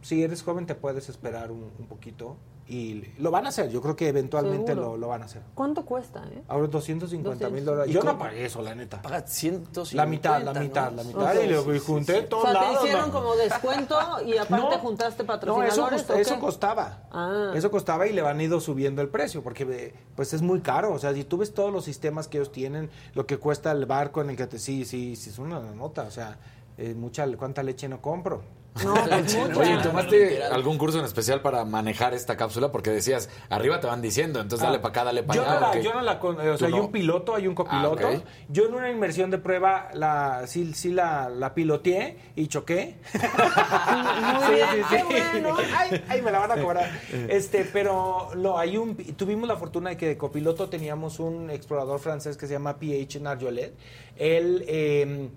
[0.03, 2.37] si eres joven te puedes esperar un, un poquito
[2.69, 3.71] y lo van a hacer.
[3.71, 5.43] Yo creo que eventualmente lo, lo van a hacer.
[5.55, 6.43] ¿Cuánto cuesta, eh?
[6.49, 7.65] Ahora 250 mil 200.
[7.65, 7.91] dólares.
[7.91, 9.01] ¿Y Yo no pagué eso, la neta.
[9.01, 9.97] Paga 150.
[9.97, 10.97] La mitad, la mitad, ¿no?
[10.99, 11.35] la mitad.
[11.41, 12.85] Y luego y junté O todos sea, te lados.
[12.85, 13.13] hicieron no.
[13.13, 13.97] como descuento
[14.27, 14.79] y aparte No.
[14.81, 16.03] juntaste No, eso, patrocinadores.
[16.03, 16.23] costa- ¿o qué?
[16.23, 17.03] eso costaba.
[17.11, 17.53] Ah.
[17.55, 20.93] Eso costaba y le van ido subiendo el precio porque eh, pues es muy caro.
[20.93, 23.87] O sea, si tú ves todos los sistemas que ellos tienen, lo que cuesta el
[23.87, 24.59] barco en el que te...
[24.59, 26.03] Sí, sí, sí, es una nota.
[26.03, 26.39] O sea,
[26.77, 28.43] eh, mucha, ¿cuánta leche no compro?
[28.85, 29.61] No, pues mucho.
[29.61, 32.71] Oye, ¿tomaste algún curso en especial para manejar esta cápsula?
[32.73, 35.55] Porque decías, arriba te van diciendo, entonces dale para acá, dale para Yo allá.
[35.61, 36.85] no, la, yo no la con- o ¿Tú sea, hay no?
[36.85, 38.07] un piloto, hay un copiloto.
[38.07, 38.23] Ah, ok.
[38.49, 42.97] Yo en una inmersión de prueba la sí, sí la, la piloteé y choqué.
[43.13, 45.57] Muy bien, qué bueno.
[45.77, 46.91] Ay, ay, me la van a cobrar.
[47.29, 51.99] Este, pero no, hay un tuvimos la fortuna de que de copiloto teníamos un explorador
[52.01, 53.75] francés que se llama PH Narjolet.
[54.17, 55.29] Él eh,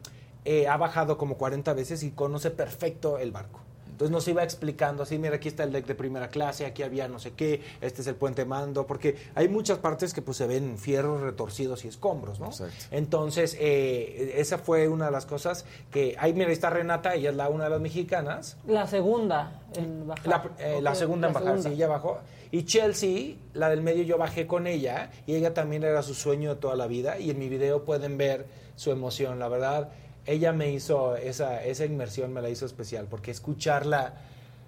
[0.46, 3.60] eh, ha bajado como 40 veces y conoce perfecto el barco.
[3.92, 7.08] Entonces nos iba explicando así, mira, aquí está el deck de primera clase, aquí había
[7.08, 10.48] no sé qué, este es el puente mando, porque hay muchas partes que pues se
[10.48, 12.50] ven fierros retorcidos y escombros, ¿no?
[12.90, 17.30] Entonces, eh, esa fue una de las cosas que, ahí mira, ahí está Renata, ella
[17.30, 20.28] es la una de las mexicanas, La segunda en bajar.
[20.28, 21.70] la, eh, la segunda en la bajar, segunda.
[21.70, 22.18] sí, ella bajó.
[22.50, 26.56] Y Chelsea, la del medio, yo bajé con ella y ella también era su sueño
[26.56, 27.20] de toda la vida.
[27.20, 29.38] Y en mi video pueden ver su emoción.
[29.40, 29.90] La verdad,
[30.26, 34.14] ella me hizo esa, esa inmersión, me la hizo especial, porque escucharla,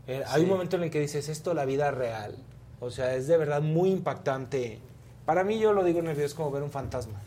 [0.07, 2.37] eh, hay un momento en el que dices, esto la vida real.
[2.79, 4.79] O sea, es de verdad muy impactante.
[5.25, 7.21] Para mí, yo lo digo en el video, es como ver un fantasma.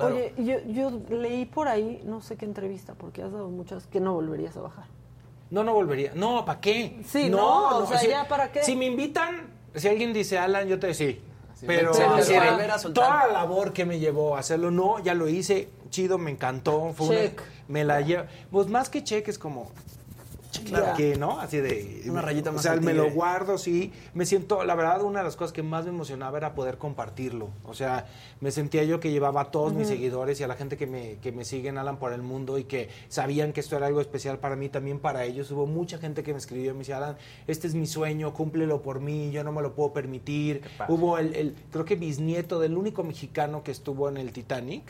[0.00, 4.00] Oye, yo, yo leí por ahí, no sé qué entrevista, porque has dado muchas, que
[4.00, 4.86] no volverías a bajar.
[5.50, 6.12] No, no volvería.
[6.14, 7.00] No, ¿para qué?
[7.06, 8.62] Sí, no, o sea, si, ya, ¿para qué?
[8.62, 11.20] Si me invitan, si alguien dice Alan, yo te digo sí.
[11.54, 13.04] Sí, Pero a soltar.
[13.04, 16.92] toda la labor que me llevó a hacerlo, no, ya lo hice, chido, me encantó.
[16.96, 17.40] Fue una- Check.
[17.68, 18.24] me la llevo.
[18.50, 19.70] Pues más que check es como.
[20.66, 20.84] Claro.
[20.84, 21.40] ¿Para qué, no?
[21.40, 22.02] Así de.
[22.10, 23.90] Una rayita O más sea, al me lo guardo, sí.
[24.12, 27.48] Me siento, la verdad, una de las cosas que más me emocionaba era poder compartirlo.
[27.64, 28.06] O sea,
[28.40, 29.94] me sentía yo que llevaba a todos mis Ujú.
[29.96, 32.64] seguidores y a la gente que me, que me siguen, Alan, por el mundo y
[32.64, 35.50] que sabían que esto era algo especial para mí, también para ellos.
[35.52, 37.16] Hubo mucha gente que me escribió y me decía, Alan,
[37.46, 40.60] este es mi sueño, cúmplelo por mí, yo no me lo puedo permitir.
[40.86, 44.82] Hubo el, el- creo que bisnieto del único mexicano que estuvo en el Titanic.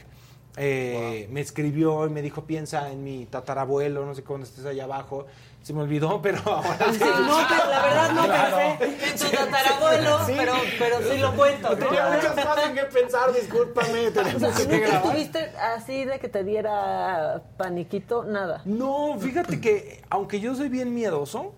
[0.57, 4.85] Eh, Me escribió y me dijo, piensa en mi tatarabuelo, no sé cuándo estés allá
[4.85, 5.27] abajo.
[5.63, 6.99] Se me olvidó, pero ahora sí.
[7.01, 8.79] no, pero la verdad no Claro.
[8.81, 10.33] pensé en tu tatarabuelo, Sí.
[10.37, 11.71] pero, pero sí lo cuento.
[11.71, 11.77] ¿no?
[11.77, 13.89] Tenía muchas cosas en que pensar, discúlpame.
[14.13, 15.03] que ¿Nunca grabar.
[15.03, 18.25] tuviste así de que te diera paniquito?
[18.25, 18.61] Nada.
[18.65, 21.55] No, fíjate que aunque yo soy bien miedoso,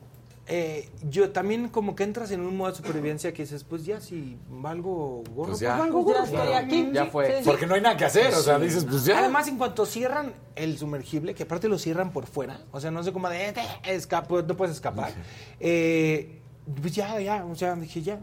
[0.47, 4.01] eh, yo también como que entras en un modo de supervivencia que dices, pues ya
[4.01, 5.77] si valgo gorro, Pues pues, ya.
[5.79, 6.91] valgo Pues ya aquí.
[6.93, 7.27] Ya fue.
[7.29, 7.43] sí, sí.
[7.47, 9.19] Porque no hay nada que hacer, o sea, dices, pues ya.
[9.21, 13.03] Además, en cuanto cierran el sumergible, que aparte lo cierran por fuera, o sea, no
[13.03, 13.55] sé cómo de, "Eh,
[13.85, 15.13] escapo, no puedes escapar,
[15.61, 16.41] eh,
[16.81, 18.21] pues ya, ya, o sea, dije ya.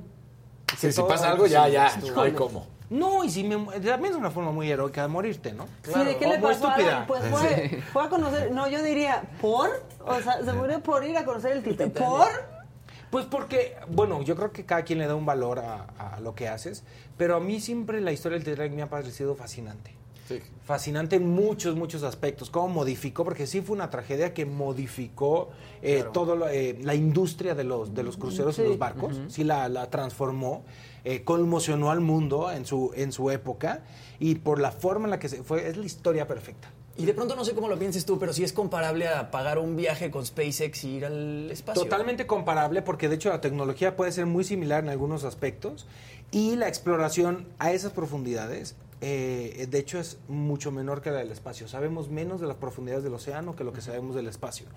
[0.78, 2.66] Sí, si pasa algo, ya, ya, no hay cómo.
[2.92, 5.66] No, y si me, también es una forma muy heroica de morirte, ¿no?
[5.82, 7.06] Sí, ¿de qué le pasó a estúpida.
[7.08, 9.70] Pues fue, fue a conocer, no, yo diría, ¿por?
[10.06, 11.94] O sea, se murió por ir a conocer el Titanic.
[11.94, 12.28] ¿Por?
[13.10, 15.86] Pues porque, bueno, yo creo que cada quien le da un valor a,
[16.16, 16.84] a lo que haces,
[17.18, 19.96] pero a mí siempre la historia del Titanic me ha parecido fascinante.
[20.64, 22.50] Fascinante en muchos, muchos aspectos.
[22.50, 25.50] Cómo modificó, porque sí fue una tragedia que modificó
[25.82, 26.36] eh, Claro.
[26.36, 29.20] lo- eh, la industria de los, de los cruceros y los barcos.
[29.28, 30.64] Sí la, la transformó,
[31.04, 33.84] eh, conmocionó al mundo en su, en su época
[34.20, 36.70] y por la forma en la que se fue, es la historia perfecta.
[36.98, 39.58] Y de pronto no sé cómo lo pienses tú, pero sí es comparable a pagar
[39.58, 41.82] un viaje con SpaceX y ir al espacio.
[41.84, 45.88] Totalmente comparable porque de hecho la tecnología puede ser muy similar en algunos aspectos
[46.32, 51.32] y la exploración a esas profundidades eh, de hecho es mucho menor que la del
[51.32, 51.68] espacio.
[51.68, 54.68] Sabemos menos de las profundidades del océano que lo que sabemos del espacio.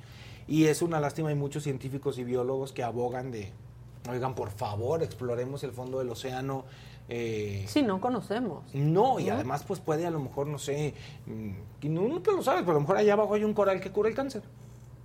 [0.49, 3.53] Y es una lástima, hay muchos científicos y biólogos que abogan de,
[4.11, 6.65] oigan, por favor, exploremos el fondo del océano.
[7.09, 8.63] eh, Sí, no conocemos.
[8.75, 9.35] no, y ¿No?
[9.35, 10.95] además pues puede a lo mejor, no sé,
[11.27, 11.51] mm,
[11.83, 13.81] y no, no te lo sabes, pero a lo mejor allá abajo hay un coral
[13.81, 14.43] que cura el cáncer.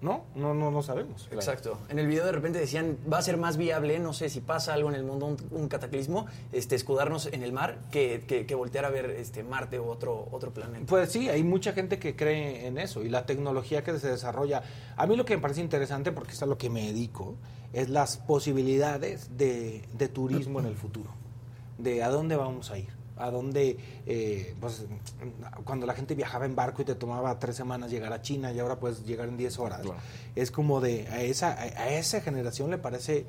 [0.02, 0.24] ¿No?
[0.34, 1.28] No, no, no sabemos.
[1.30, 1.78] Exacto.
[1.90, 4.74] En el video de repente decían, va a ser más viable, no sé si pasa
[4.74, 8.56] algo en el mundo, un, un cataclismo, este, escudarnos en el mar que, que, que
[8.56, 10.86] voltear a ver este, Marte u otro, otro planeta.
[10.88, 14.64] Pues sí, hay mucha gente que cree en eso y la tecnología que se desarrolla.
[14.96, 17.36] A mí lo que me parece interesante, porque es a lo que me dedico,
[17.74, 21.10] es las posibilidades de, de turismo en el futuro,
[21.78, 22.90] de a dónde vamos a ir,
[23.20, 24.86] a dónde, eh, pues,
[25.66, 28.60] cuando la gente viajaba en barco y te tomaba tres semanas llegar a China y
[28.60, 29.82] ahora puedes llegar en 10 horas.
[30.36, 33.26] Es como de, a esa, a, esa generación le parece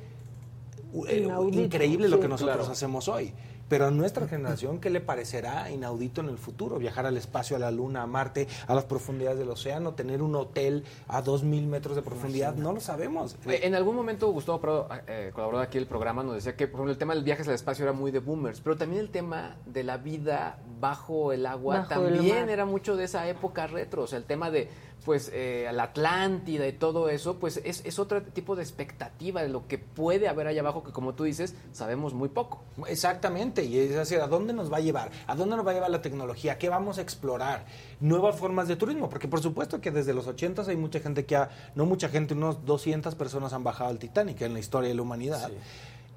[1.08, 2.72] eh, Inaudito, increíble lo que nosotros claro.
[2.72, 3.32] hacemos hoy.
[3.70, 6.80] Pero a nuestra generación, ¿qué le parecerá inaudito en el futuro?
[6.80, 10.34] Viajar al espacio, a la Luna, a Marte, a las profundidades del océano, tener un
[10.34, 13.36] hotel a dos mil metros de profundidad, no lo sabemos.
[13.46, 16.90] En algún momento Gustavo Prado, eh, colaborador aquí del programa, nos decía que por ejemplo,
[16.90, 19.84] el tema del viajes al espacio era muy de boomers, pero también el tema de
[19.84, 24.18] la vida bajo el agua Bajo también era mucho de esa época retro, o sea,
[24.18, 24.68] el tema de
[25.04, 29.48] pues eh, la Atlántida y todo eso, pues es, es otro tipo de expectativa de
[29.48, 32.62] lo que puede haber allá abajo que como tú dices, sabemos muy poco.
[32.86, 35.10] Exactamente, y es decir, ¿a dónde nos va a llevar?
[35.26, 36.58] ¿A dónde nos va a llevar la tecnología?
[36.58, 37.64] ¿Qué vamos a explorar?
[38.00, 41.36] Nuevas formas de turismo, porque por supuesto que desde los 80 hay mucha gente que
[41.36, 44.94] ha, no mucha gente, unos 200 personas han bajado al Titanic en la historia de
[44.94, 45.50] la humanidad.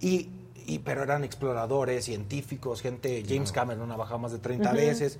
[0.01, 0.29] Y,
[0.65, 4.77] y- pero eran exploradores, científicos, gente, James Cameron ha bajado más de 30 Ujú.
[4.77, 5.19] veces,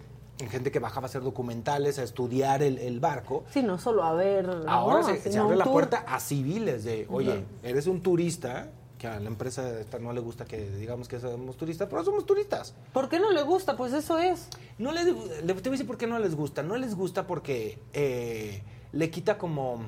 [0.50, 3.44] gente que bajaba a hacer documentales, a estudiar el, el barco.
[3.52, 4.50] Sí, no solo a ver.
[4.68, 5.74] Ahora no, se, se abre la tour.
[5.74, 10.22] puerta a civiles de, oye, eres un turista, que a la empresa esta no le
[10.22, 12.74] gusta que digamos que somos turistas, pero somos turistas.
[12.94, 13.76] ¿Por qué no le gusta?
[13.76, 14.48] Pues eso es.
[14.78, 16.64] No les, le te voy a decir por qué no les gusta.
[16.64, 19.82] No les gusta porque eh, le quita como,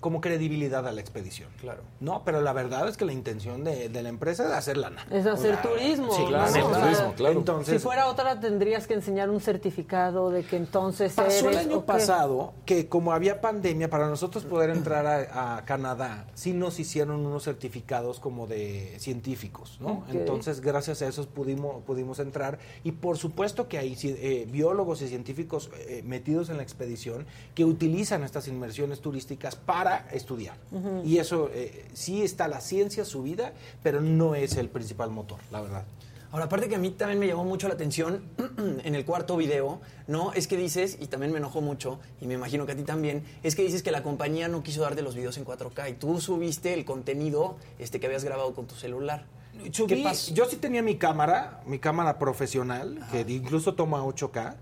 [0.00, 1.48] como credibilidad a la expedición.
[1.60, 1.82] Claro.
[2.00, 5.06] No, pero la verdad es que la intención de, de la empresa es hacer lana.
[5.10, 6.12] Es hacer O sea, turismo.
[6.12, 6.28] Sí, ¿no?
[6.28, 7.38] claro, hacer turismo, claro.
[7.38, 11.66] Entonces, si fuera otra, tendrías que enseñar un certificado de que entonces Pasó el eres,
[11.66, 11.86] año ¿o qué?
[11.86, 17.26] pasado que como había pandemia, para nosotros poder entrar a, a Canadá, sí nos hicieron
[17.26, 20.04] unos certificados como de científicos, ¿no?
[20.10, 22.58] Entonces, gracias a esos pudimos, pudimos entrar.
[22.84, 27.64] Y por supuesto que hay eh, biólogos y científicos eh, metidos en la expedición que
[27.64, 30.56] utilizan estas inmersiones turísticas para estudiar.
[30.70, 31.02] Ujú.
[31.04, 33.52] Y eso eh, sí está la ciencia subida,
[33.82, 35.84] pero no es el principal motor, la verdad.
[36.30, 38.22] Ahora, aparte que a mí también me llamó mucho la atención
[38.84, 40.32] en el cuarto video, ¿no?
[40.34, 43.24] Es que dices, y también me enojó mucho, y me imagino que a ti también,
[43.42, 46.20] es que dices que la compañía no quiso darte los videos en 4K y tú
[46.20, 49.24] subiste el contenido este, que habías grabado con tu celular.
[49.72, 50.34] Subí- ¿Qué pasó?
[50.34, 54.54] Yo sí tenía mi cámara, mi cámara profesional, que incluso toma 8K,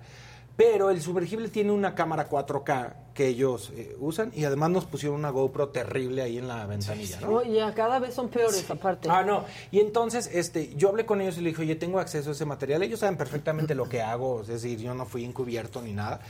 [0.56, 5.18] pero el sumergible tiene una cámara 4K que ellos eh, usan y además nos pusieron
[5.18, 7.42] una GoPro terrible ahí en la ventanilla, ¿no?
[7.44, 9.08] Ya cada vez son peores aparte.
[9.10, 9.44] Ah, no.
[9.70, 12.46] Y entonces, este, yo hablé con ellos y le dije, oye, tengo acceso a ese
[12.46, 12.82] material.
[12.82, 16.20] Ellos saben perfectamente lo que hago, es decir, yo no fui encubierto ni nada.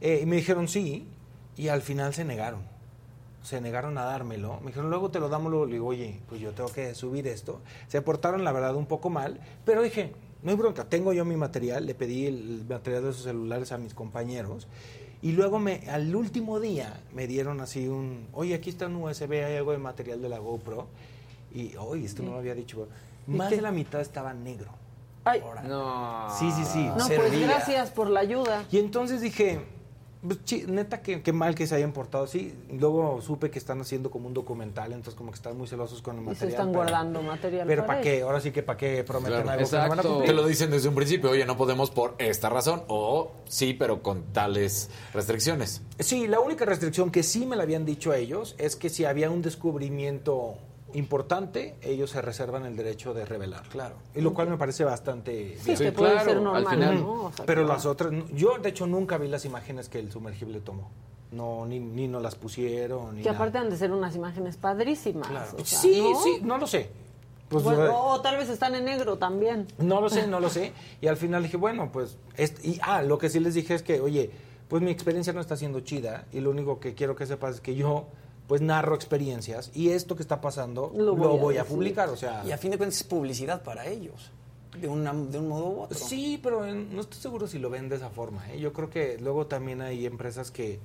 [0.00, 1.06] Eh, y me dijeron sí,
[1.56, 2.62] y al final se negaron.
[3.42, 4.60] Se negaron a dármelo.
[4.60, 5.50] Me dijeron, luego te lo damos.
[5.50, 7.60] Luego le digo, oye, pues yo tengo que subir esto.
[7.88, 11.36] Se portaron, la verdad, un poco mal, pero dije, no hay bronca, tengo yo mi
[11.36, 11.86] material.
[11.86, 14.66] Le pedí el material de esos celulares a mis compañeros.
[15.22, 19.32] Y luego me, al último día me dieron así un, oye, aquí está un USB,
[19.44, 20.86] hay algo de material de la GoPro.
[21.54, 22.88] Y, oye, esto no lo había dicho.
[23.26, 24.70] ¿Y Más de la mitad estaba negro.
[25.24, 26.28] Ay, No.
[26.38, 26.84] Sí, sí, sí.
[26.84, 28.64] no, pues gracias por la ayuda.
[28.70, 29.60] Y entonces dije,
[30.26, 32.54] pues, chi- neta, qué, qué mal que se hayan portado así.
[32.70, 36.02] Y Luego supe que están haciendo como un documental, entonces como que están muy celosos
[36.02, 36.50] con el Y se material.
[36.50, 37.66] están pero- guardando material.
[37.66, 38.22] Pero ¿para qué?
[38.22, 39.58] Ahora sí que ¿para qué prometen Claro.
[39.58, 40.26] algo que no van a cumplir?
[40.26, 44.02] Te lo dicen desde un principio, oye, no podemos por esta razón, o sí, pero
[44.02, 45.82] con tales restricciones.
[45.98, 49.04] Sí, la única restricción que sí me la habían dicho a ellos es que si
[49.04, 50.54] había un descubrimiento
[50.94, 53.62] importante, ellos se reservan el derecho de revelar.
[53.68, 53.96] Claro.
[54.14, 55.78] Y lo cual me parece bastante Sí, bien.
[55.78, 57.00] que puede ser normal.
[57.00, 57.24] ¿no?
[57.24, 60.60] O sea, Pero las otras, yo de hecho nunca vi las imágenes que el sumergible
[60.60, 60.90] tomó.
[61.32, 63.38] No, ni, ni nos las pusieron, ni Que nada.
[63.38, 65.30] aparte han de ser unas imágenes padrísimas.
[65.54, 66.20] o sea, sí, ¿no?
[66.22, 66.90] sí, no lo sé.
[67.48, 69.66] Pues, Bueno, eh, o tal vez están en negro también.
[69.78, 70.72] no lo sé, no lo sé.
[71.00, 72.16] Y al final dije, bueno, pues...
[72.62, 74.30] y, ah, lo que sí les dije es que, oye,
[74.68, 77.60] pues mi experiencia no está siendo chida y lo único que quiero que sepas es
[77.60, 78.06] que yo,
[78.50, 82.42] pues narro experiencias y esto que está pasando lo voy, a, publicar, o sea...
[82.44, 84.32] Y a fin de cuentas es publicidad para ellos,
[84.76, 85.96] de, una, de un modo u otro.
[85.96, 88.50] Sí, pero eh, no estoy seguro si lo ven de esa forma.
[88.50, 88.58] ¿eh?
[88.58, 90.80] Yo creo que luego también hay empresas que,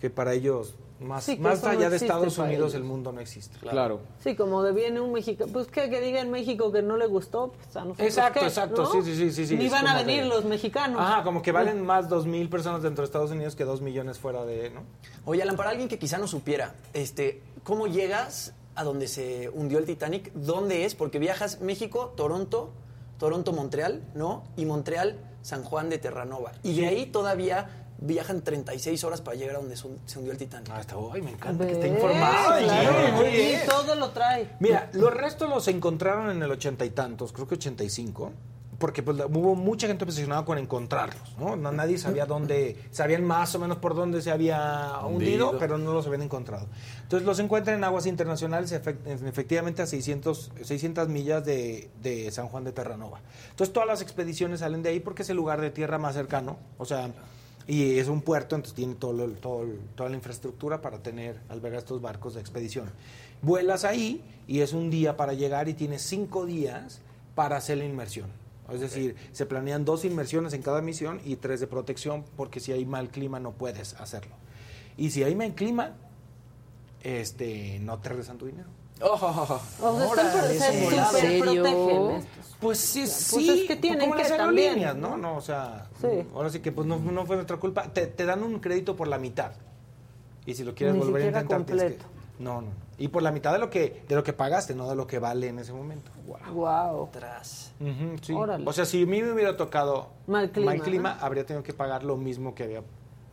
[0.00, 3.56] que para ellos, más, Sí, más no allá de Estados Unidos, el mundo no existe.
[4.22, 5.52] Sí, como de viene un mexicano.
[5.52, 8.46] Pues que, que diga en México que no le gustó, pues a nosotros Exacto, qué,
[8.46, 8.92] exacto, ¿no?
[8.92, 11.00] sí, sí, sí, sí, sí, Ni van a venir que- los mexicanos.
[11.00, 14.18] Ajá, como que valen más dos mil personas dentro de Estados Unidos que dos millones
[14.18, 14.82] fuera de, ¿no?
[15.24, 19.78] Oye, Alan, para alguien que quizá no supiera, este, ¿cómo llegas a donde se hundió
[19.78, 20.32] el Titanic?
[20.34, 20.94] ¿Dónde es?
[20.94, 22.70] Porque viajas México, Toronto,
[23.18, 24.42] Toronto, Montreal, ¿no?
[24.56, 26.52] Y Montreal, San Juan de Terranova.
[26.62, 30.32] Y de ahí todavía viajan 36 horas para llegar a donde se hun- se hundió
[30.32, 30.70] el Titanic.
[30.72, 32.58] Ah, está, me encanta que esté informado.
[32.64, 33.48] Claro, Muy muy bien.
[33.48, 34.50] bien, todo lo trae.
[34.60, 38.32] Mira, los restos los encontraron en el ochenta y tantos, creo que ochenta y cinco,
[38.78, 41.54] porque pues, hubo mucha gente obsesionada con encontrarlos, ¿no?
[41.54, 45.58] No- Nadie sabía dónde, sabían más o menos por dónde se había hundido, Hundido.
[45.60, 46.66] pero no los habían encontrado.
[47.02, 52.48] Entonces los encuentran en aguas internacionales, efect- efectivamente a 600, 600 millas de, de San
[52.48, 53.20] Juan de Terranova.
[53.50, 56.56] Entonces todas las expediciones salen de ahí porque es el lugar de tierra más cercano,
[56.78, 57.08] o sea,
[57.66, 59.64] y es un puerto, entonces tiene todo, lo- todo
[59.94, 62.86] toda la infraestructura para tener, albergar estos barcos de expedición.
[63.42, 67.00] Vuelas ahí y es un día para llegar y tienes cinco días
[67.34, 68.26] para hacer la inmersión.
[68.72, 72.72] Es decir, se planean dos inmersiones en cada misión y tres de protección porque si
[72.72, 74.34] hay mal clima no puedes hacerlo.
[74.96, 75.92] Y si hay mal clima,
[77.02, 78.68] este, no te regresan tu dinero.
[79.80, 81.62] O sea, Órale, están pro- se ¿en serio?
[82.62, 83.50] Pues sí, Pues sí.
[83.62, 85.10] es que tienen como que las aerolíneas, ¿no?
[85.10, 85.16] ¿no?
[85.18, 86.06] No, o sea, Sí.
[86.34, 87.82] ahora sí que pues no, no fue nuestra culpa.
[87.92, 89.52] Te, te dan un crédito por la mitad.
[90.46, 92.12] Y si lo quieres Ni volver a intentar, tienes que- completo.
[92.38, 92.68] No, no.
[92.98, 95.18] Y por la mitad de lo que de lo que pagaste, no de lo que
[95.18, 96.10] vale en ese momento.
[96.54, 97.08] Wow.
[97.12, 97.72] Tras.
[97.80, 98.32] Ujú, sí.
[98.32, 98.64] Órale.
[98.66, 101.24] O sea, si a mí me hubiera tocado Mal clima, ¿no?
[101.24, 102.80] habría tenido que pagar lo mismo que había.
[102.80, 102.84] O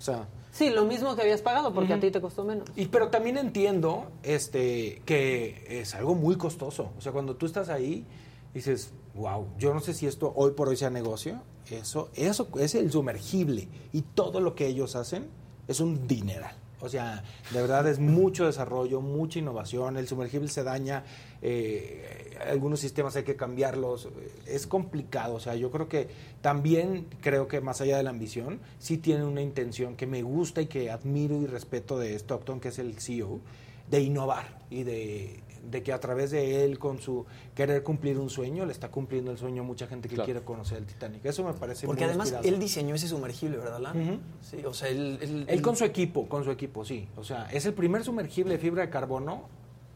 [0.01, 2.68] sea, Sí, lo mismo que habías pagado porque a ti te costó menos.
[2.76, 6.91] y, pero también entiendo este, que es algo muy costoso.
[6.97, 8.06] O sea, cuando tú estás ahí,
[8.53, 11.41] dices, wow, yo no sé si esto hoy por hoy sea negocio.
[11.69, 13.67] Eso, eso es el sumergible.
[13.93, 15.27] Y todo lo que ellos hacen
[15.67, 16.55] es un dineral.
[16.81, 19.97] O sea, de verdad es mucho desarrollo, mucha innovación.
[19.97, 21.03] El sumergible se daña,
[21.41, 24.07] eh, algunos sistemas hay que cambiarlos.
[24.47, 25.35] Es complicado.
[25.35, 26.07] O sea, yo creo que
[26.41, 30.61] también creo que más allá de la ambición, sí tiene una intención que me gusta
[30.61, 33.41] y que admiro y respeto de Stockton, que es el CEO,
[33.89, 37.26] de innovar y de, de que a través de él, con su
[37.56, 40.26] querer cumplir un sueño, le está cumpliendo el sueño a mucha gente que Claro.
[40.26, 41.23] quiere conocer el Titanic.
[41.26, 42.53] Eso me parece Porque muy además inspirador.
[42.53, 44.19] él diseñó ese sumergible, ¿verdad, Lan?
[44.41, 45.18] Sí, o sea, él...
[45.22, 47.07] él- Él con su equipo, con su equipo, sí.
[47.18, 49.44] O sea, es el primer sumergible de fibra de carbono,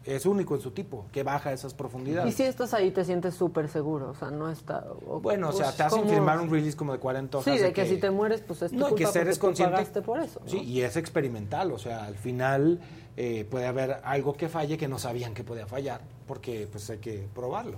[0.06, 2.36] es único en su tipo, que baja esas Y profundidades.
[2.36, 4.86] si estás ahí te sientes súper seguro, o sea, no está...
[5.08, 7.54] o- Bueno, o sea, pues, te hacen como- firmar un release como de 40 hojas.
[7.56, 9.74] Sí, de que, si te mueres, pues es tu No, y culpa que eres consciente.
[9.76, 10.40] pagaste por eso.
[10.44, 10.50] ¿no?
[10.50, 12.80] Sí, y es experimental, o sea, al final
[13.16, 16.98] eh, puede haber algo que falle que no sabían que podía fallar, porque pues hay
[16.98, 17.78] que probarlo.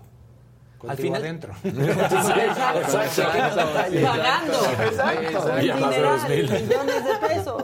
[0.87, 1.53] Al final- adentro.
[4.03, 4.59] Pagando.
[5.55, 7.63] Millones de pesos.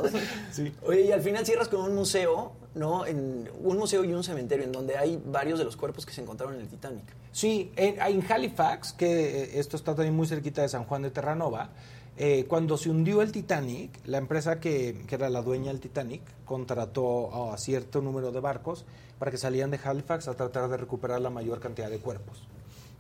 [0.85, 3.05] Oye, y al final cierras con un museo, ¿no?
[3.05, 6.21] En un museo y un cementerio en donde hay varios de los cuerpos que se
[6.21, 7.03] encontraron en el Titanic.
[7.31, 11.11] Sí, en, en Halifax, que eh, esto está también muy cerquita de San Juan de
[11.11, 11.69] Terranova,
[12.17, 16.21] eh, cuando se hundió el Titanic, la empresa que, que era la dueña del Titanic
[16.45, 18.85] contrató a cierto número de barcos
[19.17, 22.43] para que salieran de Halifax a tratar de recuperar la mayor cantidad de cuerpos.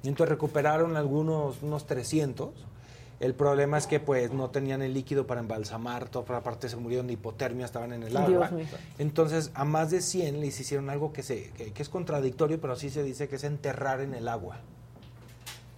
[0.03, 2.49] Entonces recuperaron algunos, unos 300.
[3.19, 7.05] El problema es que pues no tenían el líquido para embalsamar, toda parte se murieron
[7.05, 8.49] de hipotermia, estaban en el agua.
[8.97, 12.73] Entonces, a más de 100 les hicieron algo que, se, que, que es contradictorio, pero
[12.73, 14.61] así se dice que es enterrar en el agua.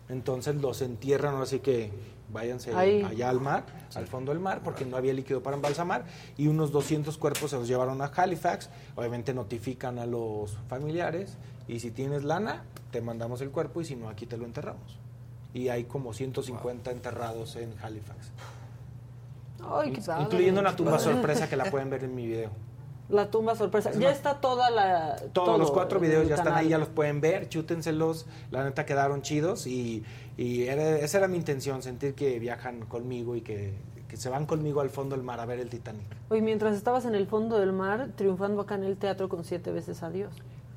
[0.08, 1.92] Entonces los entierran, así que
[2.32, 3.04] váyanse Ahí.
[3.04, 6.06] allá al mar, al fondo del mar, porque no había líquido para embalsamar,
[6.38, 11.38] y unos 200 cuerpos se los llevaron a Halifax, obviamente notifican a los familiares,
[11.68, 14.98] y si tienes lana, te mandamos el cuerpo, y si no, aquí te lo enterramos.
[15.54, 18.32] Y hay como 150 enterrados en Halifax.
[19.66, 20.24] Ay, qué padre.
[20.24, 21.14] Incluyendo una tumba Padre.
[21.14, 22.50] sorpresa que la pueden ver en mi video.
[23.10, 23.92] La tumba sorpresa.
[23.92, 25.16] Ya está toda la...
[25.34, 28.86] Todos todo los cuatro videos ya están ahí, ya los pueden ver, chútenselos, la neta
[28.86, 30.04] quedaron chidos y,
[30.38, 33.74] y era- esa era mi intención, sentir que viajan conmigo y que,
[34.08, 36.06] que se van conmigo al fondo del mar a ver el Titanic.
[36.30, 39.72] Oye, mientras estabas en el fondo del mar, triunfando acá en el teatro con siete
[39.72, 40.34] veces adiós.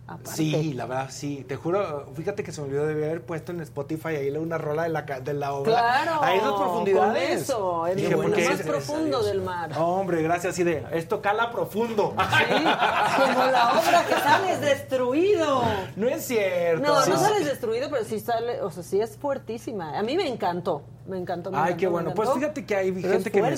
[0.09, 0.31] Aparte.
[0.37, 1.45] Sí, la verdad, sí.
[1.49, 4.85] Te juro, fíjate que se me olvidó de haber puesto en Spotify ahí una rola
[4.85, 5.73] de la, de la obra.
[5.73, 7.28] Claro, Ahí esas profundidades.
[7.28, 9.73] con eso, en Dije, porque más es- profundo del mar.
[9.77, 12.15] Hombre, gracias, así de, esto cala profundo.
[12.15, 15.62] Como la obra que sales destruido.
[15.97, 16.87] No es cierto.
[16.87, 17.24] No, no sí.
[17.24, 19.99] sales destruido, pero sí sale, o sea, sí es fuertísima.
[19.99, 21.51] A mí me encantó, me encantó.
[21.51, 22.15] me Ay, encantó, qué bueno.
[22.15, 23.55] Pues fíjate que hay Pero gente que me,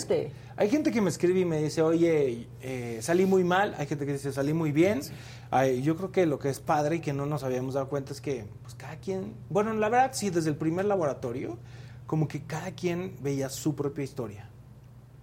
[0.57, 3.75] hay gente que me escribe y me dice, oye, eh, salí muy mal.
[3.79, 5.01] Hay gente que dice, salí muy bien.
[5.51, 8.13] Ay, yo creo que lo que es padre y que no nos habíamos dado cuenta
[8.13, 11.59] es que, pues cada quien, bueno, la verdad sí, desde el primer laboratorio,
[12.07, 14.49] como que cada quien veía su propia historia.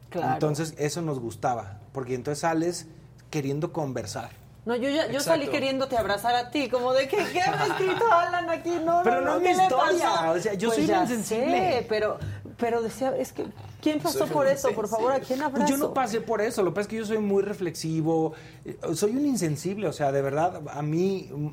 [0.09, 0.33] Claro.
[0.33, 2.87] Entonces eso nos gustaba, porque entonces sales
[3.29, 4.44] queriendo conversar.
[4.65, 8.11] No, yo, ya, yo salí queriéndote abrazar a ti, como de que, ¿qué ha escrito
[8.11, 8.77] Alan aquí?
[8.83, 11.07] No, Pero no es mi ¿qué le historia, o sea, yo Pues soy ya bien
[11.07, 11.45] sensible.
[11.71, 12.17] sé, pero,
[12.57, 13.45] pero decía, es que,
[13.81, 14.71] ¿quién pasó Soy por eso?
[14.73, 15.71] Por favor, ¿a quién Pues abrazo?
[15.71, 18.33] yo no pasé por eso, lo que pasa es que yo soy muy reflexivo,
[18.65, 21.47] eh, soy un insensible, o sea, de verdad, a mí, mm,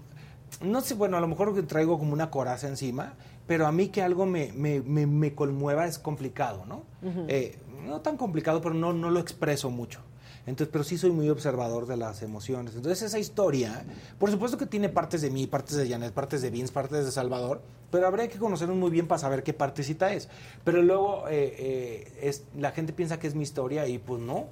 [0.70, 3.12] no sé, bueno, a lo mejor que traigo como una coraza encima,
[3.46, 6.84] pero a mí que algo me, me, me, me conmueva es complicado, ¿no?
[7.28, 10.00] Eh, no tan complicado, pero no, no lo expreso mucho.
[10.46, 12.74] Entonces, pero sí soy muy observador de las emociones.
[12.74, 13.84] Entonces, esa historia,
[14.18, 17.12] por supuesto que tiene partes de mí, partes de Janet, partes de Vince, partes de
[17.12, 17.60] Salvador,
[17.92, 20.28] pero habría que conocernos muy bien para saber qué partecita es.
[20.64, 24.46] Pero luego eh, eh, es, la gente piensa que es mi historia y pues no,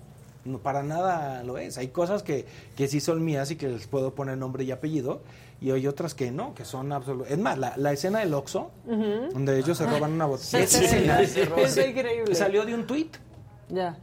[0.44, 1.76] no, para nada lo es.
[1.76, 2.46] Hay cosas que,
[2.76, 5.22] que sí son mías y que les puedo poner nombre y apellido,
[5.60, 7.32] y hay otras que no, que son absolutas.
[7.32, 10.66] Es más, la, la escena del Oxxo, donde ellos se roban una botella.
[10.66, 12.34] Sí, es increíble.
[12.34, 13.16] Salió de un tuit.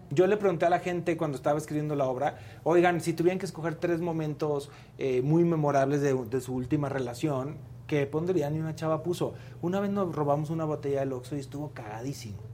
[0.09, 3.45] Yo le pregunté a la gente cuando estaba escribiendo la obra, oigan, si tuvieran que
[3.45, 7.57] escoger tres momentos eh, muy memorables de, de su última relación,
[7.87, 8.55] ¿qué pondrían?
[8.55, 12.46] Y una chava puso, una vez nos robamos una botella del Oxxo y estuvo cagadísimo.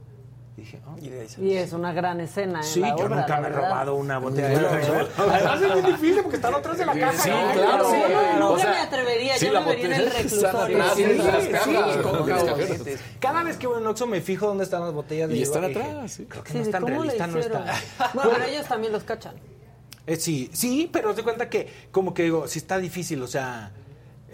[0.56, 0.96] Y dije, oh.
[1.42, 4.18] Y es una gran escena en Sí, la yo obra, nunca me he robado una
[4.18, 5.10] botella de Lux.
[5.18, 7.22] Además es muy difícil porque están atrás de la casa.
[7.24, 7.52] Sí, ¿no?
[7.52, 7.90] claro.
[7.90, 10.48] Sí, Yo no- O sea, me atrevería, sí, yo me vería en el reclusorio.
[10.60, 12.96] atrás Sí, de las sí, sí.
[13.18, 15.66] Cada vez que voy en Oxxo me fijo dónde están las botellas de Y están
[15.66, 16.26] Dije, atrás, sí.
[16.26, 17.64] Creo que Sí, no están ¿cómo le realistas, no están.
[18.14, 19.34] Bueno, pero ellos también los cachan.
[20.06, 23.26] Eh, sí, sí, pero haz de cuenta que, como que digo, sí está difícil, o
[23.26, 23.72] sea,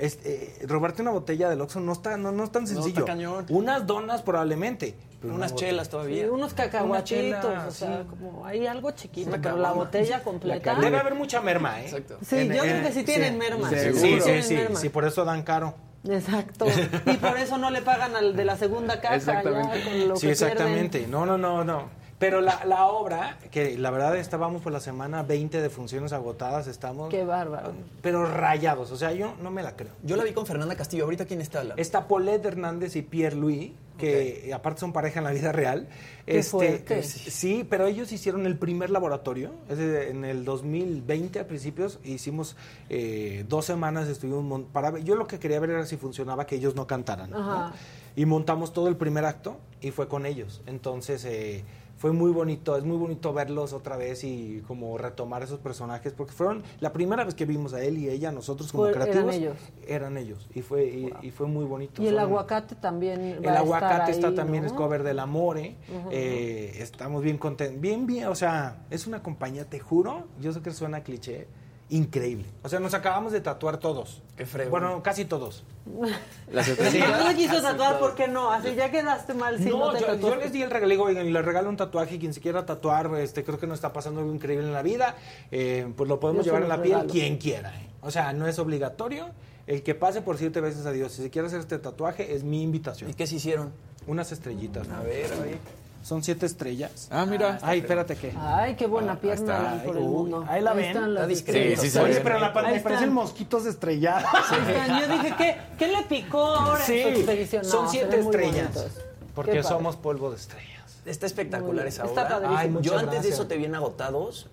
[0.01, 3.05] es- eh, robarte una botella del Oxxo no está, no, no es tan está sencillo.
[3.05, 3.47] cañón.
[3.51, 4.95] Unas donas probablemente.
[5.21, 6.25] pero Unas chelas todavía.
[6.25, 7.05] Sí, unos cacahuatitos,
[7.43, 8.09] chela, o sea, sí.
[8.09, 10.75] como hay algo chiquito, pero la botella completa.
[10.77, 11.85] Debe haber mucha merma, ¿eh?
[11.85, 12.17] Exacto.
[12.27, 13.69] Sí, yo creo que sí tienen merma.
[13.69, 14.01] Sí, seguro.
[14.03, 14.81] sí, sí, sí, merma.
[14.81, 15.75] sí, por eso dan caro.
[16.09, 16.65] Exacto.
[17.07, 20.27] Y por eso no le pagan al de la segunda caja ya con lo Sí,
[20.29, 21.07] que exactamente.
[21.07, 22.00] No, no, no, no.
[22.21, 26.67] Pero la, la obra, que la verdad estábamos por la semana 20 de funciones agotadas,
[26.69, 27.09] estamos...
[27.09, 27.73] Qué bárbaro.
[28.03, 29.91] Pero rayados, o sea, yo no me la creo.
[30.05, 31.05] Yo la vi con Fernanda Castillo.
[31.05, 31.65] ¿Ahorita quién está?
[31.65, 31.75] La...
[31.77, 35.89] Está Paulette Hernández y Pierre Louis, que aparte son pareja en la vida real.
[36.27, 36.99] Este, Qué fuerte.
[37.01, 39.53] es- sí, pero ellos hicieron el primer laboratorio.
[39.71, 42.55] En el 2020, a principios, hicimos
[42.91, 46.75] eh, dos semanas, estuvimos para Yo lo que quería ver era si funcionaba que ellos
[46.77, 47.31] no cantaran.
[47.31, 47.39] ¿no?
[47.39, 47.73] Ajá.
[48.15, 50.61] Y montamos todo el primer acto y fue con ellos.
[50.67, 51.65] Entonces eh,
[52.01, 56.33] fue muy bonito, es muy bonito verlos otra vez y como retomar esos personajes, porque
[56.33, 59.35] fueron la primera vez que vimos a él y ella, nosotros como Fue- eran creativos.
[59.35, 59.57] ellos.
[59.87, 60.49] Eran ellos.
[60.55, 62.03] Y fue, y, y fue muy bonito.
[62.03, 64.69] Y el Son- aguacate también el a aguacate estar está también, ¿no?
[64.69, 65.77] es cover del Amore.
[65.95, 66.09] Ujú.
[66.11, 67.79] Eh, estamos bien contentos.
[67.83, 71.49] Bien, bien, o sea, es una compañía, te juro, yo sé que suena cliché,
[71.91, 72.47] increíble.
[72.63, 74.23] O sea, nos acabamos de tatuar todos.
[74.37, 74.71] Qué fregón.
[74.71, 75.65] Bueno, casi todos.
[76.53, 76.75] Las Sí.
[76.91, 78.51] Si no quiso tatuar, ¿por qué no?
[78.51, 81.05] Así ya quedaste mal si no, no, te yo, yo les di el regalo, digo,
[81.05, 84.21] oigan, les regalo un tatuaje, quien se quiera tatuar, este, creo que nos está pasando
[84.21, 85.17] algo increíble en la vida,
[85.51, 87.75] eh, pues lo podemos Yo llevar en la piel quien quiera.
[87.81, 87.89] eh.
[88.03, 89.29] O sea, no es obligatorio.
[89.67, 92.43] El que pase por siete veces a Dios, si se quiere hacer este tatuaje, es
[92.43, 93.11] mi invitación.
[93.11, 93.73] ¿Y qué se hicieron?
[94.07, 94.89] Unas estrellitas.
[94.89, 95.59] A ver, a ver.
[96.03, 97.09] Son siete estrellas.
[97.11, 97.59] Ah, mira.
[97.63, 98.33] Ay, espérate que.
[98.39, 99.85] Ay, qué buena Ah, pierna ahí está.
[99.85, 100.45] por el Uy, mundo.
[100.49, 100.85] ahí la ven.
[100.87, 101.53] están las Está.
[101.53, 104.25] Sí, sí se Oye, pero la Ahí me parecen mosquitos estrellados.
[104.51, 105.01] Ahí.
[105.01, 107.63] Yo dije, ¿qué, qué le picó ahora Sí, en su expedición?
[107.65, 108.87] No, son siete estrellas.
[109.35, 110.69] Porque somos polvo de estrellas.
[111.05, 112.41] Está espectacular esa Está obra.
[112.41, 112.79] padrísimo.
[112.79, 114.49] Ay, Yo antes de eso te vi en agotados.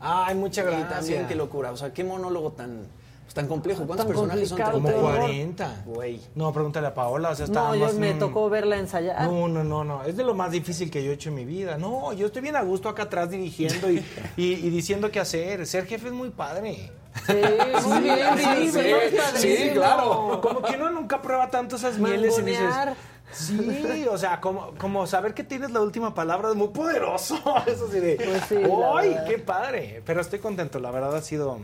[0.00, 0.90] Ay, muchas Y gracias.
[0.98, 1.70] también qué locura.
[1.72, 2.82] O sea, qué monólogo tan,
[3.30, 3.86] pues, tan complejo.
[3.86, 4.58] ¿Cuántos Tan personajes son?
[4.58, 5.20] complicado, Como Qué horror.
[5.28, 5.82] 40.
[5.86, 6.20] Güey.
[6.34, 7.30] No, pregúntale a Paola.
[7.30, 9.22] O sea, No, yo me mm, tocó verla ensayar.
[9.30, 10.02] No, no, no, no.
[10.02, 11.78] Es de lo más difícil que yo he hecho en mi vida.
[11.78, 14.04] No, yo estoy bien a gusto acá atrás dirigiendo y,
[14.36, 15.64] y- y diciendo qué hacer.
[15.66, 16.90] Ser jefe es muy padre.
[17.26, 17.32] Sí,
[17.86, 20.40] muy bien, sí, sí, sí, sí, sí, claro.
[20.42, 22.74] Como que uno nunca prueba tanto esas mieles y dices.
[23.32, 27.38] Sí, o sea, como, como saber que tienes la última palabra es muy poderoso.
[27.66, 28.60] Eso sí de, Pues
[28.96, 30.02] ¡ay, qué padre!
[30.04, 31.60] Pero estoy contento, la verdad ha sido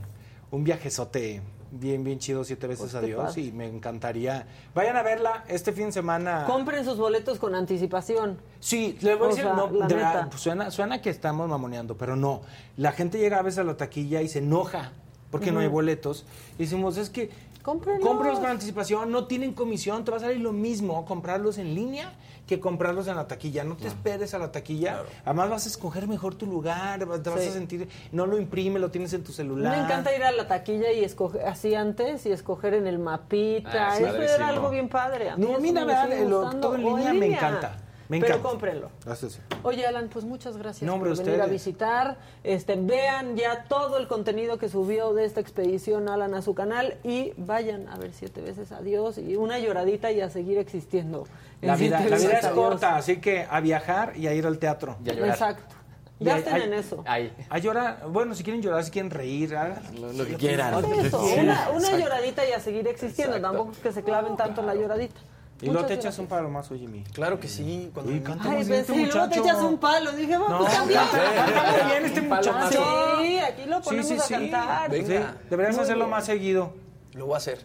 [0.53, 3.41] un viajezote bien, bien chido, siete veces Pues a qué Dios padre.
[3.43, 4.47] y me encantaría.
[4.75, 6.45] Vayan a verla este fin de semana.
[6.47, 8.39] Compren sus boletos con anticipación.
[8.61, 10.31] Sí, le voy a decir, sea, no, la de verdad, neta.
[10.31, 12.43] pues suena, suena que estamos mamoneando, pero no.
[12.77, 14.93] La gente llega a veces a la taquilla y se enoja
[15.31, 16.25] porque no hay boletos.
[16.59, 17.31] Y decimos, es que
[17.63, 18.07] Cómprenlos.
[18.07, 22.13] cómpralos con anticipación, no tienen comisión, te va a salir lo mismo comprarlos en línea
[22.47, 23.65] que comprarlos en la taquilla.
[23.65, 25.03] No te esperes a la taquilla.
[25.25, 27.49] Además vas a escoger mejor tu lugar, te vas Sí.
[27.49, 29.77] a sentir, no lo imprime, lo tienes en tu celular.
[29.77, 33.91] Me encanta ir a la taquilla y escoger así antes y escoger en el mapita.
[33.91, 34.35] Ah, Eso padrísimo.
[34.37, 35.31] era algo bien padre.
[35.31, 36.61] A mí No, mira, me gustando.
[36.61, 37.77] todo en O línea me encanta.
[38.09, 38.91] Me Pero cómprenlo.
[39.05, 39.41] Gracias.
[39.65, 42.17] Oye, Alan, pues muchas gracias No, hombre, por venir a visitar.
[42.45, 46.99] Este, vean ya todo el contenido que subió de esta expedición Alan a su canal
[47.03, 51.25] y vayan a ver siete veces adiós y una lloradita y a seguir existiendo.
[51.63, 52.53] en La vida, la es Adiós.
[52.55, 54.97] corta, así que a viajar y a ir al teatro.
[55.05, 55.31] Y a llorar.
[55.31, 55.75] Exacto.
[56.19, 57.03] Y Gasten a- a- en eso.
[57.07, 57.33] Ahí.
[57.51, 59.83] A llorar, bueno, si quieren llorar, si quieren reír, hagan
[60.17, 60.83] Lo que quieran.
[61.05, 61.99] Eso, Sí, una, una exacto.
[61.99, 63.41] lloradita y a seguir existiendo.
[63.41, 65.21] Tampoco es que se claven tanto en la lloradita.
[65.61, 66.19] Y luego Muchas te echas gracias.
[66.19, 67.03] un palo más, oye, mi.
[67.05, 67.91] Claro que sí.
[67.95, 70.13] Cuando Uy, canta Ay, pues este sí, luego te echas un palo.
[70.13, 71.01] Dije, vamos, No, pues también.
[71.13, 72.85] muy bien este muchacho.
[73.23, 74.35] Sí, aquí lo Sí, ponemos sí, a sí.
[74.35, 74.91] cantar.
[74.91, 75.07] Venga.
[75.33, 76.11] Sí, deberías hacerlo bien.
[76.11, 76.73] más seguido.
[77.15, 77.65] Lo voy a hacer.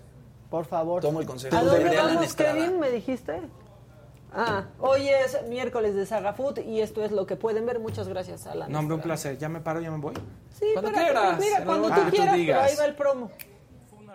[0.49, 1.01] Por favor.
[1.01, 1.55] Tomo el consejo.
[1.57, 2.33] ¿A dónde vamos.
[2.35, 2.79] Kevin?
[2.79, 3.41] ¿Me dijiste?
[4.33, 7.79] Ah, hoy es miércoles de Saga Food y esto es lo que pueden ver.
[7.79, 8.71] Muchas gracias, Alan.
[8.71, 9.37] No, hombre, un placer.
[9.37, 10.13] Ya me paro, ya me voy.
[10.57, 11.37] Sí, Cuando quieras.
[11.39, 12.71] Mira, cuando Ah, tú tú quieras, pero digas.
[12.71, 13.29] ahí va el promo.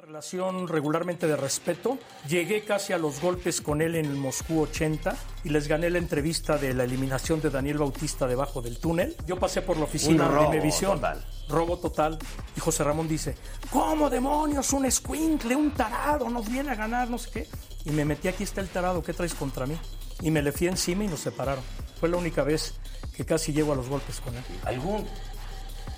[0.06, 1.98] Relación regularmente de respeto.
[2.28, 5.98] Llegué casi a los golpes con él en el Moscú 80 y les gané la
[5.98, 9.16] entrevista de la eliminación de Daniel Bautista debajo del túnel.
[9.26, 10.92] Yo pasé por la oficina Un de robo Imevisión.
[11.00, 11.26] total.
[11.48, 12.18] Robo total.
[12.56, 13.34] Y José Ramón dice,
[13.72, 14.72] ¿cómo demonios?
[14.72, 17.48] Un escuincle, un tarado, nos viene a ganar, no sé qué.
[17.84, 19.76] Y me metí, aquí está el tarado, ¿qué traes contra mí?
[20.22, 21.64] Y me le fui encima y nos separaron.
[21.98, 22.74] Fue la única vez
[23.16, 24.44] que casi llego a los golpes con él.
[24.66, 25.04] ¿Algún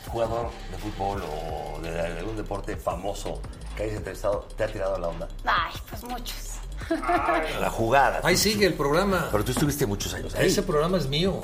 [0.07, 3.43] jugador de fútbol o de algún deporte famoso
[3.79, 5.29] que hayas entrevistado te ha tirado la onda?
[5.45, 6.37] Ay, pues muchos.
[7.61, 8.21] La jugada.
[8.25, 9.29] Ahí sigue el programa.
[9.31, 10.49] Pero tú estuviste muchos años ahí.
[10.49, 11.41] Ese programa es mío.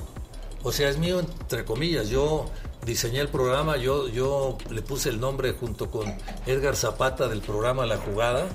[0.63, 2.09] O sea, es mío entre comillas.
[2.09, 2.47] Yo
[2.85, 6.13] diseñé el programa, yo, yo le puse el nombre junto con
[6.47, 8.47] Edgar Zapata del programa La Jugada.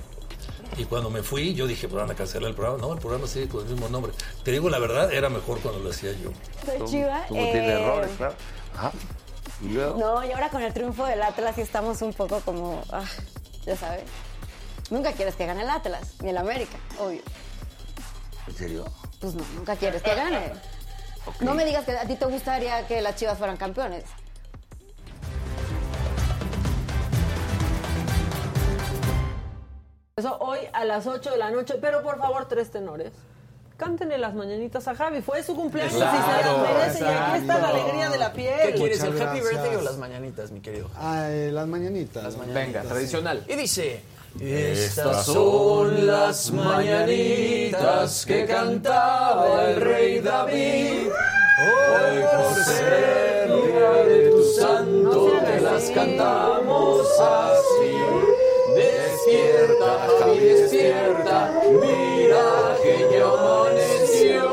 [0.77, 2.80] Y cuando me fui, yo dije, pues van a cancelar el programa.
[2.80, 4.11] No, el programa sigue con el mismo nombre.
[4.43, 6.32] Te digo la verdad, era mejor cuando lo hacía yo.
[6.66, 7.25] Soy chiva.
[7.27, 8.35] Como tiene eh, errores, claro.
[8.75, 8.91] Ajá.
[9.61, 9.98] Y luego.
[9.98, 13.03] No, y ahora con el triunfo del Atlas sí estamos un poco como, ah,
[13.65, 14.03] ya sabes.
[14.89, 17.21] Nunca quieres que gane el Atlas, ni el América, obvio.
[18.47, 18.85] ¿En serio?
[19.19, 20.53] Pues no, nunca quieres que gane.
[21.41, 24.05] No me digas que a ti te gustaría que las Chivas fueran campeones.
[30.15, 33.13] Eso hoy a las 8 de la noche, pero por favor, tres tenores.
[33.80, 35.22] Cántenle las mañanitas a Javi.
[35.22, 36.99] Fue su cumpleaños y se Exacto, las merece.
[36.99, 37.77] Y aquí está la exacto.
[37.77, 38.59] alegría de la piel.
[38.61, 40.90] ¿Qué quieres, el happy birthday o las mañanitas, mi querido?
[40.99, 42.24] Las mañanitas.
[42.24, 42.66] Las mañanitas.
[42.66, 43.45] Venga, tradicional.
[43.48, 44.01] Y dice...
[44.40, 51.09] Estas son las mañanitas que cantaba el rey David.
[51.09, 58.49] Hoy por ser día de tu santo te las cantamos así.
[59.30, 61.51] Despierta, Javi, despierta,
[61.82, 64.45] mira que ya amaneció.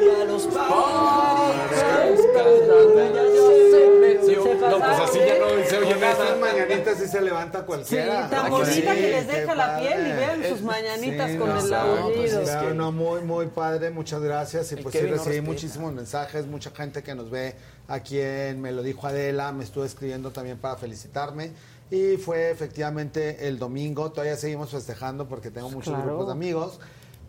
[0.00, 4.44] Y a los padres cantando ya se metió.
[4.70, 6.12] No, pues así ya no se oye nada.
[6.12, 8.30] estas mañanitas sí se levanta Sí, cualquiera.
[8.30, 11.48] tan Ay, bonita sí, que les deja la piel y vean sus mañanitas Sí, con
[11.50, 11.82] no, el no,
[12.14, 12.40] pues aullido.
[12.42, 14.72] es que no, muy, muy padre, muchas gracias.
[14.72, 17.54] Y pues sí recibí muchísimos mensajes, mucha gente que nos ve
[17.88, 21.50] aquí en Me lo dijo Adela, me estuvo escribiendo también para felicitarme.
[21.90, 26.04] Y fue efectivamente el domingo, todavía seguimos festejando porque tengo muchos Claro.
[26.10, 26.80] grupos de amigos.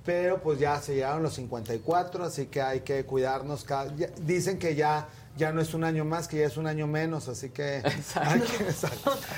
[0.06, 3.64] Pero pues ya se llegaron los 54, así que hay que cuidarnos.
[3.64, 5.07] cada- dicen que ya,
[5.38, 7.82] ya no es un año más, que ya es un año menos, así que,
[8.16, 8.66] hay que-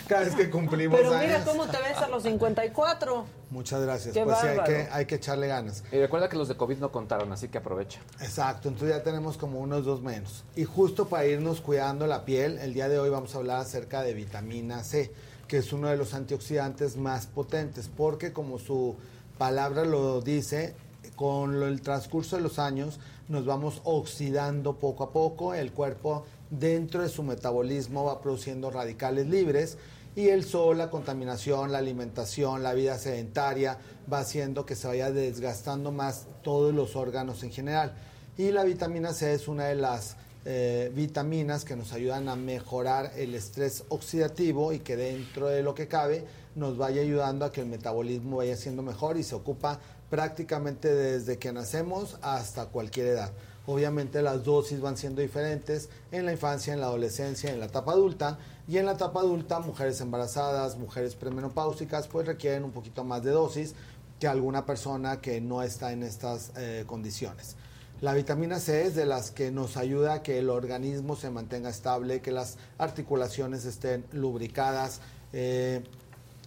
[0.08, 1.48] cada vez que cumplimos Pero mira años.
[1.48, 3.26] cómo te ves a los 54.
[3.52, 4.14] Muchas gracias.
[4.14, 5.84] Qué pues sí, hay que, hay que echarle ganas.
[5.92, 8.00] Y recuerda que los de COVID no contaron, así que aprovecha.
[8.22, 10.44] Exacto, entonces ya tenemos como unos dos menos.
[10.56, 14.02] Y justo para irnos cuidando la piel, el día de hoy vamos a hablar acerca
[14.02, 15.12] de vitamina C,
[15.48, 18.96] que es uno de los antioxidantes más potentes, porque como su
[19.38, 20.74] palabra lo dice,
[21.16, 26.26] con lo- el transcurso de los años nos vamos oxidando poco a poco, el cuerpo
[26.50, 29.77] dentro de su metabolismo va produciendo radicales libres
[30.16, 33.80] y el sol, la contaminación, la alimentación, la vida sedentaria
[34.11, 37.93] va haciendo que se vaya desgastando más todos los órganos en general.
[38.38, 43.14] Y la vitamina C es una de las eh, vitaminas que nos ayudan a mejorar
[43.16, 47.61] el estrés oxidativo y que dentro de lo que cabe nos vaya ayudando a que
[47.61, 49.80] el metabolismo vaya siendo mejor y se ocupa
[50.10, 53.32] prácticamente desde que nacemos hasta cualquier edad.
[53.66, 57.94] Obviamente las dosis van siendo diferentes en la infancia, en la adolescencia, en la etapa
[57.94, 63.24] adulta y en la etapa adulta mujeres embarazadas, mujeres premenopáusicas pues requieren un poquito más
[63.24, 63.74] de dosis
[64.20, 67.56] que alguna persona que no está en estas eh, condiciones.
[68.02, 71.70] La vitamina C es de las que nos ayuda a que el organismo se mantenga
[71.70, 75.00] estable, que las articulaciones estén lubricadas
[75.32, 75.84] eh,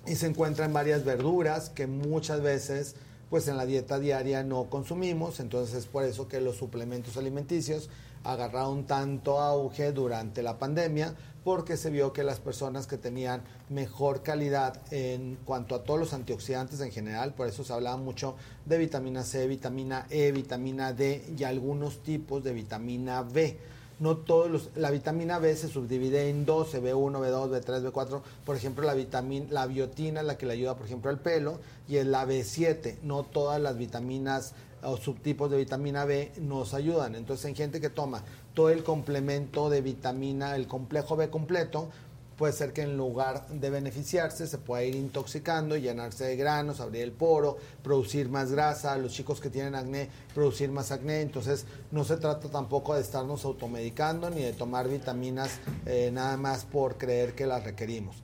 [0.07, 2.94] y se encuentra en varias verduras que muchas veces
[3.30, 7.88] pues en la dieta diaria no consumimos, entonces es por eso que los suplementos alimenticios
[8.24, 11.14] agarraron tanto auge durante la pandemia
[11.44, 16.12] porque se vio que las personas que tenían mejor calidad en cuanto a todos los
[16.12, 21.24] antioxidantes en general, por eso se hablaba mucho de vitamina C, vitamina E, vitamina D
[21.38, 23.58] y algunos tipos de vitamina B.
[23.99, 28.20] No todos los, la vitamina B se subdivide en 12, B1, B2, B3, B4.
[28.44, 31.58] Por ejemplo, la vitamina, la biotina es la que le ayuda, por ejemplo, al pelo,
[31.89, 32.99] y es la B7.
[33.02, 37.15] No todas las vitaminas o subtipos de vitamina B nos ayudan.
[37.15, 38.23] Entonces, en gente que toma
[38.55, 41.89] todo el complemento de vitamina, el complejo B completo,
[42.36, 47.02] puede ser que en lugar de beneficiarse se pueda ir intoxicando, llenarse de granos, abrir
[47.02, 51.23] el poro, producir más grasa, los chicos que tienen acné, producir más acné.
[51.23, 56.65] Entonces no se trata tampoco de estarnos automedicando ni de tomar vitaminas eh, nada más
[56.65, 58.16] por creer que las requerimos.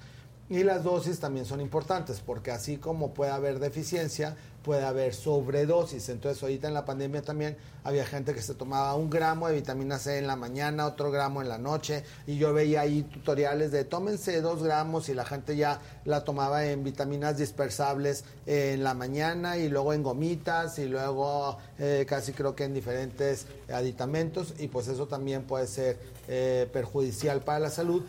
[0.52, 6.10] Y las dosis también son importantes porque así como puede haber deficiencia, puede haber sobredosis.
[6.10, 9.98] Entonces ahorita en la pandemia también había gente que se tomaba un gramo de vitamina
[9.98, 12.04] C en la mañana, otro gramo en la noche.
[12.26, 16.66] Y yo veía ahí tutoriales de tómense dos gramos y la gente ya la tomaba
[16.66, 22.54] en vitaminas dispersables en la mañana y luego en gomitas y luego eh, casi creo
[22.54, 24.52] que en diferentes aditamentos.
[24.58, 25.98] Y pues eso también puede ser
[26.28, 28.04] eh, perjudicial para la salud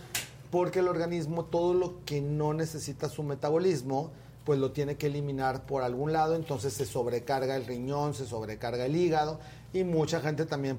[0.53, 4.11] porque el organismo todo lo que no necesita su metabolismo
[4.45, 8.85] pues lo tiene que eliminar por algún lado, entonces se sobrecarga el riñón, se sobrecarga
[8.85, 9.39] el hígado
[9.73, 10.77] y mucha gente también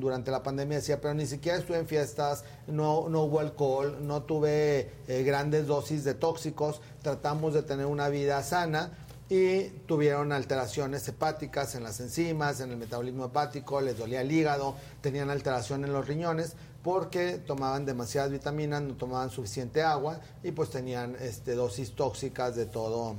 [0.00, 4.24] durante la pandemia decía, pero ni siquiera estuve en fiestas, no, no hubo alcohol, no
[4.24, 11.06] tuve eh, grandes dosis de tóxicos, tratamos de tener una vida sana y tuvieron alteraciones
[11.06, 15.92] hepáticas en las enzimas, en el metabolismo hepático, les dolía el hígado, tenían alteración en
[15.92, 21.96] los riñones porque tomaban demasiadas vitaminas, no tomaban suficiente agua y pues tenían este, dosis
[21.96, 23.16] tóxicas de todo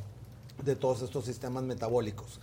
[0.64, 2.40] de todos estos sistemas metabólicos.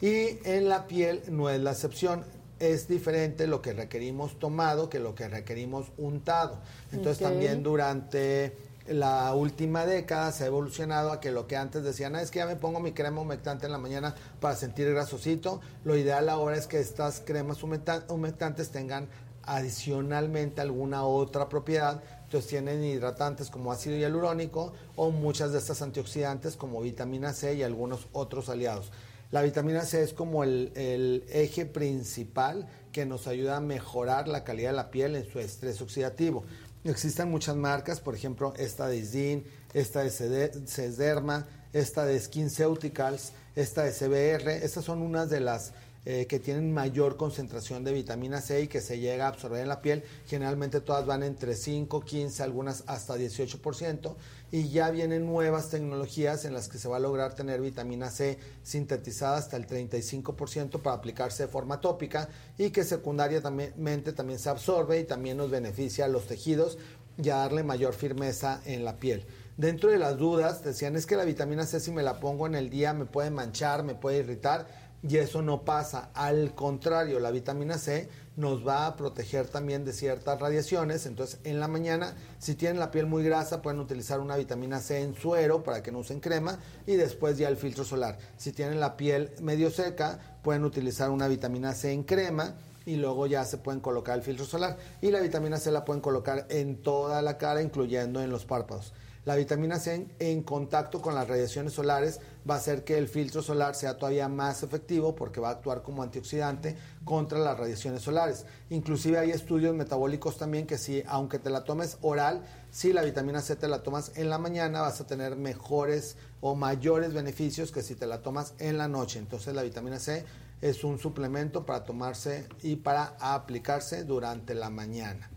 [0.00, 2.24] Y en la piel no es la excepción.
[2.58, 6.58] Es diferente lo que requerimos tomado que lo que requerimos untado.
[6.92, 8.56] Entonces también durante
[8.88, 12.38] la última década se ha evolucionado a que lo que antes decían, "Ah, es que
[12.38, 15.60] ya me pongo mi crema humectante en la mañana para sentir grasosito.
[15.84, 19.08] Lo ideal ahora es que estas cremas humecta- humectantes tengan
[19.44, 22.02] adicionalmente alguna otra propiedad.
[22.24, 27.62] Entonces tienen hidratantes como ácido hialurónico o muchas de estas antioxidantes como vitamina C y
[27.62, 28.92] algunos otros aliados.
[29.30, 34.70] La vitamina C es como el, eje principal que nos ayuda a mejorar la calidad
[34.70, 36.44] de la piel en su estrés oxidativo.
[36.82, 39.44] Existen muchas marcas, por ejemplo, esta de Zin,
[39.74, 44.64] esta de Cede- Cesderma, esta de SkinCeuticals, esta de CBR.
[44.64, 45.72] Estas son unas de las
[46.06, 49.68] eh, que tienen mayor concentración de vitamina C y que se llega a absorber en
[49.68, 50.02] la piel.
[50.26, 54.14] Generalmente todas van entre 5, 15, algunas hasta 18%.
[54.50, 58.38] Y ya vienen nuevas tecnologías en las que se va a lograr tener vitamina C
[58.62, 65.00] sintetizada hasta el 35% para aplicarse de forma tópica y que secundariamente también se absorbe
[65.00, 66.78] y también nos beneficia a los tejidos
[67.22, 69.26] y a darle mayor firmeza en la piel.
[69.56, 72.54] Dentro de las dudas decían es que la vitamina C si me la pongo en
[72.54, 76.10] el día me puede manchar, me puede irritar y eso no pasa.
[76.14, 81.06] Al contrario, la vitamina C nos va a proteger también de ciertas radiaciones.
[81.06, 85.02] Entonces, en la mañana, si tienen la piel muy grasa, pueden utilizar una vitamina C
[85.02, 88.18] en suero para que no usen crema y después ya el filtro solar.
[88.36, 92.54] Si tienen la piel medio seca, pueden utilizar una vitamina C en crema
[92.86, 94.76] y luego ya se pueden colocar el filtro solar.
[95.00, 98.92] Y la vitamina C la pueden colocar en toda la cara, incluyendo en los párpados.
[99.26, 103.08] La vitamina C en, en contacto con las radiaciones solares va a hacer que el
[103.08, 108.02] filtro solar sea todavía más efectivo porque va a actuar como antioxidante contra las radiaciones
[108.02, 108.46] solares.
[108.70, 113.40] Inclusive hay estudios metabólicos también que si aunque te la tomes oral, si la vitamina
[113.40, 117.82] C te la tomas en la mañana vas a tener mejores o mayores beneficios que
[117.82, 119.18] si te la tomas en la noche.
[119.18, 120.24] Entonces la vitamina C
[120.60, 125.30] es un suplemento para tomarse y para aplicarse durante la mañana.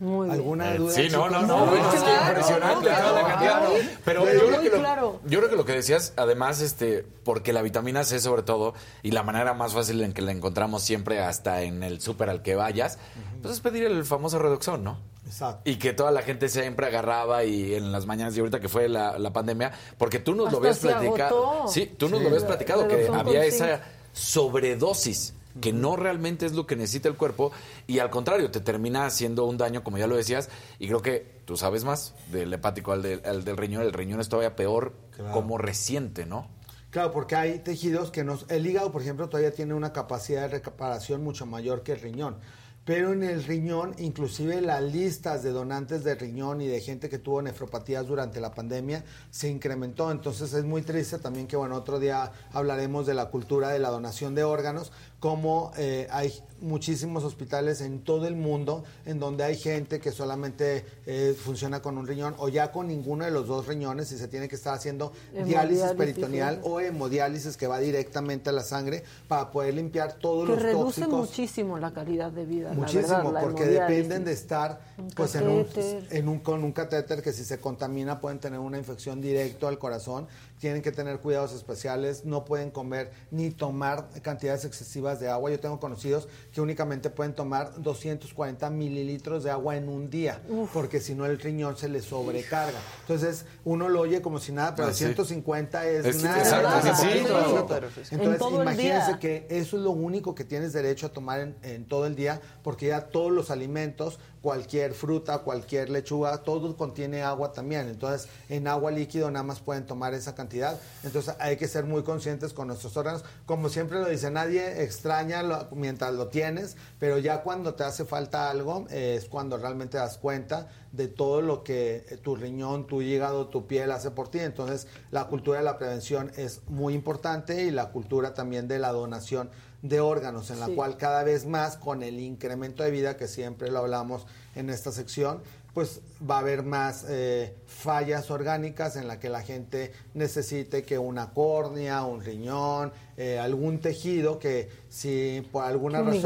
[0.00, 0.40] Muy bien.
[0.40, 0.92] ¿Alguna Eh, duda?
[0.94, 3.62] sí, no, no, no, bueno, es que impresionante toda la cantidad.
[4.04, 5.20] Pero yo creo, que lo, claro.
[5.26, 8.72] yo creo que lo que decías, además, este, porque la vitamina C sobre todo,
[9.02, 12.40] y la manera más fácil en que la encontramos siempre hasta en el súper al
[12.42, 12.98] que vayas,
[13.42, 14.98] pues es pedir el famoso redoxón, ¿no?
[15.26, 15.68] Exacto.
[15.70, 18.88] Y que toda la gente siempre agarraba y en las mañanas y ahorita que fue
[18.88, 21.46] la, la pandemia, porque tú nos lo habías se platicado.
[21.52, 21.68] agotó.
[21.72, 22.22] Sí, tú nos Sí.
[22.24, 27.16] lo habías platicado, que había esa sobredosis que no realmente es lo que necesita el
[27.16, 27.52] cuerpo
[27.86, 30.48] y al contrario te termina haciendo un daño como ya lo decías
[30.78, 34.20] y creo que tú sabes más del hepático al del, al del riñón el riñón
[34.20, 35.32] es todavía peor Claro.
[35.32, 36.48] como reciente no
[36.90, 38.46] Claro, porque hay tejidos que nos...
[38.50, 42.38] El hígado, por ejemplo, todavía tiene una capacidad de reparación mucho mayor que el riñón.
[42.84, 47.18] Pero en el riñón, inclusive las listas de donantes de riñón y de gente que
[47.18, 50.10] tuvo nefropatías durante la pandemia se incrementó.
[50.10, 53.90] Entonces es muy triste también que, bueno, otro día hablaremos de la cultura de la
[53.90, 54.90] donación de órganos,
[55.20, 56.32] como eh, hay
[56.62, 61.96] muchísimos hospitales en todo el mundo en donde hay gente que solamente eh, funciona con
[61.98, 64.74] un riñón o ya con ninguno de los dos riñones y se tiene que estar
[64.74, 65.12] haciendo
[65.44, 70.54] diálisis peritoneal o hemodiálisis que va directamente a la sangre para poder limpiar todos Que
[70.54, 71.28] los reduce tóxicos.
[71.28, 72.68] muchísimo la calidad de vida.
[72.70, 75.66] la Muchísimo, verdad, la porque dependen de estar Un pues en un,
[76.10, 79.78] en un- con un catéter que si se contamina pueden tener una infección directo al
[79.78, 80.26] corazón,
[80.60, 85.50] tienen que tener cuidados especiales, no pueden comer ni tomar cantidades excesivas de agua.
[85.50, 90.42] Yo tengo conocidos que únicamente pueden tomar 240 mililitros de agua en un día,
[90.74, 92.78] porque si no el riñón se les sobrecarga.
[93.00, 95.04] Entonces uno lo oye como si nada, pero Ah, sí.
[95.04, 96.38] 150 es, Es- nada.
[96.38, 97.28] exacto, nada, sí, sí, poquito,
[97.66, 97.88] claro.
[97.88, 98.14] poquito.
[98.14, 101.86] En Entonces imagínense que eso es lo único que tienes derecho a tomar en, en
[101.86, 107.52] todo el día, porque ya todos los alimentos, cualquier fruta, cualquier lechuga, todo contiene agua
[107.52, 107.88] también.
[107.88, 110.78] Entonces, en agua líquido nada más pueden tomar esa cantidad.
[111.04, 113.22] Entonces, hay que ser muy conscientes con nuestros órganos.
[113.46, 118.04] Como siempre lo dice, nadie extraña lo- mientras lo tienes, pero ya cuando te hace
[118.04, 122.86] falta algo, eh, es cuando realmente das cuenta de todo lo que eh, tu riñón,
[122.86, 124.38] tu hígado, tu piel hace por ti.
[124.40, 128.90] Entonces, la cultura de la prevención es muy importante y la cultura también de la
[128.92, 129.50] donación
[129.82, 130.74] de órganos, en la Sí.
[130.74, 134.92] cual cada vez más con el incremento de vida que siempre lo hablamos en esta
[134.92, 135.42] sección,
[135.72, 140.98] pues va a haber más eh, fallas orgánicas en la que la gente necesite que
[140.98, 146.22] una córnea, un riñón, eh, algún tejido que si por alguna Un razón...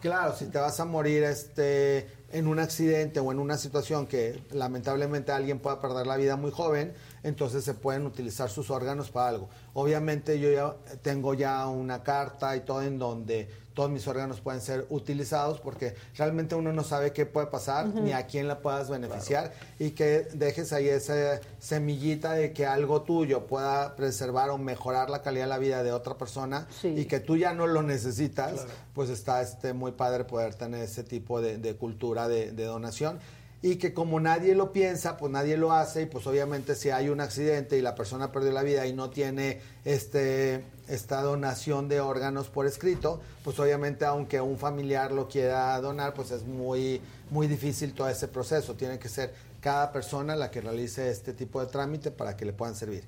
[0.00, 4.40] Claro, si te vas a morir este en un accidente o en una situación que
[4.52, 6.92] lamentablemente alguien pueda perder la vida muy joven,
[7.24, 9.48] entonces se pueden utilizar sus órganos para algo.
[9.72, 14.60] Obviamente yo ya tengo ya una carta y todo en donde todos mis órganos pueden
[14.60, 18.88] ser utilizados porque realmente uno no sabe qué puede pasar ni a quién la puedas
[18.88, 25.10] beneficiar y que dejes ahí esa semillita de que algo tuyo pueda preservar o mejorar
[25.10, 28.66] la calidad de la vida de otra persona y que tú ya no lo necesitas,
[28.94, 33.18] pues está este muy padre poder tener ese tipo de, de cultura de, de donación
[33.64, 37.08] y que como nadie lo piensa, pues nadie lo hace y pues obviamente si hay
[37.08, 41.98] un accidente y la persona perdió la vida y no tiene este esta donación de
[42.02, 47.46] órganos por escrito, pues obviamente aunque un familiar lo quiera donar, pues es muy muy
[47.46, 51.68] difícil todo ese proceso, tiene que ser cada persona la que realice este tipo de
[51.68, 53.04] trámite para que le puedan servir.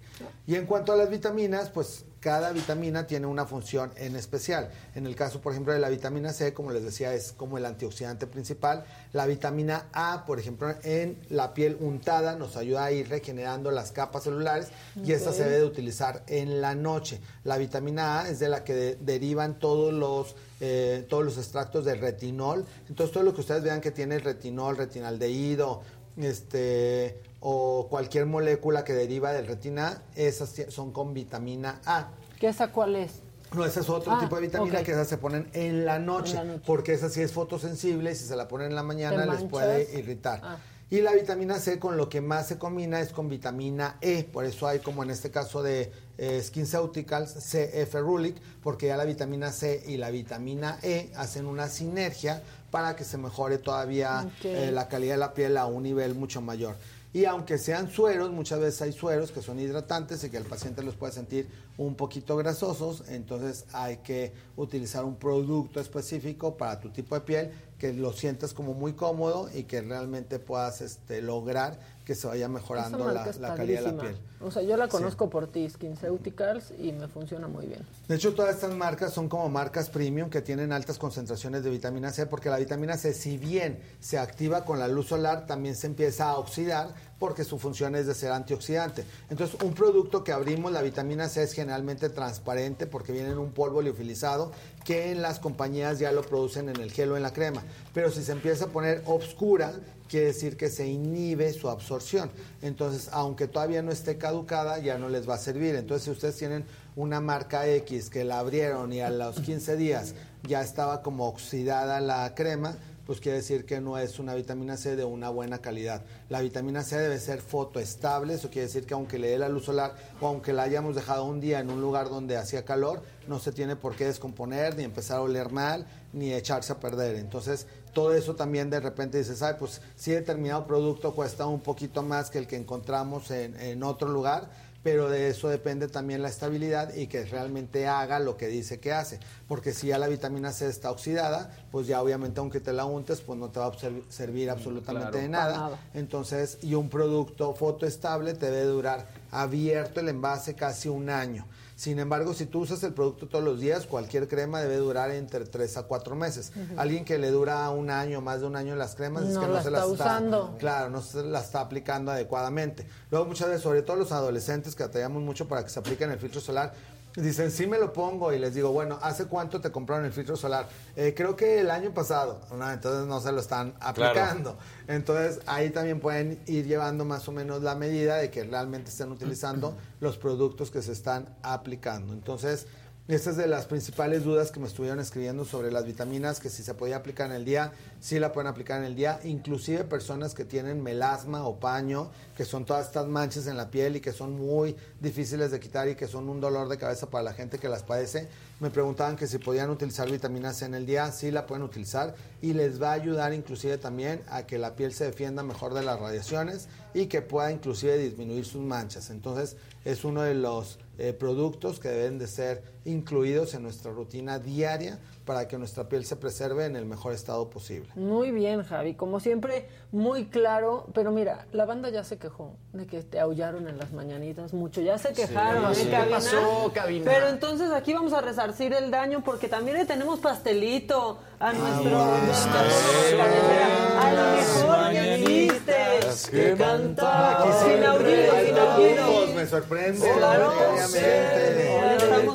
[0.47, 4.69] Y en cuanto a las vitaminas, pues cada vitamina tiene una función en especial.
[4.97, 7.65] En el caso, por ejemplo, de la vitamina C, como les decía, es como el
[7.65, 8.85] antioxidante principal.
[9.13, 13.93] La vitamina A, por ejemplo, en la piel untada nos ayuda a ir regenerando las
[13.93, 14.67] capas celulares
[15.05, 17.21] y esta se debe de utilizar en la noche.
[17.45, 21.85] La vitamina A es de la que de- derivan todos los eh, todos los extractos
[21.85, 22.67] de retinol.
[22.89, 25.83] Entonces todo lo que ustedes vean que tiene retinol, retinaldehído,
[26.17, 32.09] este o cualquier molécula que deriva del retina, esas son con vitamina A.
[32.41, 33.21] ¿Qué esa cuál es?
[33.55, 36.33] No, ese es otro Ah, tipo de vitamina que esas se ponen en la, noche,
[36.33, 36.63] En la noche.
[36.67, 39.99] porque esa sí es fotosensible y si se la ponen en la mañana les puede
[39.99, 40.41] irritar.
[40.43, 40.59] Ah.
[40.89, 44.45] Y la vitamina C con lo que más se combina es con vitamina E, por
[44.45, 49.51] eso hay como en este caso de eh, SkinCeuticals, C Ferulic, porque ya la vitamina
[49.51, 54.87] C y la vitamina E hacen una sinergia para que se mejore todavía eh, la
[54.89, 56.77] calidad de la piel a un nivel mucho mayor.
[57.17, 60.83] Y aunque sean sueros, muchas veces hay sueros que son hidratantes y que el paciente
[60.83, 66.91] los puede sentir un poquito grasosos, entonces hay que utilizar un producto específico para tu
[66.91, 71.79] tipo de piel que lo sientas como muy cómodo y que realmente puedas este, lograr
[72.07, 73.25] que se vaya mejorando la,
[73.57, 74.17] calidad de la piel.
[74.41, 74.93] O sea, yo la Sí.
[74.93, 77.81] conozco por ti, SkinCeuticals, y me funciona muy bien.
[78.07, 82.13] De hecho, todas estas marcas son como marcas premium que tienen altas concentraciones de vitamina
[82.13, 85.89] C, porque la vitamina C, si bien se activa con la luz solar, también se
[85.89, 89.05] empieza a oxidar porque su función es de ser antioxidante.
[89.31, 93.53] Entonces, un producto que abrimos, la vitamina C es generalmente transparente porque viene en un
[93.53, 94.53] polvo liofilizado
[94.85, 97.63] que en las compañías ya lo producen en el gel o en la crema.
[97.95, 99.73] Pero si se empieza a poner obscura,
[100.09, 102.31] quiere decir que se inhibe su absorción.
[102.63, 105.75] Entonces, aunque todavía no esté caducada, ya no les va a servir.
[105.75, 106.65] Entonces, si ustedes tienen
[106.95, 110.15] una marca X que la abrieron y a los 15 días
[110.45, 114.97] ya estaba como oxidada la crema, pues quiere decir que no es una vitamina C
[114.97, 116.03] de una buena calidad.
[116.29, 119.67] La vitamina C debe ser fotoestable, eso quiere decir que aunque le dé la luz
[119.67, 123.39] solar o aunque la hayamos dejado un día en un lugar donde hacía calor, no
[123.39, 127.17] se tiene por qué descomponer, ni empezar a oler mal, ni echarse a perder.
[127.17, 132.03] Entonces, todo eso también de repente dices, ay, pues si determinado producto cuesta un poquito
[132.03, 134.51] más que el que encontramos en, en otro lugar,
[134.87, 138.93] pero de eso depende también la estabilidad y que realmente haga lo que dice que
[138.93, 139.19] hace.
[139.49, 143.21] Porque si ya la vitamina C está oxidada, pues ya obviamente aunque te la untes,
[143.21, 145.23] pues no te va a ser- servir absolutamente Claro.
[145.25, 145.57] de nada.
[145.59, 145.79] nada.
[145.93, 151.47] Entonces, y un producto fotoestable te debe durar abierto el envase casi un año.
[151.77, 155.45] Sin embargo, si tú usas el producto todos los días, cualquier crema debe durar entre
[155.45, 156.51] 3 a 4 meses.
[156.79, 159.47] Alguien que le dura un año, más de un año las cremas, es No que
[159.47, 160.57] no la se las está usando.
[160.59, 162.87] Claro, no se la está aplicando adecuadamente.
[163.11, 166.19] Luego muchas veces, sobre todo los adolescentes que batallamos mucho para que se apliquen el
[166.19, 166.73] filtro solar,
[167.17, 170.37] dicen, sí me lo pongo y les digo, bueno, ¿hace cuánto te compraron el filtro
[170.37, 170.69] solar?
[170.97, 172.41] "Eh, creo que el año pasado.
[172.55, 174.57] No, entonces no se lo están aplicando.
[174.87, 179.11] Entonces ahí también pueden ir llevando más o menos la medida de que realmente estén
[179.11, 182.13] utilizando los productos que se están aplicando.
[182.13, 182.67] Entonces,
[183.09, 186.65] esta es de las principales dudas que me estuvieron escribiendo sobre las vitaminas, que si
[186.65, 190.35] se podía aplicar en el día, sí la pueden aplicar en el día, inclusive personas
[190.35, 194.13] que tienen melasma o paño, que son todas estas manchas en la piel y que
[194.13, 197.61] son muy difíciles de quitar y que son un dolor de cabeza para la gente
[197.61, 198.29] que las padece,
[198.59, 202.17] me preguntaban que si podían utilizar vitamina C en el día, sí la pueden utilizar
[202.43, 205.83] y les va a ayudar inclusive también a que la piel se defienda mejor de
[205.83, 209.11] las radiaciones y que pueda inclusive disminuir sus manchas.
[209.11, 214.39] Entonces es uno de los eh, productos que deben de ser incluidos en nuestra rutina
[214.39, 217.89] diaria para que nuestra piel se preserve en el mejor estado posible.
[217.97, 218.95] Muy bien, Javi.
[218.95, 220.87] Como siempre, muy claro.
[220.95, 224.81] Pero mira, la banda ya se quejó de que te aullaron en las mañanitas mucho.
[224.81, 227.11] Ya se quejaron, Sí, ¿eh, ¿qué pasó, cabina?
[227.13, 231.91] Pero entonces aquí vamos a resarcir el daño porque también le tenemos pastelito a nuestro
[231.91, 234.01] de cabecera.
[234.01, 236.31] Al mejor que existe.
[236.31, 237.43] que cantaba.
[237.59, 239.03] Sin siempre aullido, hay sin aullido.
[239.05, 240.53] aullidos, me sorprende Claro.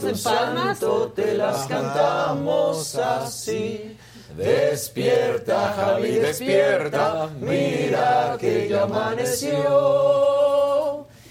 [0.03, 0.79] Estamos en palmas.
[1.15, 3.97] te las cantamos así.
[4.35, 7.29] Despierta, Javi, despierta.
[7.39, 9.61] Mira que ya amaneció.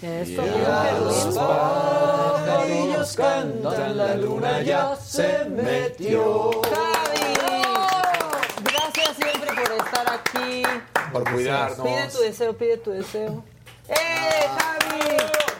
[0.01, 6.51] Eso, Y bien, los pajarillos cantan, la luna ya se metió.
[6.63, 7.33] Javi,
[8.63, 10.63] gracias siempre por estar aquí.
[11.11, 11.87] Por cuidarnos.
[11.87, 13.43] Pide tu deseo, pide tu deseo.
[13.89, 15.50] ¡Eh, Javi!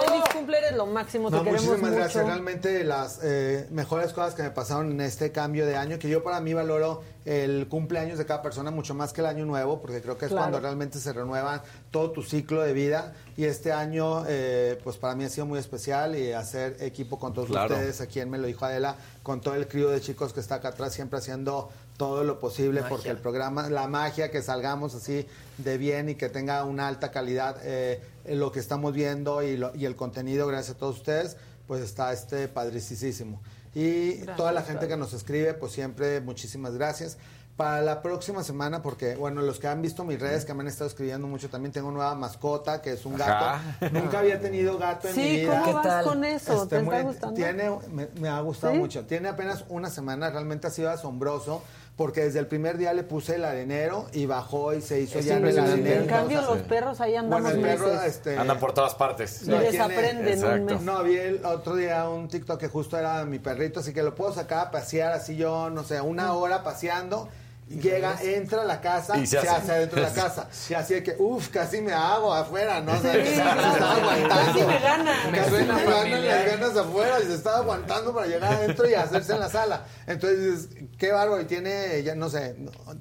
[0.00, 2.00] Feliz cumple, eres lo máximo, te No, queremos muchísimas mucho.
[2.02, 2.26] gracias.
[2.26, 6.22] Realmente las eh, mejores cosas que me pasaron en este cambio de año, que yo
[6.22, 10.00] para mí valoro el cumpleaños de cada persona mucho más que el año nuevo, porque
[10.02, 10.44] creo que es Claro.
[10.44, 13.12] cuando realmente se renueva todo tu ciclo de vida.
[13.36, 17.32] Y este año, eh, pues para mí ha sido muy especial y hacer equipo con
[17.32, 17.74] todos Claro.
[17.74, 20.56] ustedes, aquí en Me lo dijo Adela, con todo el crío de chicos que está
[20.56, 22.88] acá atrás, siempre haciendo todo lo posible Magia.
[22.96, 25.26] porque el programa, la magia, que salgamos así
[25.58, 29.74] de bien y que tenga una alta calidad eh, lo que estamos viendo y, lo-
[29.74, 33.40] y el contenido, gracias a todos ustedes, pues está este padricísimo.
[33.74, 37.18] Y Gracias, toda la gente que nos escribe, pues siempre muchísimas gracias.
[37.56, 40.68] Para la próxima semana, porque bueno, los que han visto mis redes, que me han
[40.68, 43.44] estado escribiendo mucho, también tengo nueva mascota, que es un gato.
[43.44, 43.90] Ajá.
[43.92, 45.62] Nunca había tenido gato en mi Sí, vida.
[45.62, 46.62] ¿cómo vas con eso?
[46.64, 47.34] Este, ¿Te muy- está gustando?
[47.34, 48.78] Tiene, me, me ha gustado ¿Sí?
[48.78, 49.04] mucho.
[49.04, 51.62] Tiene apenas una semana, realmente ha sido asombroso,
[52.02, 55.24] porque desde el primer día le puse el arenero y bajó y se hizo Es
[55.24, 56.02] ya en el arenero.
[56.02, 59.42] En cambio, Entonces, los perros ahí andamos bueno, el perro, este, Andan por todas partes.
[59.46, 60.80] Y desaprenden un mes.
[60.80, 64.16] no, vi el otro día un TikTok que justo era mi perrito, así que lo
[64.16, 67.28] puedo sacar a pasear así yo, no sé, una hora paseando.
[67.68, 69.48] Llega, entra a la casa, Y se se, hace.
[69.48, 70.48] hace adentro de la casa.
[70.68, 72.92] Y así de que, uff, casi me hago afuera, ¿no?
[72.92, 74.28] O sea, Sí, se estaba aguantando.
[74.52, 75.12] casi me gana.
[75.34, 79.32] Casi Me ganan las ganas afuera y se estaba aguantando para llegar adentro y hacerse
[79.32, 79.86] en la sala.
[80.06, 81.40] Entonces, dices, qué bárbaro.
[81.40, 82.56] Y tiene, ya no sé,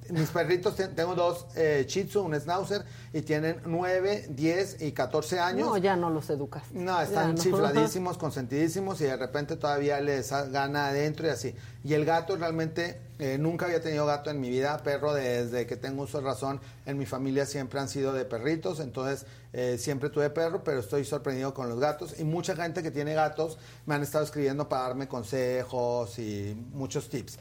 [0.09, 4.93] mis perritos, ten- tengo dos eh, Shih Tzu, un Schnauzer, y tienen 9, 10 y
[4.93, 5.67] 14 años.
[5.67, 6.63] No, ya no los educas.
[6.71, 7.43] No, están Ya no.
[7.43, 11.55] chifladísimos, consentidísimos y de repente todavía les gana adentro y así.
[11.83, 15.77] Y el gato realmente, eh, nunca había tenido gato en mi vida, perro desde que
[15.77, 16.59] tengo uso de razón.
[16.87, 21.05] En mi familia siempre han sido de perritos, entonces eh, siempre tuve perro, pero estoy
[21.05, 22.19] sorprendido con los gatos.
[22.19, 27.09] Y mucha gente que tiene gatos me han estado escribiendo para darme consejos y muchos
[27.09, 27.37] tips.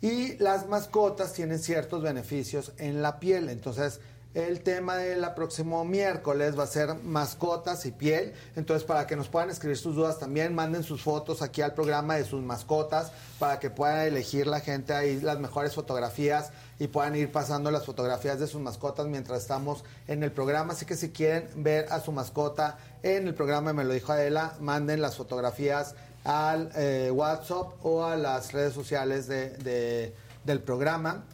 [0.00, 4.00] Y las mascotas tienen ciertos beneficios en la piel, entonces
[4.38, 8.32] el tema del próximo miércoles va a ser mascotas y piel.
[8.54, 12.14] Entonces, para que nos puedan escribir sus dudas también, manden sus fotos aquí al programa
[12.14, 13.10] de sus mascotas
[13.40, 17.84] para que pueda elegir la gente ahí las mejores fotografías y puedan ir pasando las
[17.84, 20.72] fotografías de sus mascotas mientras estamos en el programa.
[20.74, 24.54] Así que si quieren ver a su mascota en el programa, me lo dijo Adela,
[24.60, 31.24] manden las fotografías al eh, WhatsApp o a las redes sociales de- de- del programa.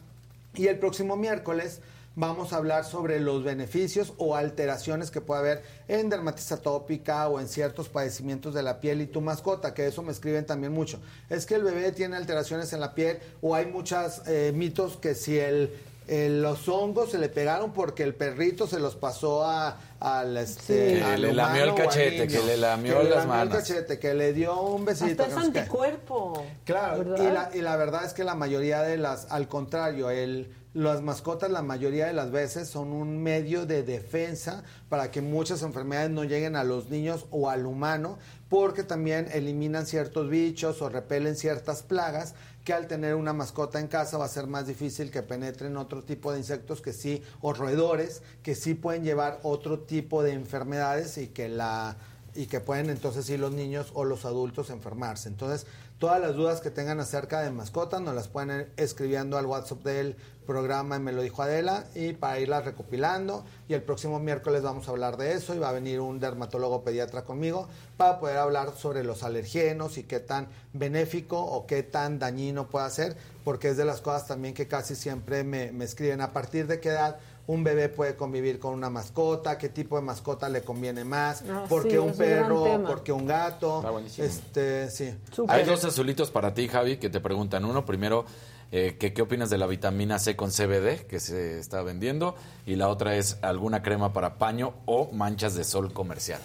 [0.55, 1.81] Y el próximo miércoles
[2.15, 7.39] vamos a hablar sobre los beneficios o alteraciones que puede haber en dermatitis atópica o
[7.39, 10.99] en ciertos padecimientos de la piel y tu mascota, que eso me escriben también mucho.
[11.29, 14.21] Es que el bebé tiene alteraciones en la piel o hay muchos
[14.53, 15.71] mitos que si el,
[16.07, 20.95] el- los hongos se le pegaron porque el perrito se los pasó a, al este
[20.97, 21.01] Sí.
[21.01, 22.39] al Que le lamió el cachete, niño.
[22.39, 25.23] que le lamió Que le las lamió el cachete, que le dio un besito.
[25.23, 26.45] Hasta es anticuerpo.
[26.63, 30.53] Claro, y la, y la verdad es que la mayoría de las, al contrario, el,
[30.75, 35.61] las mascotas la mayoría de las veces son un medio de defensa para que muchas
[35.61, 40.89] enfermedades no lleguen a los niños o al humano, porque también eliminan ciertos bichos o
[40.89, 45.11] repelen ciertas plagas que al tener una mascota en casa va a ser más difícil
[45.11, 49.79] que penetren otro tipo de insectos que sí, o roedores, que sí pueden llevar otro
[49.79, 51.95] tipo de enfermedades y que la
[52.35, 55.29] y que pueden entonces sí los niños o los adultos enfermarse.
[55.29, 55.65] Entonces,
[55.99, 59.83] todas las dudas que tengan acerca de mascotas nos las pueden ir escribiendo al WhatsApp
[59.83, 63.43] del programa Me lo dijo Adela y para irlas recopilando.
[63.67, 66.83] Y el próximo miércoles vamos a hablar de eso y va a venir un dermatólogo
[66.83, 67.67] pediatra conmigo
[67.97, 72.89] para poder hablar sobre los alergenos y qué tan benéfico o qué tan dañino puede
[72.91, 76.67] ser, porque es de las cosas también que casi siempre me, me escriben a partir
[76.67, 77.17] de qué edad
[77.47, 81.65] un bebé puede convivir con una mascota, qué tipo de mascota le conviene más, Ah,
[81.69, 82.87] por sí, qué un perro, tema.
[82.89, 83.77] por qué un gato.
[83.77, 84.25] Está buenísimo.
[84.27, 85.13] Este, sí.
[85.47, 87.63] Hay dos azulitos para ti, Javi, que te preguntan.
[87.65, 88.25] Uno, primero,
[88.71, 92.35] eh, que, ¿qué opinas de la vitamina C con CBD que se está vendiendo?
[92.65, 96.41] Y la otra es alguna crema para paño o manchas de sol comercial.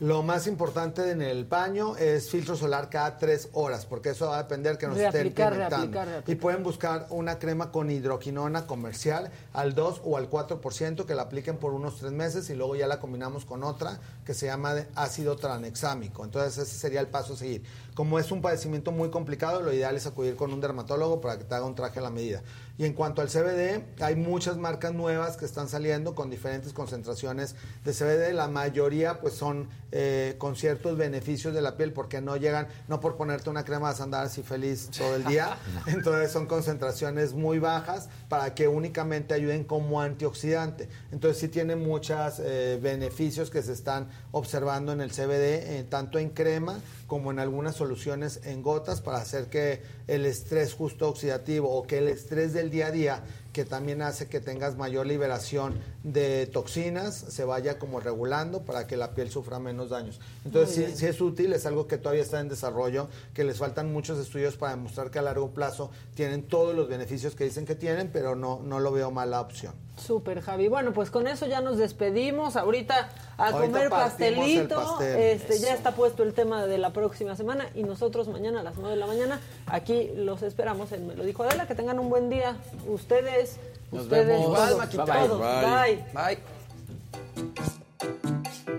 [0.00, 4.38] Lo más importante en el baño es filtro solar cada tres horas, porque eso va
[4.38, 5.76] a depender que nos estén Reaplicar, implementando.
[5.76, 6.34] reaplicar, reaplicar.
[6.34, 11.22] Y pueden buscar una crema con hidroquinona comercial al 2 o al 4% que la
[11.22, 14.72] apliquen por unos tres meses y luego ya la combinamos con otra que se llama
[14.72, 16.24] de ácido tranexámico.
[16.24, 17.62] Entonces ese sería el paso a seguir.
[17.94, 21.44] Como es un padecimiento muy complicado, lo ideal es acudir con un dermatólogo para que
[21.44, 22.42] te haga un traje a la medida.
[22.80, 27.54] Y en cuanto al CBD, hay muchas marcas nuevas que están saliendo con diferentes concentraciones
[27.84, 28.32] de CBD.
[28.32, 32.98] La mayoría pues son eh, con ciertos beneficios de la piel porque no llegan, no
[32.98, 35.58] por ponerte una crema vas a andar así feliz todo el día.
[35.88, 40.88] Entonces son concentraciones muy bajas para que únicamente ayuden como antioxidante.
[41.12, 42.38] Entonces sí tiene muchos
[42.80, 46.80] beneficios que se están observando en el CBD, eh, tanto en crema
[47.10, 51.98] como en algunas soluciones en gotas para hacer que el estrés justo oxidativo o que
[51.98, 55.74] el estrés del día a día que también hace que tengas mayor liberación
[56.04, 60.20] de toxinas, se vaya como regulando para que la piel sufra menos daños.
[60.44, 64.18] Entonces, sí es útil, es algo que todavía está en desarrollo, que les faltan muchos
[64.18, 68.10] estudios para demostrar que a largo plazo tienen todos los beneficios que dicen que tienen,
[68.12, 69.74] pero no, no lo veo mala opción.
[69.96, 70.68] Súper, Javi.
[70.68, 72.56] Bueno, pues con eso ya nos despedimos.
[72.56, 74.76] Ahorita a comer pastelito.
[74.76, 75.16] pastel.
[75.18, 78.76] Este, ya está puesto el tema de la próxima semana y nosotros mañana a las
[78.76, 81.66] 9 de la mañana aquí los esperamos en Me lo dijo Adela.
[81.66, 82.56] Que tengan un buen día.
[82.86, 83.56] Ustedes,
[83.92, 84.54] Nos ustedes, vemos.
[84.54, 85.04] todos, Bye, Maquita.
[85.04, 85.40] todos.
[85.40, 86.04] Bye.
[86.14, 86.38] Bye.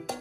[0.07, 0.20] Bye.